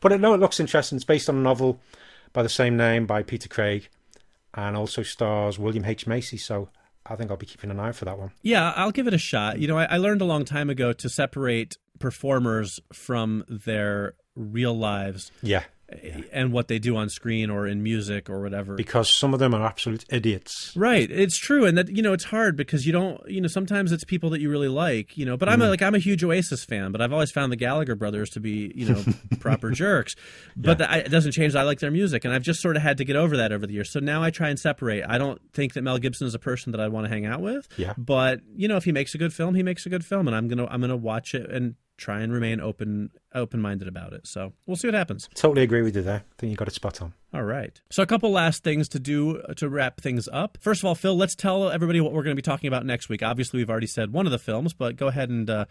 But 0.00 0.12
it, 0.12 0.20
no, 0.20 0.32
it 0.32 0.40
looks 0.40 0.60
interesting. 0.60 0.96
It's 0.96 1.04
based 1.04 1.28
on 1.28 1.36
a 1.36 1.40
novel 1.40 1.80
by 2.32 2.42
the 2.44 2.48
same 2.48 2.76
name 2.76 3.04
by 3.04 3.22
Peter 3.22 3.48
Craig, 3.48 3.88
and 4.54 4.76
also 4.76 5.02
stars 5.02 5.58
William 5.58 5.84
H 5.84 6.06
Macy. 6.06 6.36
So 6.36 6.68
I 7.08 7.16
think 7.16 7.30
I'll 7.30 7.36
be 7.36 7.46
keeping 7.46 7.70
an 7.70 7.78
eye 7.80 7.92
for 7.92 8.04
that 8.04 8.18
one. 8.18 8.30
yeah, 8.42 8.72
I'll 8.76 8.90
give 8.90 9.06
it 9.06 9.14
a 9.14 9.18
shot. 9.18 9.58
You 9.58 9.68
know, 9.68 9.78
I, 9.78 9.84
I 9.84 9.96
learned 9.96 10.20
a 10.20 10.24
long 10.24 10.44
time 10.44 10.70
ago 10.70 10.92
to 10.92 11.08
separate 11.08 11.76
performers 11.98 12.80
from 12.92 13.44
their 13.48 14.14
real 14.34 14.74
lives 14.76 15.32
Yeah, 15.42 15.64
and 16.32 16.52
what 16.52 16.66
they 16.66 16.78
do 16.78 16.96
on 16.96 17.08
screen 17.08 17.48
or 17.48 17.66
in 17.66 17.82
music 17.82 18.28
or 18.28 18.40
whatever. 18.40 18.74
because 18.74 19.10
some 19.10 19.32
of 19.32 19.38
them 19.38 19.54
are 19.54 19.64
absolute 19.64 20.04
idiots. 20.08 20.72
Right, 20.74 21.08
it's 21.10 21.38
true, 21.38 21.64
and 21.64 21.78
that 21.78 21.88
you 21.88 22.02
know 22.02 22.12
it's 22.12 22.24
hard 22.24 22.56
because 22.56 22.86
you 22.86 22.92
don't, 22.92 23.20
you 23.28 23.40
know, 23.40 23.48
sometimes 23.48 23.92
it's 23.92 24.02
people 24.02 24.30
that 24.30 24.40
you 24.40 24.50
really 24.50 24.68
like, 24.68 25.16
you 25.16 25.24
know. 25.24 25.36
But 25.36 25.48
I'm 25.48 25.60
a, 25.60 25.64
mm-hmm. 25.64 25.70
like 25.70 25.82
I'm 25.82 25.94
a 25.94 26.00
huge 26.00 26.24
Oasis 26.24 26.64
fan, 26.64 26.90
but 26.90 27.00
I've 27.00 27.12
always 27.12 27.30
found 27.30 27.52
the 27.52 27.56
Gallagher 27.56 27.94
brothers 27.94 28.30
to 28.30 28.40
be, 28.40 28.72
you 28.74 28.92
know, 28.92 29.04
proper 29.38 29.70
jerks. 29.70 30.16
But 30.56 30.78
that, 30.78 31.06
it 31.06 31.10
doesn't 31.10 31.32
change. 31.32 31.52
that 31.52 31.60
I 31.60 31.62
like 31.62 31.78
their 31.78 31.92
music, 31.92 32.24
and 32.24 32.34
I've 32.34 32.42
just 32.42 32.60
sort 32.60 32.76
of 32.76 32.82
had 32.82 32.98
to 32.98 33.04
get 33.04 33.16
over 33.16 33.36
that 33.36 33.52
over 33.52 33.66
the 33.66 33.72
years. 33.72 33.92
So 33.92 34.00
now 34.00 34.22
I 34.22 34.30
try 34.30 34.48
and 34.48 34.58
separate. 34.58 35.04
I 35.08 35.18
don't 35.18 35.40
think 35.52 35.74
that 35.74 35.82
Mel 35.82 35.98
Gibson 35.98 36.26
is 36.26 36.34
a 36.34 36.40
person 36.40 36.72
that 36.72 36.80
I'd 36.80 36.92
want 36.92 37.06
to 37.06 37.10
hang 37.10 37.26
out 37.26 37.40
with. 37.40 37.68
Yeah. 37.76 37.94
But 37.96 38.40
you 38.56 38.66
know, 38.66 38.76
if 38.76 38.84
he 38.84 38.92
makes 38.92 39.14
a 39.14 39.18
good 39.18 39.32
film, 39.32 39.54
he 39.54 39.62
makes 39.62 39.86
a 39.86 39.88
good 39.88 40.04
film, 40.04 40.26
and 40.26 40.36
I'm 40.36 40.48
gonna 40.48 40.66
I'm 40.66 40.80
gonna 40.80 40.96
watch 40.96 41.34
it 41.34 41.48
and 41.48 41.76
try 41.96 42.20
and 42.20 42.32
remain 42.32 42.60
open 42.60 43.10
open 43.34 43.60
minded 43.60 43.88
about 43.88 44.12
it. 44.12 44.26
So 44.26 44.52
we'll 44.66 44.76
see 44.76 44.88
what 44.88 44.94
happens. 44.94 45.28
Totally 45.34 45.62
agree 45.62 45.82
with 45.82 45.96
you 45.96 46.02
there. 46.02 46.24
I 46.30 46.34
think 46.38 46.50
you 46.50 46.56
got 46.56 46.68
it 46.68 46.74
spot 46.74 47.00
on. 47.02 47.12
All 47.34 47.42
right. 47.42 47.78
So, 47.90 48.02
a 48.02 48.06
couple 48.06 48.30
last 48.30 48.64
things 48.64 48.88
to 48.90 48.98
do 48.98 49.42
to 49.56 49.68
wrap 49.68 50.00
things 50.00 50.26
up. 50.32 50.56
First 50.60 50.80
of 50.80 50.86
all, 50.86 50.94
Phil, 50.94 51.14
let's 51.16 51.34
tell 51.34 51.68
everybody 51.70 52.00
what 52.00 52.12
we're 52.12 52.22
going 52.22 52.34
to 52.34 52.40
be 52.40 52.42
talking 52.42 52.68
about 52.68 52.86
next 52.86 53.08
week. 53.08 53.22
Obviously, 53.22 53.58
we've 53.58 53.68
already 53.70 53.86
said 53.86 54.12
one 54.12 54.24
of 54.26 54.32
the 54.32 54.38
films, 54.38 54.72
but 54.72 54.96
go 54.96 55.08
ahead 55.08 55.28
and 55.28 55.48
uh, 55.50 55.64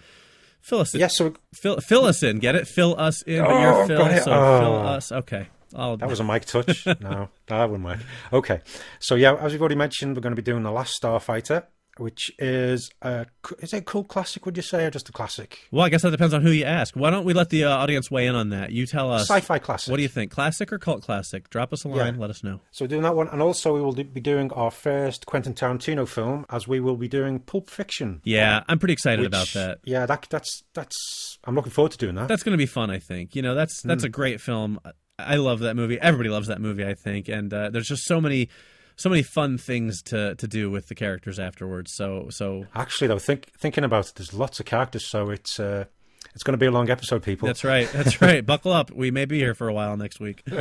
fill 0.62 0.80
us 0.82 0.94
in. 0.94 1.00
Yes, 1.00 1.18
so 1.18 1.34
Fill, 1.56 1.78
fill 1.78 2.06
us 2.06 2.22
in. 2.22 2.38
Get 2.40 2.54
it? 2.56 2.68
Fill 2.68 3.00
us 3.00 3.24
in. 3.24 3.42
but 3.44 3.52
Oh, 3.52 3.62
you're 3.62 3.88
Phil, 3.88 4.24
so 4.24 4.32
Oh. 4.32 4.60
fill 4.60 4.88
us. 4.88 5.12
Okay. 5.12 5.48
I'll, 5.74 5.98
that 5.98 6.08
was 6.08 6.20
a 6.20 6.24
mic 6.24 6.46
touch. 6.46 6.86
no, 7.02 7.30
that 7.48 7.70
wouldn't 7.70 7.84
work. 7.84 7.98
Okay, 8.32 8.62
so 9.00 9.16
yeah, 9.16 9.34
as 9.36 9.52
we've 9.52 9.60
already 9.62 9.76
mentioned, 9.76 10.16
we're 10.16 10.22
going 10.22 10.36
to 10.36 10.42
be 10.42 10.46
doing 10.46 10.64
the 10.64 10.72
Last 10.72 11.02
Starfighter, 11.02 11.64
which 11.98 12.32
is 12.40 12.92
a 13.02 13.26
is 13.60 13.74
it 13.74 13.78
a 13.78 13.82
cool 13.82 14.04
classic? 14.04 14.46
Would 14.46 14.58
you 14.58 14.64
say, 14.64 14.86
or 14.86 14.90
just 14.92 15.10
a 15.10 15.12
classic 15.12 15.60
well, 15.72 15.86
I 15.86 15.90
guess 15.90 16.02
that 16.02 16.12
depends 16.12 16.34
on 16.34 16.42
who 16.42 16.52
you 16.52 16.66
ask. 16.66 16.96
Why 16.96 17.10
don't 17.10 17.26
we 17.26 17.34
let 17.34 17.50
the 17.50 17.64
uh, 17.66 17.70
audience 17.78 18.10
weigh 18.12 18.28
in 18.28 18.36
on 18.36 18.50
that? 18.50 18.72
You 18.72 18.86
tell 18.86 19.12
us. 19.12 19.24
sci-fi 19.30 19.60
classic? 19.60 19.92
What 19.92 19.98
do 19.98 20.04
you 20.04 20.10
think? 20.10 20.32
Classic 20.32 20.72
or 20.72 20.78
cult 20.80 21.04
classic? 21.04 21.50
Drop 21.50 21.72
us 21.74 21.84
a 21.86 21.88
line. 21.88 22.16
Yeah. 22.16 22.22
Let 22.22 22.30
us 22.30 22.44
know. 22.44 22.60
So 22.72 22.86
we're 22.86 22.90
doing 22.90 23.04
that 23.04 23.16
one, 23.16 23.28
and 23.30 23.42
also 23.42 23.74
we 23.74 23.82
will 23.82 23.94
do- 23.94 24.04
be 24.04 24.22
doing 24.22 24.52
our 24.54 24.72
first 24.72 25.26
Quentin 25.26 25.54
Tarantino 25.54 26.08
film, 26.08 26.46
as 26.50 26.68
we 26.68 26.80
will 26.80 26.98
be 26.98 27.08
doing 27.08 27.40
Pulp 27.40 27.70
Fiction. 27.70 28.22
Yeah, 28.24 28.64
I'm 28.68 28.80
pretty 28.80 28.94
excited 28.94 29.20
which- 29.22 29.28
about 29.28 29.48
that. 29.54 29.80
Yeah, 29.84 30.06
that 30.06 30.28
that's 30.30 30.64
that's. 30.74 31.38
I'm 31.44 31.56
looking 31.56 31.72
forward 31.72 31.92
to 31.94 31.98
doing 31.98 32.16
that. 32.16 32.28
That's 32.28 32.44
going 32.44 32.54
to 32.54 32.58
be 32.58 32.66
fun. 32.66 32.90
I 32.90 33.00
think. 33.00 33.36
You 33.36 33.42
know, 33.42 33.56
that's 33.56 33.82
that's 33.84 34.04
Hmm. 34.04 34.08
a 34.08 34.10
great 34.10 34.42
film. 34.42 34.80
I 35.18 35.36
love 35.38 35.60
that 35.60 35.76
movie. 35.76 35.98
Everybody 36.00 36.28
loves 36.30 36.48
that 36.48 36.60
movie. 36.60 36.86
I 36.86 36.94
think, 36.94 37.30
and 37.30 37.54
uh, 37.54 37.70
there's 37.70 37.88
just 37.88 38.04
so 38.04 38.20
many, 38.20 38.50
so 38.96 39.10
many 39.10 39.24
fun 39.24 39.58
things 39.58 40.02
to 40.04 40.36
to 40.36 40.48
do 40.48 40.70
with 40.70 40.88
the 40.88 40.96
characters 40.96 41.40
afterwards. 41.40 41.94
So 41.94 42.28
so 42.30 42.66
Actually, 42.76 43.08
though, 43.08 43.20
think, 43.20 43.52
thinking 43.58 43.84
about 43.84 44.08
it, 44.10 44.16
there's 44.16 44.34
lots 44.34 44.60
of 44.60 44.66
characters, 44.66 45.06
so 45.06 45.30
it's 45.30 45.60
uh, 45.60 45.86
it's 46.34 46.44
going 46.44 46.54
to 46.54 46.58
be 46.58 46.66
a 46.66 46.72
long 46.72 46.90
episode, 46.90 47.24
people. 47.24 47.48
that's 47.48 47.64
right. 47.64 47.90
That's 47.94 48.22
right. 48.22 48.46
Buckle 48.46 48.74
up. 48.74 48.92
We 48.92 49.12
may 49.12 49.26
be 49.26 49.38
here 49.40 49.54
for 49.54 49.68
a 49.68 49.74
while 49.74 49.96
next 49.98 50.20
week. 50.20 50.44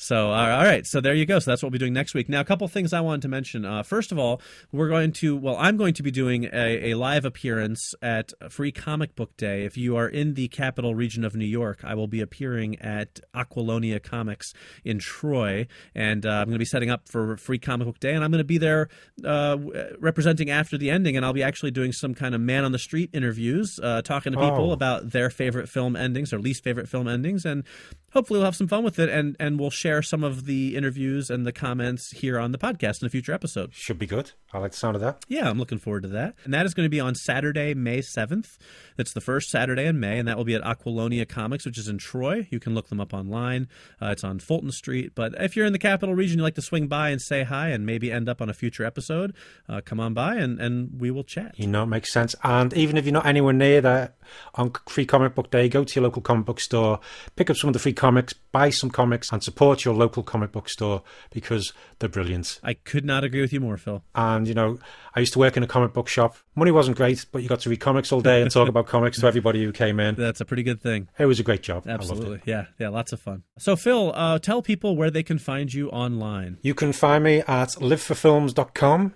So, 0.00 0.30
all 0.30 0.46
right. 0.46 0.86
So 0.86 1.00
there 1.00 1.12
you 1.12 1.26
go. 1.26 1.40
So 1.40 1.50
that's 1.50 1.60
what 1.60 1.66
we'll 1.66 1.72
be 1.72 1.78
doing 1.80 1.92
next 1.92 2.14
week. 2.14 2.28
Now, 2.28 2.40
a 2.40 2.44
couple 2.44 2.68
things 2.68 2.92
I 2.92 3.00
wanted 3.00 3.22
to 3.22 3.28
mention. 3.28 3.64
Uh, 3.64 3.82
first 3.82 4.12
of 4.12 4.18
all, 4.18 4.40
we're 4.70 4.88
going 4.88 5.10
to, 5.14 5.36
well, 5.36 5.56
I'm 5.58 5.76
going 5.76 5.92
to 5.94 6.04
be 6.04 6.12
doing 6.12 6.44
a, 6.52 6.92
a 6.92 6.94
live 6.94 7.24
appearance 7.24 7.96
at 8.00 8.32
Free 8.48 8.70
Comic 8.70 9.16
Book 9.16 9.36
Day. 9.36 9.64
If 9.64 9.76
you 9.76 9.96
are 9.96 10.08
in 10.08 10.34
the 10.34 10.46
capital 10.48 10.94
region 10.94 11.24
of 11.24 11.34
New 11.34 11.44
York, 11.44 11.80
I 11.82 11.94
will 11.96 12.06
be 12.06 12.20
appearing 12.20 12.78
at 12.80 13.18
Aquilonia 13.34 14.00
Comics 14.00 14.54
in 14.84 15.00
Troy. 15.00 15.66
And 15.96 16.24
uh, 16.24 16.30
I'm 16.30 16.44
going 16.44 16.52
to 16.52 16.58
be 16.60 16.64
setting 16.64 16.90
up 16.90 17.08
for 17.08 17.36
Free 17.36 17.58
Comic 17.58 17.86
Book 17.88 17.98
Day. 17.98 18.14
And 18.14 18.22
I'm 18.22 18.30
going 18.30 18.38
to 18.38 18.44
be 18.44 18.58
there 18.58 18.88
uh, 19.24 19.56
representing 19.98 20.48
after 20.48 20.78
the 20.78 20.90
ending. 20.90 21.16
And 21.16 21.26
I'll 21.26 21.32
be 21.32 21.42
actually 21.42 21.72
doing 21.72 21.90
some 21.90 22.14
kind 22.14 22.36
of 22.36 22.40
man 22.40 22.64
on 22.64 22.70
the 22.70 22.78
street 22.78 23.10
interviews, 23.12 23.80
uh, 23.82 24.02
talking 24.02 24.30
to 24.32 24.38
people 24.38 24.70
Oh. 24.70 24.72
about 24.72 25.10
their 25.10 25.28
favorite 25.28 25.68
film 25.68 25.96
endings 25.96 26.32
or 26.32 26.38
least 26.38 26.62
favorite 26.62 26.88
film 26.88 27.08
endings. 27.08 27.44
And 27.44 27.64
hopefully 28.12 28.38
we'll 28.38 28.46
have 28.46 28.56
some 28.56 28.68
fun 28.68 28.84
with 28.84 28.98
it. 28.98 29.08
And, 29.08 29.36
and 29.38 29.58
we'll 29.58 29.70
share 29.70 30.02
some 30.02 30.24
of 30.24 30.46
the 30.46 30.76
interviews 30.76 31.30
and 31.30 31.46
the 31.46 31.52
comments 31.52 32.10
here 32.12 32.38
on 32.38 32.52
the 32.52 32.58
podcast 32.58 33.02
in 33.02 33.06
a 33.06 33.10
future 33.10 33.32
episode. 33.32 33.74
Should 33.74 33.98
be 33.98 34.06
good. 34.06 34.32
I 34.52 34.58
like 34.58 34.72
the 34.72 34.78
sound 34.78 34.96
of 34.96 35.02
that. 35.02 35.24
Yeah, 35.28 35.48
I'm 35.48 35.58
looking 35.58 35.78
forward 35.78 36.04
to 36.04 36.08
that. 36.08 36.34
And 36.44 36.54
that 36.54 36.64
is 36.64 36.74
going 36.74 36.86
to 36.86 36.90
be 36.90 37.00
on 37.00 37.14
Saturday, 37.14 37.74
May 37.74 37.98
7th. 37.98 38.56
That's 38.96 39.12
the 39.12 39.20
first 39.20 39.50
Saturday 39.50 39.86
in 39.86 40.00
May, 40.00 40.18
and 40.18 40.26
that 40.26 40.36
will 40.36 40.44
be 40.44 40.54
at 40.54 40.62
Aquilonia 40.62 41.28
Comics, 41.28 41.66
which 41.66 41.78
is 41.78 41.86
in 41.88 41.98
Troy. 41.98 42.46
You 42.50 42.58
can 42.58 42.74
look 42.74 42.88
them 42.88 43.00
up 43.00 43.12
online. 43.12 43.68
Uh, 44.00 44.06
it's 44.06 44.24
on 44.24 44.38
Fulton 44.38 44.72
Street. 44.72 45.12
But 45.14 45.34
if 45.38 45.54
you're 45.54 45.66
in 45.66 45.72
the 45.72 45.78
capital 45.78 46.14
region, 46.14 46.38
you 46.38 46.42
like 46.42 46.54
to 46.54 46.62
swing 46.62 46.88
by 46.88 47.10
and 47.10 47.20
say 47.20 47.42
hi 47.42 47.68
and 47.68 47.84
maybe 47.84 48.10
end 48.10 48.28
up 48.28 48.40
on 48.40 48.48
a 48.48 48.54
future 48.54 48.84
episode, 48.84 49.34
uh, 49.68 49.80
come 49.84 50.00
on 50.00 50.14
by 50.14 50.36
and, 50.36 50.58
and 50.60 50.98
we 50.98 51.10
will 51.10 51.24
chat. 51.24 51.54
You 51.58 51.66
know, 51.66 51.82
it 51.82 51.86
makes 51.86 52.12
sense. 52.12 52.34
And 52.42 52.72
even 52.72 52.96
if 52.96 53.04
you're 53.04 53.12
not 53.12 53.26
anywhere 53.26 53.52
near 53.52 53.80
there 53.80 54.14
on 54.54 54.72
Free 54.88 55.06
Comic 55.06 55.34
Book 55.34 55.50
Day, 55.50 55.68
go 55.68 55.84
to 55.84 55.94
your 55.94 56.04
local 56.04 56.22
comic 56.22 56.46
book 56.46 56.60
store, 56.60 57.00
pick 57.36 57.50
up 57.50 57.56
some 57.56 57.68
of 57.68 57.74
the 57.74 57.78
free 57.78 57.92
comics, 57.98 58.32
buy 58.32 58.70
some 58.70 58.88
comics, 58.88 59.30
and 59.30 59.42
support 59.42 59.84
your 59.84 59.92
local 59.92 60.22
comic 60.22 60.52
book 60.52 60.68
store 60.68 61.02
because 61.30 61.72
they're 61.98 62.08
brilliant. 62.08 62.60
I 62.62 62.74
could 62.74 63.04
not 63.04 63.24
agree 63.24 63.42
with 63.42 63.52
you 63.52 63.60
more, 63.60 63.76
Phil. 63.76 64.02
And, 64.14 64.48
you 64.48 64.54
know, 64.54 64.78
I 65.14 65.20
used 65.20 65.34
to 65.34 65.38
work 65.38 65.56
in 65.56 65.62
a 65.62 65.66
comic 65.66 65.92
book 65.92 66.08
shop. 66.08 66.36
Money 66.54 66.70
wasn't 66.70 66.96
great, 66.96 67.26
but 67.32 67.42
you 67.42 67.48
got 67.48 67.60
to 67.60 67.68
read 67.68 67.80
comics 67.80 68.12
all 68.12 68.20
day 68.20 68.40
and 68.40 68.50
talk 68.50 68.68
about 68.74 68.86
comics 68.86 69.20
to 69.20 69.26
everybody 69.26 69.62
who 69.62 69.72
came 69.72 70.00
in. 70.00 70.14
That's 70.14 70.40
a 70.40 70.44
pretty 70.44 70.62
good 70.62 70.80
thing. 70.80 71.08
It 71.18 71.26
was 71.26 71.40
a 71.40 71.42
great 71.42 71.62
job. 71.62 71.86
Absolutely. 71.86 72.40
Yeah, 72.46 72.66
yeah, 72.78 72.88
lots 72.88 73.12
of 73.12 73.20
fun. 73.20 73.42
So, 73.58 73.76
Phil, 73.76 74.12
uh, 74.14 74.38
tell 74.38 74.62
people 74.62 74.96
where 74.96 75.10
they 75.10 75.24
can 75.24 75.38
find 75.38 75.74
you 75.74 75.90
online. 75.90 76.58
You 76.62 76.74
can 76.74 76.92
find 76.92 77.24
me 77.24 77.40
at 77.40 77.70
liveforfilms.com 77.70 79.14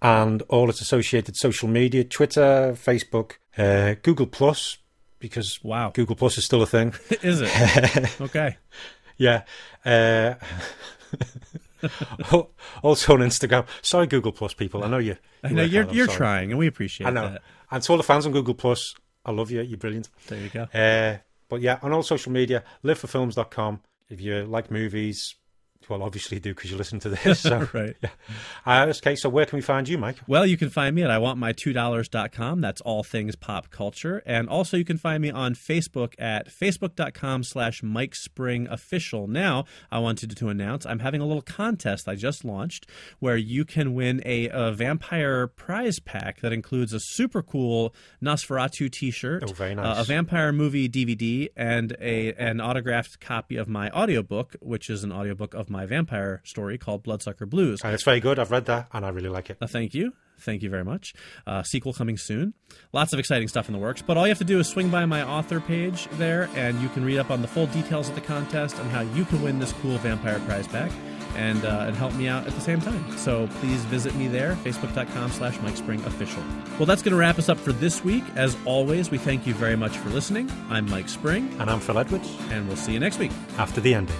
and 0.00 0.42
all 0.48 0.68
its 0.68 0.80
associated 0.80 1.36
social 1.36 1.68
media 1.68 2.02
Twitter, 2.02 2.74
Facebook, 2.74 3.32
uh, 3.56 3.94
Google 4.02 4.26
Plus, 4.26 4.78
because 5.22 5.58
Wow. 5.64 5.90
Google 5.94 6.16
Plus 6.16 6.36
is 6.36 6.44
still 6.44 6.60
a 6.60 6.66
thing. 6.66 6.92
is 7.22 7.40
it? 7.40 8.20
okay. 8.20 8.58
Yeah. 9.16 9.44
Uh, 9.86 10.34
also 12.82 13.14
on 13.14 13.20
Instagram. 13.20 13.66
Sorry, 13.80 14.06
Google 14.06 14.32
Plus 14.32 14.52
people. 14.52 14.84
I 14.84 14.88
know 14.88 14.98
you. 14.98 15.16
I 15.42 15.48
know 15.50 15.62
you're 15.62 15.90
you're 15.92 16.06
sorry. 16.06 16.16
trying, 16.18 16.50
and 16.50 16.58
we 16.58 16.66
appreciate 16.66 17.06
I 17.06 17.10
know. 17.10 17.30
that. 17.30 17.42
And 17.70 17.82
to 17.82 17.92
all 17.92 17.96
the 17.98 18.04
fans 18.04 18.26
on 18.26 18.32
Google 18.32 18.54
Plus, 18.54 18.94
I 19.24 19.30
love 19.30 19.50
you. 19.50 19.62
You're 19.62 19.78
brilliant. 19.78 20.08
There 20.28 20.38
you 20.40 20.48
go. 20.50 20.62
Uh, 20.74 21.18
but 21.48 21.60
yeah, 21.60 21.78
on 21.82 21.92
all 21.92 22.02
social 22.02 22.32
media, 22.32 22.64
liveforfilms.com. 22.84 23.80
If 24.08 24.20
you 24.20 24.44
like 24.44 24.70
movies, 24.70 25.34
well, 25.88 26.02
obviously 26.02 26.36
you 26.36 26.40
do 26.40 26.54
because 26.54 26.70
you 26.70 26.76
listen 26.76 26.98
to 27.00 27.08
this. 27.08 27.40
So, 27.40 27.68
right. 27.72 27.96
yeah. 28.02 28.10
Uh, 28.64 28.86
okay, 28.96 29.16
so 29.16 29.28
where 29.28 29.46
can 29.46 29.56
we 29.56 29.62
find 29.62 29.88
you, 29.88 29.98
Mike? 29.98 30.16
Well, 30.26 30.46
you 30.46 30.56
can 30.56 30.70
find 30.70 30.94
me 30.94 31.02
at 31.02 31.10
iwantmy2dollars.com. 31.10 32.60
That's 32.60 32.80
all 32.82 33.02
things 33.02 33.36
pop 33.36 33.70
culture. 33.70 34.22
And 34.26 34.48
also 34.48 34.76
you 34.76 34.84
can 34.84 34.98
find 34.98 35.22
me 35.22 35.30
on 35.30 35.54
Facebook 35.54 36.14
at 36.18 36.48
facebook.com 36.48 37.44
slash 37.44 37.82
Mike 37.82 38.14
Spring 38.14 38.66
Official. 38.68 39.26
Now, 39.26 39.64
I 39.90 39.98
wanted 39.98 40.36
to 40.36 40.48
announce 40.48 40.86
I'm 40.86 41.00
having 41.00 41.20
a 41.20 41.26
little 41.26 41.42
contest 41.42 42.08
I 42.08 42.14
just 42.14 42.44
launched 42.44 42.86
where 43.18 43.36
you 43.36 43.64
can 43.64 43.94
win 43.94 44.22
a, 44.24 44.48
a 44.48 44.72
vampire 44.72 45.46
prize 45.46 45.98
pack 45.98 46.40
that 46.40 46.52
includes 46.52 46.92
a 46.92 47.00
super 47.00 47.42
cool 47.42 47.94
Nosferatu 48.22 48.90
t-shirt, 48.90 49.44
Oh, 49.46 49.52
very 49.52 49.74
uh, 49.74 50.00
a 50.00 50.04
vampire 50.04 50.52
movie 50.52 50.88
DVD, 50.88 51.48
and 51.56 51.96
a 52.00 52.32
an 52.34 52.60
autographed 52.60 53.20
copy 53.20 53.56
of 53.56 53.68
my 53.68 53.90
audiobook, 53.90 54.56
which 54.60 54.90
is 54.90 55.04
an 55.04 55.12
audiobook 55.12 55.54
of 55.54 55.70
my 55.72 55.86
vampire 55.86 56.40
story 56.44 56.78
called 56.78 57.02
Bloodsucker 57.02 57.46
Blues. 57.46 57.80
And 57.82 57.92
it's 57.94 58.04
very 58.04 58.20
good. 58.20 58.38
I've 58.38 58.50
read 58.52 58.66
that 58.66 58.86
and 58.92 59.04
I 59.04 59.08
really 59.08 59.28
like 59.30 59.50
it. 59.50 59.56
Uh, 59.60 59.66
thank 59.66 59.94
you. 59.94 60.12
Thank 60.38 60.62
you 60.62 60.70
very 60.70 60.84
much. 60.84 61.14
Uh, 61.46 61.62
sequel 61.62 61.92
coming 61.92 62.16
soon. 62.16 62.54
Lots 62.92 63.12
of 63.12 63.18
exciting 63.20 63.46
stuff 63.46 63.68
in 63.68 63.72
the 63.72 63.78
works. 63.78 64.02
But 64.02 64.16
all 64.16 64.26
you 64.26 64.30
have 64.30 64.38
to 64.38 64.44
do 64.44 64.58
is 64.58 64.66
swing 64.68 64.88
by 64.88 65.06
my 65.06 65.22
author 65.22 65.60
page 65.60 66.08
there, 66.14 66.48
and 66.56 66.80
you 66.80 66.88
can 66.88 67.04
read 67.04 67.18
up 67.18 67.30
on 67.30 67.42
the 67.42 67.48
full 67.48 67.66
details 67.66 68.08
of 68.08 68.16
the 68.16 68.20
contest 68.22 68.76
and 68.78 68.90
how 68.90 69.02
you 69.02 69.24
can 69.24 69.40
win 69.40 69.60
this 69.60 69.72
cool 69.74 69.98
vampire 69.98 70.40
prize 70.40 70.66
pack 70.66 70.90
and, 71.36 71.64
uh, 71.64 71.84
and 71.86 71.94
help 71.96 72.12
me 72.14 72.26
out 72.26 72.44
at 72.44 72.54
the 72.56 72.60
same 72.60 72.80
time. 72.80 73.16
So 73.16 73.46
please 73.60 73.84
visit 73.84 74.16
me 74.16 74.26
there, 74.26 74.56
facebook.com 74.64 75.30
slash 75.30 75.60
Mike 75.60 75.76
Spring 75.76 76.02
Official. 76.06 76.42
Well, 76.76 76.86
that's 76.86 77.02
going 77.02 77.12
to 77.12 77.18
wrap 77.18 77.38
us 77.38 77.48
up 77.48 77.58
for 77.58 77.72
this 77.72 78.02
week. 78.02 78.24
As 78.34 78.56
always, 78.64 79.12
we 79.12 79.18
thank 79.18 79.46
you 79.46 79.54
very 79.54 79.76
much 79.76 79.96
for 79.96 80.08
listening. 80.10 80.50
I'm 80.70 80.90
Mike 80.90 81.08
Spring, 81.08 81.54
And 81.60 81.70
I'm 81.70 81.78
Phil 81.78 81.98
Edwards. 81.98 82.28
and 82.50 82.66
we'll 82.66 82.76
see 82.76 82.92
you 82.92 82.98
next 82.98 83.18
week. 83.20 83.30
After 83.58 83.80
the 83.80 83.94
ending. 83.94 84.16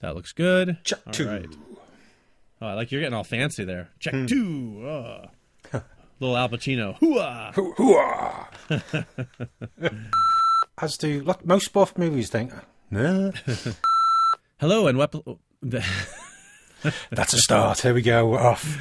That 0.00 0.14
looks 0.14 0.32
good. 0.32 0.78
Check 0.84 1.00
All 1.06 1.12
two. 1.12 1.28
right. 1.28 1.46
Oh, 2.62 2.66
I 2.66 2.74
like 2.74 2.90
you're 2.92 3.00
getting 3.00 3.14
all 3.14 3.24
fancy 3.24 3.64
there. 3.64 3.88
Check 3.98 4.14
hmm. 4.14 4.26
two. 4.26 4.82
Oh. 4.86 5.24
Little 6.20 6.36
Al 6.36 6.48
Pacino. 6.50 6.98
Hooah! 6.98 7.54
Hoo-ah. 7.54 8.50
As 10.82 10.96
do 10.98 11.22
look, 11.22 11.44
most 11.44 11.66
sport 11.66 11.96
movies 11.98 12.28
think. 12.30 12.52
No, 12.92 13.30
Hello 14.58 14.88
and 14.88 14.98
wep- 14.98 15.14
oh, 15.14 15.38
that's 15.62 17.32
a 17.32 17.38
start. 17.38 17.78
Here 17.78 17.94
we 17.94 18.02
go. 18.02 18.26
We're 18.26 18.40
off. 18.40 18.78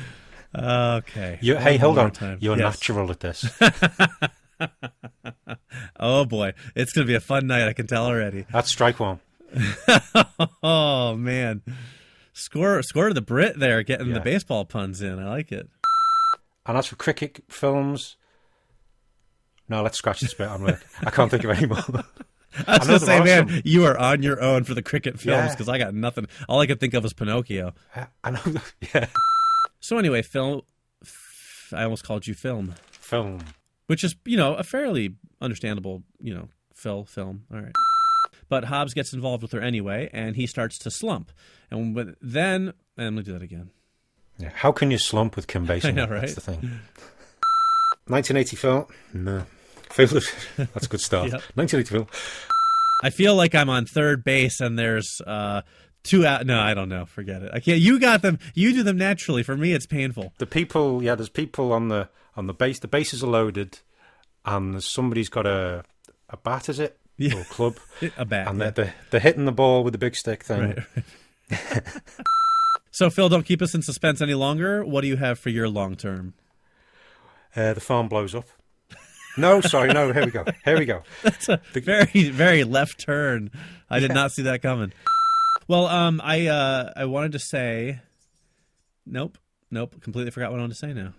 Okay. 0.57 1.37
You, 1.43 1.57
hey, 1.57 1.77
hold 1.77 1.99
on. 1.99 2.09
time. 2.09 2.39
You're 2.41 2.57
Yes. 2.57 2.79
natural 2.79 3.11
at 3.11 3.19
this. 3.19 3.45
Oh 5.99 6.25
boy, 6.25 6.53
it's 6.75 6.91
gonna 6.91 7.05
be 7.05 7.13
a 7.13 7.19
fun 7.19 7.45
night. 7.45 7.67
I 7.67 7.73
can 7.73 7.85
tell 7.85 8.05
already. 8.07 8.45
That's 8.51 8.69
strike 8.69 8.99
one. 8.99 9.19
Oh 10.63 11.15
man, 11.15 11.61
score 12.33 12.81
score 12.83 13.07
to 13.09 13.13
the 13.13 13.21
Brit 13.21 13.59
there, 13.59 13.81
getting 13.83 14.13
the 14.13 14.19
baseball 14.19 14.65
puns 14.65 15.01
in. 15.01 15.19
I 15.19 15.27
like 15.29 15.51
it. 15.51 15.69
And 16.65 16.77
as 16.77 16.87
for 16.87 16.95
cricket 16.95 17.41
films, 17.49 18.15
no, 19.67 19.81
let's 19.81 19.97
scratch 19.97 20.19
this 20.21 20.33
bit. 20.33 20.47
I'm 20.49 20.63
like, 20.63 20.79
I 21.01 21.09
can't 21.09 21.31
think 21.31 21.43
of 21.43 21.51
any 21.51 21.65
more. 21.67 21.77
I 22.67 22.77
was 22.79 22.87
know 22.87 22.99
gonna 22.99 22.99
say, 22.99 23.23
man, 23.23 23.47
some. 23.47 23.61
you 23.63 23.85
are 23.85 23.97
on 23.97 24.23
your 24.23 24.41
own 24.41 24.63
for 24.63 24.73
the 24.73 24.81
cricket 24.81 25.19
films 25.19 25.45
Yeah. 25.47 25.51
because 25.51 25.69
I 25.69 25.77
got 25.77 25.93
nothing. 25.93 26.25
All 26.47 26.59
I 26.59 26.67
could 26.67 26.79
think 26.79 26.93
of 26.93 27.03
was 27.03 27.13
Pinocchio. 27.13 27.73
I 28.23 28.31
know. 28.31 28.39
Yeah, 28.93 29.07
So 29.79 29.97
anyway, 29.97 30.21
film. 30.21 30.61
I 31.71 31.83
almost 31.83 32.03
called 32.03 32.25
you 32.27 32.33
film. 32.33 32.73
film. 32.91 33.39
which 33.87 34.03
is 34.03 34.15
you 34.25 34.35
know 34.37 34.55
a 34.55 34.63
fairly 34.63 35.15
understandable 35.41 36.03
you 36.19 36.33
know 36.33 36.49
Phil 36.73 37.05
film. 37.05 37.43
All 37.53 37.59
right, 37.61 37.71
but 38.49 38.65
Hobbs 38.65 38.93
gets 38.93 39.13
involved 39.13 39.41
with 39.43 39.51
her 39.53 39.61
anyway, 39.61 40.09
and 40.11 40.35
he 40.35 40.45
starts 40.47 40.77
to 40.79 40.91
slump, 40.91 41.31
and 41.71 42.15
then 42.21 42.73
and 42.97 43.07
I'm 43.07 43.13
gonna 43.15 43.23
do 43.23 43.33
that 43.33 43.41
again. 43.41 43.69
Yeah. 44.37 44.49
How 44.53 44.71
can 44.71 44.89
you 44.91 44.97
slump 44.97 45.35
with 45.35 45.47
Kim 45.47 45.65
Basinger? 45.67 45.85
I 45.85 45.91
know, 45.91 46.05
That's 46.07 46.21
right? 46.21 46.35
the 46.35 46.41
thing. 46.41 46.79
1980 48.07 48.55
film. 48.55 48.85
No. 49.13 49.45
That's 49.97 50.85
a 50.85 50.89
good 50.89 51.01
start. 51.01 51.25
Yep. 51.31 51.41
1980 51.55 51.89
film. 51.89 52.07
I 53.03 53.09
feel 53.09 53.35
like 53.35 53.55
I'm 53.55 53.69
on 53.69 53.85
third 53.85 54.23
base, 54.23 54.59
and 54.59 54.77
there's 54.77 55.21
uh 55.25 55.61
two 56.03 56.25
out. 56.25 56.45
No, 56.45 56.59
I 56.59 56.73
don't 56.73 56.89
know. 56.89 57.05
Forget 57.05 57.41
it. 57.41 57.51
I 57.53 57.59
can't. 57.59 57.79
You 57.79 57.99
got 57.99 58.21
them. 58.21 58.39
You 58.53 58.73
do 58.73 58.83
them 58.83 58.97
naturally. 58.97 59.41
For 59.43 59.55
me, 59.57 59.73
it's 59.73 59.85
painful. 59.87 60.33
The 60.37 60.45
people, 60.45 61.01
yeah, 61.03 61.15
there's 61.15 61.29
people 61.29 61.71
on 61.73 61.87
the 61.87 62.09
on 62.35 62.47
the 62.47 62.53
base. 62.53 62.79
The 62.79 62.87
bases 62.87 63.23
are 63.23 63.27
loaded, 63.27 63.79
and 64.45 64.83
somebody's 64.83 65.29
got 65.29 65.45
a 65.47 65.83
a 66.29 66.37
bat, 66.37 66.69
is 66.69 66.79
it? 66.79 66.98
Yeah. 67.19 67.35
Or 67.35 67.41
a 67.41 67.45
club, 67.45 67.75
A 68.17 68.25
bat. 68.25 68.47
and 68.47 68.59
yeah. 68.59 68.69
they're, 68.71 68.95
they're 69.11 69.19
hitting 69.19 69.45
the 69.45 69.51
ball 69.51 69.83
with 69.83 69.93
the 69.93 69.99
big 69.99 70.15
stick 70.15 70.43
thing. 70.43 70.83
Right. 71.51 71.83
so 72.91 73.09
Phil, 73.09 73.27
don't 73.27 73.43
keep 73.43 73.59
us 73.61 73.73
in 73.73 73.81
suspense 73.81 74.21
any 74.21 74.35
longer. 74.35 74.85
What 74.85 75.01
do 75.01 75.07
you 75.07 75.17
have 75.17 75.39
for 75.39 75.49
your 75.49 75.67
long 75.67 75.95
term? 75.95 76.35
Uh, 77.55 77.73
the 77.73 77.81
farm 77.81 78.07
blows 78.07 78.35
up. 78.35 78.45
No, 79.35 79.59
sorry, 79.61 79.91
no. 79.91 80.13
Here 80.13 80.25
we 80.25 80.31
go. 80.31 80.45
Here 80.63 80.77
we 80.77 80.85
go. 80.85 81.01
That's 81.23 81.49
a 81.49 81.59
very 81.73 82.29
very 82.29 82.63
left 82.63 83.03
turn. 83.03 83.49
I 83.89 83.99
did 83.99 84.13
not 84.13 84.31
see 84.31 84.43
that 84.43 84.61
coming. 84.61 84.93
Well, 85.67 85.87
um, 85.87 86.21
I 86.23 86.47
uh, 86.47 86.93
I 86.95 87.05
wanted 87.05 87.31
to 87.33 87.39
say, 87.39 87.99
nope, 89.05 89.37
nope, 89.71 89.99
completely 90.01 90.31
forgot 90.31 90.51
what 90.51 90.57
I 90.59 90.61
wanted 90.61 90.73
to 90.73 90.79
say 90.79 90.93
now. 90.93 91.13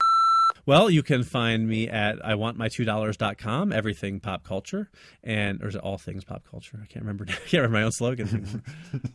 Well, 0.70 0.88
you 0.88 1.02
can 1.02 1.24
find 1.24 1.66
me 1.66 1.88
at 1.88 2.20
iwantmy2dollars.com, 2.20 3.72
everything 3.72 4.20
pop 4.20 4.44
culture, 4.44 4.88
and 5.24 5.60
or 5.64 5.66
is 5.66 5.74
it 5.74 5.80
all 5.80 5.98
things 5.98 6.22
pop 6.22 6.44
culture? 6.48 6.78
I 6.80 6.86
can't 6.86 7.04
remember. 7.04 7.24
I 7.28 7.32
can't 7.48 7.54
remember 7.54 7.78
my 7.78 7.82
own 7.82 7.90
slogan. 7.90 8.62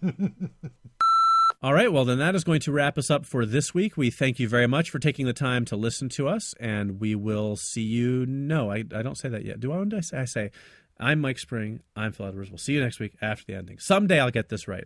All 1.64 1.74
right, 1.74 1.93
well, 1.93 2.03
then 2.03 2.18
that 2.20 2.36
is 2.36 2.43
going 2.43 2.60
to 2.60 2.74
wrap 2.74 2.97
us 2.97 3.10
up 3.10 3.26
for 3.26 3.45
this 3.45 3.74
week. 3.74 3.95
We 3.95 4.10
thank 4.10 4.38
you 4.38 4.49
very 4.49 4.68
much 4.68 4.89
for 4.89 4.99
taking 4.99 5.28
the 5.28 5.34
time 5.34 5.64
to 5.66 5.78
listen 5.78 6.10
to 6.10 6.28
us, 6.28 6.53
and 6.60 6.99
we 6.99 7.16
will 7.16 7.56
see 7.56 7.84
you. 7.84 8.26
No, 8.26 8.70
I, 8.70 8.80
I 8.93 9.01
don't 9.01 9.18
say 9.18 9.30
that 9.30 9.45
yet. 9.45 9.62
Do 9.62 9.72
I? 9.72 9.78
When 9.78 9.88
do 9.88 9.95
I 9.95 10.01
say? 10.01 10.18
I 10.18 10.26
say, 10.26 10.51
I'm 10.99 11.22
Mike 11.22 11.39
Spring. 11.39 11.80
I'm 11.95 12.12
Phil 12.12 12.26
Edwards. 12.26 12.51
We'll 12.51 12.58
see 12.58 12.74
you 12.74 12.82
next 12.82 12.99
week 12.99 13.14
after 13.22 13.45
the 13.47 13.56
ending. 13.56 13.80
Someday 13.80 14.20
I'll 14.20 14.30
get 14.30 14.49
this 14.49 14.68
right. 14.68 14.84